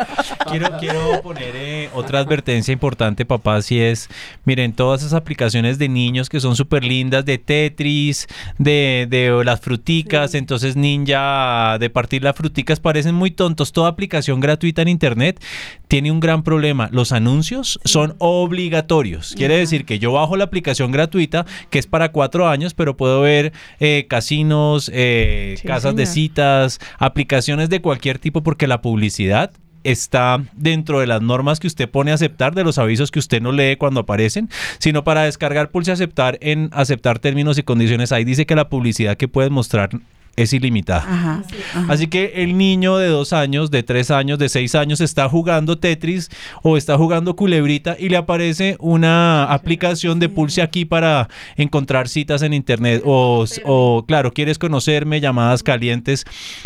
Quiero, 0.80 1.22
poner 1.22 1.52
eh, 1.54 1.90
otra 1.94 2.20
advertencia 2.20 2.72
importante, 2.72 3.26
papá, 3.26 3.62
si 3.62 3.82
es, 3.82 4.10
miren, 4.46 4.72
todas 4.72 5.02
esas 5.02 5.14
aplicaciones 5.14 5.78
de 5.80 5.90
niños 5.90 6.30
que 6.30 6.40
son 6.40 6.56
súper 6.56 6.86
lindas, 6.86 7.26
de 7.26 7.38
Tetris, 7.40 8.28
de, 8.58 9.06
de 9.10 9.44
las 9.44 9.60
fruticas, 9.60 10.34
entonces 10.34 10.78
ninja, 10.78 11.78
de 11.78 11.90
partir 11.90 12.24
las 12.24 12.38
fruticas, 12.38 12.80
parecen 12.80 13.16
muy 13.16 13.32
tontos. 13.32 13.74
Toda 13.74 13.90
aplicación 13.90 14.40
gratuita 14.46 14.82
en 14.82 14.88
Internet 14.88 15.44
tiene 15.88 16.12
un 16.12 16.20
gran 16.20 16.44
problema. 16.44 16.90
Los 16.92 17.12
anuncios 17.12 17.80
son 17.84 18.16
obligatorios. 18.20 19.34
Quiere 19.36 19.58
decir 19.58 19.86
que 19.86 20.00
yo 20.00 20.12
bajo 20.12 20.38
la 20.38 20.44
aplicación 20.46 20.92
gratuita, 20.92 21.46
que 21.70 21.80
es 21.80 21.88
para 21.88 22.12
cuatro 22.12 22.48
años, 22.48 22.74
pero 22.74 22.96
puedo 22.96 23.22
ver 23.22 23.54
eh, 23.80 24.06
casinos, 24.10 24.92
eh, 24.94 25.58
casas 25.66 25.96
de 25.96 26.06
citas, 26.06 26.80
aplicaciones 26.98 27.70
de 27.70 27.82
cualquier 27.82 28.20
tipo, 28.20 28.44
porque 28.44 28.68
la 28.68 28.82
publicidad 28.82 29.52
está 29.86 30.44
dentro 30.54 31.00
de 31.00 31.08
las 31.08 31.22
normas 31.22 31.60
que 31.60 31.68
usted 31.68 31.90
pone 31.90 32.12
a 32.12 32.16
aceptar, 32.16 32.56
de 32.56 32.64
los 32.64 32.78
avisos 32.78 33.12
que 33.12 33.20
usted 33.20 33.42
no 33.42 33.52
lee 33.52 33.78
cuando 33.78 34.02
aparecen, 34.02 34.50
sino 34.80 35.04
para 35.04 35.24
descargar 35.24 35.70
pulse 35.70 35.92
aceptar 35.92 36.38
en 36.42 36.70
aceptar 36.74 37.20
términos 37.20 37.58
y 37.58 37.64
condiciones. 37.64 38.12
Ahí 38.12 38.26
dice 38.26 38.46
que 38.46 38.56
la 38.56 38.68
publicidad 38.68 39.16
que 39.16 39.28
puedes 39.28 39.52
mostrar 39.52 39.90
es 40.36 40.54
ilimitada. 40.54 41.44
Así 41.88 42.08
que 42.08 42.34
el 42.36 42.58
niño 42.58 42.98
de 42.98 43.08
dos 43.08 43.34
años, 43.34 43.72
de 43.72 43.84
tres 43.84 44.12
años, 44.12 44.38
de 44.40 44.50
seis 44.50 44.76
años 44.76 45.02
está 45.02 45.30
jugando 45.30 45.78
Tetris 45.78 46.30
o 46.62 46.78
está 46.78 46.98
jugando 46.98 47.36
culebrita 47.36 47.96
y 47.98 48.10
le 48.10 48.18
aparece 48.18 48.76
una 48.80 49.46
aplicación 49.46 50.20
de 50.20 50.30
pulse 50.30 50.62
aquí 50.62 50.86
para 50.86 51.30
encontrar 51.56 52.10
citas 52.10 52.42
en 52.42 52.54
internet 52.54 53.02
o, 53.06 53.46
o, 53.64 54.06
claro, 54.06 54.34
quieres 54.34 54.58
conocerme, 54.58 55.22
llamadas 55.22 55.64
calientes. 55.64 56.26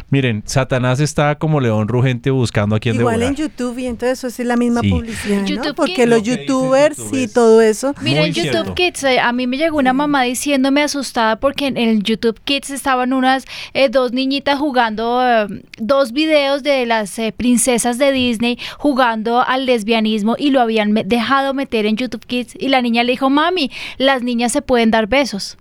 Miren, 0.10 0.44
Satanás 0.46 1.00
está 1.00 1.36
como 1.36 1.60
león 1.60 1.88
rugente 1.88 2.32
buscando 2.32 2.76
a 2.76 2.80
quien 2.80 2.96
Igual 2.96 3.22
en 3.22 3.36
YouTube 3.36 3.78
y 3.78 3.86
entonces 3.86 4.20
eso 4.20 4.28
es 4.28 4.40
la 4.40 4.58
misma 4.58 4.82
publicidad, 4.82 5.48
¿no? 5.48 5.74
Porque 5.76 6.08
los 6.08 6.24
youtubers 6.24 7.00
y 7.12 7.28
todo 7.28 7.62
eso. 7.62 7.94
Miren, 8.02 8.34
YouTube 8.34 8.74
Kids, 8.74 9.04
eh, 9.04 9.20
a 9.20 9.32
mí 9.32 9.48
me 9.48 9.58
llegó 9.58 9.78
una 9.78 9.94
mamá 9.94 10.24
diciéndome 10.24 10.82
asustada 10.82 11.40
porque 11.40 11.68
en 11.68 11.78
el 11.78 12.04
YouTube 12.04 12.40
Kids 12.44 12.72
estaban 12.72 13.14
unas 13.14 13.46
eh, 13.74 13.90
dos 13.90 14.12
niñitas 14.12 14.60
jugando 14.60 15.22
eh, 15.24 15.48
dos 15.78 16.12
videos 16.12 16.64
de 16.64 16.86
las 16.86 17.18
eh, 17.20 17.34
princesas 17.36 17.98
de 17.98 18.12
Disney 18.12 18.58
jugando 18.78 19.42
al 19.42 19.66
lesbianismo 19.66 20.36
y 20.38 20.52
lo 20.52 20.62
habían 20.62 20.94
dejado 21.06 21.54
meter 21.54 21.86
en 21.86 21.96
YouTube 21.98 22.26
Kids 22.26 22.56
y 22.60 22.70
la 22.70 22.82
niña 22.82 23.04
le 23.04 23.12
dijo, 23.12 23.30
mami, 23.30 23.72
las 23.98 24.24
niñas 24.24 24.52
se 24.52 24.62
pueden 24.62 24.92
dar 24.92 25.08
besos. 25.08 25.58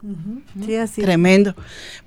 Tremendo. 1.05 1.55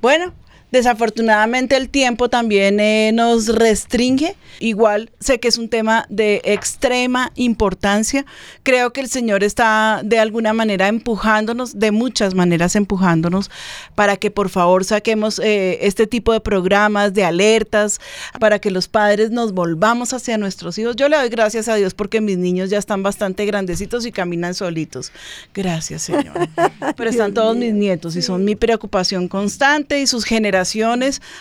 Bueno, 0.02 0.34
Desafortunadamente 0.72 1.76
el 1.76 1.90
tiempo 1.90 2.30
también 2.30 2.80
eh, 2.80 3.12
nos 3.14 3.48
restringe. 3.48 4.38
Igual 4.60 5.12
sé 5.20 5.40
que 5.40 5.50
es 5.50 5.58
un 5.58 5.68
tema 5.68 6.06
de 6.08 6.42
extrema 6.46 7.34
importancia. 7.36 8.26
Creo 8.64 8.94
que 8.94 9.02
el 9.02 9.10
Señor 9.10 9.44
está 9.44 10.00
de 10.04 10.20
alguna 10.20 10.54
manera 10.54 10.88
empujándonos, 10.88 11.78
de 11.78 11.92
muchas 11.92 12.36
maneras 12.36 12.78
empujándonos, 12.78 13.52
para 13.96 14.16
que 14.16 14.32
por 14.32 14.48
favor 14.48 14.86
saquemos 14.86 15.40
eh, 15.40 15.80
este 15.82 16.08
tipo 16.08 16.32
de 16.32 16.40
programas, 16.40 17.14
de 17.14 17.26
alertas, 17.26 18.00
para 18.40 18.60
que 18.60 18.72
los 18.72 18.88
padres 18.88 19.30
nos 19.30 19.52
volvamos 19.52 20.14
hacia 20.14 20.38
nuestros 20.38 20.78
hijos. 20.78 20.96
Yo 20.96 21.10
le 21.10 21.18
doy 21.18 21.28
gracias 21.28 21.68
a 21.68 21.76
Dios 21.76 21.94
porque 21.94 22.22
mis 22.22 22.38
niños 22.38 22.70
ya 22.70 22.78
están 22.78 23.04
bastante 23.04 23.46
grandecitos 23.46 24.06
y 24.06 24.14
caminan 24.14 24.54
solitos. 24.54 25.12
Gracias, 25.54 26.04
Señor. 26.04 26.48
Pero 26.96 27.10
están 27.10 27.34
todos 27.34 27.58
mis 27.58 27.74
nietos 27.74 28.16
y 28.16 28.22
son 28.22 28.46
mi 28.46 28.56
preocupación 28.56 29.28
constante 29.28 30.00
y 30.00 30.08
sus 30.08 30.24
generaciones 30.24 30.61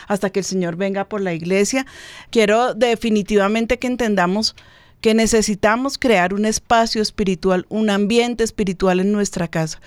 hasta 0.09 0.31
que 0.31 0.41
el 0.41 0.45
Señor 0.45 0.77
venga 0.77 1.09
por 1.09 1.21
la 1.21 1.33
iglesia. 1.33 1.87
Quiero 2.31 2.75
definitivamente 2.75 3.79
que 3.79 3.87
entendamos 3.87 4.55
que 5.01 5.15
necesitamos 5.15 5.99
crear 5.99 6.35
un 6.35 6.45
espacio 6.45 7.01
espiritual, 7.01 7.67
un 7.69 7.91
ambiente 7.91 8.45
espiritual 8.45 9.01
en 9.01 9.13
nuestra 9.13 9.49
casa. 9.49 9.81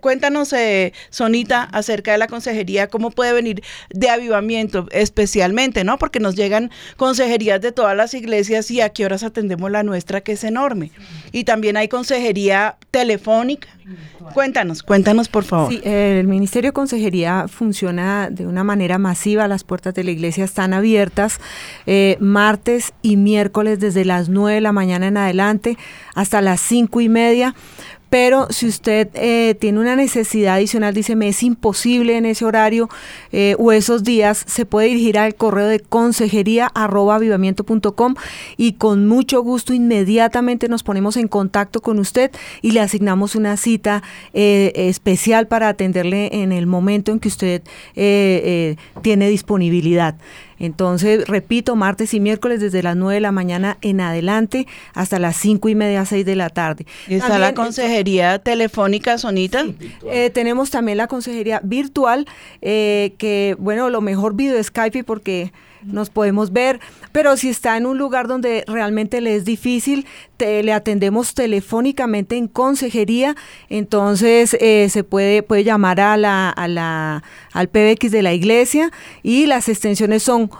Cuéntanos, 0.00 0.52
eh, 0.52 0.92
Sonita, 1.10 1.64
acerca 1.64 2.12
de 2.12 2.18
la 2.18 2.26
consejería, 2.26 2.88
cómo 2.88 3.10
puede 3.10 3.32
venir 3.32 3.62
de 3.90 4.10
avivamiento 4.10 4.86
especialmente, 4.90 5.84
¿no? 5.84 5.98
Porque 5.98 6.20
nos 6.20 6.36
llegan 6.36 6.70
consejerías 6.96 7.60
de 7.60 7.72
todas 7.72 7.96
las 7.96 8.14
iglesias 8.14 8.70
y 8.70 8.80
a 8.80 8.90
qué 8.90 9.04
horas 9.06 9.22
atendemos 9.22 9.70
la 9.70 9.82
nuestra, 9.82 10.20
que 10.20 10.32
es 10.32 10.44
enorme. 10.44 10.92
Y 11.32 11.44
también 11.44 11.76
hay 11.76 11.88
consejería 11.88 12.76
telefónica. 12.90 13.68
Cuéntanos, 14.34 14.82
cuéntanos 14.82 15.28
por 15.28 15.44
favor. 15.44 15.70
Sí, 15.70 15.80
el 15.84 16.26
Ministerio 16.26 16.68
de 16.68 16.72
Consejería 16.72 17.46
funciona 17.48 18.28
de 18.30 18.46
una 18.46 18.64
manera 18.64 18.98
masiva, 18.98 19.48
las 19.48 19.64
puertas 19.64 19.94
de 19.94 20.04
la 20.04 20.10
iglesia 20.10 20.44
están 20.44 20.74
abiertas 20.74 21.40
eh, 21.86 22.16
martes 22.20 22.92
y 23.02 23.16
miércoles 23.16 23.80
desde 23.80 24.04
las 24.04 24.28
9 24.28 24.56
de 24.56 24.60
la 24.60 24.72
mañana 24.72 25.06
en 25.06 25.16
adelante 25.16 25.78
hasta 26.14 26.40
las 26.40 26.60
cinco 26.60 27.00
y 27.00 27.08
media 27.08 27.54
pero 28.10 28.46
si 28.50 28.66
usted 28.66 29.08
eh, 29.14 29.54
tiene 29.58 29.80
una 29.80 29.96
necesidad 29.96 30.54
adicional, 30.54 30.94
dice, 30.94 31.16
me 31.16 31.28
es 31.28 31.42
imposible 31.42 32.16
en 32.16 32.26
ese 32.26 32.44
horario 32.44 32.88
eh, 33.32 33.54
o 33.58 33.72
esos 33.72 34.02
días, 34.02 34.44
se 34.46 34.64
puede 34.64 34.88
dirigir 34.88 35.18
al 35.18 35.34
correo 35.34 35.66
de 35.66 35.80
consejería 35.80 36.72
y 38.56 38.72
con 38.72 39.06
mucho 39.06 39.42
gusto 39.42 39.74
inmediatamente 39.74 40.68
nos 40.68 40.82
ponemos 40.82 41.16
en 41.16 41.28
contacto 41.28 41.80
con 41.80 41.98
usted 41.98 42.30
y 42.62 42.70
le 42.70 42.80
asignamos 42.80 43.34
una 43.34 43.56
cita 43.56 44.02
eh, 44.32 44.72
especial 44.74 45.46
para 45.48 45.68
atenderle 45.68 46.30
en 46.32 46.52
el 46.52 46.66
momento 46.66 47.12
en 47.12 47.20
que 47.20 47.28
usted 47.28 47.62
tiene 47.94 49.28
disponibilidad. 49.28 50.16
Entonces, 50.58 51.26
repito, 51.26 51.76
martes 51.76 52.14
y 52.14 52.20
miércoles 52.20 52.60
desde 52.60 52.82
las 52.82 52.96
9 52.96 53.14
de 53.14 53.20
la 53.20 53.32
mañana 53.32 53.78
en 53.80 54.00
adelante 54.00 54.66
hasta 54.94 55.18
las 55.18 55.36
5 55.36 55.68
y 55.68 55.74
media, 55.74 56.04
6 56.04 56.24
de 56.24 56.36
la 56.36 56.50
tarde. 56.50 56.86
¿Está 57.08 57.38
la 57.38 57.54
consejería 57.54 58.38
telefónica, 58.38 59.18
Sonita? 59.18 59.64
Eh, 60.10 60.30
tenemos 60.30 60.70
también 60.70 60.98
la 60.98 61.06
consejería 61.06 61.60
virtual, 61.62 62.26
eh, 62.62 63.14
que, 63.18 63.56
bueno, 63.58 63.90
lo 63.90 64.00
mejor 64.00 64.34
video 64.34 64.62
Skype 64.62 65.04
porque 65.04 65.52
nos 65.82 66.10
podemos 66.10 66.52
ver, 66.52 66.80
pero 67.12 67.36
si 67.36 67.48
está 67.48 67.76
en 67.76 67.86
un 67.86 67.98
lugar 67.98 68.28
donde 68.28 68.64
realmente 68.66 69.20
le 69.20 69.36
es 69.36 69.44
difícil, 69.44 70.06
le 70.38 70.72
atendemos 70.72 71.34
telefónicamente 71.34 72.36
en 72.36 72.48
consejería, 72.48 73.36
entonces 73.68 74.56
eh, 74.60 74.88
se 74.90 75.04
puede, 75.04 75.42
puede 75.42 75.64
llamar 75.64 76.00
a 76.00 76.16
la, 76.16 76.50
a 76.50 76.68
la, 76.68 77.22
al 77.52 77.68
PBX 77.68 78.10
de 78.10 78.22
la 78.22 78.32
iglesia 78.32 78.90
y 79.22 79.46
las 79.46 79.68
extensiones 79.68 80.22
son 80.22 80.50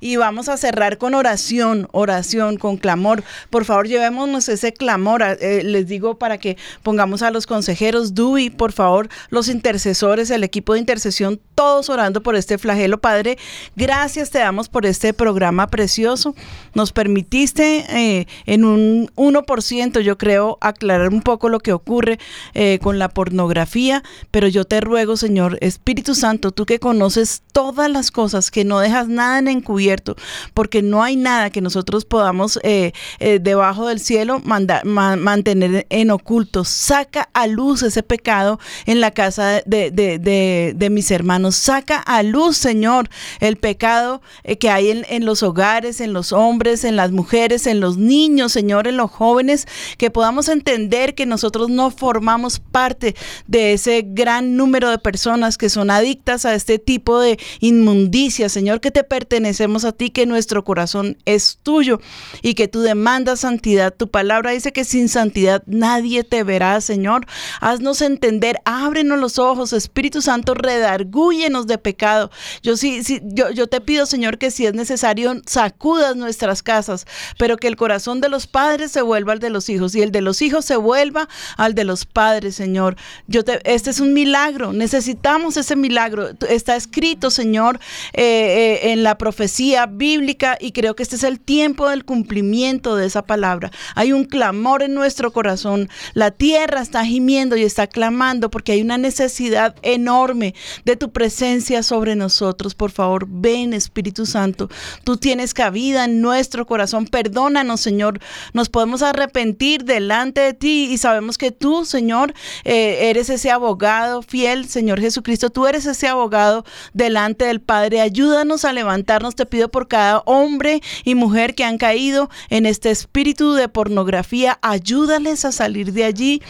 Y 0.00 0.16
vamos 0.16 0.48
a 0.48 0.56
cerrar 0.56 0.98
con 0.98 1.14
oración, 1.14 1.88
oración, 1.92 2.56
con 2.56 2.76
clamor. 2.76 3.22
Por 3.50 3.64
favor, 3.64 3.88
llevémonos 3.88 4.48
ese 4.48 4.72
clamor. 4.72 5.22
Eh, 5.22 5.62
les 5.64 5.86
digo 5.86 6.18
para 6.18 6.38
que 6.38 6.56
pongamos 6.82 7.22
a 7.22 7.30
los 7.30 7.46
consejeros, 7.46 8.14
Dui, 8.14 8.50
por 8.50 8.72
favor, 8.72 9.08
los 9.30 9.48
intercesores, 9.48 10.30
el 10.30 10.44
equipo 10.44 10.74
de 10.74 10.80
intercesión, 10.80 11.40
todos 11.54 11.88
orando 11.88 12.22
por 12.22 12.36
este 12.36 12.58
flagelo. 12.58 12.98
Padre, 12.98 13.38
gracias 13.74 14.30
te 14.30 14.38
damos 14.38 14.68
por 14.68 14.86
este 14.86 15.12
programa 15.12 15.66
precioso. 15.68 16.34
Nos 16.74 16.92
permitiste 16.92 17.86
eh, 17.88 18.26
en 18.46 18.64
un 18.64 19.10
1%, 19.16 20.00
yo 20.00 20.18
creo, 20.18 20.58
aclarar 20.60 21.08
un 21.08 21.22
poco 21.22 21.48
lo 21.48 21.60
que 21.60 21.72
ocurre 21.72 22.18
eh, 22.54 22.78
con 22.82 22.98
la 22.98 23.08
pornografía, 23.08 24.02
pero 24.30 24.48
yo 24.48 24.64
te 24.64 24.80
ruego, 24.80 25.16
Señor, 25.16 25.58
Espíritu 25.60 26.14
Santo, 26.14 26.50
tú 26.50 26.66
que 26.66 26.78
conoces 26.78 27.42
todas 27.52 27.90
las 27.90 28.10
cosas, 28.10 28.50
que 28.50 28.64
no 28.64 28.78
dejas 28.78 28.95
nada 29.04 29.38
en 29.38 29.48
encubierto, 29.48 30.16
porque 30.54 30.82
no 30.82 31.02
hay 31.02 31.16
nada 31.16 31.50
que 31.50 31.60
nosotros 31.60 32.04
podamos 32.04 32.58
eh, 32.62 32.92
eh, 33.18 33.38
debajo 33.40 33.88
del 33.88 34.00
cielo 34.00 34.40
mantener 34.44 35.86
en 35.90 36.10
oculto. 36.10 36.64
Saca 36.64 37.28
a 37.32 37.46
luz 37.46 37.82
ese 37.82 38.02
pecado 38.02 38.58
en 38.86 39.00
la 39.00 39.10
casa 39.10 39.62
de, 39.66 40.88
mis 40.90 41.10
hermanos. 41.10 41.56
Saca 41.56 41.98
a 41.98 42.22
luz, 42.22 42.56
Señor, 42.56 43.08
el 43.40 43.56
pecado 43.56 44.22
eh, 44.44 44.56
que 44.58 44.70
hay 44.70 44.90
en, 44.90 45.06
en 45.08 45.24
los 45.24 45.42
hogares, 45.42 46.00
en 46.00 46.12
los 46.12 46.32
hombres, 46.32 46.84
en 46.84 46.96
las 46.96 47.12
mujeres, 47.12 47.66
en 47.66 47.80
los 47.80 47.96
niños, 47.96 48.52
Señor, 48.52 48.88
en 48.88 48.96
los 48.96 49.10
jóvenes, 49.10 49.66
que 49.98 50.10
podamos 50.10 50.48
entender 50.48 51.14
que 51.14 51.26
nosotros 51.26 51.68
no 51.68 51.90
formamos 51.90 52.60
parte 52.60 53.14
de 53.46 53.72
ese 53.72 54.04
gran 54.06 54.56
número 54.56 54.90
de 54.90 54.98
personas 54.98 55.58
que 55.58 55.68
son 55.68 55.90
adictas 55.90 56.44
a 56.44 56.54
este 56.54 56.78
tipo 56.78 57.20
de 57.20 57.38
inmundicia, 57.60 58.48
Señor, 58.48 58.80
que 58.86 58.92
te 58.92 59.02
pertenecemos 59.02 59.84
a 59.84 59.90
ti, 59.90 60.10
que 60.10 60.26
nuestro 60.26 60.62
corazón 60.62 61.18
es 61.24 61.58
tuyo 61.64 62.00
y 62.40 62.54
que 62.54 62.68
tú 62.68 62.82
demandas 62.82 63.40
santidad. 63.40 63.92
Tu 63.92 64.08
palabra 64.08 64.52
dice 64.52 64.72
que 64.72 64.84
sin 64.84 65.08
santidad 65.08 65.64
nadie 65.66 66.22
te 66.22 66.44
verá, 66.44 66.80
Señor. 66.80 67.26
Haznos 67.60 68.00
entender, 68.00 68.60
ábrenos 68.64 69.18
los 69.18 69.40
ojos, 69.40 69.72
Espíritu 69.72 70.22
Santo, 70.22 70.54
redargúyenos 70.54 71.66
de 71.66 71.78
pecado. 71.78 72.30
Yo 72.62 72.76
sí, 72.76 73.02
sí 73.02 73.20
yo, 73.24 73.50
yo 73.50 73.66
te 73.66 73.80
pido, 73.80 74.06
Señor, 74.06 74.38
que 74.38 74.52
si 74.52 74.66
es 74.66 74.74
necesario, 74.74 75.34
sacudas 75.46 76.14
nuestras 76.14 76.62
casas, 76.62 77.08
pero 77.38 77.56
que 77.56 77.66
el 77.66 77.74
corazón 77.74 78.20
de 78.20 78.28
los 78.28 78.46
padres 78.46 78.92
se 78.92 79.02
vuelva 79.02 79.32
al 79.32 79.40
de 79.40 79.50
los 79.50 79.68
hijos 79.68 79.96
y 79.96 80.02
el 80.02 80.12
de 80.12 80.20
los 80.20 80.42
hijos 80.42 80.64
se 80.64 80.76
vuelva 80.76 81.28
al 81.56 81.74
de 81.74 81.82
los 81.82 82.06
padres, 82.06 82.54
Señor. 82.54 82.94
Yo 83.26 83.42
te, 83.42 83.58
este 83.64 83.90
es 83.90 83.98
un 83.98 84.12
milagro, 84.12 84.72
necesitamos 84.72 85.56
ese 85.56 85.74
milagro. 85.74 86.28
Está 86.48 86.76
escrito, 86.76 87.32
Señor, 87.32 87.80
eh, 88.12 88.75
eh, 88.75 88.75
en 88.82 89.02
la 89.02 89.18
profecía 89.18 89.86
bíblica 89.86 90.56
y 90.60 90.72
creo 90.72 90.96
que 90.96 91.02
este 91.02 91.16
es 91.16 91.24
el 91.24 91.40
tiempo 91.40 91.88
del 91.88 92.04
cumplimiento 92.04 92.96
de 92.96 93.06
esa 93.06 93.22
palabra. 93.22 93.70
Hay 93.94 94.12
un 94.12 94.24
clamor 94.24 94.82
en 94.82 94.94
nuestro 94.94 95.32
corazón. 95.32 95.88
La 96.14 96.30
tierra 96.30 96.80
está 96.80 97.04
gimiendo 97.04 97.56
y 97.56 97.62
está 97.62 97.86
clamando 97.86 98.50
porque 98.50 98.72
hay 98.72 98.82
una 98.82 98.98
necesidad 98.98 99.74
enorme 99.82 100.54
de 100.84 100.96
tu 100.96 101.12
presencia 101.12 101.82
sobre 101.82 102.16
nosotros. 102.16 102.74
Por 102.74 102.90
favor, 102.90 103.26
ven 103.28 103.72
Espíritu 103.72 104.26
Santo. 104.26 104.68
Tú 105.04 105.16
tienes 105.16 105.54
cabida 105.54 106.04
en 106.04 106.20
nuestro 106.20 106.66
corazón. 106.66 107.06
Perdónanos, 107.06 107.80
Señor. 107.80 108.20
Nos 108.52 108.68
podemos 108.68 109.02
arrepentir 109.02 109.84
delante 109.84 110.40
de 110.40 110.54
ti 110.54 110.88
y 110.90 110.98
sabemos 110.98 111.38
que 111.38 111.50
tú, 111.50 111.84
Señor, 111.84 112.34
eh, 112.64 113.08
eres 113.10 113.30
ese 113.30 113.50
abogado 113.50 114.22
fiel, 114.22 114.68
Señor 114.68 115.00
Jesucristo. 115.00 115.50
Tú 115.50 115.66
eres 115.66 115.86
ese 115.86 116.08
abogado 116.08 116.64
delante 116.92 117.46
del 117.46 117.60
Padre. 117.60 118.00
Ayúdanos 118.00 118.64
a 118.66 118.72
levantarnos. 118.72 119.34
Te 119.34 119.46
pido 119.46 119.68
por 119.68 119.88
cada 119.88 120.18
hombre 120.26 120.82
y 121.04 121.14
mujer 121.14 121.54
que 121.54 121.64
han 121.64 121.78
caído 121.78 122.28
en 122.50 122.66
este 122.66 122.90
espíritu 122.90 123.54
de 123.54 123.68
pornografía. 123.68 124.58
Ayúdales 124.62 125.44
a 125.44 125.52
salir 125.52 125.92
de 125.92 126.04
allí, 126.04 126.42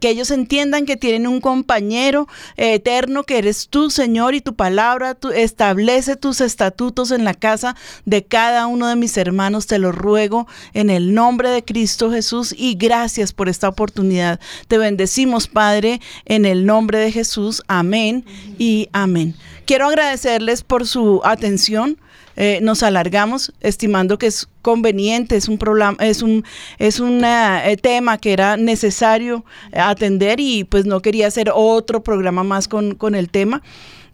que 0.00 0.08
ellos 0.08 0.30
entiendan 0.30 0.86
que 0.86 0.96
tienen 0.96 1.26
un 1.26 1.40
compañero 1.40 2.26
eterno 2.56 3.22
que 3.22 3.38
eres 3.38 3.68
tú, 3.68 3.90
Señor, 3.90 4.34
y 4.34 4.40
tu 4.40 4.54
palabra 4.54 5.16
establece 5.34 6.16
tus 6.16 6.40
estatutos 6.40 7.10
en 7.10 7.24
la 7.24 7.34
casa 7.34 7.76
de 8.04 8.24
cada 8.24 8.66
uno 8.66 8.88
de 8.88 8.96
mis 8.96 9.16
hermanos. 9.16 9.66
Te 9.66 9.78
lo 9.78 9.92
ruego 9.92 10.46
en 10.74 10.90
el 10.90 11.14
nombre 11.14 11.50
de 11.50 11.64
Cristo 11.64 12.10
Jesús 12.10 12.54
y 12.56 12.74
gracias 12.74 13.32
por 13.32 13.48
esta 13.48 13.68
oportunidad. 13.68 14.40
Te 14.68 14.78
bendecimos, 14.78 15.48
Padre, 15.48 16.00
en 16.24 16.44
el 16.44 16.66
nombre 16.66 16.98
de 16.98 17.12
Jesús. 17.12 17.62
Amén 17.68 18.24
y 18.58 18.88
amén. 18.92 19.34
Quiero 19.66 19.88
agradecerles 19.88 20.62
por 20.62 20.86
su 20.86 21.20
atención. 21.24 21.98
Eh, 22.36 22.60
nos 22.62 22.84
alargamos, 22.84 23.52
estimando 23.60 24.16
que 24.16 24.28
es 24.28 24.46
conveniente, 24.62 25.34
es 25.36 25.48
un 25.48 25.58
programa, 25.58 25.96
es 26.00 26.22
un, 26.22 26.44
es 26.78 27.00
un 27.00 27.24
eh, 27.24 27.76
tema 27.82 28.18
que 28.18 28.32
era 28.32 28.56
necesario 28.56 29.44
atender 29.72 30.38
y 30.38 30.62
pues 30.62 30.86
no 30.86 31.00
quería 31.00 31.26
hacer 31.26 31.50
otro 31.52 32.04
programa 32.04 32.44
más 32.44 32.68
con, 32.68 32.94
con 32.94 33.16
el 33.16 33.28
tema. 33.28 33.60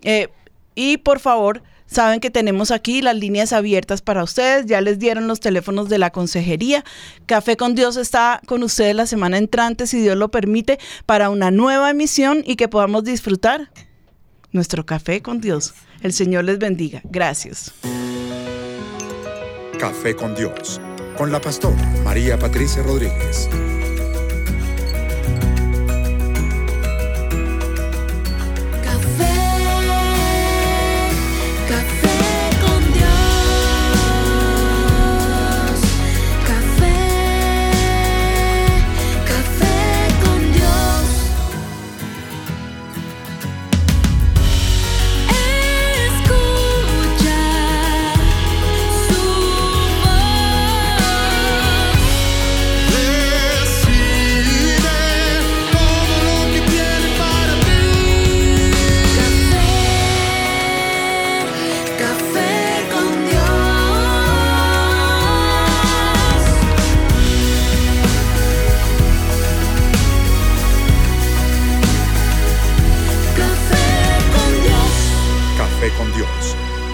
Eh, 0.00 0.28
y 0.74 0.96
por 0.96 1.20
favor, 1.20 1.62
saben 1.84 2.20
que 2.20 2.30
tenemos 2.30 2.70
aquí 2.70 3.02
las 3.02 3.16
líneas 3.16 3.52
abiertas 3.52 4.00
para 4.00 4.24
ustedes, 4.24 4.64
ya 4.64 4.80
les 4.80 4.98
dieron 4.98 5.28
los 5.28 5.40
teléfonos 5.40 5.90
de 5.90 5.98
la 5.98 6.08
consejería. 6.10 6.82
Café 7.26 7.58
con 7.58 7.74
Dios 7.74 7.98
está 7.98 8.40
con 8.46 8.62
ustedes 8.62 8.94
la 8.94 9.04
semana 9.04 9.36
entrante, 9.36 9.86
si 9.86 10.00
Dios 10.00 10.16
lo 10.16 10.30
permite, 10.30 10.78
para 11.04 11.28
una 11.28 11.50
nueva 11.50 11.90
emisión 11.90 12.42
y 12.46 12.56
que 12.56 12.68
podamos 12.68 13.04
disfrutar 13.04 13.68
nuestro 14.52 14.86
café 14.86 15.22
con 15.22 15.40
Dios. 15.40 15.74
El 16.02 16.12
Señor 16.12 16.44
les 16.44 16.58
bendiga. 16.58 17.00
Gracias. 17.04 17.72
Café 19.78 20.14
con 20.14 20.34
Dios, 20.34 20.80
con 21.16 21.32
la 21.32 21.40
pastora 21.40 21.82
María 22.04 22.38
Patricia 22.38 22.82
Rodríguez. 22.82 23.48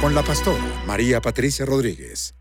Con 0.09 0.14
la 0.14 0.22
pastora 0.22 0.82
María 0.86 1.20
Patricia 1.20 1.66
Rodríguez. 1.66 2.35